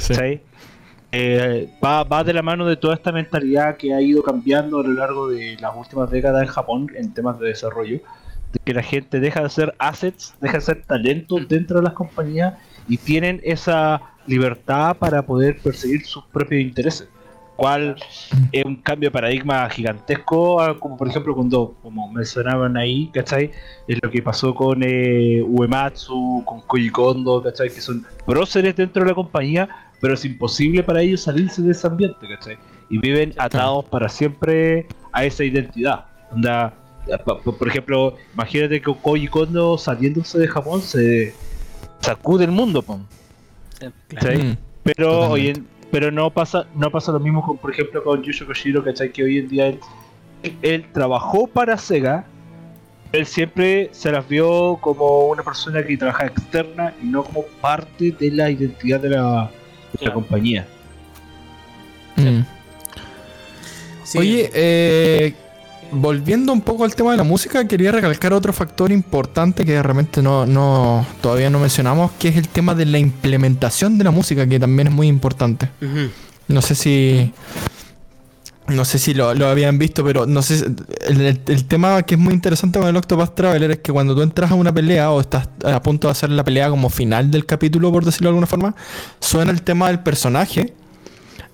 Sí. 0.01 0.14
¿Sí? 0.14 0.40
Eh, 1.12 1.68
va, 1.82 2.04
va 2.04 2.22
de 2.22 2.32
la 2.32 2.42
mano 2.42 2.66
de 2.66 2.76
toda 2.76 2.94
esta 2.94 3.11
mentalidad 3.11 3.76
que 3.76 3.92
ha 3.92 4.00
ido 4.00 4.22
cambiando 4.22 4.78
a 4.78 4.82
lo 4.82 4.92
largo 4.92 5.28
de 5.28 5.56
las 5.61 5.74
últimas 5.76 6.11
décadas 6.11 6.42
en 6.42 6.48
Japón 6.48 6.86
en 6.94 7.12
temas 7.12 7.38
de 7.40 7.48
desarrollo. 7.48 8.00
De 8.52 8.58
que 8.64 8.74
la 8.74 8.82
gente 8.82 9.20
deja 9.20 9.42
de 9.42 9.48
ser 9.50 9.74
assets, 9.78 10.34
deja 10.40 10.58
de 10.58 10.61
ser 10.61 10.82
talentos 10.82 11.46
dentro 11.48 11.78
de 11.78 11.84
las 11.84 11.94
compañías 11.94 12.54
y 12.88 12.96
tienen 12.96 13.40
esa 13.44 14.00
libertad 14.26 14.96
para 14.96 15.22
poder 15.22 15.58
perseguir 15.58 16.04
sus 16.04 16.24
propios 16.26 16.61
intereses. 16.61 17.08
Cual 17.56 17.96
es 18.52 18.64
un 18.64 18.76
cambio 18.76 19.08
de 19.08 19.12
paradigma 19.12 19.68
gigantesco, 19.68 20.61
a- 20.62 20.78
como 20.80 20.96
por 20.96 21.08
ejemplo 21.08 21.34
cuando, 21.34 21.74
como 21.82 22.11
mencionaban 22.11 22.76
ahí, 22.76 23.11
¿cachai? 23.12 23.50
Es 23.86 23.98
lo 24.02 24.11
que 24.11 24.22
pasó 24.22 24.54
con 24.54 24.82
eh, 24.82 25.42
Uematsu, 25.42 26.42
con 26.46 26.61
Koji 26.62 26.88
Kondo, 26.90 27.42
¿cachai? 27.42 27.68
Que 27.68 27.80
son 27.82 28.06
próceres 28.24 28.74
dentro 28.74 29.02
de 29.02 29.11
la 29.11 29.14
compañía, 29.14 29.68
pero 30.01 30.14
es 30.14 30.24
imposible 30.24 30.82
para 30.82 31.03
ellos 31.03 31.22
salirse 31.22 31.62
de 31.62 31.72
ese 31.72 31.86
ambiente, 31.86 32.26
¿cachai? 32.28 32.57
Y 32.88 32.98
viven 32.98 33.34
atados 33.38 33.84
para 33.86 34.09
siempre 34.09 34.86
a 35.12 35.24
esa 35.24 35.44
identidad. 35.44 36.07
Onda, 36.32 36.72
por 37.59 37.68
ejemplo, 37.68 38.16
imagínate 38.34 38.80
que 38.80 38.94
Koji 39.03 39.28
Kondo 39.28 39.76
saliéndose 39.78 40.38
de 40.38 40.48
Japón 40.48 40.80
se 40.82 41.34
sacude 42.01 42.44
el 42.44 42.51
mundo, 42.51 42.82
pum. 42.82 43.05
¿cachai? 44.09 44.38
Mm. 44.38 44.57
Pero 44.82 45.07
Totalmente. 45.11 45.32
hoy 45.32 45.48
en- 45.48 45.66
pero 45.90 46.11
no 46.12 46.30
pasa 46.30 46.66
no 46.76 46.88
pasa 46.90 47.11
lo 47.11 47.18
mismo 47.18 47.44
con 47.44 47.59
por 47.59 47.72
ejemplo 47.72 48.03
con 48.05 48.22
Yusho 48.22 48.46
Koshiro, 48.46 48.82
¿cachai? 48.84 49.11
Que 49.12 49.24
hoy 49.24 49.38
en 49.38 49.48
día 49.48 49.66
él, 49.68 49.80
él 50.62 50.86
trabajó 50.92 51.46
para 51.48 51.76
Sega, 51.76 52.24
él 53.12 53.26
siempre 53.26 53.88
se 53.92 54.12
las 54.12 54.26
vio 54.28 54.78
como 54.80 55.26
una 55.28 55.42
persona 55.42 55.82
que 55.84 55.96
trabaja 55.96 56.26
externa 56.26 56.94
y 57.03 57.07
no 57.07 57.24
como 57.24 57.42
parte 57.61 58.12
de 58.12 58.30
la 58.30 58.51
identidad 58.51 59.01
de 59.01 59.11
la, 59.11 59.51
de 59.99 60.07
la 60.07 60.12
compañía. 60.12 60.66
Mm. 62.16 62.41
Sí. 64.05 64.18
Oye, 64.18 64.51
eh, 64.53 65.34
volviendo 65.93 66.53
un 66.53 66.61
poco 66.61 66.84
al 66.84 66.95
tema 66.95 67.12
de 67.12 67.16
la 67.16 67.24
música, 67.24 67.66
quería 67.66 67.93
recalcar 67.93 68.32
otro 68.32 68.53
factor 68.53 68.93
importante 68.93 69.64
que 69.64 69.82
realmente 69.82 70.22
no, 70.22 70.47
no, 70.47 71.07
todavía 71.20 71.51
no 71.51 71.59
mencionamos, 71.59 72.12
que 72.12 72.28
es 72.28 72.36
el 72.36 72.49
tema 72.49 72.74
de 72.74 72.86
la 72.86 72.99
implementación 72.99 73.99
de 73.99 74.05
la 74.05 74.11
música, 74.11 74.47
que 74.47 74.59
también 74.59 74.88
es 74.88 74.95
muy 74.95 75.09
importante. 75.09 75.68
No 76.49 76.62
sé 76.62 76.74
si. 76.74 77.32
No 78.70 78.84
sé 78.84 78.98
si 78.98 79.14
lo, 79.14 79.34
lo 79.34 79.48
habían 79.48 79.78
visto, 79.78 80.04
pero 80.04 80.26
no 80.26 80.42
sé. 80.42 80.58
si- 80.58 80.64
El, 81.06 81.20
el- 81.20 81.40
el 81.46 81.64
tema 81.66 82.02
que 82.02 82.14
es 82.14 82.20
muy 82.20 82.32
interesante 82.34 82.78
con 82.78 82.88
el 82.88 82.96
Octopath 82.96 83.34
Traveler 83.34 83.70
es 83.72 83.78
que 83.78 83.92
cuando 83.92 84.14
tú 84.14 84.22
entras 84.22 84.50
a 84.50 84.54
una 84.54 84.72
pelea 84.72 85.10
o 85.10 85.20
estás 85.20 85.48
a 85.64 85.82
punto 85.82 86.08
de 86.08 86.12
hacer 86.12 86.30
la 86.30 86.44
pelea 86.44 86.70
como 86.70 86.88
final 86.90 87.30
del 87.30 87.46
capítulo, 87.46 87.90
por 87.90 88.04
decirlo 88.04 88.28
de 88.28 88.30
alguna 88.30 88.46
forma, 88.46 88.74
suena 89.20 89.50
el 89.50 89.62
tema 89.62 89.88
del 89.88 90.00
personaje 90.00 90.74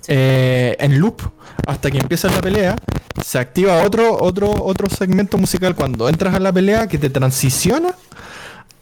eh, 0.09 0.77
en 0.79 0.99
loop 1.01 1.21
hasta 1.67 1.91
que 1.91 1.99
empieza 1.99 2.29
la 2.31 2.41
pelea. 2.41 2.77
Se 3.25 3.39
activa 3.39 3.83
otro, 3.83 4.23
otro, 4.23 4.51
otro 4.65 4.89
segmento 4.91 5.39
musical 5.39 5.75
cuando 5.75 6.09
entras 6.09 6.35
a 6.35 6.39
la 6.39 6.53
pelea 6.53 6.87
que 6.87 6.99
te 6.99 7.09
transiciona 7.11 7.95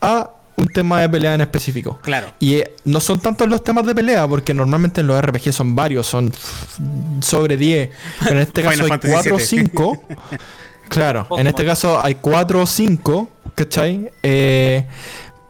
a 0.00 0.30
un 0.56 0.66
tema 0.68 1.00
de 1.00 1.08
pelea 1.08 1.34
en 1.34 1.40
específico. 1.40 1.98
Claro. 2.02 2.28
Y 2.38 2.54
eh, 2.54 2.74
no 2.84 3.00
son 3.00 3.20
tantos 3.20 3.48
los 3.48 3.62
temas 3.64 3.84
de 3.86 3.94
pelea, 3.94 4.26
porque 4.28 4.54
normalmente 4.54 5.00
en 5.00 5.06
los 5.08 5.20
RPG 5.20 5.52
son 5.52 5.74
varios, 5.74 6.06
son 6.06 6.32
sobre 7.20 7.56
10. 7.56 7.90
Pero 8.20 8.30
en 8.36 8.38
este 8.38 8.62
caso 8.62 8.82
hay 8.84 8.88
Fantasy 8.88 9.12
4 9.14 9.34
o 9.34 9.38
VII. 9.38 9.46
5. 9.46 10.04
Claro, 10.88 11.26
en 11.38 11.46
este 11.46 11.64
caso 11.64 12.00
hay 12.04 12.16
4 12.16 12.60
o 12.62 12.66
5, 12.66 13.28
¿cachai? 13.54 14.10
Eh, 14.22 14.86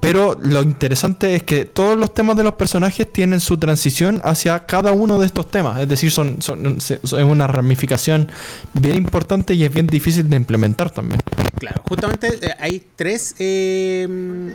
pero 0.01 0.39
lo 0.41 0.63
interesante 0.63 1.35
es 1.35 1.43
que 1.45 1.65
todos 1.65 1.99
los 1.99 2.13
temas 2.13 2.37
de 2.37 2.45
los 2.45 2.55
personajes 2.55 3.11
tienen 3.11 3.41
su 3.41 3.57
transición 3.57 4.21
hacia 4.23 4.67
cada 4.67 4.93
uno 4.93 5.19
de 5.19 5.27
estos 5.27 5.51
temas. 5.51 5.81
Es 5.81 5.89
decir, 5.89 6.11
son, 6.11 6.43
son, 6.43 6.79
son- 6.81 6.99
es 7.03 7.13
una 7.13 7.47
ramificación 7.47 8.31
bien 8.75 8.97
importante 8.97 9.55
y 9.55 9.65
es 9.65 9.73
bien 9.73 9.87
difícil 9.87 10.29
de 10.29 10.37
implementar 10.37 10.91
también. 10.91 11.21
Claro, 11.65 11.83
justamente 11.89 12.29
eh, 12.43 12.55
hay 12.59 12.83
tres 12.97 13.35
eh, 13.39 14.07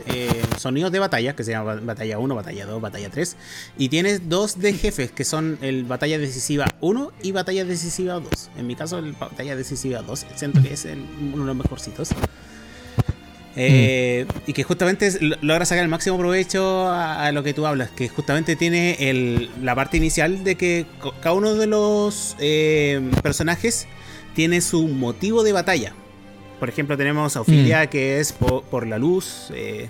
eh, 0.06 0.28
sonidos 0.58 0.92
de 0.92 0.98
batalla, 0.98 1.34
que 1.34 1.44
se 1.44 1.50
llama 1.50 1.74
ba- 1.74 1.80
batalla 1.82 2.18
1, 2.18 2.34
batalla 2.34 2.66
2, 2.66 2.80
batalla 2.80 3.10
3, 3.10 3.36
y 3.78 3.88
tienes 3.88 4.28
dos 4.28 4.58
de 4.60 4.72
jefes, 4.72 5.10
que 5.10 5.24
son 5.24 5.58
el 5.60 5.84
batalla 5.84 6.18
decisiva 6.18 6.66
1 6.80 7.12
y 7.22 7.32
batalla 7.32 7.64
decisiva 7.64 8.14
2. 8.14 8.50
En 8.56 8.66
mi 8.66 8.76
caso, 8.76 8.98
el 8.98 9.12
batalla 9.12 9.56
decisiva 9.56 10.02
2, 10.02 10.26
siento 10.36 10.62
que 10.62 10.72
es 10.74 10.84
el- 10.84 11.04
uno 11.32 11.42
de 11.42 11.46
los 11.46 11.56
mejorcitos. 11.56 12.10
Eh, 13.56 14.26
Y 14.46 14.52
que 14.52 14.62
justamente 14.62 15.10
logra 15.42 15.64
sacar 15.66 15.82
el 15.82 15.90
máximo 15.90 16.16
provecho 16.16 16.86
a, 16.88 17.26
a 17.26 17.32
lo 17.32 17.42
que 17.42 17.52
tú 17.52 17.66
hablas, 17.66 17.90
que 17.90 18.08
justamente 18.08 18.54
tiene 18.54 18.96
el- 19.10 19.50
la 19.60 19.74
parte 19.74 19.96
inicial 19.96 20.44
de 20.44 20.54
que 20.54 20.86
cada 21.20 21.34
uno 21.34 21.54
de 21.54 21.66
los 21.66 22.36
eh, 22.38 23.00
personajes 23.22 23.88
tiene 24.34 24.60
su 24.60 24.86
motivo 24.86 25.42
de 25.42 25.52
batalla. 25.52 25.94
Por 26.60 26.68
ejemplo, 26.68 26.96
tenemos 26.96 27.36
a 27.36 27.40
Ophelia, 27.40 27.88
que 27.88 28.20
es 28.20 28.32
po- 28.32 28.62
por, 28.62 28.86
la 28.86 28.98
luz. 28.98 29.50
eh, 29.54 29.88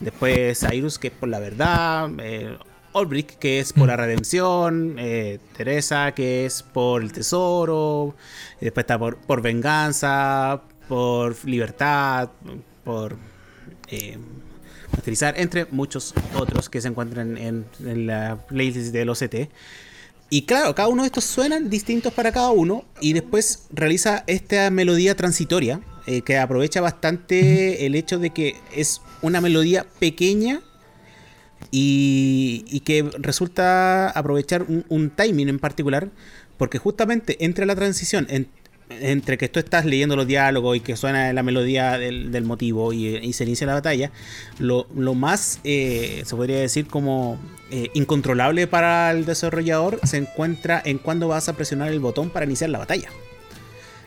después 0.00 0.58
Cyrus, 0.60 0.98
que 0.98 1.08
es 1.08 1.14
por 1.14 1.28
la 1.28 1.38
verdad. 1.38 2.10
Eh, 2.18 2.58
Olbrick, 2.92 3.38
que 3.38 3.60
es 3.60 3.72
por 3.72 3.86
la 3.86 3.96
redención. 3.96 4.96
eh, 4.98 5.38
Teresa, 5.56 6.12
que 6.12 6.44
es 6.46 6.62
por 6.62 7.02
el 7.02 7.12
tesoro. 7.12 8.14
y 8.60 8.64
después 8.66 8.82
está 8.84 8.98
por, 8.98 9.16
por 9.18 9.40
venganza. 9.40 10.60
Por 10.88 11.36
libertad. 11.44 12.30
Por 12.84 13.16
eh, 13.88 14.18
utilizar. 14.98 15.34
Entre 15.38 15.66
muchos 15.70 16.12
otros 16.34 16.68
que 16.68 16.80
se 16.80 16.88
encuentran 16.88 17.36
en, 17.38 17.64
en 17.84 18.06
la 18.08 18.38
playlist 18.48 18.92
del 18.92 19.08
OCT. 19.10 19.48
Y 20.32 20.42
claro, 20.42 20.74
cada 20.76 20.88
uno 20.88 21.02
de 21.02 21.06
estos 21.06 21.24
suenan 21.24 21.70
distintos 21.70 22.12
para 22.12 22.30
cada 22.30 22.50
uno 22.50 22.84
y 23.00 23.12
después 23.14 23.66
realiza 23.72 24.22
esta 24.28 24.70
melodía 24.70 25.16
transitoria 25.16 25.80
eh, 26.06 26.22
que 26.22 26.38
aprovecha 26.38 26.80
bastante 26.80 27.86
el 27.86 27.94
hecho 27.94 28.18
de 28.18 28.30
que 28.30 28.56
es 28.74 29.00
una 29.22 29.40
melodía 29.40 29.86
pequeña 29.98 30.60
y, 31.70 32.64
y 32.68 32.80
que 32.80 33.08
resulta 33.18 34.10
aprovechar 34.10 34.62
un, 34.62 34.84
un 34.88 35.10
timing 35.10 35.48
en 35.48 35.58
particular 35.58 36.08
porque 36.56 36.78
justamente 36.78 37.36
entre 37.44 37.66
la 37.66 37.74
transición 37.76 38.26
en- 38.30 38.48
entre 38.98 39.38
que 39.38 39.48
tú 39.48 39.60
estás 39.60 39.84
leyendo 39.84 40.16
los 40.16 40.26
diálogos 40.26 40.76
y 40.76 40.80
que 40.80 40.96
suena 40.96 41.32
la 41.32 41.44
melodía 41.44 41.96
del, 41.96 42.32
del 42.32 42.44
motivo 42.44 42.92
y, 42.92 43.06
y 43.18 43.32
se 43.34 43.44
inicia 43.44 43.64
la 43.64 43.74
batalla, 43.74 44.10
lo, 44.58 44.88
lo 44.96 45.14
más, 45.14 45.60
eh, 45.62 46.24
se 46.26 46.34
podría 46.34 46.58
decir 46.58 46.88
como 46.88 47.38
eh, 47.70 47.86
incontrolable 47.94 48.66
para 48.66 49.12
el 49.12 49.26
desarrollador 49.26 50.00
se 50.02 50.16
encuentra 50.16 50.82
en 50.84 50.98
cuando 50.98 51.28
vas 51.28 51.48
a 51.48 51.52
presionar 51.52 51.92
el 51.92 52.00
botón 52.00 52.30
para 52.30 52.46
iniciar 52.46 52.70
la 52.70 52.78
batalla. 52.80 53.10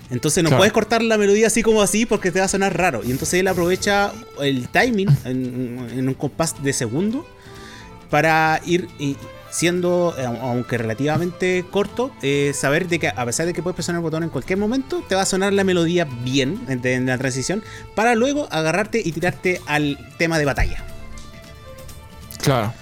Entonces 0.10 0.44
no 0.44 0.50
Claro. 0.50 0.60
puedes 0.62 0.74
cortar 0.74 1.02
la 1.02 1.18
melodía 1.18 1.48
así 1.48 1.64
como 1.64 1.82
así 1.82 2.06
porque 2.06 2.32
te 2.32 2.40
va 2.40 2.46
a 2.46 2.50
sonar 2.50 2.78
raro. 2.78 3.02
Y 3.04 3.12
entonces 3.12 3.40
él 3.40 3.48
aprovecha 3.48 4.12
el 4.42 4.68
timing 4.70 5.10
en, 5.26 5.88
en 5.92 6.08
un 6.08 6.14
compás 6.14 6.62
de 6.62 6.74
segundo 6.74 7.26
para 8.10 8.62
ir 8.66 8.88
siendo, 9.50 10.16
eh, 10.18 10.26
aunque 10.26 10.78
relativamente 10.78 11.64
corto, 11.70 12.12
eh, 12.24 12.52
saber 12.56 12.88
de 12.88 13.00
que 13.00 13.08
a 13.08 13.26
pesar 13.26 13.46
de 13.46 13.54
que 13.54 13.62
puedes 13.64 13.76
presionar 13.76 14.00
el 14.00 14.04
botón 14.04 14.24
en 14.24 14.30
cualquier 14.30 14.58
momento, 14.60 15.04
te 15.08 15.16
va 15.16 15.22
a 15.22 15.26
sonar 15.26 15.54
la 15.54 15.64
melodía 15.64 16.06
bien 16.24 16.60
en, 16.68 16.86
en 16.86 17.06
la 17.06 17.18
transición 17.18 17.64
para 17.96 18.16
luego 18.16 18.48
agarrarte 18.52 19.02
y 19.04 19.12
tirarte 19.12 19.62
al 19.68 19.98
tema 20.18 20.38
de 20.40 20.46
batalla. 20.46 20.84
Claro. 22.42 22.74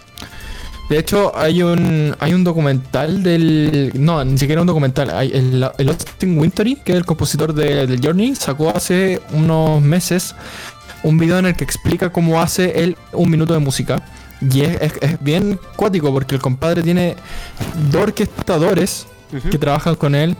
De 0.92 1.00
hecho, 1.00 1.32
hay 1.38 1.64
un 1.64 2.14
hay 2.20 2.34
un 2.34 2.44
documental 2.44 3.24
del. 3.24 3.92
No, 3.96 4.24
ni 4.26 4.38
siquiera 4.38 4.60
un 4.60 4.68
documental. 4.68 5.10
Hay 5.10 5.32
el, 5.34 5.66
el 5.78 5.90
Austin 5.90 6.38
Wintory, 6.38 6.76
que 6.84 6.92
es 6.92 6.98
el 6.98 7.06
compositor 7.06 7.54
de, 7.54 7.88
del 7.88 8.02
Journey, 8.06 8.36
sacó 8.36 8.76
hace 8.76 9.22
unos 9.32 9.82
meses 9.82 10.36
un 11.04 11.18
video 11.18 11.40
en 11.40 11.46
el 11.46 11.56
que 11.56 11.64
explica 11.64 12.12
cómo 12.12 12.42
hace 12.42 12.84
él 12.84 12.98
un 13.14 13.30
minuto 13.32 13.54
de 13.54 13.60
música. 13.60 14.04
Y 14.42 14.62
es, 14.62 14.82
es- 14.82 14.94
es 15.02 15.24
bien 15.24 15.58
cuático 15.78 16.12
porque 16.12 16.36
el 16.36 16.42
compadre 16.42 16.84
tiene 16.84 17.16
dos 17.90 18.02
orquestadores 18.04 19.08
que 19.50 19.58
trabajan 19.58 19.96
con 19.96 20.14
él. 20.14 20.36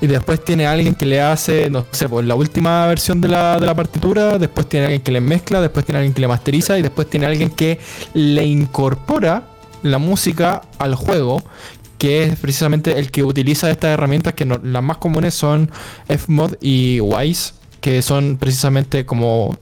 y 0.00 0.08
después 0.08 0.42
tiene 0.44 0.66
alguien 0.66 0.96
que 0.96 1.06
le 1.06 1.20
hace, 1.20 1.70
no 1.70 1.86
sé, 1.92 2.08
pues 2.08 2.26
la 2.26 2.34
última 2.34 2.88
versión 2.88 3.20
de 3.20 3.28
la, 3.28 3.60
de 3.60 3.66
la 3.66 3.74
partitura, 3.76 4.36
después 4.36 4.68
tiene 4.68 4.86
alguien 4.86 5.02
que 5.02 5.12
le 5.12 5.20
mezcla, 5.20 5.60
después 5.60 5.86
tiene 5.86 5.98
alguien 5.98 6.12
que 6.12 6.20
le 6.22 6.26
masteriza 6.26 6.76
y 6.76 6.82
después 6.82 7.08
tiene 7.08 7.26
alguien 7.26 7.50
que 7.50 7.78
le 8.14 8.44
incorpora 8.44 9.44
la 9.82 9.98
música 9.98 10.62
al 10.78 10.94
juego, 10.94 11.42
que 11.98 12.24
es 12.24 12.38
precisamente 12.38 12.98
el 12.98 13.10
que 13.10 13.22
utiliza 13.22 13.70
estas 13.70 13.90
herramientas 13.90 14.34
que 14.34 14.44
no- 14.44 14.60
las 14.62 14.82
más 14.82 14.96
comunes 14.98 15.34
son 15.34 15.70
Fmod 16.08 16.54
y 16.60 17.00
Wise, 17.00 17.52
que 17.80 18.02
son 18.02 18.36
precisamente 18.38 19.04
como 19.06 19.56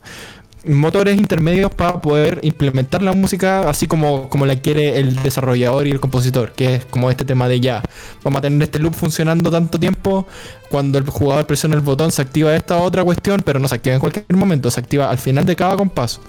motores 0.66 1.16
intermedios 1.18 1.72
para 1.72 2.02
poder 2.02 2.38
implementar 2.42 3.02
la 3.02 3.12
música 3.12 3.68
así 3.68 3.86
como, 3.86 4.28
como 4.28 4.44
la 4.44 4.56
quiere 4.56 4.98
el 4.98 5.16
desarrollador 5.22 5.86
y 5.86 5.90
el 5.90 6.00
compositor, 6.00 6.52
que 6.52 6.74
es 6.76 6.84
como 6.84 7.10
este 7.10 7.24
tema 7.24 7.48
de 7.48 7.60
ya, 7.60 7.82
vamos 8.22 8.38
a 8.40 8.42
tener 8.42 8.62
este 8.62 8.78
loop 8.78 8.94
funcionando 8.94 9.50
tanto 9.50 9.80
tiempo, 9.80 10.26
cuando 10.70 10.98
el 10.98 11.08
jugador 11.08 11.46
presiona 11.46 11.76
el 11.76 11.80
botón 11.80 12.12
se 12.12 12.20
activa 12.20 12.54
esta 12.54 12.76
otra 12.76 13.02
cuestión, 13.04 13.40
pero 13.42 13.58
no 13.58 13.68
se 13.68 13.76
activa 13.76 13.94
en 13.94 14.00
cualquier 14.00 14.26
momento, 14.36 14.70
se 14.70 14.80
activa 14.80 15.10
al 15.10 15.18
final 15.18 15.46
de 15.46 15.56
cada 15.56 15.76
compás. 15.76 16.20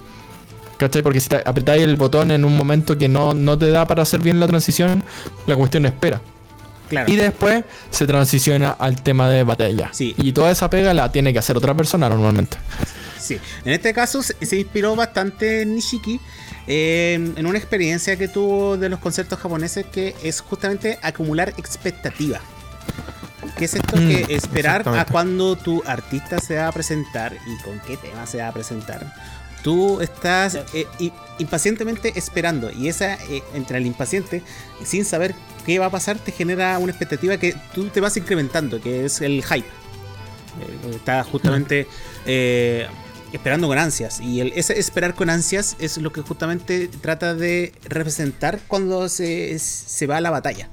¿Cachai? 0.82 1.02
Porque 1.02 1.20
si 1.20 1.28
apretáis 1.32 1.82
el 1.82 1.94
botón 1.94 2.32
en 2.32 2.44
un 2.44 2.56
momento 2.56 2.98
que 2.98 3.08
no, 3.08 3.34
no 3.34 3.56
te 3.56 3.70
da 3.70 3.86
para 3.86 4.02
hacer 4.02 4.18
bien 4.18 4.40
la 4.40 4.48
transición, 4.48 5.04
la 5.46 5.54
cuestión 5.54 5.86
espera. 5.86 6.20
Claro. 6.88 7.10
Y 7.10 7.14
después 7.14 7.64
se 7.90 8.04
transiciona 8.04 8.70
al 8.70 9.00
tema 9.00 9.30
de 9.30 9.44
batalla. 9.44 9.90
Sí. 9.92 10.12
Y 10.18 10.32
toda 10.32 10.50
esa 10.50 10.68
pega 10.68 10.92
la 10.92 11.12
tiene 11.12 11.32
que 11.32 11.38
hacer 11.38 11.56
otra 11.56 11.72
persona 11.76 12.08
normalmente. 12.08 12.56
Sí, 13.20 13.38
en 13.64 13.72
este 13.72 13.94
caso 13.94 14.24
se, 14.24 14.34
inspiró 14.56 14.96
bastante 14.96 15.64
Nishiki 15.64 16.20
eh, 16.66 17.14
en 17.36 17.46
una 17.46 17.58
experiencia 17.58 18.16
que 18.16 18.26
tuvo 18.26 18.76
de 18.76 18.88
los 18.88 18.98
conciertos 18.98 19.38
japoneses 19.38 19.86
que 19.86 20.16
es 20.24 20.40
justamente 20.40 20.98
acumular 21.00 21.50
expectativa. 21.50 22.40
¿Qué 23.56 23.66
es 23.66 23.74
esto? 23.74 23.96
Mm, 23.96 24.08
que 24.08 24.34
esperar 24.34 24.88
a 24.88 25.04
cuando 25.04 25.54
tu 25.54 25.80
artista 25.86 26.40
se 26.40 26.56
va 26.56 26.66
a 26.66 26.72
presentar 26.72 27.32
y 27.34 27.62
con 27.62 27.78
qué 27.86 27.96
tema 27.96 28.26
se 28.26 28.38
va 28.38 28.48
a 28.48 28.52
presentar. 28.52 29.06
Tú 29.62 30.00
estás 30.00 30.58
eh, 30.74 30.86
impacientemente 31.38 32.12
esperando 32.16 32.70
y 32.70 32.88
esa 32.88 33.14
eh, 33.14 33.42
entre 33.54 33.78
el 33.78 33.86
impaciente 33.86 34.42
sin 34.84 35.04
saber 35.04 35.34
qué 35.64 35.78
va 35.78 35.86
a 35.86 35.90
pasar 35.90 36.18
te 36.18 36.32
genera 36.32 36.78
una 36.78 36.90
expectativa 36.90 37.36
que 37.36 37.54
tú 37.74 37.84
te 37.86 38.00
vas 38.00 38.16
incrementando, 38.16 38.80
que 38.80 39.04
es 39.04 39.20
el 39.20 39.44
hype. 39.44 39.66
Eh, 39.66 40.94
Está 40.96 41.22
justamente 41.22 41.86
esperando 43.32 43.68
con 43.68 43.78
ansias. 43.78 44.20
Y 44.20 44.40
el, 44.40 44.52
ese 44.56 44.78
esperar 44.78 45.14
con 45.14 45.30
ansias 45.30 45.76
es 45.78 45.96
lo 45.96 46.12
que 46.12 46.22
justamente 46.22 46.88
trata 46.88 47.34
de 47.34 47.72
representar 47.84 48.60
cuando 48.66 49.08
se, 49.08 49.58
se 49.58 50.06
va 50.06 50.16
a 50.16 50.20
la 50.20 50.30
batalla. 50.30 50.68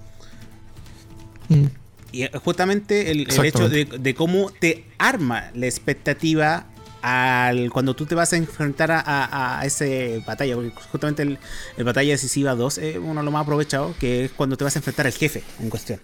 Mm. 1.49 1.65
Y 2.11 2.25
justamente 2.43 3.11
el, 3.11 3.29
el 3.29 3.45
hecho 3.45 3.69
de, 3.69 3.85
de 3.85 4.15
cómo 4.15 4.51
te 4.59 4.85
arma 4.97 5.51
la 5.53 5.67
expectativa 5.67 6.65
al 7.01 7.69
cuando 7.71 7.95
tú 7.95 8.05
te 8.05 8.15
vas 8.15 8.33
a 8.33 8.37
enfrentar 8.37 8.91
a, 8.91 8.99
a, 8.99 9.59
a 9.59 9.65
ese 9.65 10.21
batalla, 10.25 10.55
porque 10.55 10.71
justamente 10.91 11.21
el, 11.23 11.37
el 11.77 11.83
batalla 11.83 12.11
decisiva 12.11 12.55
2 12.55 12.77
es 12.79 12.97
uno 12.97 13.21
de 13.21 13.23
los 13.23 13.33
más 13.33 13.43
aprovechados, 13.43 13.95
que 13.97 14.25
es 14.25 14.31
cuando 14.31 14.57
te 14.57 14.63
vas 14.63 14.75
a 14.75 14.79
enfrentar 14.79 15.05
al 15.07 15.13
jefe 15.13 15.43
en 15.59 15.69
cuestión. 15.69 15.99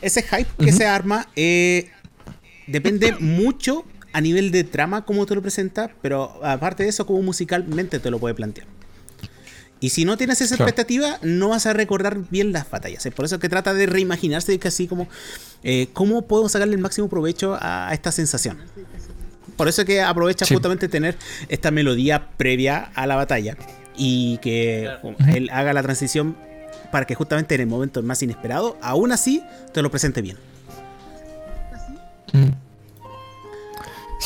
Ese 0.00 0.22
hype 0.22 0.48
que 0.58 0.72
se 0.72 0.86
arma 0.86 1.28
eh, 1.36 1.90
depende 2.66 3.12
mucho 3.20 3.84
a 4.12 4.20
nivel 4.20 4.50
de 4.50 4.64
trama 4.64 5.04
cómo 5.04 5.26
te 5.26 5.34
lo 5.34 5.42
presenta, 5.42 5.90
pero 6.02 6.44
aparte 6.44 6.82
de 6.84 6.88
eso, 6.88 7.06
como 7.06 7.22
musicalmente 7.22 7.98
te 7.98 8.10
lo 8.10 8.18
puede 8.18 8.34
plantear. 8.34 8.66
Y 9.80 9.90
si 9.90 10.04
no 10.04 10.16
tienes 10.16 10.40
esa 10.40 10.56
Claro. 10.56 10.68
expectativa, 10.68 11.18
no 11.22 11.50
vas 11.50 11.66
a 11.66 11.72
recordar 11.72 12.18
bien 12.30 12.52
las 12.52 12.68
batallas. 12.68 13.06
Es 13.06 13.14
por 13.14 13.24
eso 13.24 13.38
que 13.38 13.48
trata 13.48 13.74
de 13.74 13.86
reimaginarse 13.86 14.58
que 14.58 14.66
así 14.68 14.88
como 14.88 15.06
eh, 15.62 15.88
cómo 15.92 16.22
puedo 16.26 16.48
sacarle 16.48 16.74
el 16.74 16.80
máximo 16.80 17.08
provecho 17.08 17.56
a 17.60 17.90
esta 17.92 18.10
sensación. 18.10 18.58
Por 19.58 19.68
eso 19.68 19.84
que 19.84 20.00
aprovecha 20.00 20.46
Sí. 20.46 20.54
justamente 20.54 20.88
tener 20.88 21.16
esta 21.48 21.70
melodía 21.70 22.28
previa 22.38 22.90
a 22.94 23.06
la 23.06 23.16
batalla 23.16 23.56
y 23.96 24.38
que 24.38 24.88
um, 25.02 25.14
él 25.34 25.50
haga 25.52 25.72
la 25.74 25.82
transición 25.82 26.36
para 26.92 27.06
que 27.06 27.14
justamente 27.14 27.56
en 27.56 27.62
el 27.62 27.66
momento 27.66 28.02
más 28.02 28.22
inesperado, 28.22 28.78
aún 28.80 29.12
así, 29.12 29.42
te 29.74 29.82
lo 29.82 29.90
presente 29.90 30.22
bien. 30.22 30.36
Mm. 32.32 32.67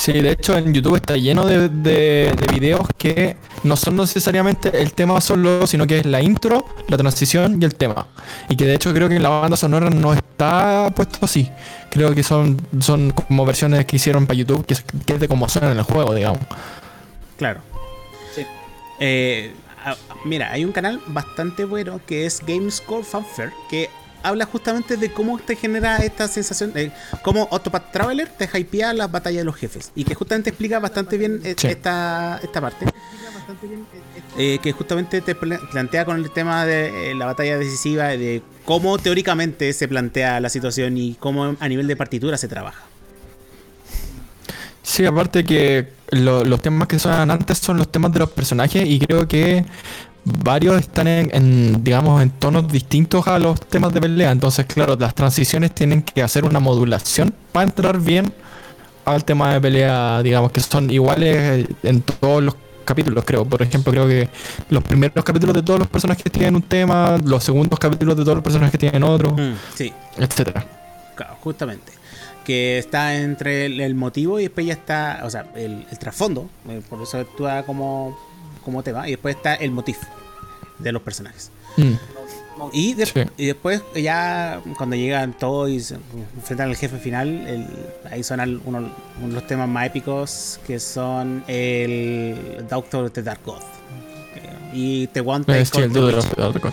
Sí, 0.03 0.13
de 0.13 0.33
hecho 0.33 0.57
en 0.59 0.75
YouTube 0.75 0.97
está 0.97 1.17
lleno 1.17 1.47
de, 1.47 1.69
de- 1.69 2.33
de 2.37 2.47
videos 2.53 2.89
que 2.99 3.37
no 3.63 3.77
son 3.77 3.95
necesariamente 3.97 4.83
el 4.83 4.93
tema 4.95 5.21
solo, 5.21 5.65
sino 5.69 5.87
que 5.87 5.99
es 5.99 6.07
la 6.07 6.21
intro, 6.21 6.67
la 6.89 6.97
transición 6.97 7.63
y 7.63 7.65
el 7.65 7.77
tema. 7.77 8.09
Y 8.49 8.57
que 8.57 8.65
de 8.65 8.75
hecho 8.75 8.93
creo 8.93 9.09
que 9.09 9.15
en 9.15 9.23
la 9.23 9.29
banda 9.29 9.57
sonora 9.57 9.91
no 9.91 10.13
está 10.13 10.91
puesto 10.97 11.19
así. 11.25 11.49
Creo 11.89 12.13
que 12.17 12.25
son, 12.25 12.61
son 12.81 13.13
como 13.13 13.47
versiones 13.47 13.85
que 13.87 13.95
hicieron 13.95 14.27
para 14.27 14.37
YouTube, 14.37 14.67
que 14.67 14.75
es, 14.75 14.85
que 15.07 15.13
es 15.15 15.21
de 15.21 15.29
cómo 15.29 15.49
suena 15.49 15.71
en 15.71 15.79
el 15.79 15.85
juego, 15.85 16.13
digamos. 16.17 16.41
Claro. 17.37 17.61
Sí. 18.35 18.45
Eh, 18.99 19.53
a- 19.85 19.95
mira, 20.25 20.51
hay 20.51 20.65
un 20.65 20.73
canal 20.73 21.01
bastante 21.07 21.65
bueno 21.65 22.01
que 22.05 22.27
es 22.27 22.41
Gamescore 22.45 23.05
Fanfare 23.05 23.53
que 23.71 23.89
habla 24.23 24.47
justamente 24.47 24.97
de 24.97 25.13
cómo 25.13 25.39
te 25.39 25.57
genera 25.57 25.97
esta 25.99 26.29
sensación, 26.29 26.73
de 26.73 26.93
cómo 27.23 27.49
Octopath 27.51 27.91
Traveler 27.93 28.29
te 28.29 28.49
hypea 28.59 28.93
las 28.95 29.11
batallas 29.11 29.41
de 29.41 29.45
los 29.45 29.57
jefes 29.57 29.91
y 29.95 30.05
que 30.05 30.15
justamente 30.15 30.51
explica 30.51 30.79
bastante 30.79 31.17
bien 31.19 31.41
eh, 31.45 31.55
Sí. 31.59 31.67
esta, 31.69 32.41
esta 32.43 32.61
parte. 32.61 32.87
Eh, 34.39 34.59
que 34.63 34.73
justamente 34.73 35.21
te 35.21 35.35
pla- 35.35 35.61
plantea 35.71 36.05
con 36.05 36.17
el 36.17 36.31
tema 36.31 36.65
de 36.65 37.11
eh, 37.11 37.15
la 37.15 37.27
batalla 37.27 37.59
decisiva, 37.59 38.09
de 38.09 38.43
cómo 38.65 38.99
teóricamente 38.99 39.73
se 39.73 39.89
plantea 39.89 40.41
la 40.41 40.49
situación 40.49 40.97
y 40.97 41.15
cómo 41.15 41.57
a 41.59 41.69
nivel 41.69 41.87
de 41.87 41.97
partitura 41.97 42.39
se 42.39 42.49
trabaja. 42.49 42.83
Sí, 44.83 45.05
aparte 45.07 45.45
que 45.45 45.89
lo- 46.11 46.45
los 46.45 46.61
temas 46.61 46.89
que 46.89 46.99
suenan 46.99 47.31
antes 47.31 47.59
son 47.59 47.77
los 47.77 47.91
temas 47.91 48.13
de 48.13 48.21
los 48.21 48.31
personajes 48.31 48.85
y 48.87 48.99
creo 48.99 49.29
que 49.29 49.65
varios 50.25 50.81
están 50.81 51.09
en, 51.09 51.31
en, 51.35 51.85
digamos, 51.85 52.23
en 52.23 52.31
tonos 52.31 52.71
distintos 52.71 53.27
a 53.27 53.39
los 53.39 53.61
temas 53.61 53.93
de 53.93 54.01
pelea. 54.01 54.31
Entonces, 54.31 54.67
claro, 54.67 54.97
las 54.99 55.15
transiciones 55.15 55.73
tienen 55.75 56.03
que 56.03 56.23
hacer 56.23 56.45
una 56.45 56.61
modulación 56.61 57.35
para 57.53 57.65
entrar 57.65 57.99
bien 57.99 58.33
al 59.05 59.25
tema 59.25 59.53
de 59.53 59.61
pelea, 59.61 60.23
digamos, 60.23 60.53
que 60.53 60.61
son 60.61 60.91
iguales 60.91 61.67
en 61.83 62.03
todos 62.03 62.43
los 62.43 62.55
capítulos, 62.85 63.25
creo. 63.25 63.45
Por 63.45 63.63
ejemplo, 63.63 63.93
creo 63.93 64.07
que 64.09 64.29
los 64.71 64.83
primeros 64.85 65.25
capítulos 65.25 65.55
de 65.55 65.63
todos 65.63 65.81
los 65.81 65.89
personajes 65.89 66.31
tienen 66.31 66.55
un 66.57 66.63
tema, 66.63 67.19
los 67.25 67.43
segundos 67.43 67.79
capítulos 67.79 68.17
de 68.17 68.23
todos 68.25 68.37
los 68.37 68.45
personajes 68.45 68.79
tienen 68.79 69.03
otro, 69.03 69.33
Mm, 69.33 69.55
sí. 69.75 69.93
etcétera. 70.19 70.65
Claro, 71.17 71.37
justamente. 71.41 71.93
Que 72.45 72.79
está 72.79 73.15
entre 73.17 73.67
el, 73.67 73.81
el 73.81 73.95
motivo 73.95 74.41
y 74.41 74.45
después 74.45 74.67
ya 74.67 74.73
está, 74.73 75.21
o 75.25 75.31
sea, 75.31 75.47
el, 75.55 75.87
el 75.91 75.99
trasfondo, 75.99 76.49
eh, 76.69 76.81
por 76.89 77.01
eso 77.03 77.19
actúa 77.19 77.63
como, 77.63 78.19
como 78.63 78.83
tema, 78.83 79.07
y 79.09 79.13
después 79.13 79.37
está 79.37 79.55
el 79.55 79.71
motif 79.71 79.99
de 80.79 80.93
los 80.93 81.03
personajes. 81.03 81.51
Mm. 81.77 81.93
Y, 82.73 82.95
de- 82.95 83.07
Sí. 83.07 83.21
y 83.39 83.47
después 83.47 83.83
ya 83.97 84.61
cuando 84.77 84.95
llegan 84.95 85.33
todos 85.37 85.69
y 85.71 85.81
se 85.81 85.97
enfrentan 86.37 86.69
al 86.69 86.77
jefe 86.77 86.99
final, 86.99 87.29
el- 87.29 87.67
ahí 88.11 88.23
suenan 88.23 88.61
uno, 88.65 88.79
uno 89.19 89.29
de 89.29 89.33
los 89.35 89.47
temas 89.47 89.69
más 89.69 89.87
épicos 89.87 90.61
que 90.67 90.79
son 90.79 91.43
el 91.49 92.65
Doctor 92.71 93.11
the 93.11 93.23
Dark 93.23 93.41
God. 93.45 93.63
Y 94.75 95.07
The 95.09 95.21
One 95.21 95.45
Take 95.45 95.67
sí, 95.67 95.81
el 95.83 95.93
the 95.93 96.01
Dark 96.01 96.61
God. 96.63 96.73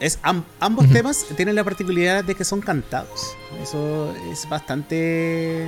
Es, 0.00 0.18
am- 0.22 0.44
ambos 0.60 0.88
temas 0.90 1.26
tienen 1.36 1.54
la 1.54 1.64
particularidad 1.64 2.24
de 2.24 2.34
que 2.34 2.44
son 2.44 2.60
cantados. 2.60 3.34
Eso 3.62 4.14
es 4.30 4.48
bastante 4.48 5.66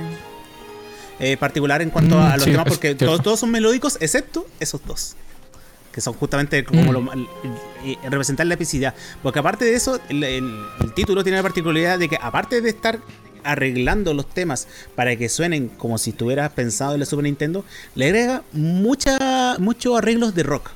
eh, 1.19 1.37
particular 1.37 1.81
en 1.81 1.89
cuanto 1.91 2.17
Mm, 2.17 2.21
a 2.21 2.35
los 2.37 2.45
sí, 2.45 2.51
temas, 2.51 2.65
porque 2.67 2.95
todos 2.95 3.39
son 3.39 3.51
melódicos, 3.51 3.97
excepto 4.01 4.47
esos 4.59 4.81
dos. 4.85 5.15
Que 5.93 6.01
son 6.01 6.13
justamente 6.15 6.63
como 6.65 6.83
Mm. 6.83 6.91
lo- 6.91 7.13
el- 7.13 7.27
el- 7.85 7.97
el 8.03 8.11
representar 8.11 8.45
la 8.47 8.55
epicidad. 8.55 8.93
Porque 9.21 9.39
aparte 9.39 9.63
de 9.63 9.75
eso, 9.75 9.99
el, 10.09 10.23
el- 10.23 10.59
el 10.81 10.93
título 10.93 11.23
tiene 11.23 11.37
la 11.37 11.43
particularidad 11.43 11.99
de 11.99 12.09
que, 12.09 12.17
aparte 12.19 12.59
de 12.61 12.69
estar 12.69 12.99
arreglando 13.45 14.13
los 14.13 14.27
temas 14.29 14.67
para 14.95 15.15
que 15.17 15.29
suenen 15.29 15.67
como 15.69 15.97
si 15.97 16.09
estuvieras 16.11 16.51
pensado 16.53 16.93
en 16.95 17.01
la 17.01 17.05
Super 17.05 17.23
Nintendo, 17.25 17.63
le 17.93 18.05
agrega 18.07 18.41
mucha, 18.53 19.57
muchos 19.59 19.97
arreglos 19.97 20.33
de 20.33 20.43
rock. 20.43 20.71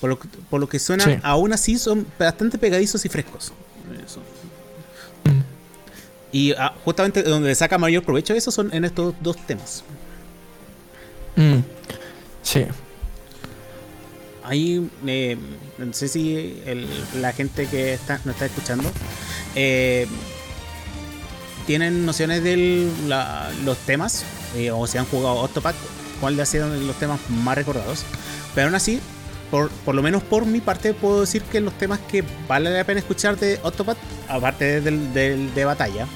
Por 0.00 0.10
lo, 0.10 0.18
que- 0.18 0.28
por 0.50 0.60
lo 0.60 0.68
que 0.68 0.78
suena, 0.78 1.04
Sí. 1.04 1.16
aún 1.22 1.52
así 1.52 1.78
son 1.78 2.06
bastante 2.18 2.58
pegadizos 2.58 3.04
y 3.04 3.08
frescos. 3.08 3.52
Eso. 4.04 4.20
Mm. 5.24 5.40
Y 6.32 6.52
ah, 6.54 6.74
justamente 6.84 7.22
donde 7.22 7.48
le 7.50 7.54
saca 7.54 7.78
mayor 7.78 8.02
provecho 8.02 8.32
de 8.32 8.38
eso 8.40 8.50
son 8.50 8.74
en 8.74 8.84
estos 8.84 9.14
dos 9.20 9.36
temas. 9.46 9.84
Mm. 11.36 11.58
Sí. 12.42 12.64
Ahí, 14.44 14.88
eh, 15.06 15.36
no 15.78 15.92
sé 15.94 16.08
si 16.08 16.60
el- 16.66 16.86
la 17.20 17.32
gente 17.32 17.66
que 17.66 17.94
está, 17.94 18.20
nos 18.24 18.34
está 18.34 18.46
escuchando 18.46 18.90
eh, 19.54 20.06
tienen 21.66 22.04
nociones 22.04 22.42
de 22.44 22.88
los 23.64 23.78
temas 23.78 24.24
eh, 24.56 24.70
o 24.70 24.86
si 24.86 24.98
han 24.98 25.06
jugado 25.06 25.36
Octopath, 25.36 25.74
cuáles 26.20 26.40
han 26.40 26.46
sido 26.46 26.68
los 26.68 26.96
temas 26.96 27.18
más 27.30 27.56
recordados. 27.56 28.04
Pero 28.54 28.66
aún 28.66 28.74
así, 28.74 29.00
por, 29.50 29.70
por 29.70 29.94
lo 29.94 30.02
menos 30.02 30.22
por 30.22 30.44
mi 30.46 30.60
parte, 30.60 30.92
puedo 30.94 31.22
decir 31.22 31.42
que 31.42 31.60
los 31.60 31.72
temas 31.78 31.98
que 32.00 32.22
vale 32.46 32.70
la 32.70 32.84
pena 32.84 33.00
escuchar 33.00 33.38
de 33.38 33.58
Octopath, 33.62 33.96
aparte 34.28 34.80
del, 34.80 35.12
del- 35.14 35.54
de 35.54 35.64
batalla, 35.64 36.06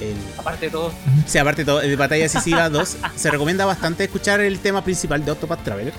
el- 0.00 0.14
Aparte 0.38 0.66
de 0.66 0.70
todo, 0.72 0.92
Sí, 1.26 1.38
aparte 1.38 1.62
de 1.62 1.66
todo, 1.66 1.80
de 1.80 1.96
Batalla 1.96 2.22
Decisiva 2.22 2.68
2, 2.70 2.96
se 3.16 3.30
recomienda 3.32 3.64
bastante 3.66 4.04
escuchar 4.04 4.40
el 4.40 4.60
tema 4.60 4.84
principal 4.84 5.24
de 5.24 5.32
Octopath 5.32 5.64
Traveler. 5.64 5.92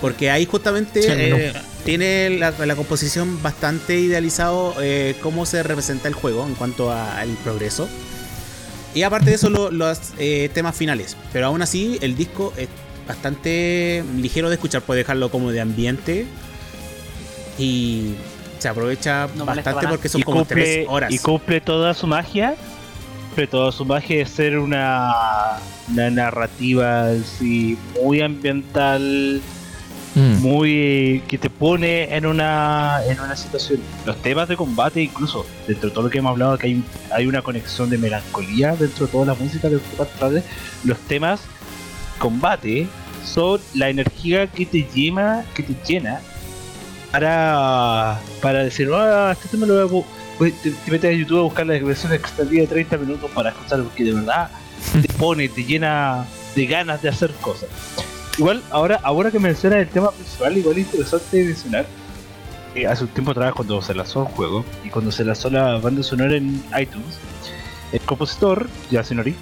Porque 0.00 0.30
ahí 0.30 0.46
justamente 0.46 1.02
Sí, 1.02 1.08
no. 1.08 1.14
eh, 1.36 1.52
tiene 1.84 2.30
la, 2.30 2.52
la 2.64 2.74
composición 2.76 3.42
bastante 3.42 3.98
idealizado 3.98 4.74
eh, 4.80 5.14
cómo 5.22 5.44
se 5.46 5.62
representa 5.62 6.08
el 6.08 6.14
juego 6.14 6.46
en 6.46 6.54
cuanto 6.54 6.90
a- 6.90 7.18
al 7.20 7.28
progreso. 7.44 7.88
Y 8.94 9.02
aparte 9.02 9.30
de 9.30 9.36
eso, 9.36 9.50
lo- 9.50 9.70
los 9.70 9.98
eh, 10.18 10.50
temas 10.54 10.74
finales. 10.76 11.16
Pero 11.32 11.46
aún 11.46 11.62
así, 11.62 11.98
el 12.00 12.16
disco 12.16 12.52
es 12.56 12.68
bastante 13.06 14.02
ligero 14.16 14.48
de 14.48 14.54
escuchar. 14.54 14.82
Puede 14.82 14.98
dejarlo 15.00 15.30
como 15.30 15.52
de 15.52 15.60
ambiente. 15.60 16.26
Y 17.58 18.14
se 18.58 18.68
aprovecha 18.68 19.28
No 19.34 19.44
bastante 19.44 19.86
porque 19.88 20.08
son 20.08 20.20
y 20.20 20.24
como 20.24 20.38
cumple, 20.40 20.62
tres 20.62 20.86
horas. 20.88 21.12
y 21.12 21.18
cumple 21.18 21.60
toda 21.60 21.94
su 21.94 22.06
magia. 22.06 22.54
Cumple 23.28 23.46
toda 23.46 23.70
su 23.72 23.84
magia 23.84 24.18
de 24.18 24.26
ser 24.26 24.58
una, 24.58 25.58
una 25.88 26.10
narrativa 26.10 27.10
así, 27.10 27.78
muy 28.02 28.20
ambiental, 28.22 29.40
Mm. 30.14 30.34
muy 30.42 31.22
que 31.28 31.38
te 31.38 31.48
pone 31.48 32.16
en 32.16 32.26
una 32.26 32.98
en 33.06 33.20
una 33.20 33.36
situación. 33.36 33.78
Los 34.04 34.16
temas 34.22 34.48
de 34.48 34.56
combate, 34.56 35.00
incluso 35.02 35.46
dentro 35.68 35.88
de 35.88 35.94
todo 35.94 36.04
lo 36.04 36.10
que 36.10 36.18
hemos 36.18 36.30
hablado, 36.30 36.58
que 36.58 36.66
hay, 36.66 36.82
hay 37.12 37.26
una 37.26 37.42
conexión 37.42 37.88
de 37.90 37.96
melancolía 37.98 38.74
dentro 38.74 39.06
de 39.06 39.12
toda 39.12 39.26
la 39.26 39.34
música 39.34 39.68
de 39.68 39.76
Octopath 39.76 40.42
los 40.84 40.98
temas 41.00 41.40
combate 42.18 42.88
son 43.24 43.60
la 43.74 43.88
energía 43.88 44.46
que 44.48 44.66
te 44.66 44.86
llena, 44.92 45.44
que 45.54 45.62
te 45.62 45.74
llena 45.86 46.20
para 47.12 48.20
para 48.40 48.64
decir, 48.64 48.88
ah, 48.92 49.30
este 49.32 49.48
tema 49.48 49.66
lo 49.66 49.74
voy 49.86 50.02
a 50.02 50.38
voy- 50.38 50.52
te, 50.52 50.70
te 50.70 50.90
metes 50.90 51.10
a 51.14 51.16
YouTube 51.16 51.38
a 51.38 51.42
buscar 51.42 51.66
la 51.66 51.78
versión 51.78 52.12
extendida 52.12 52.62
de 52.62 52.66
30 52.66 52.96
minutos 52.98 53.30
para 53.34 53.50
escuchar 53.50 53.82
porque 53.82 54.04
de 54.04 54.14
verdad 54.14 54.50
te 54.92 55.08
pone, 55.14 55.48
te 55.48 55.64
llena 55.64 56.24
de 56.54 56.66
ganas 56.66 57.02
de 57.02 57.08
hacer 57.10 57.30
cosas. 57.40 57.68
Igual, 58.38 58.62
ahora, 58.70 59.00
ahora 59.02 59.30
que 59.30 59.38
mencionas 59.38 59.80
el 59.80 59.88
tema 59.88 60.10
principal, 60.10 60.56
igual 60.56 60.78
es 60.78 60.86
interesante 60.86 61.44
mencionar 61.44 61.86
que 62.74 62.86
hace 62.86 63.04
un 63.04 63.10
tiempo 63.10 63.32
atrás, 63.32 63.52
cuando 63.54 63.82
se 63.82 63.94
lanzó 63.94 64.22
el 64.22 64.28
juego 64.28 64.64
y 64.84 64.90
cuando 64.90 65.10
se 65.10 65.24
lanzó 65.24 65.50
la 65.50 65.78
banda 65.78 66.02
sonora 66.02 66.36
en 66.36 66.62
iTunes, 66.80 67.18
el 67.92 68.00
compositor, 68.00 68.68
Yasinori, 68.90 69.34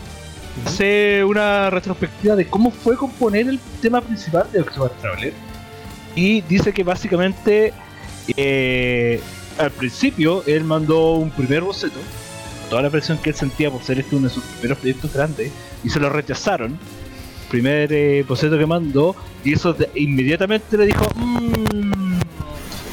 hace 0.64 1.22
una 1.24 1.70
retrospectiva 1.70 2.36
de 2.36 2.46
cómo 2.46 2.70
fue 2.70 2.96
componer 2.96 3.48
el 3.48 3.60
tema 3.80 4.00
principal 4.00 4.50
de 4.52 4.60
Octopath 4.60 5.00
Traveler 5.00 5.34
y 6.14 6.40
dice 6.42 6.72
que 6.72 6.82
básicamente 6.82 7.72
eh, 8.36 9.20
al 9.58 9.70
principio 9.70 10.42
él 10.46 10.64
mandó 10.64 11.14
un 11.14 11.30
primer 11.30 11.62
boceto, 11.62 11.98
toda 12.70 12.82
la 12.82 12.90
presión 12.90 13.18
que 13.18 13.30
él 13.30 13.36
sentía 13.36 13.70
por 13.70 13.82
ser 13.82 13.98
este 13.98 14.16
uno 14.16 14.28
de 14.28 14.34
sus 14.34 14.44
primeros 14.44 14.78
proyectos 14.78 15.12
grandes 15.12 15.52
y 15.84 15.90
se 15.90 16.00
lo 16.00 16.08
rechazaron 16.08 16.78
primer 17.48 17.92
eh, 17.92 18.24
boceto 18.28 18.58
que 18.58 18.66
mandó 18.66 19.14
y 19.44 19.54
eso 19.54 19.72
de- 19.72 19.88
inmediatamente 19.94 20.76
le 20.76 20.86
dijo 20.86 21.04
mmm, 21.16 22.18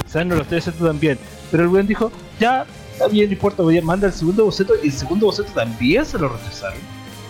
quizás 0.06 0.26
no 0.26 0.36
lo 0.36 0.42
estoy 0.42 0.60
haciendo 0.60 0.88
tan 0.88 1.00
bien 1.00 1.18
pero 1.52 1.64
el 1.64 1.70
buen 1.70 1.86
dijo 1.88 2.12
ya 2.40 2.66
está 2.94 3.08
bien 3.08 3.28
no 3.28 3.34
importa 3.34 3.64
voy 3.64 3.78
a 3.78 3.82
mandar 3.82 4.10
el 4.12 4.16
segundo 4.16 4.46
boceto 4.46 4.74
y 4.82 4.88
el 4.88 4.94
segundo 4.94 5.26
boceto 5.28 5.52
también 5.54 6.06
se 6.06 6.18
lo 6.18 6.30
rechazaron. 6.30 6.80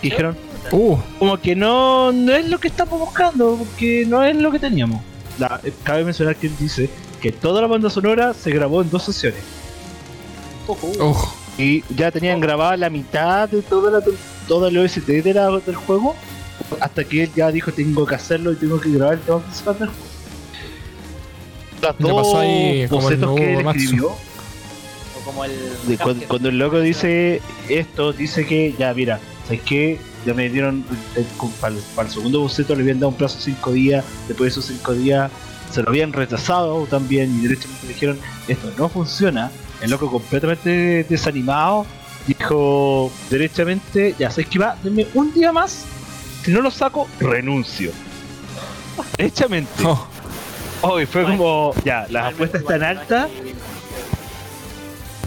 Y 0.02 0.10
dijeron 0.10 0.38
Uh, 0.72 0.98
como 1.20 1.38
que 1.40 1.56
no, 1.56 2.12
no 2.12 2.34
es 2.34 2.50
lo 2.50 2.58
que 2.60 2.68
estamos 2.70 3.00
buscando 3.00 3.56
porque 3.56 4.04
no 4.08 4.24
es 4.24 4.36
lo 4.36 4.52
que 4.52 4.58
teníamos. 4.58 5.00
La- 5.38 5.60
eh, 5.64 5.72
cabe 5.84 6.04
mencionar 6.04 6.36
que 6.38 6.48
él 6.48 6.54
dice 6.60 6.90
que 7.22 7.32
toda 7.32 7.62
la 7.62 7.68
banda 7.68 7.88
sonora 7.90 8.34
se 8.34 8.50
grabó 8.50 8.82
en 8.82 8.90
dos 8.90 9.04
sesiones. 9.04 9.42
Ojo, 10.68 10.92
oh, 11.00 11.36
y 11.60 11.84
ya 11.96 12.10
tenían 12.12 12.40
grabada 12.40 12.76
la 12.78 12.90
mitad 12.90 13.48
de 13.48 13.62
toda 13.62 13.92
la 13.92 14.04
toda 14.48 14.70
el 14.70 14.78
OST 14.80 15.22
de 15.22 15.34
la- 15.36 15.52
del 15.60 15.76
juego 15.76 16.16
hasta 16.80 17.04
que 17.04 17.24
él 17.24 17.32
ya 17.36 17.52
dijo 17.52 17.72
tengo 17.72 18.06
que 18.06 18.16
hacerlo 18.16 18.52
y 18.52 18.56
tengo 18.56 18.80
que 18.80 18.92
grabar 18.92 19.16
el 19.16 19.20
tema 19.22 19.40
principal 19.40 19.80
del 19.80 19.88
juego. 19.90 20.04
Las 21.82 22.00
Le 22.00 22.10
dos 22.10 22.24
pasó 22.24 22.40
ahí 22.40 22.88
como 22.90 23.10
el 23.10 23.18
bocetos 23.18 23.36
que 23.36 23.54
él 23.54 23.68
escribió, 23.68 24.08
o 24.08 25.26
como 25.26 25.46
el. 25.46 25.52
de 25.88 25.98
cuando, 25.98 26.28
cuando 26.28 26.50
el 26.50 26.58
loco 26.58 26.80
dice 26.80 27.42
esto, 27.70 28.14
dice 28.14 28.46
que 28.46 28.74
ya 28.78 28.94
mira, 28.94 29.20
¿sabes 29.46 29.62
qué? 29.62 30.00
Ya 30.26 30.34
me 30.34 30.50
dieron 30.50 30.84
eh, 31.16 31.26
para, 31.62 31.76
el, 31.76 31.82
para 31.96 32.08
el 32.08 32.14
segundo 32.14 32.40
boceto 32.40 32.76
le 32.76 32.82
habían 32.82 33.00
dado 33.00 33.10
un 33.10 33.16
plazo 33.16 33.38
de 33.38 33.44
5 33.44 33.72
días, 33.74 34.06
después 34.28 34.56
de 34.56 34.60
esos 34.60 34.66
5 34.66 34.94
días 34.94 35.32
se 35.72 35.84
lo 35.84 35.90
habían 35.90 36.14
rechazado 36.14 36.86
también 36.86 37.38
y 37.38 37.48
derechamente 37.48 37.88
le 37.88 37.94
dijeron 37.94 38.20
esto 38.48 38.72
no 38.78 38.90
funciona. 38.90 39.52
El 39.82 39.92
loco 39.92 40.10
completamente 40.10 41.06
desanimado 41.10 41.86
dijo 42.28 43.12
derechamente, 43.30 44.16
ya 44.18 44.30
sabes 44.32 44.48
que 44.48 44.60
va, 44.60 44.78
denme 44.84 45.08
un 45.14 45.34
día 45.34 45.52
más, 45.52 45.86
si 46.46 46.52
no 46.52 46.62
lo 46.62 46.70
saco, 46.70 47.08
renuncio. 47.20 47.92
Derechamente. 49.18 49.84
oh, 49.84 50.08
Oh, 50.88 51.02
y 51.02 51.08
fue 51.08 51.24
como, 51.24 51.74
ya, 51.84 52.06
las 52.12 52.32
apuestas 52.34 52.62
están 52.62 52.84
altas, 52.84 53.30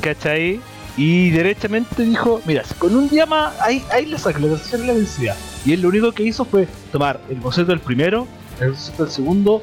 ¿cachai? 0.00 0.60
Y 0.96 1.30
derechamente 1.30 2.04
dijo, 2.04 2.40
mira, 2.46 2.62
si 2.62 2.74
con 2.74 2.94
un 2.94 3.08
día 3.08 3.26
más, 3.26 3.60
ahí, 3.60 3.84
ahí 3.90 4.06
le 4.06 4.18
saco 4.18 4.38
la 4.38 4.48
tercera 4.50 4.84
la 4.84 4.92
vencida. 4.92 5.36
Y 5.64 5.72
él 5.72 5.82
lo 5.82 5.88
único 5.88 6.12
que 6.12 6.22
hizo 6.22 6.44
fue 6.44 6.68
tomar 6.92 7.20
el 7.28 7.40
boceto 7.40 7.72
del 7.72 7.80
primero, 7.80 8.28
el 8.60 8.70
boceto 8.70 9.02
del 9.02 9.12
segundo, 9.12 9.60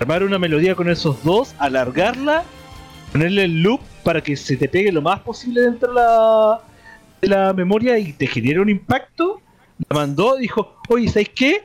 armar 0.00 0.24
una 0.24 0.40
melodía 0.40 0.74
con 0.74 0.90
esos 0.90 1.22
dos, 1.22 1.54
alargarla, 1.58 2.42
ponerle 3.12 3.44
el 3.44 3.62
loop 3.62 3.80
para 4.02 4.20
que 4.20 4.36
se 4.36 4.56
te 4.56 4.68
pegue 4.68 4.90
lo 4.90 5.02
más 5.02 5.20
posible 5.20 5.60
dentro 5.60 5.90
de 5.90 5.94
la, 5.94 6.60
de 7.20 7.28
la 7.28 7.52
memoria 7.52 7.96
y 7.96 8.12
te 8.12 8.26
genere 8.26 8.58
un 8.60 8.70
impacto. 8.70 9.40
La 9.88 9.96
mandó 9.96 10.38
y 10.38 10.42
dijo, 10.42 10.76
oye, 10.88 11.08
¿sabes 11.08 11.30
qué? 11.30 11.62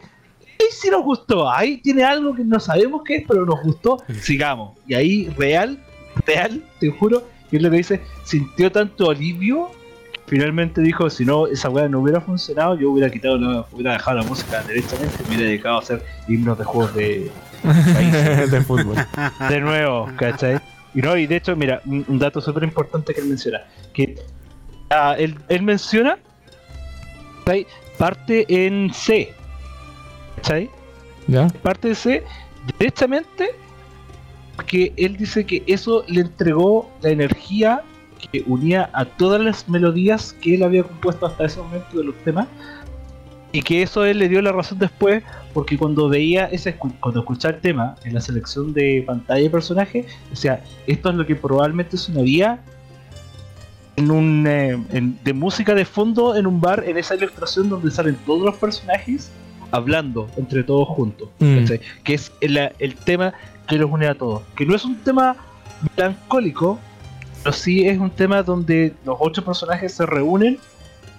Ahí 0.59 0.67
sí 0.71 0.89
nos 0.89 1.03
gustó, 1.03 1.49
ahí 1.49 1.77
tiene 1.77 2.03
algo 2.03 2.35
que 2.35 2.43
no 2.43 2.59
sabemos 2.59 3.01
qué 3.03 3.17
es, 3.17 3.25
pero 3.27 3.45
nos 3.45 3.61
gustó, 3.63 3.97
sigamos. 4.21 4.77
Y 4.87 4.93
ahí, 4.93 5.29
real, 5.37 5.83
real, 6.25 6.63
te 6.79 6.89
juro, 6.91 7.27
que 7.49 7.57
es 7.57 7.63
lo 7.63 7.69
que 7.71 7.77
dice, 7.77 8.01
sintió 8.23 8.71
tanto 8.71 9.09
alivio, 9.09 9.71
finalmente 10.27 10.81
dijo, 10.81 11.09
si 11.09 11.25
no, 11.25 11.47
esa 11.47 11.69
weá 11.69 11.89
no 11.89 11.99
hubiera 11.99 12.21
funcionado, 12.21 12.77
yo 12.77 12.91
hubiera 12.91 13.09
quitado 13.09 13.37
la, 13.37 13.65
hubiera 13.71 13.93
dejado 13.93 14.17
la 14.17 14.23
música 14.23 14.63
derechamente, 14.63 15.17
me 15.23 15.29
hubiera 15.29 15.43
dedicado 15.45 15.75
a 15.77 15.79
hacer 15.79 16.03
himnos 16.27 16.57
de 16.57 16.63
juegos 16.63 16.95
de, 16.95 17.31
de 18.51 18.61
fútbol. 18.61 18.95
de 19.49 19.59
nuevo, 19.59 20.09
¿cachai? 20.17 20.59
Y 20.93 21.01
no, 21.01 21.17
y 21.17 21.25
de 21.25 21.37
hecho, 21.37 21.55
mira, 21.55 21.81
un, 21.85 22.05
un 22.07 22.19
dato 22.19 22.39
súper 22.41 22.63
importante 22.63 23.13
que 23.13 23.21
él 23.21 23.27
menciona, 23.27 23.61
que 23.93 24.15
ah, 24.91 25.15
él, 25.17 25.35
él 25.49 25.63
menciona, 25.63 26.17
¿cachai? 27.43 27.65
Parte 27.97 28.45
en 28.49 28.93
C, 28.93 29.33
¿cachai? 30.37 30.69
¿Ya? 31.27 31.47
Parte 31.61 31.89
de 31.89 31.95
C, 31.95 32.23
derechamente, 32.79 33.49
porque 34.55 34.93
él 34.97 35.17
dice 35.17 35.45
que 35.45 35.63
eso 35.67 36.03
le 36.07 36.21
entregó 36.21 36.89
la 37.01 37.09
energía 37.09 37.81
que 38.31 38.43
unía 38.47 38.89
a 38.93 39.05
todas 39.05 39.41
las 39.41 39.67
melodías 39.67 40.33
que 40.41 40.55
él 40.55 40.63
había 40.63 40.83
compuesto 40.83 41.25
hasta 41.25 41.45
ese 41.45 41.59
momento 41.59 41.97
de 41.97 42.03
los 42.05 42.15
temas, 42.23 42.47
y 43.51 43.61
que 43.61 43.83
eso 43.83 44.03
él 44.03 44.17
le 44.17 44.27
dio 44.27 44.41
la 44.41 44.51
razón 44.51 44.79
después, 44.79 45.23
porque 45.53 45.77
cuando 45.77 46.09
veía 46.09 46.45
ese, 46.45 46.75
cuando 46.75 47.19
escuchaba 47.19 47.53
el 47.53 47.61
tema 47.61 47.95
en 48.03 48.15
la 48.15 48.21
selección 48.21 48.73
de 48.73 49.03
pantalla 49.05 49.43
de 49.43 49.49
personaje, 49.49 50.05
decía, 50.31 50.63
esto 50.87 51.09
es 51.11 51.15
lo 51.15 51.25
que 51.25 51.35
probablemente 51.35 51.95
sonaría 51.95 52.59
en 53.95 54.09
un 54.11 54.45
eh, 54.47 54.77
en- 54.91 55.19
de 55.23 55.33
música 55.33 55.73
de 55.75 55.85
fondo 55.85 56.35
en 56.35 56.47
un 56.47 56.59
bar, 56.59 56.83
en 56.87 56.97
esa 56.97 57.15
ilustración 57.15 57.69
donde 57.69 57.91
salen 57.91 58.15
todos 58.25 58.41
los 58.43 58.55
personajes 58.55 59.29
hablando 59.71 60.27
entre 60.37 60.63
todos 60.63 60.87
juntos, 60.87 61.29
Mm. 61.39 61.65
que 62.03 62.13
es 62.13 62.31
el, 62.41 62.57
el 62.79 62.95
tema 62.95 63.33
que 63.67 63.75
los 63.77 63.89
une 63.89 64.07
a 64.07 64.15
todos, 64.15 64.41
que 64.55 64.65
no 64.65 64.75
es 64.75 64.83
un 64.85 64.95
tema 64.97 65.35
melancólico, 65.97 66.79
pero 67.43 67.53
sí 67.53 67.85
es 67.87 67.97
un 67.99 68.09
tema 68.09 68.41
donde 68.43 68.93
los 69.05 69.17
ocho 69.19 69.43
personajes 69.43 69.93
se 69.93 70.05
reúnen, 70.05 70.57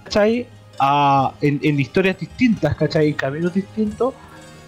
¿cachai? 0.05 0.47
A- 0.79 1.33
en, 1.41 1.61
en 1.63 1.79
historias 1.81 2.19
distintas, 2.19 2.75
¿cachai? 2.77 3.09
En 3.09 3.15
caminos 3.15 3.55
distintos, 3.55 4.15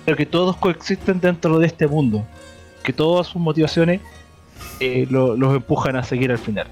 pero 0.05 0.17
que 0.17 0.27
todos 0.27 0.57
coexisten 0.57 1.21
dentro 1.21 1.59
de 1.59 1.67
este 1.67 1.87
mundo, 1.87 2.25
que 2.85 2.93
todas 2.93 3.27
sus 3.27 3.41
motivaciones 3.43 4.01
eh, 4.81 5.07
lo- 5.11 5.37
los 5.37 5.55
empujan 5.57 5.97
a 5.97 6.03
seguir 6.05 6.31
al 6.31 6.39
final. 6.39 6.67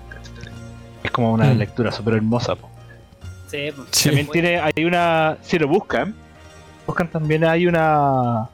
Es 1.05 1.11
como 1.13 1.33
una 1.33 1.53
Mm. 1.55 1.59
lectura 1.59 1.93
súper 1.93 2.15
hermosa. 2.15 2.57
po. 2.57 2.69
Sí, 3.49 3.69
pues, 3.77 3.89
Sí. 3.93 4.09
También 4.09 4.27
tiene, 4.29 4.59
hay 4.59 4.85
una, 4.85 5.37
si 5.43 5.59
lo 5.59 5.69
buscan, 5.69 6.13
buscan 6.87 7.09
también 7.09 7.45
hay 7.45 7.67
una, 7.69 8.49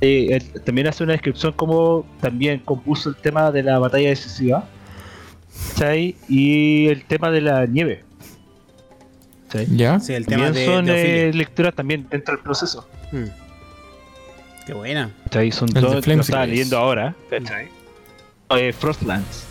eh, 0.00 0.28
él 0.30 0.62
también 0.62 0.86
hace 0.86 1.02
una 1.02 1.14
descripción 1.14 1.52
como 1.54 2.06
también 2.20 2.60
compuso 2.60 3.08
el 3.08 3.16
tema 3.16 3.50
de 3.50 3.62
la 3.64 3.78
batalla 3.80 4.10
decisiva, 4.10 4.62
¿cachai? 5.70 6.14
Y 6.28 6.86
el 6.88 7.04
tema 7.06 7.30
de 7.30 7.40
la 7.40 7.66
nieve. 7.66 8.04
¿cachai? 9.48 9.66
¿Ya? 9.74 9.98
Sí, 9.98 10.12
el 10.12 10.26
tema 10.26 10.44
También 10.44 10.66
de, 10.66 10.72
son 10.72 10.84
de 10.84 11.28
eh, 11.28 11.32
lecturas 11.32 11.74
también 11.74 12.06
dentro 12.10 12.34
del 12.36 12.44
proceso. 12.44 12.86
Mm. 13.10 13.24
Qué 14.66 14.74
buena. 14.74 15.10
¿cachai? 15.24 15.50
Son 15.50 15.68
dos, 15.68 16.06
lo 16.06 16.20
estaba 16.20 16.46
leyendo 16.46 16.76
ahora, 16.78 17.14
¿cachai? 17.30 17.68
Eh, 18.50 18.72
Frostlands. 18.72 19.46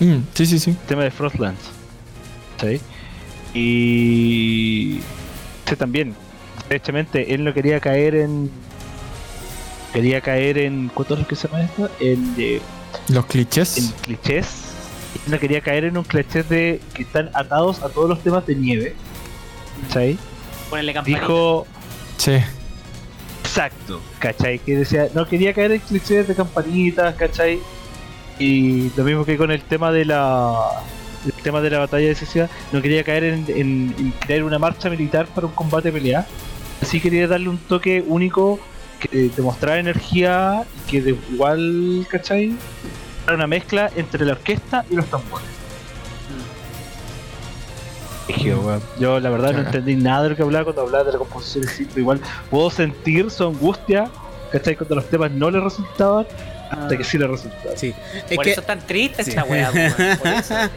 Mm, 0.00 0.18
sí, 0.34 0.46
sí, 0.46 0.58
sí. 0.58 0.70
el 0.70 0.76
tema 0.86 1.04
de 1.04 1.10
Frostlands. 1.10 1.60
¿sí? 2.60 2.80
Y 3.54 5.00
sí, 5.68 5.76
también, 5.76 6.14
derechamente, 6.68 7.34
él 7.34 7.44
no 7.44 7.52
quería 7.54 7.80
caer 7.80 8.14
en. 8.14 8.50
Quería 9.92 10.20
caer 10.20 10.58
en. 10.58 10.90
¿Cuánto 10.94 11.14
es 11.14 11.20
lo 11.20 11.26
que 11.26 11.36
se 11.36 11.48
llama 11.48 11.62
esto? 11.64 11.90
En, 12.00 12.34
eh, 12.38 12.60
Los 13.08 13.26
clichés. 13.26 13.76
en 13.78 13.88
clichés. 14.02 14.46
Él 15.26 15.32
no 15.32 15.38
quería 15.40 15.60
caer 15.60 15.84
en 15.84 15.96
un 15.98 16.04
cliché 16.04 16.42
de 16.44 16.80
que 16.94 17.02
están 17.02 17.30
atados 17.34 17.82
a 17.82 17.88
todos 17.88 18.08
los 18.08 18.22
temas 18.22 18.46
de 18.46 18.54
nieve. 18.54 18.94
¿Cachai? 19.88 20.16
Ponerle 20.70 20.94
campanita. 20.94 21.20
Dijo. 21.20 21.66
Sí. 22.16 22.38
Exacto, 23.42 24.00
¿cachai? 24.20 24.60
Que 24.60 24.76
decía, 24.76 25.08
no 25.12 25.26
quería 25.26 25.52
caer 25.52 25.72
en 25.72 25.80
clichés 25.80 26.28
de 26.28 26.34
campanitas, 26.36 27.14
¿cachai? 27.16 27.58
Y 28.40 28.90
lo 28.96 29.04
mismo 29.04 29.24
que 29.24 29.36
con 29.36 29.50
el 29.52 29.62
tema 29.62 29.92
de 29.92 30.04
la 30.06 30.54
el 31.26 31.32
tema 31.42 31.60
de 31.60 31.68
la 31.68 31.80
batalla 31.80 32.08
de 32.08 32.14
Ciudad, 32.14 32.48
no 32.72 32.80
quería 32.80 33.04
caer 33.04 33.24
en, 33.24 33.44
en- 33.48 33.94
en 33.98 34.10
crear 34.20 34.42
una 34.42 34.58
marcha 34.58 34.88
militar 34.88 35.26
para 35.26 35.46
un 35.46 35.52
combate 35.52 35.92
pelea. 35.92 36.26
Así 36.80 36.98
quería 36.98 37.28
darle 37.28 37.50
un 37.50 37.58
toque 37.58 38.02
único 38.06 38.58
que 38.98 39.26
eh, 39.26 39.30
demostrara 39.36 39.78
energía 39.78 40.64
y 40.86 40.90
que 40.90 41.02
de 41.02 41.10
igual, 41.32 42.06
¿cachai? 42.10 42.54
Era 43.26 43.34
una 43.34 43.46
mezcla 43.46 43.90
entre 43.96 44.24
la 44.24 44.32
orquesta 44.32 44.84
y 44.90 44.94
los 44.96 45.04
tambores. 45.06 45.46
Yo 48.98 49.20
la 49.20 49.28
verdad 49.28 49.52
no 49.52 49.58
entendí 49.60 49.96
nada 49.96 50.22
de 50.24 50.30
lo 50.30 50.36
que 50.36 50.42
hablaba 50.42 50.64
cuando 50.64 50.82
hablaba 50.82 51.04
de 51.04 51.12
la 51.12 51.18
composición 51.18 51.88
igual 51.96 52.20
puedo 52.48 52.70
sentir 52.70 53.30
su 53.30 53.44
angustia, 53.44 54.08
¿cachai? 54.52 54.76
Cuando 54.76 54.94
los 54.94 55.06
temas 55.10 55.30
no 55.32 55.50
le 55.50 55.60
resultaban, 55.60 56.26
hasta 56.70 56.94
Ah. 56.94 56.96
que 56.98 57.04
sí 57.04 57.18
le 57.18 57.26
resultaban. 57.26 57.76
Sí. 57.76 57.94
Es 58.28 58.36
Por 58.36 58.44
que, 58.44 58.52
eso 58.52 58.60
es 58.60 58.66
tan 58.66 58.80
triste 58.86 59.24
sí. 59.24 59.30
esta 59.30 59.44
weá, 59.44 59.70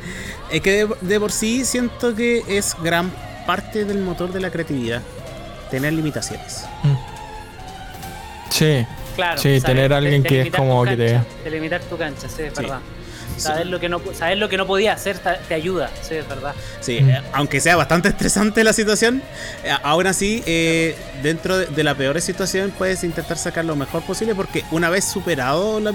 es 0.51 0.61
que 0.61 0.71
de, 0.85 0.95
de 1.01 1.19
por 1.19 1.31
sí 1.31 1.63
siento 1.65 2.15
que 2.15 2.43
es 2.47 2.75
gran 2.81 3.11
parte 3.45 3.85
del 3.85 3.99
motor 3.99 4.31
de 4.33 4.39
la 4.39 4.49
creatividad. 4.49 5.01
Tener 5.69 5.93
limitaciones. 5.93 6.65
Sí. 8.49 8.85
Claro, 9.15 9.39
Sí, 9.41 9.59
tener 9.61 9.93
alguien 9.93 10.23
que 10.23 10.41
es 10.41 10.51
como 10.51 10.83
que 10.85 10.97
te- 10.97 11.13
cancha, 11.13 11.25
Delimitar 11.43 11.81
tu 11.81 11.97
cancha, 11.97 12.27
sí, 12.29 12.43
es 12.43 12.53
Sí. 12.55 12.61
verdad. 12.61 12.79
Saber 13.37 13.67
lo, 13.67 13.79
que 13.79 13.89
no, 13.89 14.01
saber 14.17 14.37
lo 14.37 14.47
que 14.49 14.57
no 14.57 14.65
podía 14.67 14.93
hacer 14.93 15.17
te 15.47 15.53
ayuda, 15.53 15.89
sí, 16.01 16.15
es 16.15 16.27
verdad. 16.27 16.53
Sí, 16.81 17.01
Mm. 17.01 17.09
eh, 17.09 17.21
aunque 17.33 17.59
sea 17.59 17.75
bastante 17.75 18.09
estresante 18.09 18.63
la 18.63 18.73
situación, 18.73 19.21
eh, 19.63 19.71
aún 19.83 20.07
así, 20.07 20.43
eh, 20.45 20.95
dentro 21.21 21.57
de, 21.57 21.65
de 21.67 21.83
la 21.83 21.95
peor 21.95 22.19
situación, 22.21 22.71
puedes 22.77 23.03
intentar 23.03 23.37
sacar 23.37 23.65
lo 23.65 23.75
mejor 23.75 24.03
posible 24.03 24.35
porque 24.35 24.63
una 24.71 24.89
vez 24.89 25.05
superado 25.05 25.79
la 25.79 25.93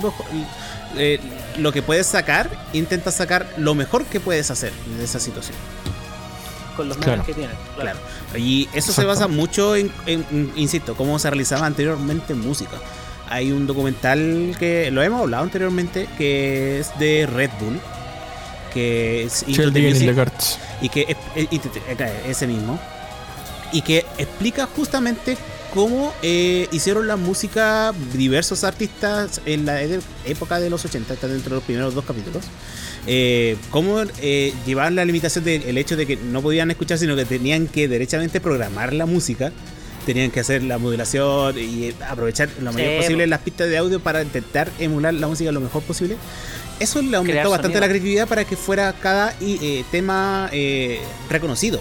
eh, 0.97 1.21
lo 1.59 1.71
que 1.73 1.83
puedes 1.83 2.07
sacar, 2.07 2.49
intenta 2.73 3.11
sacar 3.13 3.47
lo 3.57 3.75
mejor 3.75 4.05
que 4.07 4.21
puedes 4.21 4.51
hacer 4.51 4.73
de 4.99 5.05
esa 5.05 5.21
situación. 5.21 5.57
Con 6.77 6.89
los 6.89 6.97
Claro. 6.97 7.13
medios 7.13 7.27
que 7.27 7.35
tienes. 7.35 7.57
Claro. 7.77 7.99
Y 8.37 8.69
eso 8.73 8.93
se 8.93 9.05
basa 9.05 9.27
mucho 9.27 9.75
en, 9.77 9.93
en- 10.07 10.25
en, 10.31 10.53
insisto, 10.57 10.95
cómo 10.95 11.19
se 11.19 11.29
realizaba 11.29 11.67
anteriormente 11.67 12.33
en 12.35 12.41
música. 12.41 12.77
Hay 13.31 13.53
un 13.53 13.67
documental 13.67 14.57
que 14.59 14.91
lo 14.91 15.03
hemos 15.03 15.21
hablado 15.23 15.45
anteriormente, 15.45 16.09
que 16.17 16.81
es 16.81 16.99
de 16.99 17.27
Red 17.27 17.51
Bull, 17.61 17.81
que 18.73 19.25
es 19.25 19.45
Into 19.47 19.63
the 19.73 19.81
Music. 19.95 20.09
y 20.81 20.89
que 20.89 21.17
ese 22.29 22.47
mismo 22.47 22.79
y 23.73 23.83
que 23.83 24.05
explica 24.17 24.67
justamente 24.67 25.37
cómo 25.75 26.15
eh, 26.23 26.67
hicieron 26.73 27.07
la 27.07 27.17
música 27.17 27.93
diversos 28.15 28.65
artistas 28.65 29.43
en 29.45 29.67
la 29.67 29.83
e- 29.83 30.01
época 30.25 30.59
de 30.61 30.71
los 30.71 30.85
80 30.85 31.13
está 31.15 31.29
dentro 31.29 31.51
de 31.51 31.57
los 31.57 31.65
primeros 31.65 31.95
dos 31.95 32.05
capítulos 32.05 32.45
eh, 33.07 33.57
cómo 33.71 34.01
eh, 34.23 34.55
llevaban 34.67 34.95
la 34.95 35.05
limitación 35.05 35.45
del 35.45 35.77
hecho 35.77 35.97
de 35.97 36.07
que 36.07 36.17
no 36.17 36.41
podían 36.41 36.71
escuchar 36.71 36.97
sino 36.99 37.15
que 37.17 37.27
tenían 37.27 37.67
que 37.67 37.89
derechamente 37.89 38.41
programar 38.41 38.95
la 38.95 39.05
música 39.05 39.53
tenían 40.13 40.31
que 40.31 40.41
hacer 40.41 40.63
la 40.63 40.79
modulación 40.79 41.57
y 41.59 41.95
aprovechar 42.09 42.49
lo 42.61 42.73
mayor 42.73 42.93
po. 42.97 43.03
posible 43.03 43.27
las 43.27 43.41
pistas 43.41 43.69
de 43.69 43.79
audio 43.79 44.01
para 44.01 44.23
intentar 44.23 44.71
emular 44.79 45.13
la 45.15 45.27
música 45.29 45.53
lo 45.53 45.61
mejor 45.61 45.83
posible 45.83 46.17
eso 46.81 47.01
le 47.03 47.17
aumentó 47.17 47.33
Crear 47.33 47.47
bastante 47.49 47.67
sonido. 47.79 47.81
la 47.81 47.89
creatividad 47.89 48.29
para 48.29 48.45
que 48.45 48.57
fuera 48.57 48.93
cada 48.93 49.35
eh, 49.41 49.85
tema 49.91 50.49
eh, 50.53 51.01
reconocido. 51.29 51.81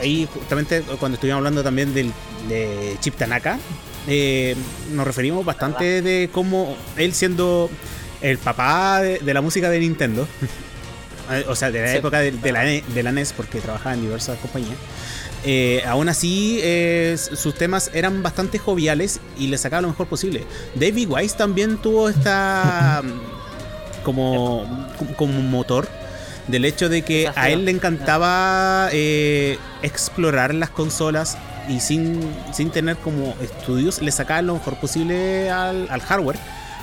Ahí 0.00 0.28
justamente 0.32 0.82
cuando 1.00 1.14
estuvimos 1.16 1.38
hablando 1.38 1.62
también 1.64 1.92
del, 1.94 2.12
de 2.48 2.96
Chip 3.00 3.16
Tanaka, 3.16 3.58
eh, 4.06 4.54
nos 4.92 5.06
referimos 5.06 5.44
bastante 5.44 6.02
de 6.02 6.30
cómo 6.32 6.76
él 6.96 7.12
siendo 7.14 7.68
el 8.20 8.38
papá 8.38 9.00
de, 9.02 9.18
de 9.18 9.34
la 9.34 9.40
música 9.40 9.70
de 9.70 9.80
Nintendo, 9.80 10.28
o 11.48 11.56
sea, 11.56 11.70
de 11.70 11.80
la 11.82 11.90
Sí. 11.92 11.96
época 11.96 12.20
de, 12.20 12.30
de 12.32 12.52
la, 12.52 12.70
E- 12.70 12.84
de 12.94 13.02
la 13.02 13.12
NES, 13.12 13.32
porque 13.32 13.60
trabajaba 13.60 13.94
en 13.94 14.02
diversas 14.02 14.38
compañías, 14.38 14.76
eh, 15.44 15.82
aún 15.86 16.08
así 16.08 16.58
eh, 16.62 17.16
sus 17.18 17.54
temas 17.54 17.90
eran 17.94 18.22
bastante 18.22 18.58
joviales 18.58 19.20
y 19.38 19.46
le 19.48 19.58
sacaba 19.58 19.82
lo 19.82 19.88
mejor 19.88 20.06
posible. 20.06 20.44
David 20.74 21.08
Wise 21.10 21.36
también 21.36 21.78
tuvo 21.78 22.08
esta 22.08 23.02
como, 24.04 24.88
como 25.16 25.40
motor 25.42 25.88
del 26.46 26.64
hecho 26.64 26.88
de 26.88 27.02
que 27.02 27.30
a 27.34 27.50
él 27.50 27.64
le 27.66 27.70
encantaba 27.70 28.88
eh, 28.92 29.58
explorar 29.82 30.54
las 30.54 30.70
consolas 30.70 31.36
y 31.68 31.80
sin, 31.80 32.20
sin 32.54 32.70
tener 32.70 32.96
como 32.96 33.34
estudios 33.42 34.00
le 34.00 34.10
sacaba 34.10 34.40
lo 34.40 34.54
mejor 34.54 34.76
posible 34.80 35.50
al, 35.50 35.86
al 35.90 36.00
hardware. 36.00 36.38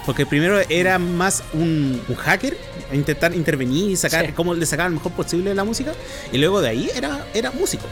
Porque 0.05 0.27
primero 0.27 0.59
era 0.69 0.99
más 0.99 1.41
un, 1.53 1.99
un 2.07 2.15
hacker, 2.15 2.55
intentar 2.93 3.33
intervenir 3.33 3.89
y 3.89 3.95
sacar 3.95 4.27
Sí. 4.27 4.33
cómo 4.33 4.53
le 4.53 4.63
sacaba 4.67 4.87
lo 4.89 4.95
mejor 4.97 5.13
posible 5.13 5.55
la 5.55 5.63
música. 5.63 5.93
Y 6.31 6.37
luego 6.37 6.61
de 6.61 6.69
ahí 6.69 6.91
era, 6.95 7.25
era 7.33 7.49
músico. 7.49 7.85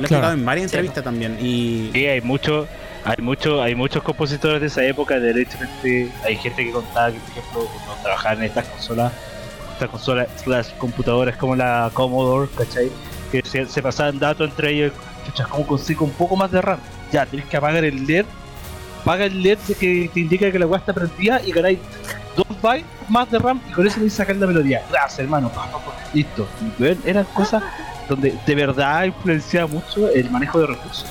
Lo 0.00 0.06
he 0.06 0.08
Claro. 0.08 0.24
explicado 0.24 0.32
en 0.34 0.44
varias 0.44 0.70
Sí. 0.70 0.76
entrevistas 0.76 1.04
también. 1.04 1.38
Y 1.40 1.90
Sí, 1.92 2.06
hay 2.06 2.20
mucho, 2.20 2.66
hay 3.04 3.16
mucho, 3.22 3.62
hay 3.62 3.74
muchos 3.74 4.02
compositores 4.02 4.60
de 4.60 4.66
esa 4.66 4.84
época, 4.84 5.18
derechamente, 5.18 6.10
hay 6.24 6.36
gente 6.36 6.64
que 6.64 6.70
contaba 6.72 7.10
que 7.12 7.18
por 7.18 7.30
ejemplo 7.30 7.68
cuando 7.84 8.02
trabajaban 8.02 8.38
en 8.38 8.44
estas 8.44 8.66
consolas, 8.66 9.12
estas 9.72 9.88
consolas 9.90 10.28
slash 10.42 10.68
computadoras 10.78 11.36
como 11.36 11.56
la 11.56 11.90
Commodore, 11.94 12.48
¿cachai? 12.56 12.90
Que 13.32 13.42
se, 13.44 13.66
se 13.66 13.82
pasaban 13.82 14.18
datos 14.18 14.48
entre 14.50 14.70
ellos, 14.72 14.92
chuchas, 15.26 15.46
¿cómo 15.48 15.66
consigo 15.66 16.04
un 16.04 16.12
poco 16.12 16.36
más 16.36 16.50
de 16.50 16.60
RAM? 16.60 16.78
Ya, 17.12 17.24
tenés 17.26 17.46
que 17.46 17.56
apagar 17.56 17.84
el 17.84 18.06
LED, 18.06 18.24
apaga 19.02 19.24
el 19.24 19.42
LED 19.42 19.58
de 19.68 19.74
que 19.74 20.10
te 20.12 20.20
indica 20.20 20.50
que 20.50 20.58
la 20.58 20.66
weá 20.66 20.78
está 20.80 20.92
prendida 20.92 21.40
y 21.44 21.52
ganáis 21.52 21.78
2 22.36 22.46
bytes 22.62 22.86
más 23.08 23.30
de 23.30 23.38
RAM 23.38 23.60
y 23.68 23.72
con 23.72 23.86
eso 23.86 23.96
podéis 23.96 24.12
sacar 24.12 24.36
la 24.36 24.46
melodía. 24.46 24.82
Gracias 24.90 25.18
hermano, 25.20 25.50
listo. 26.12 26.46
Y, 26.78 27.08
eran 27.08 27.24
cosas 27.34 27.62
donde 28.10 28.34
de 28.44 28.54
verdad 28.54 29.04
influenciaba 29.04 29.68
mucho 29.68 30.10
el 30.10 30.28
manejo 30.30 30.58
de 30.60 30.66
recursos. 30.66 31.06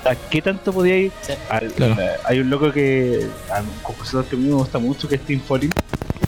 O 0.00 0.02
sea, 0.04 0.16
¿qué 0.30 0.40
tanto 0.40 0.72
podíais 0.72 1.12
Sí. 1.22 1.32
al- 1.50 1.72
Claro. 1.72 1.96
eh, 2.00 2.10
hay 2.24 2.38
un 2.38 2.48
loco 2.48 2.70
que, 2.72 3.26
un 3.60 3.82
compositor 3.82 4.24
que 4.24 4.36
a 4.36 4.38
mí 4.38 4.46
me 4.46 4.54
gusta 4.54 4.78
mucho, 4.78 5.08
que 5.08 5.16
es 5.16 5.20
Tim 5.22 5.40
Follin, 5.40 5.72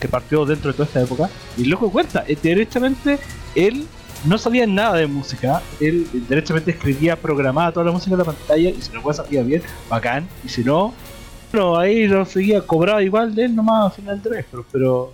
que 0.01 0.09
partió 0.09 0.45
dentro 0.45 0.71
de 0.73 0.77
toda 0.77 0.87
esta 0.87 1.01
época, 1.03 1.31
y 1.57 1.63
el 1.63 1.71
loco 1.71 1.91
cuenta, 1.91 2.25
eh, 2.27 2.37
derechamente 2.43 3.19
él 3.55 3.87
no 4.25 4.37
sabía 4.37 4.67
nada 4.67 4.97
de 4.97 5.07
música, 5.07 5.63
él 5.81 6.09
eh, 6.13 6.21
derechamente 6.29 6.73
escribía, 6.73 7.15
programaba 7.15 7.71
toda 7.71 7.87
la 7.87 7.93
música 7.93 8.13
en 8.15 8.19
la 8.19 8.25
pantalla, 8.25 8.69
y 8.71 8.83
si 8.83 8.93
lo 8.93 9.13
salía 9.13 9.43
bien, 9.45 9.63
bacán, 9.89 10.27
y 10.45 10.49
si 10.49 10.65
no, 10.65 10.93
bueno, 11.53 11.79
ahí 11.79 12.09
lo 12.09 12.25
seguía, 12.27 12.61
cobraba 12.63 13.01
igual 13.03 13.33
de 13.35 13.45
él 13.45 13.55
nomás 13.55 13.87
a 13.87 13.91
final 13.95 14.21
de 14.21 14.31
mes, 14.31 14.45
pero, 14.51 14.67
pero 14.73 15.13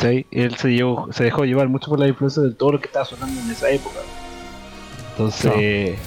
¿cachai? 0.00 0.26
él 0.30 0.56
se, 0.56 0.68
llevó, 0.72 1.08
se 1.12 1.24
dejó 1.24 1.44
llevar 1.44 1.68
mucho 1.68 1.88
por 1.90 1.98
la 2.00 2.08
influencia 2.08 2.42
de 2.42 2.52
todo 2.52 2.72
lo 2.72 2.80
que 2.80 2.86
estaba 2.86 3.04
sonando 3.04 3.40
en 3.40 3.50
esa 3.50 3.68
época. 3.70 3.98
Entonces, 5.12 5.98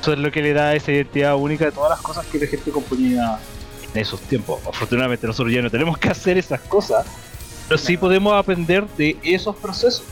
eso 0.00 0.12
es 0.12 0.18
lo 0.18 0.30
que 0.30 0.42
le 0.42 0.52
da 0.52 0.74
esa 0.74 0.92
identidad 0.92 1.34
única 1.36 1.64
de 1.66 1.72
todas 1.72 1.90
las 1.90 2.00
cosas 2.00 2.26
que 2.26 2.38
la 2.38 2.46
gente 2.46 2.70
componía 2.70 3.38
en 3.94 4.00
esos 4.00 4.20
tiempos. 4.20 4.60
Afortunadamente 4.68 5.26
nosotros 5.26 5.52
ya 5.54 5.62
no 5.62 5.70
tenemos 5.70 5.96
que 5.98 6.08
hacer 6.10 6.36
esas 6.36 6.60
cosas, 6.60 7.06
pero 7.66 7.78
sí 7.78 7.96
podemos 7.96 8.34
aprender 8.34 8.86
de 8.98 9.16
esos 9.22 9.56
procesos. 9.56 10.02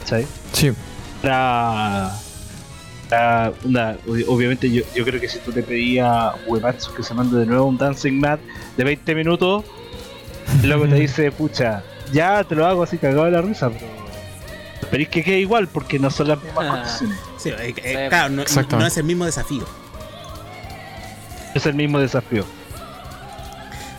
¿Cachai? 0.00 0.26
Sí. 0.52 0.72
Para, 1.20 2.12
para 3.10 3.52
una- 3.64 3.96
ob- 4.06 4.24
obviamente 4.28 4.70
yo, 4.70 4.82
yo 4.94 5.04
creo 5.04 5.20
que 5.20 5.28
si 5.28 5.38
tú 5.40 5.52
le 5.52 5.62
pedías 5.62 6.06
a 6.08 6.34
Uematsu 6.46 6.94
que 6.94 7.02
se 7.02 7.12
mande 7.14 7.38
de 7.38 7.46
nuevo 7.46 7.66
un 7.66 7.76
Dancing 7.76 8.18
Mat 8.20 8.40
de 8.76 8.84
20 8.84 9.14
minutos, 9.14 9.64
luego 10.62 10.86
te 10.88 10.94
dice, 10.96 11.30
pucha, 11.30 11.82
ya 12.14 12.42
te 12.44 12.54
lo 12.54 12.66
hago 12.66 12.82
así 12.84 12.96
cagado 12.96 13.24
de 13.24 13.30
la 13.32 13.42
risa, 13.42 13.68
pero 13.70 13.86
esperéis 14.80 15.08
que 15.10 15.22
quede 15.24 15.40
igual 15.40 15.68
porque 15.68 15.98
no 15.98 16.10
son 16.10 16.28
las 16.28 16.42
mismas 16.42 16.64
Ah. 16.66 16.70
condiciones. 16.70 17.18
sí, 17.38 17.48
eh, 17.50 17.74
eh, 17.76 18.04
Sí. 18.04 18.08
claro, 18.08 18.28
no, 18.30 18.86
es 18.86 18.96
el 18.96 19.04
mismo 19.04 19.24
desafío. 19.26 19.64
Es 21.54 21.66
el 21.66 21.74
mismo 21.74 21.98
desafío. 21.98 22.44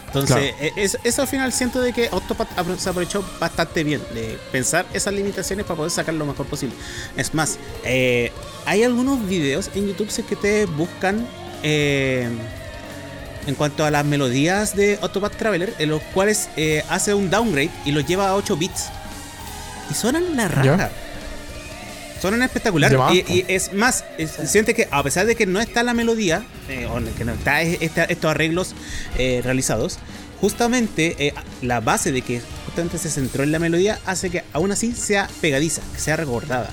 Entonces, 0.08 0.54
eh, 0.62 0.72
es- 0.78 0.98
eso 1.04 1.22
al 1.24 1.28
final 1.28 1.52
siento 1.52 1.82
de 1.82 1.92
que 1.92 2.08
Octopath 2.10 2.48
se 2.78 2.90
aprovechó 2.90 3.24
bastante 3.40 3.84
bien 3.84 4.02
de 4.14 4.40
pensar 4.52 4.86
esas 4.94 5.14
limitaciones 5.14 5.66
para 5.66 5.76
poder 5.76 5.92
sacar 5.92 6.14
lo 6.14 6.26
mejor 6.26 6.46
posible. 6.46 6.74
Es 7.18 7.34
más, 7.34 7.58
eh, 7.84 8.32
hay 8.66 8.84
algunos 8.84 9.26
videos 9.28 9.70
en 9.76 9.88
YouTube 9.88 10.10
si 10.10 10.22
es 10.22 10.28
que 10.28 10.38
te 10.38 10.66
buscan 10.68 11.28
eh, 11.64 12.30
en 13.48 13.56
cuanto 13.56 13.86
a 13.86 13.92
las 13.92 14.04
melodías 14.06 14.76
de 14.76 14.98
Octopath 15.02 15.36
Traveler, 15.38 15.74
en 15.80 15.90
los 15.90 16.02
cuales 16.14 16.50
eh, 16.58 16.84
hace 16.90 17.14
un 17.14 17.30
downgrade 17.30 17.70
y 17.86 17.92
los 17.92 18.06
lleva 18.06 18.30
a 18.30 18.36
8 18.36 18.58
bits. 18.58 18.86
y 19.90 19.94
suenan 19.94 20.36
la 20.36 20.48
raja. 20.48 20.90
Suenan 22.22 22.42
espectacular. 22.42 22.90
Y, 23.14 23.24
es 23.48 23.74
más, 23.74 24.04
es- 24.18 24.32
siente 24.50 24.74
que 24.74 24.88
a 24.90 25.04
pesar 25.04 25.28
de 25.28 25.36
que 25.36 25.46
no 25.46 25.60
está 25.62 25.84
la 25.84 25.94
melodía, 25.94 26.44
eh, 26.70 26.88
o 26.88 27.00
que 27.16 27.24
no 27.26 27.34
está 27.34 27.62
esta- 27.62 28.06
estos 28.06 28.32
arreglos 28.32 28.74
eh, 29.20 29.42
realizados, 29.44 30.00
justamente 30.42 31.16
eh, 31.28 31.34
la 31.62 31.82
base 31.82 32.12
de 32.12 32.22
que 32.24 32.42
justamente 32.66 32.98
se 32.98 33.10
centró 33.12 33.44
en 33.44 33.52
la 33.52 33.60
melodía 33.60 34.00
hace 34.06 34.30
que 34.32 34.44
aún 34.54 34.72
así 34.72 34.94
sea 34.94 35.30
pegadiza, 35.40 35.82
que 35.94 36.00
sea 36.00 36.16
recordada. 36.16 36.70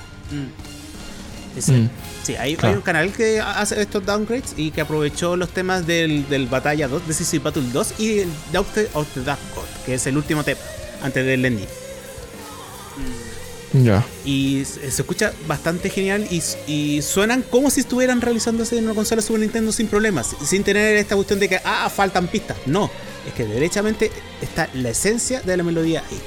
Es- 1.56 1.68
Mm. 1.68 1.88
Sí, 2.22 2.36
hay, 2.36 2.56
un 2.62 2.80
canal 2.82 3.12
que 3.12 3.40
hace 3.40 3.82
estos 3.82 4.06
downgrades 4.06 4.54
y 4.56 4.70
que 4.70 4.80
aprovechó 4.80 5.36
los 5.36 5.48
temas 5.48 5.86
del, 5.86 6.28
del 6.28 6.46
Batalla 6.46 6.86
2, 6.86 7.08
Decisive 7.08 7.42
Battle 7.42 7.64
2 7.72 7.94
y 7.98 8.20
el 8.20 8.28
Doctor 8.52 8.88
of 8.94 9.08
the 9.14 9.22
Dark 9.22 9.40
God, 9.56 9.64
que 9.84 9.94
es 9.94 10.06
el 10.06 10.16
último 10.16 10.44
tema 10.44 10.60
antes 11.02 11.26
del 11.26 11.44
ending. 11.44 11.66
Ya. 13.72 14.04
Y 14.24 14.64
se 14.66 14.90
se 14.90 15.02
escucha 15.02 15.32
bastante 15.46 15.88
genial 15.88 16.28
y, 16.30 16.42
y 16.66 17.02
suenan 17.02 17.42
como 17.42 17.70
si 17.70 17.80
estuvieran 17.80 18.20
realizándose 18.20 18.78
en 18.78 18.84
una 18.84 18.94
consola 18.94 19.22
Super 19.22 19.40
Nintendo 19.40 19.72
sin 19.72 19.88
problemas, 19.88 20.36
sin 20.44 20.62
tener 20.62 20.96
esta 20.96 21.16
cuestión 21.16 21.40
de 21.40 21.48
que, 21.48 21.60
ah, 21.64 21.90
faltan 21.90 22.28
pistas. 22.28 22.56
No, 22.66 22.90
es 23.26 23.32
que 23.32 23.46
derechamente 23.46 24.12
está 24.40 24.68
la 24.74 24.90
esencia 24.90 25.40
de 25.40 25.56
la 25.56 25.62
melodía 25.62 26.04
ahí. 26.08 26.20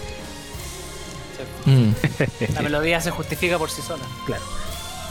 Mm. 1.65 1.93
La 2.53 2.61
melodía 2.61 3.01
se 3.01 3.11
justifica 3.11 3.57
por 3.57 3.69
sí 3.71 3.81
sola. 3.81 4.03
Claro. 4.25 4.43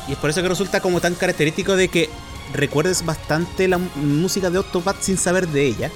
Y 0.09 0.13
es 0.13 0.19
por 0.19 0.31
eso 0.31 0.43
que 0.43 0.49
resulta 0.49 0.81
como 0.81 1.01
tan 1.01 1.15
característico 1.15 1.77
de 1.77 1.89
que 1.89 2.11
recuerdes 2.53 3.05
bastante 3.05 3.69
la 3.69 3.79
música 3.79 4.51
de 4.51 4.59
Octopath 4.59 5.01
sin 5.01 5.17
saber 5.17 5.49
de 5.49 5.67
ella. 5.67 5.91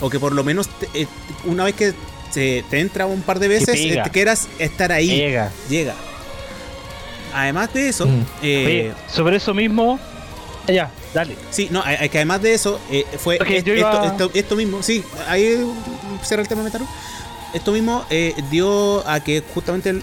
O 0.00 0.08
que 0.10 0.18
por 0.18 0.32
lo 0.32 0.42
menos 0.42 0.68
te- 0.68 0.88
eh, 1.02 1.06
una 1.44 1.64
vez 1.64 1.74
que 1.74 1.94
se 2.30 2.64
te 2.70 2.80
entra 2.80 3.06
un 3.06 3.22
par 3.22 3.38
de 3.38 3.48
veces, 3.48 3.78
pega. 3.78 4.00
eh, 4.00 4.04
te 4.04 4.10
quieras 4.10 4.48
estar 4.58 4.90
ahí. 4.90 5.08
Llega. 5.08 5.50
Llega. 5.68 5.94
Además 7.34 7.72
de 7.72 7.88
eso, 7.88 8.06
Mm. 8.06 8.24
eh, 8.42 8.64
Oye, 8.66 8.92
sobre 9.12 9.36
eso 9.36 9.54
mismo. 9.54 9.98
Ya, 10.68 10.90
dale. 11.14 11.36
sí, 11.50 11.68
no, 11.70 11.80
a- 11.80 11.96
que 12.08 12.18
además 12.18 12.40
de 12.42 12.54
eso, 12.54 12.78
eh, 12.90 13.04
fue 13.18 13.36
esto, 13.36 13.72
iba- 13.74 14.06
esto- 14.06 14.30
esto 14.32 14.56
mismo, 14.56 14.82
sí, 14.82 15.02
ahí 15.28 15.58
cierra 16.24 16.42
el 16.42 16.48
tema 16.48 16.62
Metaru. 16.62 16.86
Esto 17.52 17.72
mismo 17.72 18.04
dio 18.50 19.06
a 19.06 19.20
que 19.20 19.42
justamente 19.54 19.94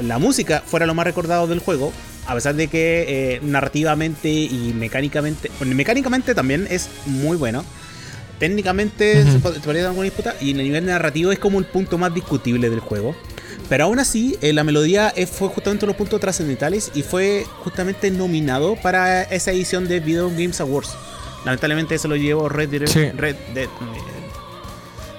la 0.00 0.18
música 0.18 0.62
fuera 0.66 0.86
lo 0.86 0.94
más 0.94 1.04
recordado 1.04 1.46
del 1.46 1.58
juego, 1.58 1.92
a 2.26 2.34
pesar 2.34 2.54
de 2.54 2.68
que 2.68 3.04
eh, 3.34 3.40
narrativamente 3.42 4.28
y 4.30 4.72
mecánicamente, 4.74 5.50
bueno, 5.58 5.74
mecánicamente 5.74 6.34
también 6.34 6.66
es 6.70 6.88
muy 7.06 7.36
bueno. 7.36 7.64
Técnicamente 8.38 9.22
se 9.22 9.38
pod- 9.40 9.54
se 9.54 9.60
podría 9.60 9.82
dar 9.82 9.90
alguna 9.90 10.04
disputa 10.04 10.34
y 10.40 10.50
en 10.50 10.58
el 10.58 10.64
nivel 10.66 10.86
narrativo 10.86 11.30
es 11.32 11.38
como 11.38 11.58
el 11.60 11.66
punto 11.66 11.98
más 11.98 12.12
discutible 12.12 12.68
del 12.68 12.80
juego. 12.80 13.14
Pero 13.68 13.84
aún 13.84 13.98
así, 14.00 14.36
eh, 14.42 14.52
la 14.52 14.64
melodía 14.64 15.14
fue 15.30 15.48
justamente 15.48 15.86
los 15.86 15.94
puntos 15.96 16.20
trascendentales 16.20 16.90
y 16.94 17.02
fue 17.02 17.46
justamente 17.62 18.10
nominado 18.10 18.76
para 18.76 19.22
esa 19.22 19.52
edición 19.52 19.86
de 19.88 20.00
Video 20.00 20.28
Games 20.30 20.60
Awards. 20.60 20.90
Lamentablemente 21.44 21.94
eso 21.94 22.08
lo 22.08 22.16
llevó 22.16 22.48
Red 22.48 22.68
Dead 22.70 22.86
Sí. 22.86 23.10
Red 23.16 23.36
Dead, 23.54 23.64
eh, 23.66 23.68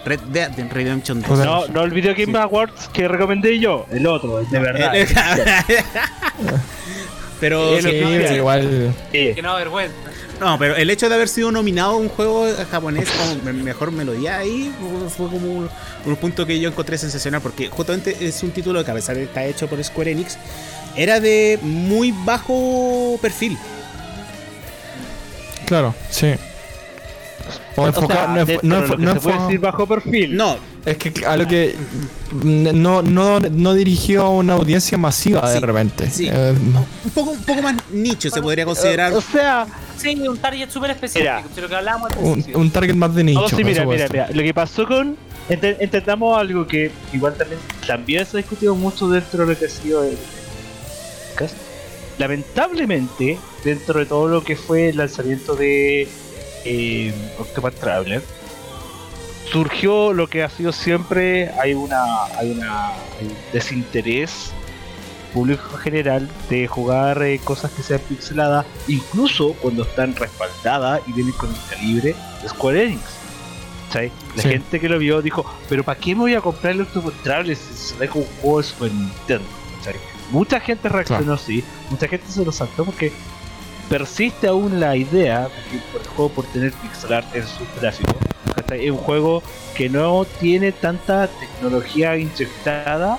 Red 0.05 0.19
Dead 0.31 0.51
Redemption 0.71 1.21
2. 1.21 1.27
Joder. 1.29 1.45
No, 1.45 1.67
no 1.69 1.83
el 1.83 1.91
Video 1.91 2.13
Game 2.13 2.33
Sí. 2.33 2.37
Awards 2.37 2.89
que 2.89 3.07
recomendé 3.07 3.57
yo, 3.59 3.85
el 3.91 4.05
otro, 4.05 4.39
el 4.39 4.49
de 4.49 4.59
verdad. 4.59 4.93
pero 7.39 7.79
Sí, 7.81 7.87
igual. 8.35 8.93
Que 9.11 9.41
no 9.41 9.55
vergüenza. 9.55 9.95
no, 10.39 10.57
pero 10.59 10.75
el 10.75 10.89
hecho 10.89 11.07
de 11.09 11.15
haber 11.15 11.27
sido 11.27 11.51
nominado 11.51 11.91
a 11.91 11.95
un 11.97 12.09
juego 12.09 12.47
japonés 12.71 13.09
con 13.09 13.43
me- 13.45 13.53
mejor 13.53 13.91
melodía 13.91 14.37
ahí 14.37 14.71
fue- 14.79 15.09
fue 15.09 15.29
como 15.29 15.51
un, 15.51 15.69
un 16.05 16.15
punto 16.17 16.45
que 16.45 16.59
yo 16.59 16.69
encontré 16.69 16.97
sensacional 16.97 17.41
porque 17.41 17.69
justamente 17.69 18.15
es 18.19 18.41
un 18.43 18.51
título 18.51 18.83
que 18.83 18.91
a 18.91 18.93
pesar 18.93 19.15
de 19.15 19.21
que 19.23 19.27
está 19.27 19.45
hecho 19.45 19.67
por 19.67 19.83
Square 19.83 20.11
Enix 20.11 20.37
era 20.95 21.19
de 21.19 21.59
muy 21.61 22.13
bajo 22.25 23.17
perfil. 23.21 23.57
Claro, 25.65 25.95
sí. 26.09 26.33
O 27.75 27.81
o 27.83 27.87
enfoca- 27.87 28.13
sea, 28.15 28.27
no 28.27 28.41
es- 28.41 28.47
dentro 28.47 28.97
no 28.97 29.13
se 29.13 29.19
puede 29.19 29.39
decir 29.39 29.59
bajo 29.59 29.85
perfil. 29.87 30.35
No, 30.35 30.57
Es 30.85 30.97
que 30.97 31.25
a 31.25 31.35
lo 31.37 31.47
que 31.47 31.75
no, 32.43 33.01
no, 33.01 33.39
no 33.39 33.73
dirigió 33.73 34.23
a 34.23 34.29
una 34.29 34.53
audiencia 34.53 34.97
masiva 34.97 35.49
de 35.51 35.59
repente. 35.59 36.09
sí. 36.09 36.27
Eh, 36.31 36.53
un 37.05 37.11
poco, 37.11 37.31
un 37.31 37.43
poco 37.43 37.61
más 37.61 37.75
nicho 37.91 38.29
se 38.29 38.41
podría 38.41 38.65
considerar. 38.65 39.13
O 39.13 39.21
sea, 39.21 39.65
Sí, 39.97 40.13
un 40.27 40.37
target 40.37 40.69
súper 40.69 40.91
específico. 40.91 41.23
Mira. 41.23 41.43
de 41.55 41.61
lo 41.61 41.69
que 41.69 41.75
hablábamos 41.75 42.11
al 42.11 42.17
un, 42.23 42.45
un 42.55 42.69
target 42.71 42.95
más 42.95 43.15
de 43.15 43.23
nicho. 43.23 43.41
no, 43.41 43.47
sí, 43.49 43.63
mira, 43.63 43.85
mira, 43.85 44.07
mira. 44.11 44.29
Lo 44.31 44.43
que 44.43 44.53
pasó 44.53 44.85
con. 44.85 45.15
ente- 45.49 45.77
Entendamos 45.79 46.37
algo 46.37 46.67
que 46.67 46.91
igual 47.13 47.33
también, 47.35 47.59
también 47.87 48.25
se 48.25 48.35
ha 48.35 48.39
discutido 48.39 48.75
mucho 48.75 49.07
dentro 49.07 49.45
de 49.45 49.53
lo 49.53 49.59
que 49.59 49.65
ha 49.65 49.69
sido 49.69 50.03
el. 50.03 50.17
Lamentablemente, 52.17 53.37
dentro 53.63 53.99
de 53.99 54.05
todo 54.05 54.27
lo 54.27 54.43
que 54.43 54.55
fue 54.55 54.89
el 54.89 54.97
lanzamiento 54.97 55.55
de 55.55 56.07
eh, 56.65 57.13
Octopath 57.39 57.75
Traveler, 57.79 58.21
surgió 59.51 60.13
lo 60.13 60.27
que 60.27 60.43
ha 60.43 60.49
sido 60.49 60.71
siempre. 60.71 61.49
Hay 61.61 61.73
una. 61.73 62.25
Hay 62.37 62.51
una. 62.51 62.89
hay 62.89 63.25
un 63.27 63.35
desinterés 63.53 64.51
público 65.33 65.63
en 65.73 65.77
general 65.79 66.29
de 66.49 66.65
jugar 66.65 67.21
eh, 67.23 67.39
cosas 67.43 67.69
que 67.71 67.83
sean 67.83 67.99
pixeladas, 68.07 68.65
incluso 68.87 69.51
cuando 69.61 69.83
están 69.83 70.15
respaldadas 70.15 71.01
y 71.07 71.11
vienen 71.11 71.33
con 71.33 71.49
el 71.49 71.55
calibre 71.69 72.15
de 72.41 72.49
Square 72.49 72.85
Enix. 72.85 73.01
¿Cachai? 73.87 74.11
La 74.37 74.41
Sí. 74.43 74.49
gente 74.49 74.79
que 74.79 74.87
lo 74.87 74.97
vio 74.97 75.21
dijo, 75.21 75.45
pero 75.67 75.83
¿para 75.83 75.99
qué 75.99 76.15
me 76.15 76.21
voy 76.21 76.35
a 76.35 76.41
comprar 76.41 76.71
el 76.73 76.81
Octopath 76.81 77.21
Traveler 77.21 77.55
si 77.57 77.73
se 77.95 78.07
como 78.07 78.23
un 78.23 78.31
juego 78.41 78.57
de 78.59 78.63
Super 78.63 78.91
Nintendo? 78.93 79.45
Mucha 80.31 80.59
gente 80.59 80.89
reaccionó 80.89 81.33
así, 81.33 81.63
mucha 81.91 82.07
gente 82.07 82.25
se 82.31 82.43
lo 82.43 82.51
saltó 82.51 82.83
porque 82.85 83.11
persiste 83.89 84.47
aún 84.47 84.79
la 84.79 84.95
idea 84.95 85.47
por 85.91 86.01
el 86.01 86.07
juego 86.07 86.29
por 86.31 86.45
tener 86.45 86.71
pixel 86.73 87.13
art 87.13 87.35
en 87.35 87.43
sus 87.43 87.67
gráficos. 87.79 88.15
Es 88.71 88.91
un 88.91 88.97
juego 88.97 89.43
que 89.75 89.89
no 89.89 90.25
tiene 90.39 90.71
tanta 90.71 91.27
tecnología 91.27 92.17
inyectada 92.17 93.17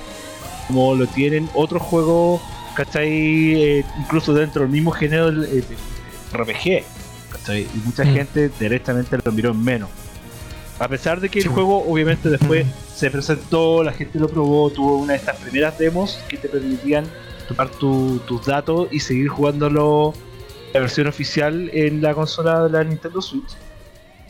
como 0.67 0.95
lo 0.95 1.07
tienen 1.07 1.49
otros 1.53 1.81
juegos, 1.81 2.41
¿cachai? 2.75 3.07
Eh, 3.09 3.85
incluso 3.99 4.33
dentro 4.33 4.63
del 4.63 4.71
mismo 4.71 4.91
género 4.91 5.29
eh, 5.43 5.63
RPG, 6.33 6.83
¿cachai? 7.31 7.61
Y 7.61 7.81
mucha 7.85 8.03
Mm. 8.03 8.13
gente 8.13 8.51
directamente 8.59 9.17
lo 9.23 9.31
miró 9.31 9.51
en 9.51 9.63
menos. 9.63 9.89
A 10.79 10.87
pesar 10.89 11.21
de 11.21 11.29
que 11.29 11.41
Sí. 11.41 11.47
el 11.47 11.53
juego 11.53 11.83
obviamente 11.89 12.29
después 12.29 12.65
Mm. 12.65 12.69
se 12.95 13.09
presentó, 13.09 13.81
la 13.83 13.93
gente 13.93 14.19
lo 14.19 14.27
probó, 14.27 14.69
tuvo 14.69 14.97
una 14.97 15.13
de 15.13 15.19
estas 15.19 15.37
primeras 15.37 15.77
demos 15.79 16.19
que 16.27 16.37
te 16.37 16.49
permitían 16.49 17.05
tomar 17.47 17.69
tu- 17.69 18.19
tus 18.27 18.45
datos 18.45 18.89
y 18.91 18.99
seguir 18.99 19.29
jugándolo 19.29 20.13
la 20.73 20.79
versión 20.79 21.07
oficial 21.07 21.69
en 21.73 22.01
la 22.01 22.13
consola 22.13 22.63
de 22.63 22.69
la 22.69 22.83
Nintendo 22.83 23.21
Switch. 23.21 23.55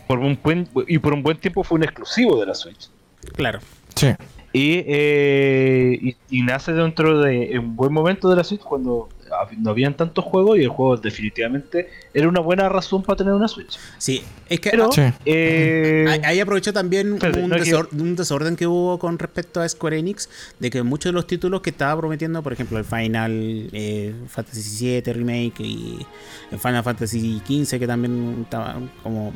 Por 0.07 0.19
un 0.19 0.39
buen, 0.41 0.67
y 0.87 0.99
por 0.99 1.13
un 1.13 1.23
buen 1.23 1.37
tiempo 1.37 1.63
fue 1.63 1.77
un 1.77 1.83
exclusivo 1.83 2.39
de 2.39 2.45
la 2.45 2.55
Switch. 2.55 2.89
Claro. 3.33 3.59
Sí. 3.95 4.13
Y, 4.53 4.83
eh, 4.87 5.99
y, 6.01 6.15
y 6.29 6.41
nace 6.43 6.71
dentro 6.71 7.19
de 7.19 7.59
un 7.59 7.75
buen 7.75 7.91
momento 7.91 8.29
de 8.29 8.37
la 8.37 8.43
Switch 8.43 8.61
cuando 8.61 9.09
no 9.57 9.69
habían 9.71 9.95
tantos 9.95 10.23
juegos 10.25 10.57
y 10.57 10.61
el 10.63 10.69
juego 10.69 10.97
definitivamente 10.97 11.89
era 12.13 12.27
una 12.27 12.39
buena 12.39 12.69
razón 12.69 13.03
para 13.03 13.17
tener 13.17 13.33
una 13.33 13.47
Switch. 13.47 13.77
Sí, 13.97 14.21
es 14.49 14.59
que 14.59 14.71
Pero 14.71 14.91
Sí. 14.91 15.01
eh, 15.25 16.19
Ahí- 16.23 16.39
aprovechó 16.39 16.71
también 16.73 17.13
Espérate, 17.15 17.41
un, 17.41 17.49
no 17.49 17.55
desor- 17.57 17.89
un 17.91 18.15
desorden 18.15 18.55
que 18.55 18.67
hubo 18.67 18.97
con 18.99 19.17
respecto 19.19 19.61
a 19.61 19.67
Square 19.67 19.99
Enix, 19.99 20.29
de 20.59 20.69
que 20.69 20.83
muchos 20.83 21.09
de 21.09 21.13
los 21.13 21.27
títulos 21.27 21.61
que 21.61 21.69
estaba 21.71 21.99
prometiendo, 21.99 22.41
por 22.41 22.53
ejemplo, 22.53 22.77
el 22.77 22.85
Final 22.85 23.69
eh, 23.73 24.13
Fantasy 24.27 24.85
VII 25.01 25.13
Remake 25.13 25.59
y 25.63 26.05
el 26.51 26.59
Final 26.59 26.83
Fantasy 26.83 27.41
XV, 27.45 27.79
que 27.79 27.87
también 27.87 28.39
estaba 28.43 28.79
como 29.03 29.33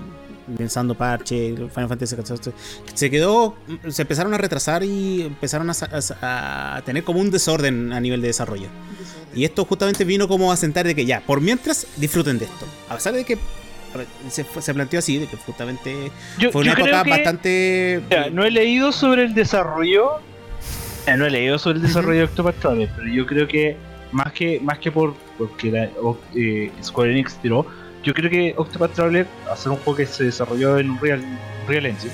pensando 0.57 0.95
parche, 0.95 1.49
el 1.49 1.69
Final 1.69 1.87
Fantasy 1.87 2.15
XIV, 2.15 2.51
se 2.93 3.09
quedó, 3.09 3.55
se 3.89 4.01
empezaron 4.01 4.33
a 4.33 4.37
retrasar 4.37 4.83
y 4.83 5.21
empezaron 5.21 5.69
a 5.69 6.81
tener 6.85 7.03
como 7.03 7.19
un 7.19 7.29
desorden 7.31 7.93
a 7.93 7.99
nivel 7.99 8.21
de 8.21 8.27
desarrollo. 8.27 8.67
Y 9.33 9.45
esto 9.45 9.65
justamente 9.65 10.03
vino 10.03 10.27
como 10.27 10.51
a 10.51 10.57
sentar 10.57 10.85
de 10.85 10.93
que 10.95 11.05
ya, 11.05 11.21
por 11.21 11.41
mientras 11.41 11.87
disfruten 11.97 12.37
de 12.39 12.45
esto. 12.45 12.65
A 12.89 12.95
pesar 12.95 13.13
de 13.13 13.23
que 13.23 13.37
se, 14.29 14.45
se 14.59 14.73
planteó 14.73 14.99
así, 14.99 15.17
de 15.17 15.27
que 15.27 15.37
justamente 15.37 16.11
yo, 16.37 16.51
fue 16.51 16.61
una 16.61 16.73
época 16.73 17.03
que- 17.03 17.09
bastante. 17.09 18.01
No 18.31 18.43
he 18.43 18.51
leído 18.51 18.91
sobre 18.91 19.23
el 19.23 19.33
desarrollo. 19.33 20.19
eh, 21.07 21.15
no 21.17 21.25
he 21.25 21.29
leído 21.31 21.57
sobre 21.59 21.77
el 21.77 21.83
desarrollo 21.83 22.19
de 22.19 22.23
Octopath 22.25 22.59
Traveler, 22.59 22.89
pero 22.95 23.07
yo 23.07 23.25
creo 23.25 23.47
que 23.47 23.75
más 24.11 24.31
que 24.33 24.59
más 24.59 24.77
que 24.79 24.91
por 24.91 25.15
porque 25.37 25.71
la, 25.71 25.89
eh, 26.35 26.71
Square 26.83 27.11
Enix 27.11 27.35
tiró, 27.41 27.65
yo 28.03 28.13
creo 28.13 28.29
que 28.29 28.53
Octopath 28.57 28.93
Traveler, 28.93 29.25
hacer 29.51 29.71
un 29.71 29.77
juego 29.77 29.97
que 29.97 30.05
se 30.05 30.25
desarrolló 30.25 30.77
en 30.77 30.99
Real, 30.99 31.21
Real 31.67 31.85
Engine, 31.85 32.13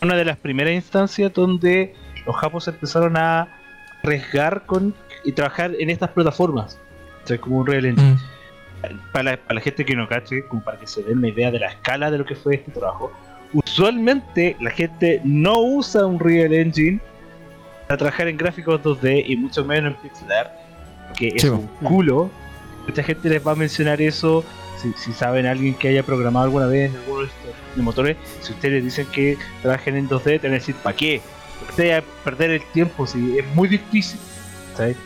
una 0.00 0.14
de 0.16 0.24
las 0.24 0.36
primeras 0.38 0.72
instancias 0.74 1.32
donde 1.32 1.94
los 2.26 2.34
japos 2.36 2.66
empezaron 2.68 3.16
a 3.16 3.48
arriesgar 4.02 4.64
con 4.66 4.94
y 5.24 5.32
trabajar 5.32 5.72
en 5.78 5.90
estas 5.90 6.10
plataformas, 6.10 6.78
o 7.24 7.26
sea, 7.26 7.38
como 7.38 7.58
un 7.58 7.66
Real 7.66 7.84
Engine 7.84 8.16
Mm. 8.82 9.12
para 9.12 9.22
la, 9.24 9.36
para 9.36 9.54
la 9.54 9.60
gente 9.60 9.84
que 9.84 9.94
no 9.94 10.08
cache, 10.08 10.44
como 10.46 10.62
para 10.62 10.78
que 10.78 10.86
se 10.86 11.02
den 11.02 11.18
una 11.18 11.28
idea 11.28 11.50
de 11.50 11.60
la 11.60 11.68
escala 11.68 12.10
de 12.10 12.18
lo 12.18 12.24
que 12.24 12.34
fue 12.34 12.56
este 12.56 12.72
trabajo. 12.72 13.12
Usualmente 13.52 14.56
la 14.60 14.70
gente 14.70 15.20
no 15.24 15.60
usa 15.60 16.06
un 16.06 16.18
Real 16.18 16.52
Engine 16.52 17.00
a 17.88 17.96
trabajar 17.96 18.28
en 18.28 18.36
gráficos 18.36 18.80
2D 18.82 19.24
y 19.26 19.36
mucho 19.36 19.64
menos 19.64 19.94
en 19.94 20.00
pixel 20.00 20.32
art, 20.32 20.50
que 21.16 21.28
es 21.28 21.44
un 21.44 21.66
culo. 21.82 22.30
Mucha 22.86 23.02
gente 23.02 23.28
les 23.28 23.46
va 23.46 23.52
a 23.52 23.54
mencionar 23.54 24.00
eso. 24.00 24.44
Si, 24.78 24.92
si 24.94 25.12
saben 25.12 25.46
a 25.46 25.52
alguien 25.52 25.74
que 25.74 25.88
haya 25.88 26.02
programado 26.02 26.46
alguna 26.46 26.66
vez 26.66 26.90
en 26.90 26.96
alguno 26.96 27.20
de 27.20 27.26
estos 27.26 27.84
motores, 27.84 28.16
si 28.40 28.52
ustedes 28.52 28.82
dicen 28.82 29.06
que 29.12 29.38
trabajen 29.60 29.96
en 29.96 30.08
2D, 30.08 30.40
te 30.40 30.48
van 30.48 30.52
a 30.52 30.54
decir, 30.54 30.74
¿para 30.76 30.96
qué? 30.96 31.20
Vaya 31.78 31.98
a 31.98 32.02
perder 32.24 32.50
el 32.50 32.62
tiempo, 32.72 33.06
si 33.06 33.38
es 33.38 33.46
muy 33.54 33.68
difícil. 33.68 34.18
¿sabes? 34.76 34.96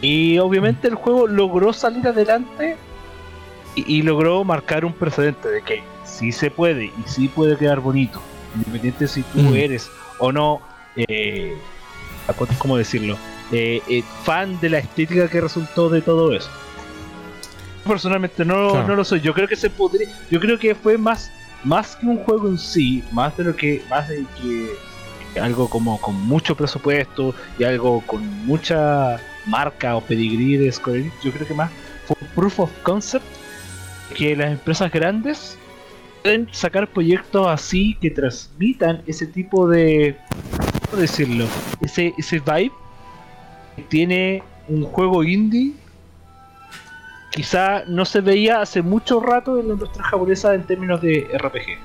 Y 0.00 0.38
obviamente 0.38 0.86
el 0.88 0.94
juego 0.94 1.26
logró 1.26 1.72
salir 1.72 2.06
adelante 2.06 2.76
y, 3.74 3.96
y 3.98 4.02
logró 4.02 4.44
marcar 4.44 4.84
un 4.84 4.92
precedente 4.92 5.48
de 5.48 5.62
que 5.62 5.82
sí 6.04 6.30
se 6.32 6.50
puede 6.50 6.86
y 6.86 6.92
sí 7.06 7.28
puede 7.28 7.56
quedar 7.56 7.80
bonito, 7.80 8.20
independiente 8.56 9.08
si 9.08 9.22
tú 9.22 9.40
Mm. 9.40 9.54
eres 9.56 9.90
o 10.18 10.32
no, 10.32 10.60
eh, 10.96 11.56
¿cómo 12.58 12.76
decirlo? 12.76 13.16
Eh, 13.52 13.80
eh, 13.88 14.02
fan 14.24 14.58
de 14.60 14.68
la 14.70 14.78
estética 14.78 15.28
que 15.28 15.40
resultó 15.40 15.88
de 15.88 16.00
todo 16.02 16.32
eso. 16.34 16.50
Personalmente 17.86 18.44
no, 18.44 18.70
Claro. 18.72 18.88
no 18.88 18.96
lo 18.96 19.04
soy. 19.04 19.20
Yo 19.20 19.32
creo 19.32 19.48
que 19.48 19.56
se 19.56 19.70
podría, 19.70 20.08
yo 20.30 20.38
creo 20.40 20.58
que 20.58 20.74
fue 20.74 20.98
más, 20.98 21.30
más 21.64 21.96
que 21.96 22.06
un 22.06 22.18
juego 22.18 22.48
en 22.48 22.58
sí, 22.58 23.02
más 23.12 23.36
de 23.36 23.44
lo 23.44 23.56
que, 23.56 23.82
más 23.90 24.08
de 24.08 24.24
que 24.40 24.70
que 25.34 25.40
algo 25.40 25.68
como 25.68 26.00
con 26.00 26.14
mucho 26.26 26.54
presupuesto 26.54 27.34
y 27.58 27.64
algo 27.64 28.00
con 28.06 28.26
mucha 28.46 29.18
marca 29.48 29.96
o 29.96 30.00
pedigrí 30.00 30.56
de 30.56 30.70
Square 30.70 31.00
Enix, 31.00 31.14
yo 31.22 31.32
creo 31.32 31.46
que 31.46 31.54
más 31.54 31.70
fue 32.06 32.16
un 32.20 32.28
proof 32.28 32.60
of 32.60 32.70
concept 32.82 33.24
que 34.16 34.34
las 34.36 34.52
empresas 34.52 34.90
grandes 34.92 35.58
pueden 36.22 36.48
sacar 36.52 36.88
proyectos 36.88 37.46
así 37.46 37.96
que 38.00 38.10
transmitan 38.10 39.02
ese 39.06 39.26
tipo 39.26 39.68
de 39.68 40.16
¿cómo 40.90 41.00
decirlo? 41.02 41.46
ese 41.80 42.12
ese 42.18 42.40
vibe 42.40 42.72
que 43.76 43.82
tiene 43.82 44.42
un 44.68 44.84
juego 44.84 45.22
indie 45.24 45.72
quizá 47.30 47.84
no 47.86 48.04
se 48.04 48.20
veía 48.20 48.60
hace 48.60 48.82
mucho 48.82 49.20
rato 49.20 49.58
en 49.60 49.68
la 49.68 49.74
industria 49.74 50.04
japonesa 50.04 50.54
en 50.54 50.64
términos 50.64 51.00
de 51.02 51.26
RPG 51.38 51.78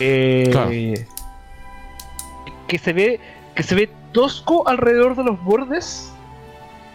Eh, 0.00 0.48
Claro. 0.50 0.70
que 2.66 2.78
se 2.78 2.92
ve 2.92 3.20
que 3.54 3.62
se 3.62 3.74
ve 3.74 3.90
tosco 4.12 4.66
alrededor 4.66 5.14
de 5.16 5.24
los 5.24 5.42
bordes 5.44 6.10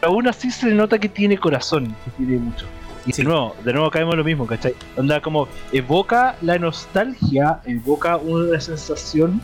aún 0.06 0.28
así 0.28 0.52
se 0.52 0.68
nota 0.68 0.98
que 1.00 1.10
tiene 1.10 1.38
corazón 1.38 1.96
que 2.06 2.12
tiene 2.18 2.38
mucho 2.38 2.66
y 3.06 3.14
Sí. 3.14 3.22
de 3.22 3.28
nuevo 3.28 3.56
de 3.64 3.74
nuevo 3.74 3.90
caemos 3.92 4.14
en 4.14 4.18
lo 4.20 4.24
mismo 4.24 4.46
¿cachai? 4.48 4.74
onda 4.98 5.22
como 5.22 5.48
evoca 5.72 6.36
la 6.42 6.58
nostalgia 6.58 7.60
evoca 7.66 8.18
una 8.18 8.60
sensación 8.60 9.42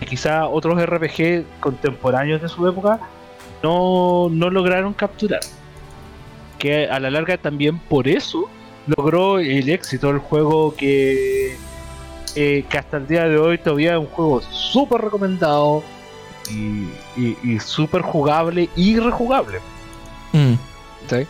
que 0.00 0.06
quizá 0.06 0.46
otros 0.46 0.80
RPG 0.80 1.44
contemporáneos 1.60 2.40
de 2.40 2.48
su 2.48 2.66
época 2.68 3.00
no, 3.62 4.28
no 4.30 4.48
lograron 4.50 4.92
capturar 4.94 5.40
que 6.58 6.86
a 6.88 6.98
la 7.00 7.10
larga 7.10 7.36
también 7.36 7.78
por 7.78 8.08
eso 8.08 8.48
logró 8.86 9.38
el 9.38 9.68
éxito 9.68 10.06
del 10.08 10.18
juego 10.18 10.74
que 10.74 11.56
eh, 12.36 12.64
que 12.68 12.78
hasta 12.78 12.96
el 12.98 13.06
día 13.06 13.24
de 13.28 13.36
hoy 13.38 13.58
todavía 13.58 13.92
es 13.94 13.98
un 13.98 14.06
juego 14.06 14.40
súper 14.40 15.00
recomendado 15.02 15.82
y, 16.50 16.88
y, 17.20 17.36
y 17.42 17.58
súper 17.60 18.02
jugable 18.02 18.68
y 18.76 18.98
rejugable. 18.98 19.58
Mm. 20.38 20.54
¿sí? 21.10 21.26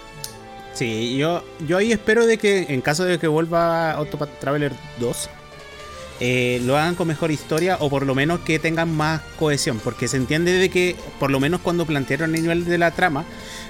Sí, 0.75 1.17
yo, 1.17 1.43
yo 1.67 1.77
ahí 1.79 1.91
espero 1.93 2.27
de 2.27 2.39
que 2.39 2.67
en 2.69 2.81
caso 2.81 3.05
de 3.05 3.19
que 3.19 3.27
vuelva 3.27 3.99
Octopath 4.01 4.39
Traveler 4.39 4.73
2, 5.01 5.31
eh, 6.21 6.61
lo 6.65 6.77
hagan 6.77 6.95
con 6.95 7.07
mejor 7.09 7.31
historia 7.31 7.77
o 7.81 7.89
por 7.91 8.05
lo 8.07 8.15
menos 8.15 8.41
que 8.41 8.59
tengan 8.59 8.95
más 8.97 9.21
cohesión, 9.39 9.81
porque 9.83 10.09
se 10.09 10.17
entiende 10.17 10.53
de 10.53 10.69
que 10.69 10.97
por 11.19 11.31
lo 11.31 11.41
menos 11.41 11.61
cuando 11.61 11.87
plantearon 11.87 12.35
el 12.35 12.43
nivel 12.43 12.65
de 12.65 12.79
la 12.79 12.91
trama, 12.93 13.25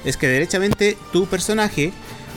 es 0.04 0.16
que 0.16 0.28
derechamente 0.28 0.96
tu 1.12 1.26
personaje 1.26 1.92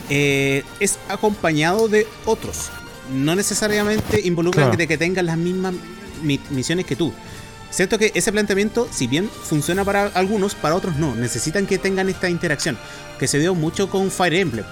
eh, 0.10 0.64
es 0.80 1.00
acompañado 1.10 1.88
de 1.88 2.08
otros, 2.26 2.70
no 3.14 3.36
necesariamente 3.36 4.22
involucran 4.26 4.66
Claro. 4.68 4.78
de 4.78 4.88
que 4.88 4.98
tengan 4.98 5.26
las 5.26 5.38
mismas 5.38 5.74
mi- 6.22 6.40
misiones 6.50 6.86
que 6.86 6.96
tú. 6.96 7.14
Siento 7.72 7.98
que 7.98 8.12
ese 8.14 8.32
planteamiento, 8.32 8.88
si 8.92 9.08
bien 9.08 9.28
funciona 9.30 9.84
para 9.84 10.08
algunos, 10.08 10.54
para 10.56 10.76
otros 10.76 10.98
no. 10.98 11.16
Necesitan 11.16 11.66
que 11.66 11.78
tengan 11.78 12.08
esta 12.10 12.30
interacción. 12.30 12.78
Que 13.18 13.28
se 13.28 13.40
dio 13.40 13.56
mucho 13.56 13.90
con 13.90 14.12
Fire 14.12 14.36
Emblem. 14.36 14.66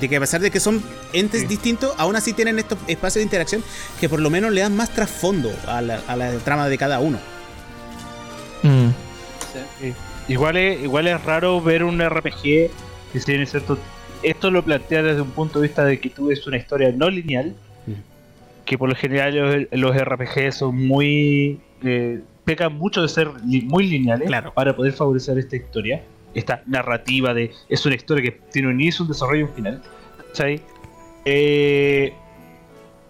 De 0.00 0.08
que 0.08 0.16
a 0.16 0.20
pesar 0.20 0.40
de 0.42 0.50
que 0.50 0.60
son 0.60 0.82
entes 1.14 1.40
Sí. 1.40 1.46
distintos, 1.46 1.94
aún 1.96 2.14
así 2.14 2.34
tienen 2.34 2.58
estos 2.58 2.78
espacios 2.86 3.20
de 3.20 3.22
interacción 3.22 3.64
que 3.98 4.08
por 4.10 4.20
lo 4.20 4.28
menos 4.28 4.52
le 4.52 4.60
dan 4.60 4.76
más 4.76 4.90
trasfondo 4.90 5.50
a 5.66 5.80
la, 5.80 6.02
a 6.06 6.14
la 6.16 6.32
trama 6.38 6.68
de 6.68 6.76
cada 6.76 7.00
uno. 7.00 7.18
Mm. 8.62 8.88
Sí. 9.80 9.94
Igual 10.28 10.56
es, 10.58 10.82
igual 10.82 11.06
es 11.06 11.22
raro 11.24 11.60
ver 11.62 11.84
un 11.84 11.98
RPG 12.06 12.42
que 13.12 13.20
si 13.20 13.24
bien 13.30 13.42
es 13.42 13.50
cierto, 13.52 13.78
esto 14.22 14.50
lo 14.50 14.62
plantea 14.62 15.02
desde 15.02 15.20
un 15.22 15.30
punto 15.30 15.60
de 15.60 15.68
vista 15.68 15.84
de 15.84 15.98
que 16.00 16.10
tú 16.10 16.26
ves 16.26 16.46
una 16.46 16.58
historia 16.58 16.92
no 16.92 17.08
lineal. 17.08 17.54
Que 18.66 18.76
por 18.76 18.88
lo 18.90 18.94
general 18.94 19.34
los, 19.34 19.66
los 19.94 19.96
RPG 20.04 20.52
son 20.52 20.86
muy... 20.86 21.60
eh, 21.82 22.20
pecan 22.44 22.74
mucho 22.74 23.02
de 23.02 23.08
ser 23.08 23.28
li- 23.46 23.62
muy 23.62 23.86
lineales 23.88 24.28
Claro. 24.28 24.52
para 24.52 24.76
poder 24.76 24.92
favorecer 24.92 25.38
esta 25.38 25.56
historia, 25.56 26.02
esta 26.34 26.62
narrativa 26.66 27.32
de... 27.34 27.50
Es 27.68 27.84
una 27.86 27.94
historia 27.96 28.22
que 28.30 28.38
tiene 28.52 28.68
un 28.68 28.80
inicio, 28.80 29.04
un 29.04 29.08
desarrollo 29.08 29.40
y 29.40 29.42
un 29.44 29.54
final. 29.54 29.82
¿cachai? 30.28 30.60
Eh, 31.24 32.12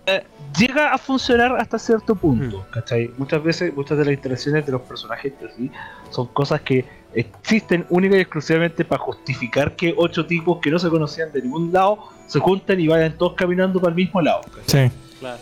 eh, 0.06 0.22
llega 0.58 0.92
a 0.92 0.98
funcionar 0.98 1.56
hasta 1.58 1.78
cierto 1.78 2.14
punto, 2.14 2.60
Mm. 2.60 2.70
¿cachai? 2.72 3.10
Muchas 3.18 3.42
veces, 3.42 3.74
muchas 3.74 3.98
de 3.98 4.04
las 4.06 4.14
interacciones 4.14 4.64
de 4.64 4.72
los 4.72 4.80
personajes 4.82 5.32
sí 5.56 5.70
son 6.10 6.28
cosas 6.28 6.60
que 6.62 6.84
existen 7.14 7.84
única 7.90 8.16
y 8.16 8.20
exclusivamente 8.20 8.84
para 8.84 9.00
justificar 9.02 9.74
que 9.76 9.92
ocho 9.96 10.24
tipos 10.26 10.60
que 10.60 10.70
no 10.70 10.78
se 10.78 10.88
conocían 10.88 11.32
de 11.32 11.42
ningún 11.42 11.72
lado 11.72 11.98
se 12.26 12.38
juntan 12.38 12.78
y 12.80 12.88
vayan 12.88 13.16
todos 13.18 13.34
caminando 13.34 13.80
para 13.80 13.90
el 13.90 13.96
mismo 13.96 14.20
lado. 14.22 14.42
¿cachai? 14.54 14.88
Sí. 14.88 14.94
Claro. 15.20 15.40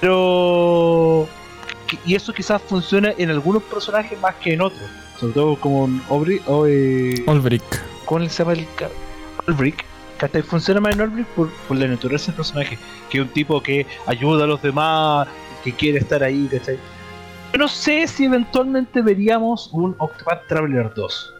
Pero. 0.00 1.28
Y 2.06 2.14
eso 2.14 2.32
quizás 2.32 2.60
funciona 2.62 3.12
en 3.18 3.30
algunos 3.30 3.62
personajes 3.64 4.18
más 4.20 4.34
que 4.36 4.54
en 4.54 4.62
otros. 4.62 4.88
Sobre 5.18 5.34
todo 5.34 5.56
como 5.56 5.84
en 5.84 6.02
Aubrey. 6.08 6.40
O, 6.46 6.66
eh, 6.66 7.22
Olbrick. 7.26 7.62
¿Cómo 8.04 8.28
se 8.28 8.42
llama 8.42 8.54
el 8.54 8.66
Olbrick? 9.46 9.84
¿cachai? 10.18 10.42
Funciona 10.42 10.80
más 10.80 10.94
en 10.94 11.00
Olbrick 11.02 11.26
por, 11.28 11.50
por 11.68 11.76
la 11.76 11.86
naturaleza 11.86 12.26
del 12.26 12.36
personaje. 12.36 12.78
Que 13.10 13.18
es 13.18 13.24
un 13.24 13.30
tipo 13.30 13.62
que 13.62 13.86
ayuda 14.06 14.44
a 14.44 14.46
los 14.46 14.62
demás, 14.62 15.28
que 15.62 15.72
quiere 15.72 15.98
estar 15.98 16.22
ahí, 16.22 16.48
¿cachai? 16.50 16.78
Yo 17.52 17.58
no 17.58 17.68
sé 17.68 18.06
si 18.06 18.24
eventualmente 18.24 19.02
veríamos 19.02 19.68
un 19.72 19.94
Octopath 19.98 20.46
Traveler 20.48 20.92
2. 20.94 21.34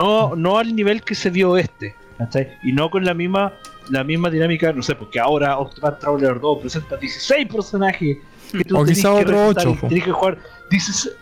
No, 0.00 0.36
no 0.36 0.58
al 0.58 0.74
nivel 0.74 1.02
que 1.02 1.14
se 1.14 1.30
vio 1.30 1.56
este, 1.56 1.94
¿cachai? 2.18 2.48
Y 2.62 2.72
no 2.72 2.90
con 2.90 3.04
la 3.04 3.14
misma 3.14 3.52
la 3.90 4.02
misma 4.02 4.30
dinámica, 4.30 4.72
no 4.72 4.82
sé, 4.82 4.94
porque 4.94 5.20
ahora 5.20 5.58
Octopath 5.58 6.00
Traveler 6.00 6.40
2 6.40 6.58
presenta 6.60 6.96
16 6.96 7.48
personajes 7.48 8.18
que 8.50 8.64
tú 8.64 8.78
O 8.78 8.84
quizá 8.84 9.10
que 9.10 9.20
otro 9.22 9.48
reclutar 9.48 9.66
ocho, 9.66 9.70
y 9.70 9.74
po. 9.76 9.88
tenés 9.88 10.04
que 10.04 10.12
jugar 10.12 10.38
16, 10.70 11.16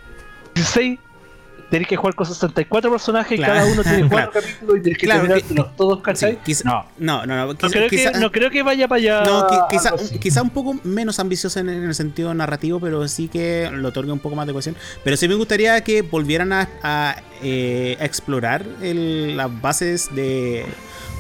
16 0.55 0.99
tenés 1.73 1.89
que 1.89 1.97
jugar 1.97 2.15
con 2.15 2.27
64 2.27 2.91
personajes 2.91 3.37
Claro. 3.39 3.55
y 3.55 3.57
cada 3.59 3.73
uno 3.73 3.83
tiene 3.83 4.09
4 4.11 4.31
capítulos 4.31 4.77
y 4.77 4.81
tenés 4.83 4.99
que 4.99 5.07
Claro, 5.07 5.21
terminártelos 5.23 5.77
todos, 5.77 5.97
Sí, 5.99 6.03
¿cachai? 6.05 6.39
quizá- 6.45 6.65
no, 6.65 6.85
no, 6.99 7.27
no, 7.27 7.35
no, 7.35 7.47
no 7.47 7.55
creo, 7.71 7.89
quizá- 7.89 8.13
que, 8.13 8.19
no 8.21 8.31
creo 8.31 8.51
que 8.51 8.63
vaya 8.63 8.87
para 8.87 8.99
allá. 9.01 9.23
No, 9.25 9.47
qui- 9.49 10.19
quizá, 10.21 10.43
un 10.43 10.51
poco 10.51 10.77
menos 10.85 11.19
ambiciosa 11.19 11.61
en, 11.61 11.71
en 11.71 11.85
el 11.85 11.95
sentido 11.95 12.33
narrativo, 12.35 12.79
pero 12.79 13.09
sí 13.09 13.29
que 13.29 13.71
lo 13.73 13.89
otorga 13.89 14.13
un 14.13 14.19
poco 14.21 14.37
más 14.37 14.47
de 14.47 14.53
cohesión. 14.53 14.77
Pero 15.03 15.17
sí 15.17 15.27
me 15.29 15.35
gustaría 15.35 15.81
que 15.83 16.03
volvieran 16.03 16.53
a, 16.53 16.69
a, 16.83 17.17
eh, 17.43 17.97
a 18.01 18.05
explorar 18.05 18.65
el- 18.83 19.37
las 19.37 19.49
bases 19.63 20.15
de 20.15 20.67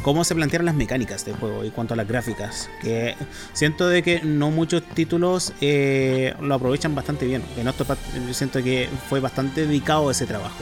cómo 0.02 0.24
se 0.24 0.34
plantearon 0.34 0.66
las 0.66 0.74
mecánicas 0.74 1.24
del 1.24 1.36
juego 1.36 1.64
y 1.64 1.70
cuanto 1.70 1.94
a 1.94 1.96
las 1.96 2.06
gráficas. 2.08 2.68
Que 2.80 3.14
siento 3.52 3.88
de 3.88 4.02
que 4.02 4.20
no 4.22 4.50
muchos 4.50 4.82
títulos 4.82 5.52
eh, 5.60 6.34
lo 6.40 6.54
aprovechan 6.54 6.94
bastante 6.94 7.26
bien. 7.26 7.42
En 7.56 7.68
Octopath 7.68 7.98
yo 8.26 8.34
siento 8.34 8.62
que 8.62 8.88
fue 9.08 9.20
bastante 9.20 9.66
dedicado 9.66 10.08
a 10.08 10.12
ese 10.12 10.26
trabajo. 10.26 10.56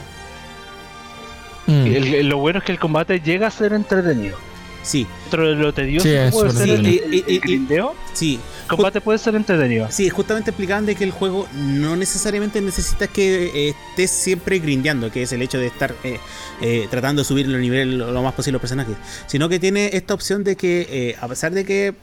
Mm. 1.66 1.86
El- 1.86 2.14
el- 2.14 2.28
lo 2.28 2.38
bueno 2.38 2.58
es 2.60 2.64
que 2.64 2.72
el 2.72 2.78
combate 2.78 3.20
llega 3.20 3.46
a 3.46 3.50
ser 3.50 3.72
entretenido. 3.72 4.36
Sí, 4.82 5.06
Dentro 5.24 5.48
de 5.48 5.54
lo 5.56 5.74
tedioso 5.74 6.08
Sí, 6.08 6.14
puede 6.32 6.50
ser 6.52 6.62
el, 6.70 6.86
entretenido. 6.86 7.04
el- 7.06 7.14
Y- 7.14 7.24
y- 7.26 7.34
el 7.36 7.40
grindeo, 7.40 7.94
sí. 8.14 8.40
el 8.62 8.66
combate 8.68 9.00
puede 9.02 9.18
ser 9.18 9.34
entretenido. 9.34 9.86
Sí, 9.90 10.08
justamente 10.08 10.50
explicaban 10.50 10.86
de 10.86 10.94
que 10.94 11.04
el 11.04 11.10
juego 11.10 11.46
no 11.54 11.96
necesariamente 11.96 12.60
necesitas 12.62 13.08
que 13.10 13.50
eh, 13.68 13.74
estés 13.90 14.10
siempre 14.10 14.58
grindeando, 14.58 15.10
que 15.12 15.22
es 15.24 15.32
el 15.32 15.42
hecho 15.42 15.58
de 15.58 15.66
estar 15.66 15.94
eh, 16.02 16.18
eh, 16.62 16.86
tratando 16.90 17.20
de 17.20 17.26
subir 17.26 17.44
el 17.46 17.60
nivel 17.60 17.98
lo 17.98 18.10
lo 18.10 18.22
más 18.22 18.32
posible 18.32 18.54
los 18.54 18.60
personajes, 18.62 18.96
sino 19.26 19.48
que 19.50 19.58
tiene 19.58 19.90
esta 19.92 20.14
opción 20.14 20.44
de 20.44 20.56
que 20.56 20.86
eh, 20.90 21.16
a 21.20 21.28
pesar 21.28 21.52
de 21.52 21.64
que 21.64 21.94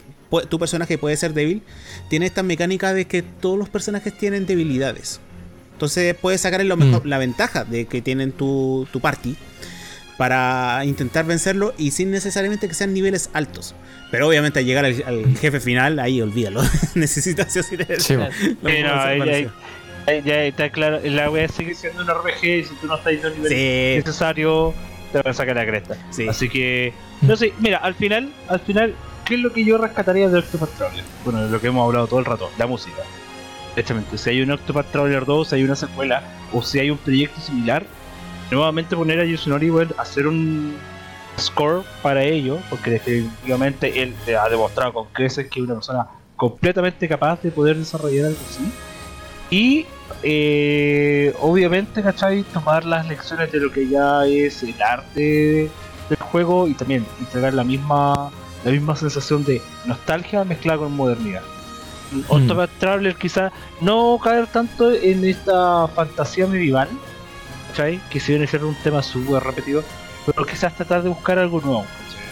tu 0.48 0.58
personaje 0.58 0.98
puede 0.98 1.16
ser 1.16 1.32
débil, 1.34 1.62
tiene 2.08 2.26
esta 2.26 2.42
mecánica 2.42 2.92
de 2.94 3.06
que 3.06 3.22
todos 3.22 3.58
los 3.58 3.68
personajes 3.68 4.16
tienen 4.16 4.46
debilidades. 4.46 5.20
Entonces 5.72 6.14
puedes 6.14 6.40
sacar 6.42 6.64
lo 6.64 6.76
mejor, 6.76 7.06
la 7.06 7.18
ventaja 7.18 7.64
de 7.64 7.86
que 7.86 8.02
tienen 8.02 8.32
tu, 8.32 8.86
tu 8.92 9.00
party 9.00 9.36
para 10.18 10.84
intentar 10.84 11.24
vencerlo 11.24 11.72
y 11.78 11.92
sin 11.92 12.10
necesariamente 12.10 12.68
que 12.68 12.74
sean 12.74 12.92
niveles 12.92 13.30
altos. 13.32 13.74
Pero 14.10 14.28
obviamente 14.28 14.58
al 14.58 14.66
llegar 14.66 14.84
al, 14.84 15.02
al 15.06 15.36
jefe 15.38 15.60
final, 15.60 15.98
ahí 16.00 16.20
olvídalo. 16.20 16.60
Necesitas 16.94 17.52
sí 17.52 17.62
sí 17.62 17.76
los 17.78 18.28
Pero 18.62 18.94
ahí-. 18.94 19.48
Ya, 20.06 20.18
ya 20.20 20.44
está 20.44 20.70
claro, 20.70 21.00
la 21.04 21.30
wea 21.30 21.48
sigue 21.48 21.74
siendo 21.74 22.02
un 22.02 22.08
RPG 22.08 22.44
y 22.44 22.64
si 22.64 22.74
tú 22.80 22.86
no 22.86 22.96
estás 22.96 23.12
yendo 23.12 23.28
al 23.28 23.34
nivel 23.34 23.48
Sí, 23.52 23.96
necesario, 23.98 24.74
te 25.12 25.18
van 25.18 25.28
a 25.28 25.34
sacar 25.34 25.54
la 25.56 25.66
cresta. 25.66 25.96
sí. 26.10 26.26
Así 26.26 26.48
que, 26.48 26.92
no 27.20 27.36
sé, 27.36 27.52
mira, 27.60 27.76
al 27.78 27.94
final, 27.94 28.32
al 28.48 28.60
final, 28.60 28.94
¿qué 29.26 29.34
es 29.34 29.40
lo 29.40 29.52
que 29.52 29.64
yo 29.64 29.76
rescataría 29.76 30.28
de 30.30 30.38
Octopath 30.38 30.70
Traveler? 30.78 31.04
Bueno, 31.24 31.44
de 31.44 31.50
lo 31.50 31.60
que 31.60 31.66
hemos 31.66 31.86
hablado 31.86 32.06
todo 32.06 32.20
el 32.20 32.24
rato, 32.24 32.50
la 32.58 32.66
música. 32.66 33.02
Exactamente, 33.76 34.16
si 34.16 34.30
hay 34.30 34.40
un 34.40 34.50
Octopath 34.50 34.90
Traveler 34.90 35.26
2, 35.26 35.48
si 35.48 35.54
hay 35.56 35.62
una 35.64 35.76
secuela, 35.76 36.22
o 36.54 36.62
si 36.62 36.78
hay 36.80 36.90
un 36.90 36.96
proyecto 36.98 37.40
similar, 37.42 37.84
nuevamente 38.50 38.96
poner 38.96 39.20
a 39.20 39.24
Yusunori 39.24 39.70
a 39.96 40.02
hacer 40.02 40.26
un 40.26 40.76
score 41.38 41.84
para 42.02 42.22
ello, 42.22 42.58
porque 42.70 42.90
definitivamente 42.90 44.02
él 44.02 44.14
ha 44.38 44.48
demostrado 44.48 44.92
con 44.92 45.06
creces 45.12 45.48
que 45.48 45.60
es 45.60 45.64
una 45.64 45.74
persona 45.74 46.06
completamente 46.36 47.08
capaz 47.08 47.42
de 47.42 47.50
poder 47.50 47.76
desarrollar 47.76 48.26
algo 48.26 48.38
así. 48.48 48.72
Y 49.50 49.86
eh, 50.22 51.34
obviamente, 51.40 52.02
¿cachai? 52.02 52.42
Tomar 52.42 52.84
las 52.84 53.06
lecciones 53.06 53.50
de 53.52 53.60
lo 53.60 53.70
que 53.72 53.88
ya 53.88 54.26
es 54.26 54.62
el 54.62 54.80
arte 54.82 55.70
del 56.08 56.18
juego 56.18 56.68
y 56.68 56.74
también 56.74 57.04
entregar 57.20 57.54
la 57.54 57.64
misma 57.64 58.30
la 58.64 58.70
misma 58.72 58.96
sensación 58.96 59.44
de 59.44 59.62
nostalgia 59.84 60.44
mezclada 60.44 60.80
con 60.80 60.92
modernidad. 60.92 61.42
Octopath 62.28 62.70
Traveler 62.78 63.14
quizá 63.16 63.52
no 63.80 64.18
caer 64.22 64.46
tanto 64.46 64.92
en 64.92 65.24
esta 65.24 65.86
fantasía 65.88 66.46
medieval, 66.46 66.88
¿cachai? 67.68 68.00
Que 68.10 68.20
si 68.20 68.32
viene 68.32 68.44
a 68.44 68.48
ser 68.48 68.64
un 68.64 68.74
tema 68.76 69.02
súper 69.02 69.42
repetido, 69.42 69.82
pero 70.26 70.44
quizás 70.44 70.74
tratar 70.74 71.02
de 71.02 71.08
buscar 71.08 71.38
algo 71.38 71.60
nuevo, 71.60 71.84
¿cachai? 71.84 72.24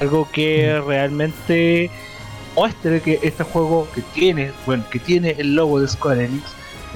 Algo 0.00 0.28
que 0.30 0.80
realmente 0.86 1.90
muestre 2.54 3.00
que 3.00 3.20
este 3.22 3.44
juego 3.44 3.88
que 3.94 4.02
tiene, 4.02 4.52
bueno, 4.66 4.84
que 4.90 4.98
tiene 4.98 5.36
el 5.38 5.54
logo 5.54 5.80
de 5.80 5.88
Square 5.88 6.24
Enix, 6.24 6.50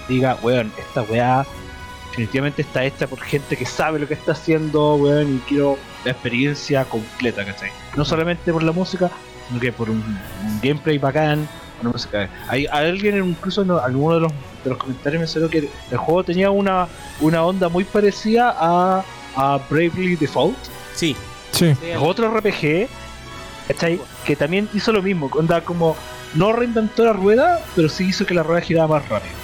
diga, 0.09 0.37
weón, 0.43 0.73
esta 0.79 1.03
weá 1.03 1.47
definitivamente 2.11 2.63
está 2.63 2.85
hecha 2.85 3.07
por 3.07 3.21
gente 3.21 3.57
que 3.57 3.65
sabe 3.65 3.99
lo 3.99 4.07
que 4.07 4.15
está 4.15 4.33
haciendo, 4.33 4.97
weón, 4.97 5.37
y 5.37 5.39
quiero 5.49 5.79
la 6.05 6.13
experiencia 6.13 6.85
completa, 6.85 7.45
¿cachai? 7.45 7.71
No 7.97 8.05
solamente 8.05 8.53
por 8.53 8.63
la 8.63 8.73
música, 8.73 9.11
sino 9.49 9.61
que 9.61 9.73
por 9.73 9.89
un, 9.89 9.99
un 9.99 10.61
gameplay 10.63 10.99
bacán, 10.99 11.49
una 11.81 11.91
música. 11.91 12.29
Hay, 12.49 12.67
alguien 12.67 13.17
incluso 13.25 13.63
en 13.63 13.71
alguno 13.71 14.15
de 14.15 14.21
los, 14.21 14.33
de 14.65 14.71
los 14.71 14.79
comentarios 14.79 15.21
mencionó 15.21 15.49
que 15.49 15.69
el 15.91 15.97
juego 15.99 16.25
tenía 16.25 16.51
una, 16.51 16.89
una 17.21 17.45
onda 17.45 17.69
muy 17.69 17.85
parecida 17.85 18.55
a, 18.59 19.05
a 19.37 19.61
Bravely 19.69 20.17
Default, 20.17 20.57
Sí, 20.95 21.17
Sí. 21.53 21.75
Otro 22.01 22.31
RPG, 22.31 22.89
¿cachai? 23.69 24.01
Que 24.25 24.37
también 24.37 24.69
hizo 24.75 24.91
lo 24.93 25.03
mismo, 25.03 25.31
onda 25.35 25.61
como 25.61 25.97
no 26.35 26.53
reinventó 26.53 27.05
la 27.05 27.13
rueda, 27.13 27.61
pero 27.77 27.89
sí 27.89 28.09
hizo 28.09 28.25
que 28.25 28.35
la 28.35 28.43
rueda 28.43 28.63
girara 28.63 28.89
más 28.89 29.09
rápido. 29.09 29.35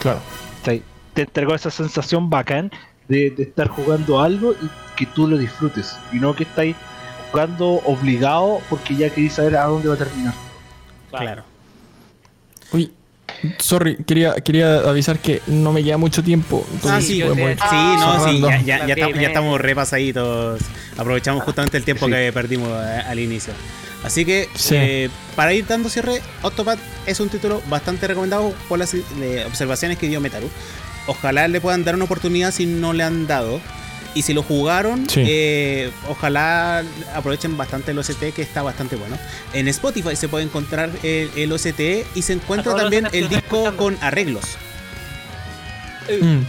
Claro. 0.00 0.20
¿cachai? 0.58 0.82
Te 1.14 1.22
entregó 1.22 1.54
esa 1.54 1.70
sensación 1.70 2.30
bacán 2.30 2.70
de, 3.08 3.30
de 3.30 3.42
estar 3.42 3.68
jugando 3.68 4.20
algo 4.20 4.52
y 4.52 4.70
que 4.96 5.06
tú 5.06 5.26
lo 5.26 5.36
disfrutes, 5.36 5.98
y 6.12 6.16
no 6.16 6.34
que 6.34 6.44
estáis 6.44 6.76
jugando 7.30 7.66
obligado 7.84 8.60
porque 8.70 8.94
ya 8.94 9.10
queréis 9.10 9.34
saber 9.34 9.56
a 9.56 9.64
dónde 9.64 9.88
va 9.88 9.94
a 9.94 9.98
terminar. 9.98 10.34
claro. 11.10 11.42
Uy, 12.72 12.92
sorry, 13.58 13.96
quería, 14.06 14.34
quería 14.36 14.78
avisar 14.80 15.18
que 15.18 15.40
no 15.46 15.72
me 15.72 15.82
queda 15.82 15.96
mucho 15.96 16.22
tiempo. 16.22 16.66
Ah, 16.84 17.00
sí, 17.00 17.20
podemos 17.22 17.50
te- 17.56 17.68
Sí, 17.68 17.76
no, 17.76 18.24
sí, 18.28 18.40
ya, 18.40 18.60
ya, 18.60 18.62
ya, 18.62 18.78
La 18.78 18.84
estamos, 18.84 18.96
ya 18.96 19.06
primera. 19.08 19.28
estamos 19.28 19.60
repasaditos. 19.60 20.60
Aprovechamos 20.96 21.44
justamente 21.44 21.76
el 21.76 21.84
tiempo 21.84 22.06
Sí. 22.06 22.12
que 22.12 22.32
perdimos 22.32 22.68
eh, 22.70 23.02
al 23.06 23.18
inicio. 23.18 23.52
Así 24.04 24.24
que, 24.24 24.48
Sí. 24.54 24.74
eh, 24.76 25.10
para 25.34 25.52
ir 25.52 25.66
dando 25.66 25.88
cierre, 25.88 26.20
Octopath 26.42 26.78
es 27.06 27.18
un 27.20 27.28
título 27.28 27.60
bastante 27.68 28.06
recomendado 28.06 28.54
por 28.68 28.78
las 28.78 28.94
eh, 28.94 29.44
observaciones 29.46 29.98
que 29.98 30.08
dio 30.08 30.20
Metaru. 30.20 30.48
Ojalá 31.08 31.48
le 31.48 31.60
puedan 31.60 31.84
dar 31.84 31.94
una 31.94 32.04
oportunidad 32.04 32.52
si 32.52 32.66
no 32.66 32.92
le 32.92 33.02
han 33.04 33.26
dado. 33.26 33.60
Y 34.16 34.22
si 34.22 34.32
lo 34.32 34.42
jugaron, 34.42 35.08
Sí. 35.08 35.22
eh, 35.26 35.90
ojalá 36.08 36.82
aprovechen 37.14 37.56
bastante 37.56 37.90
el 37.92 37.98
OST 37.98 38.32
que 38.34 38.40
está 38.42 38.62
bastante 38.62 38.96
bueno. 38.96 39.18
En 39.52 39.68
Spotify 39.68 40.16
se 40.16 40.26
puede 40.28 40.44
encontrar 40.44 40.90
el, 41.02 41.30
el 41.36 41.52
OST 41.52 41.80
y 42.14 42.22
se 42.22 42.32
encuentra 42.32 42.74
también 42.74 43.06
el 43.12 43.28
disco 43.28 43.56
escuchando. 43.68 43.76
con 43.76 43.98
arreglos. 44.00 44.44
Mm, 46.20 46.42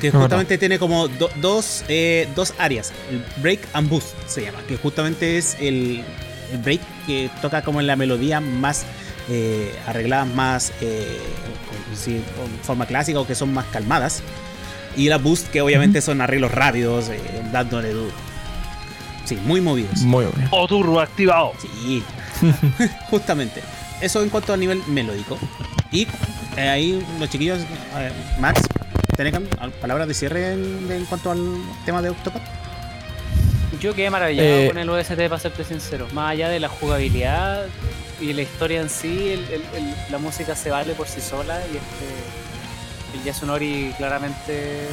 Que 0.00 0.10
justamente 0.10 0.58
tiene 0.58 0.78
como 0.78 1.06
do- 1.08 1.30
dos, 1.36 1.84
eh, 1.88 2.28
dos 2.34 2.54
áreas. 2.58 2.92
El 3.10 3.22
break 3.42 3.60
and 3.74 3.88
boost 3.88 4.08
se 4.26 4.42
llama. 4.42 4.58
Que 4.66 4.76
justamente 4.76 5.38
es 5.38 5.56
el, 5.60 6.02
el 6.50 6.58
break 6.58 6.80
que 7.06 7.30
toca 7.40 7.62
como 7.62 7.78
en 7.80 7.86
la 7.86 7.94
melodía 7.96 8.40
más 8.40 8.84
eh, 9.28 9.72
arregladas, 9.86 10.26
más 10.28 10.72
eh, 10.80 11.18
con, 11.68 11.96
sí, 11.96 12.22
con 12.36 12.48
forma 12.64 12.86
clásica 12.86 13.20
o 13.20 13.26
que 13.26 13.34
son 13.34 13.52
más 13.52 13.66
calmadas. 13.66 14.22
Y 14.96 15.08
la 15.08 15.18
boost 15.18 15.48
que 15.50 15.60
obviamente 15.62 16.00
son 16.00 16.20
arreglos 16.20 16.52
rápidos, 16.52 17.08
eh, 17.08 17.20
dándole 17.52 17.90
duro. 17.90 18.12
Sí, 19.24 19.36
muy 19.44 19.60
movidos. 19.60 20.00
muy 20.02 20.24
bien. 20.26 20.48
O 20.50 20.66
turbo 20.66 21.00
activado. 21.00 21.52
Sí, 21.60 22.02
justamente. 23.10 23.62
Eso 24.00 24.22
en 24.22 24.28
cuanto 24.30 24.52
a 24.52 24.56
nivel 24.56 24.82
melódico. 24.88 25.38
Y 25.90 26.06
eh, 26.56 26.68
ahí 26.68 27.06
los 27.20 27.30
chiquillos, 27.30 27.60
eh, 27.96 28.10
Max, 28.40 28.62
¿tenés 29.16 29.34
al- 29.60 29.70
palabras 29.70 30.08
de 30.08 30.14
cierre 30.14 30.52
en, 30.52 30.90
en 30.90 31.04
cuanto 31.06 31.30
al 31.30 31.40
tema 31.86 32.02
de 32.02 32.10
Octopath? 32.10 32.42
Yo 33.80 33.94
quedé 33.94 34.10
maravillado 34.10 34.48
Eh, 34.48 34.68
con 34.68 34.78
el 34.78 34.88
OST, 34.90 35.14
para 35.28 35.38
serte 35.38 35.64
sincero. 35.64 36.06
Más 36.12 36.32
allá 36.32 36.48
de 36.48 36.60
la 36.60 36.68
jugabilidad 36.68 37.66
y 38.20 38.32
la 38.32 38.42
historia 38.42 38.80
en 38.80 38.90
sí, 38.90 39.30
el- 39.30 39.44
el- 39.44 39.64
el- 39.76 39.94
la 40.10 40.18
música 40.18 40.54
se 40.54 40.70
vale 40.70 40.94
por 40.94 41.08
sí 41.08 41.20
sola 41.20 41.60
y 41.72 41.76
este 41.76 42.41
el 43.14 43.24
Yasunori 43.24 43.94
claramente 43.96 44.88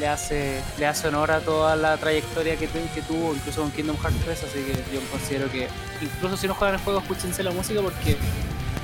le 0.00 0.08
hace 0.08 0.60
le 0.78 0.86
hace 0.86 1.08
honor 1.08 1.30
a 1.30 1.40
toda 1.40 1.76
la 1.76 1.96
trayectoria 1.96 2.56
que, 2.56 2.66
tu- 2.66 2.78
que 2.94 3.02
tuvo, 3.02 3.34
incluso 3.34 3.60
con 3.62 3.70
Kingdom 3.70 3.96
Hearts 3.96 4.16
3, 4.24 4.38
así 4.44 4.58
que 4.64 4.72
yo 4.94 5.00
considero 5.10 5.50
que 5.50 5.68
incluso 6.02 6.36
si 6.36 6.48
no 6.48 6.54
juegan 6.54 6.74
el 6.76 6.80
juego, 6.80 6.98
escúchense 7.00 7.42
la 7.42 7.52
música 7.52 7.80
porque 7.80 8.16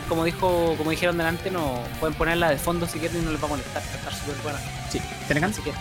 como 0.08 0.24
dijo, 0.24 0.74
como 0.76 0.90
dijeron 0.90 1.16
delante, 1.18 1.50
no 1.50 1.82
pueden 2.00 2.16
ponerla 2.16 2.50
de 2.50 2.58
fondo 2.58 2.86
si 2.86 2.98
quieren 2.98 3.22
y 3.22 3.24
no 3.24 3.30
les 3.32 3.40
va 3.40 3.46
a 3.46 3.50
molestar, 3.50 3.80
va 3.82 3.92
a 3.94 3.96
estar 3.98 4.12
súper 4.14 4.34
buena. 4.42 4.58
Sí, 4.90 5.00
¿tenés 5.28 5.40
ganas? 5.40 5.58
Que 5.60 5.72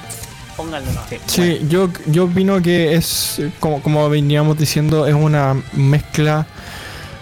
pónganlo 0.56 0.92
no. 0.94 1.02
Sí. 1.10 1.18
Sí, 1.26 1.60
yo, 1.68 1.90
yo 2.06 2.26
opino 2.26 2.62
que 2.62 2.94
es, 2.96 3.42
como, 3.60 3.82
como 3.82 4.08
veníamos 4.08 4.56
diciendo, 4.58 5.08
es 5.08 5.16
una 5.16 5.60
mezcla 5.74 6.46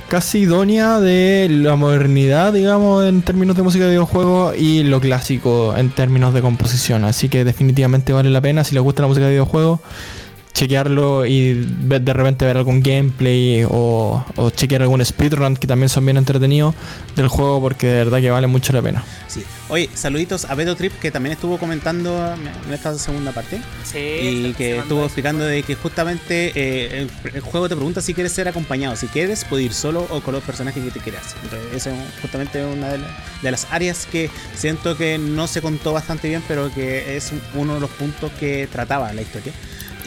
casi 0.07 0.39
idónea 0.39 0.99
de 0.99 1.47
la 1.49 1.75
modernidad, 1.75 2.53
digamos, 2.53 3.05
en 3.05 3.21
términos 3.21 3.55
de 3.55 3.63
música 3.63 3.85
de 3.85 3.91
videojuegos 3.91 4.55
y 4.57 4.84
lo 4.84 4.99
clásico 5.01 5.75
en 5.75 5.89
términos 5.89 6.34
de 6.34 6.41
composición. 6.41 7.03
Así 7.03 7.29
que 7.29 7.43
definitivamente 7.43 8.13
vale 8.13 8.29
la 8.29 8.41
pena 8.41 8.63
si 8.63 8.73
les 8.73 8.84
gusta 8.84 9.01
la 9.01 9.09
música 9.09 9.25
de 9.25 9.31
videojuegos 9.31 9.79
chequearlo 10.57 11.25
y 11.27 11.53
ver- 11.81 12.01
de 12.01 12.13
repente 12.13 12.43
ver 12.45 12.57
algún 12.57 12.81
gameplay 12.81 13.63
o, 13.69 14.25
o 14.35 14.49
chequear 14.49 14.81
algún 14.81 15.05
speedrun 15.05 15.55
que 15.55 15.67
también 15.67 15.88
son 15.89 16.03
bien 16.05 16.17
entretenidos 16.17 16.73
del 17.15 17.27
juego 17.27 17.61
porque 17.61 17.85
de 17.88 17.93
verdad 18.05 18.19
que 18.19 18.31
vale 18.31 18.47
mucho 18.47 18.73
la 18.73 18.81
pena. 18.81 19.03
Sí. 19.27 19.43
Oye, 19.69 19.89
saluditos 19.93 20.45
a 20.45 20.55
Beto 20.55 20.75
Trip 20.75 20.93
que 20.99 21.11
también 21.11 21.34
estuvo 21.34 21.57
comentando 21.59 22.34
en 22.34 22.73
esta 22.73 22.97
segunda 22.97 23.34
parte. 23.34 23.61
Sí, 23.84 23.97
y 23.99 24.53
que 24.57 24.77
estuvo 24.79 24.99
eso. 24.99 25.05
explicando 25.07 25.43
de 25.45 25.61
que 25.61 25.75
justamente 25.75 26.51
eh, 26.55 27.01
el, 27.25 27.35
el 27.35 27.41
juego 27.41 27.69
te 27.69 27.75
pregunta 27.75 28.01
si 28.01 28.13
quieres 28.15 28.31
ser 28.31 28.47
acompañado. 28.47 28.95
Si 28.95 29.07
quieres, 29.07 29.45
puedes 29.45 29.65
ir 29.67 29.73
solo 29.73 30.07
o 30.09 30.21
con 30.21 30.34
los 30.34 30.43
personajes 30.43 30.84
que 30.84 30.89
te 30.91 30.99
quieras. 31.01 31.35
Entonces, 31.43 31.67
esa 31.75 31.91
es 31.91 31.97
justamente 32.21 32.65
una 32.65 32.89
de, 32.93 32.97
la- 32.99 33.17
de 33.43 33.51
las 33.51 33.67
áreas 33.69 34.07
que 34.11 34.29
siento 34.55 34.97
que 34.97 35.17
no 35.19 35.45
se 35.47 35.61
contó 35.61 35.93
bastante 35.93 36.29
bien, 36.29 36.41
pero 36.47 36.73
que 36.73 37.15
es 37.17 37.31
uno 37.53 37.75
de 37.75 37.79
los 37.81 37.89
puntos 37.91 38.31
que 38.39 38.67
trataba 38.71 39.13
la 39.13 39.21
historia. 39.21 39.53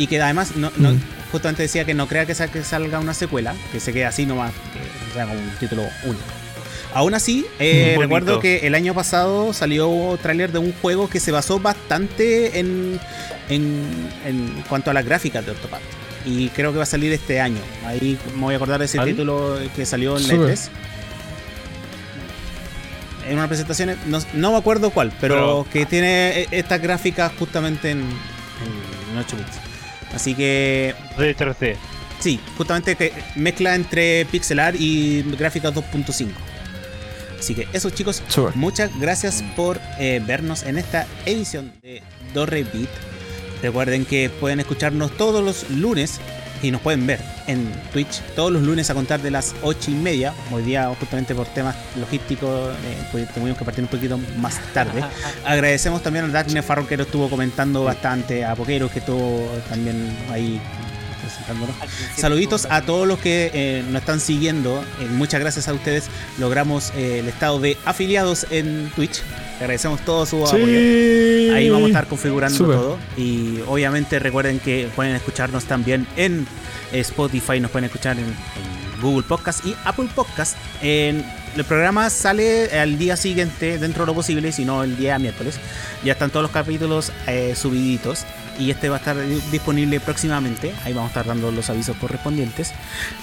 Y 0.00 0.06
que 0.06 0.20
además, 0.20 0.56
no, 0.56 0.72
no- 0.78 0.92
Mm. 0.94 1.00
justamente 1.30 1.62
decía 1.62 1.84
que 1.84 1.92
no 1.94 2.08
crea 2.08 2.24
que, 2.24 2.34
sa- 2.34 2.48
que 2.50 2.64
salga 2.64 2.98
una 2.98 3.12
secuela, 3.14 3.54
que 3.70 3.80
se 3.80 3.92
quede 3.92 4.06
así 4.06 4.24
nomás, 4.24 4.52
que 4.72 5.12
sea 5.14 5.26
como 5.26 5.38
un 5.38 5.50
título 5.60 5.82
único. 6.04 6.24
Aún 6.94 7.14
así, 7.14 7.44
eh, 7.60 7.96
recuerdo 7.98 8.40
que 8.40 8.66
el 8.66 8.74
año 8.74 8.94
pasado 8.94 9.52
salió 9.52 10.18
tráiler 10.22 10.50
de 10.52 10.58
un 10.58 10.72
juego 10.72 11.08
que 11.08 11.20
se 11.20 11.30
basó 11.30 11.60
bastante 11.60 12.58
en, 12.58 12.98
en, 13.48 14.08
en 14.24 14.64
cuanto 14.68 14.90
a 14.90 14.94
las 14.94 15.04
gráficas 15.04 15.44
de 15.44 15.52
Octopath. 15.52 15.82
Y 16.26 16.48
creo 16.48 16.72
que 16.72 16.78
va 16.78 16.82
a 16.84 16.86
salir 16.86 17.12
este 17.12 17.40
año. 17.40 17.60
Ahí 17.86 18.18
me 18.34 18.40
voy 18.40 18.54
a 18.54 18.56
acordar 18.56 18.78
de 18.80 18.86
ese 18.86 18.98
título 19.00 19.56
que 19.76 19.86
salió 19.86 20.16
en 20.16 20.26
la. 20.28 20.34
E3. 20.34 20.68
En 23.28 23.34
una 23.38 23.46
presentación, 23.48 23.96
no, 24.06 24.18
no 24.32 24.52
me 24.52 24.58
acuerdo 24.58 24.90
cuál, 24.90 25.12
pero, 25.20 25.34
Pero- 25.34 25.66
que 25.72 25.86
tiene 25.86 26.40
e- 26.40 26.48
estas 26.52 26.80
gráficas 26.82 27.30
justamente 27.38 27.90
en, 27.90 27.98
en 28.00 29.18
8 29.18 29.36
bits. 29.36 29.58
Así 30.14 30.34
que 30.34 30.94
De 31.16 31.36
3D. 31.36 31.76
Sí, 32.18 32.38
justamente 32.56 32.96
que 32.96 33.12
mezcla 33.34 33.74
entre 33.74 34.26
pixelar 34.26 34.74
y 34.76 35.22
gráficas 35.38 35.74
2.5. 35.74 36.28
Así 37.38 37.54
que 37.54 37.66
eso 37.72 37.88
chicos, 37.88 38.22
muchas 38.54 38.90
gracias 39.00 39.42
por 39.56 39.80
eh, 39.98 40.22
vernos 40.26 40.62
en 40.62 40.76
esta 40.76 41.06
edición 41.24 41.72
de 41.82 42.02
Dorre 42.34 42.64
Beat. 42.64 42.90
Recuerden 43.62 44.04
que 44.04 44.28
pueden 44.28 44.60
escucharnos 44.60 45.16
todos 45.16 45.42
los 45.42 45.70
lunes 45.70 46.20
y 46.62 46.70
nos 46.70 46.80
pueden 46.80 47.06
ver 47.06 47.20
en 47.46 47.70
Twitch 47.92 48.20
todos 48.34 48.52
los 48.52 48.62
lunes 48.62 48.90
a 48.90 48.94
contar 48.94 49.20
de 49.20 49.30
las 49.30 49.54
8 49.62 49.90
y 49.90 49.94
media. 49.94 50.34
Hoy 50.50 50.62
día, 50.62 50.88
justamente 50.98 51.34
por 51.34 51.46
temas 51.48 51.76
logísticos, 51.96 52.74
eh, 52.84 52.96
pues, 53.12 53.32
tuvimos 53.32 53.58
que 53.58 53.64
partir 53.64 53.84
un 53.84 53.90
poquito 53.90 54.18
más 54.38 54.58
tarde. 54.72 55.02
Agradecemos 55.44 56.02
también 56.02 56.26
a 56.26 56.28
Daphne 56.28 56.62
Farro 56.62 56.86
que 56.86 56.96
lo 56.96 57.04
estuvo 57.04 57.28
comentando 57.28 57.84
bastante, 57.84 58.44
a 58.44 58.54
Poquero 58.54 58.90
que 58.90 58.98
estuvo 58.98 59.48
también 59.68 60.16
ahí 60.30 60.60
Saluditos 62.16 62.66
a 62.70 62.82
todos 62.82 63.06
los 63.06 63.18
que 63.18 63.50
eh, 63.52 63.84
nos 63.88 64.00
están 64.02 64.20
siguiendo. 64.20 64.82
Eh, 65.00 65.06
muchas 65.06 65.40
gracias 65.40 65.68
a 65.68 65.72
ustedes. 65.72 66.08
Logramos 66.38 66.92
eh, 66.94 67.20
el 67.20 67.28
estado 67.28 67.60
de 67.60 67.76
afiliados 67.84 68.46
en 68.50 68.90
Twitch. 68.94 69.22
Le 69.60 69.64
agradecemos 69.64 70.00
todo 70.00 70.24
su 70.26 70.44
apoyo. 70.44 70.64
Ahí 71.54 71.68
vamos 71.68 71.84
a 71.84 71.88
estar 71.88 72.06
configurando 72.06 72.58
todo. 72.58 72.98
Y 73.16 73.60
obviamente 73.66 74.18
recuerden 74.18 74.58
que 74.58 74.88
pueden 74.96 75.14
escucharnos 75.14 75.64
también 75.64 76.06
en 76.16 76.46
Spotify, 76.92 77.60
nos 77.60 77.70
pueden 77.70 77.84
escuchar 77.84 78.18
en, 78.18 78.24
en 78.24 79.00
Google 79.02 79.22
Podcast 79.22 79.64
y 79.66 79.76
Apple 79.84 80.08
Podcast. 80.14 80.56
En, 80.80 81.24
el 81.56 81.64
programa 81.64 82.10
sale 82.10 82.70
al 82.78 82.96
día 82.96 83.16
siguiente, 83.16 83.78
dentro 83.78 84.04
de 84.04 84.06
lo 84.06 84.14
posible, 84.14 84.52
si 84.52 84.64
no 84.64 84.84
el 84.84 84.96
día 84.96 85.18
miércoles. 85.18 85.58
Ya 86.04 86.12
están 86.12 86.30
todos 86.30 86.42
los 86.42 86.52
capítulos 86.52 87.12
eh, 87.26 87.54
subiditos. 87.56 88.24
Y 88.60 88.70
este 88.70 88.88
va 88.88 88.96
a 88.96 88.98
estar 88.98 89.16
disponible 89.50 89.98
próximamente. 90.00 90.72
Ahí 90.84 90.92
vamos 90.92 91.08
a 91.08 91.12
estar 91.12 91.26
dando 91.26 91.50
los 91.50 91.70
avisos 91.70 91.96
correspondientes. 91.96 92.72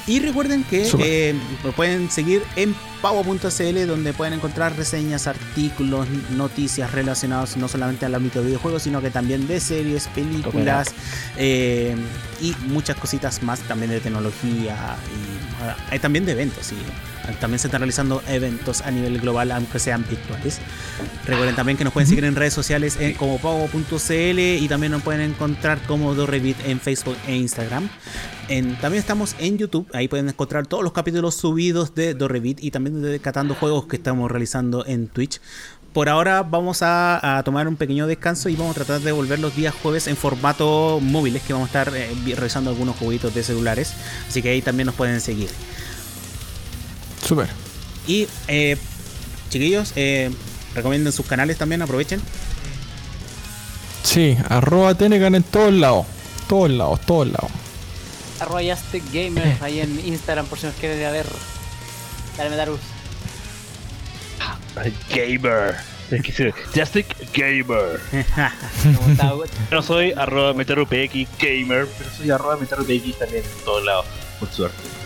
Y 0.07 0.19
recuerden 0.19 0.63
que 0.63 0.89
eh, 0.99 1.35
lo 1.63 1.71
pueden 1.71 2.09
seguir 2.09 2.41
en 2.55 2.75
pavo.cl 3.01 3.87
donde 3.87 4.13
pueden 4.13 4.33
encontrar 4.33 4.75
reseñas, 4.75 5.27
artículos, 5.27 6.07
noticias 6.35 6.91
relacionadas 6.91 7.55
no 7.55 7.67
solamente 7.67 8.05
al 8.05 8.15
ámbito 8.15 8.39
de 8.39 8.47
videojuegos, 8.47 8.83
sino 8.83 9.01
que 9.01 9.11
también 9.11 9.47
de 9.47 9.59
series, 9.59 10.07
películas 10.07 10.87
eh, 11.37 11.95
y 12.41 12.55
muchas 12.67 12.95
cositas 12.95 13.43
más 13.43 13.59
también 13.61 13.91
de 13.91 13.99
tecnología 13.99 14.97
y 15.91 15.95
ah, 15.95 15.99
también 15.99 16.25
de 16.25 16.31
eventos. 16.31 16.71
Y, 16.71 16.75
ah, 16.75 17.16
también 17.39 17.59
se 17.59 17.67
están 17.67 17.81
realizando 17.81 18.21
eventos 18.27 18.81
a 18.81 18.91
nivel 18.91 19.19
global, 19.19 19.51
aunque 19.51 19.79
sean 19.79 20.05
virtuales. 20.09 20.59
Recuerden 21.25 21.55
también 21.55 21.77
que 21.77 21.83
nos 21.83 21.93
pueden 21.93 22.07
seguir 22.07 22.25
en 22.25 22.35
redes 22.35 22.53
sociales 22.53 22.97
como 23.17 23.37
pavo.cl 23.37 24.39
y 24.39 24.67
también 24.67 24.91
nos 24.91 25.01
pueden 25.03 25.21
encontrar 25.21 25.79
como 25.87 26.13
Dorrevit 26.15 26.57
en 26.65 26.79
Facebook 26.79 27.17
e 27.27 27.35
Instagram. 27.35 27.89
También 28.47 28.99
estamos 28.99 29.35
en 29.39 29.57
YouTube, 29.57 29.87
ahí 29.93 30.07
pueden 30.07 30.29
encontrar 30.29 30.67
todos 30.67 30.83
los 30.83 30.93
capítulos 30.93 31.35
subidos 31.35 31.93
de 31.95 32.13
Dorrevit 32.13 32.63
y 32.63 32.71
también 32.71 33.01
de 33.01 33.19
Catando 33.19 33.55
Juegos 33.55 33.87
que 33.87 33.97
estamos 33.97 34.31
realizando 34.31 34.85
en 34.85 35.07
Twitch. 35.07 35.41
Por 35.93 36.09
ahora 36.09 36.43
vamos 36.43 36.79
a, 36.81 37.41
tomar 37.43 37.67
un 37.67 37.75
pequeño 37.75 38.05
descanso 38.07 38.49
y 38.49 38.55
vamos 38.55 38.71
a 38.77 38.83
tratar 38.85 39.01
de 39.01 39.11
volver 39.11 39.39
los 39.39 39.55
días 39.55 39.73
jueves 39.81 40.07
en 40.07 40.15
formato 40.15 40.99
móviles, 41.01 41.41
que 41.41 41.53
vamos 41.53 41.73
a 41.73 41.81
estar 41.81 41.95
eh, 41.95 42.09
vi- 42.23 42.35
realizando 42.35 42.69
algunos 42.69 42.95
jueguitos 42.97 43.33
de 43.33 43.41
celulares, 43.41 43.93
así 44.27 44.41
que 44.43 44.49
ahí 44.49 44.61
también 44.61 44.85
nos 44.85 44.95
pueden 44.95 45.19
seguir. 45.21 45.49
Súper. 47.27 47.47
Y 48.07 48.27
eh, 48.47 48.77
chiquillos, 49.49 49.91
eh, 49.97 50.31
recomienden 50.73 51.11
sus 51.11 51.25
canales 51.25 51.57
también, 51.57 51.81
aprovechen. 51.81 52.21
Sí, 54.03 54.37
arroba 54.47 54.95
Tenecan 54.95 55.35
en 55.35 55.43
todos 55.43 55.73
lados. 55.73 56.05
Todos 56.47 56.71
lados, 56.71 57.01
todos 57.01 57.27
lados. 57.27 57.51
Arroba 58.39 58.61
Yastic 58.61 59.03
Gamer 59.11 59.57
ahí 59.61 59.81
en 59.81 59.99
Instagram 60.07 60.45
por 60.45 60.57
si 60.57 60.67
nos 60.67 60.75
quieren 60.75 60.99
ir 60.99 61.05
a 61.05 61.11
ver. 61.11 61.25
Dale, 62.37 62.49
Metarus. 62.49 62.79
Gamer. 65.09 65.75
Justic 66.73 67.07
Gamer. 67.33 67.99
No 69.71 69.81
soy 69.81 70.13
arroba 70.13 70.53
metarupx 70.53 71.27
gamer, 71.39 71.87
pero 71.97 72.09
soy 72.15 72.29
arroba 72.31 72.55
metarupx 72.55 73.19
también 73.19 73.43
en 73.43 73.65
todos 73.65 73.83
lados, 73.83 74.05
por 74.39 74.49
suerte. 74.49 74.96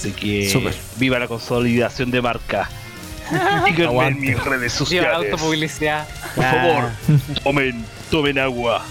Así 0.00 0.12
que 0.12 0.72
viva 0.96 1.18
la 1.18 1.28
consolidación 1.28 2.10
de 2.10 2.22
marca. 2.22 2.68
Síganme 3.66 4.08
en 4.08 4.20
mis 4.20 4.42
redes 4.42 4.44
Viva 4.44 4.62
la 4.62 4.70
sociales. 4.70 5.32
autopublicidad. 5.32 6.08
Por 6.34 6.44
favor, 6.44 6.90
tomen, 7.44 7.84
tomen 8.10 8.38
agua. 8.38 8.84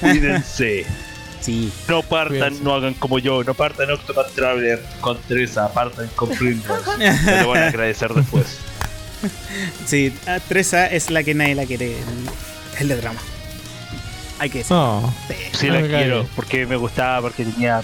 Cuídense. 0.00 0.86
Sí, 1.40 1.72
No 1.86 2.02
partan, 2.02 2.38
Cuídense. 2.38 2.64
no 2.64 2.74
hagan 2.74 2.94
como 2.94 3.18
yo. 3.18 3.44
No 3.44 3.54
partan 3.54 3.90
Octopath 3.90 4.32
Traveler 4.34 4.82
con 5.00 5.18
Teresa. 5.22 5.72
Partan 5.72 6.08
con 6.16 6.30
Primrose. 6.30 6.96
Me 6.98 7.42
lo 7.42 7.48
van 7.50 7.62
a 7.62 7.66
agradecer 7.68 8.12
después. 8.12 8.58
sí, 9.86 10.12
ah, 10.26 10.38
Tresa 10.48 10.86
es 10.86 11.10
la 11.10 11.22
que 11.22 11.34
nadie 11.34 11.54
la 11.54 11.66
quiere. 11.66 11.94
El 12.80 12.88
de 12.88 12.96
drama. 12.96 13.20
Hay 14.40 14.50
que 14.50 14.58
decir. 14.58 14.72
No. 14.76 15.12
Sí, 15.52 15.68
la 15.68 15.80
quiero. 15.82 16.26
Porque 16.34 16.64
me 16.66 16.76
gustaba, 16.76 17.20
porque 17.20 17.44
tenía. 17.44 17.82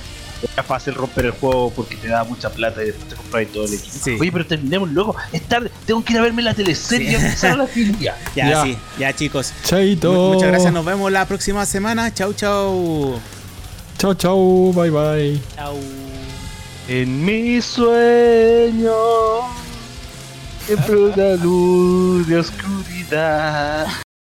Era 0.52 0.62
fácil 0.62 0.94
romper 0.94 1.26
el 1.26 1.30
juego 1.32 1.70
porque 1.74 1.96
te 1.96 2.08
daba 2.08 2.24
mucha 2.24 2.50
plata 2.50 2.82
y 2.82 2.86
después 2.86 3.08
te 3.08 3.16
comprabas 3.16 3.48
todo 3.52 3.64
el 3.64 3.74
equipo. 3.74 3.96
Sí. 4.04 4.16
Oye, 4.20 4.30
pero 4.32 4.46
terminemos 4.46 4.90
luego. 4.90 5.16
Es 5.32 5.42
tarde. 5.42 5.70
Tengo 5.86 6.04
que 6.04 6.12
ir 6.12 6.18
a 6.18 6.22
verme 6.22 6.42
la 6.42 6.54
teleserie 6.54 7.12
y 7.12 7.14
empezar 7.14 7.52
a 7.52 7.56
la 7.56 7.66
filia. 7.66 8.16
Ya, 8.36 8.48
Ya. 8.50 8.62
sí, 8.62 8.76
ya 8.98 9.12
chicos. 9.14 9.52
Chaito. 9.64 10.12
Mu- 10.12 10.32
Muchas 10.34 10.48
gracias, 10.48 10.72
nos 10.72 10.84
vemos 10.84 11.10
la 11.10 11.26
próxima 11.26 11.64
semana. 11.66 12.12
Chau, 12.12 12.32
chau. 12.34 13.18
Chao, 13.98 14.14
chao. 14.14 14.72
Bye, 14.72 14.90
bye. 14.90 15.40
Chau. 15.56 15.76
En 16.88 17.24
mi 17.24 17.60
sueño. 17.62 18.92
Siempre 20.66 20.96
una 20.96 21.34
luz 21.42 22.26
de 22.26 22.38
oscuridad. 22.38 23.86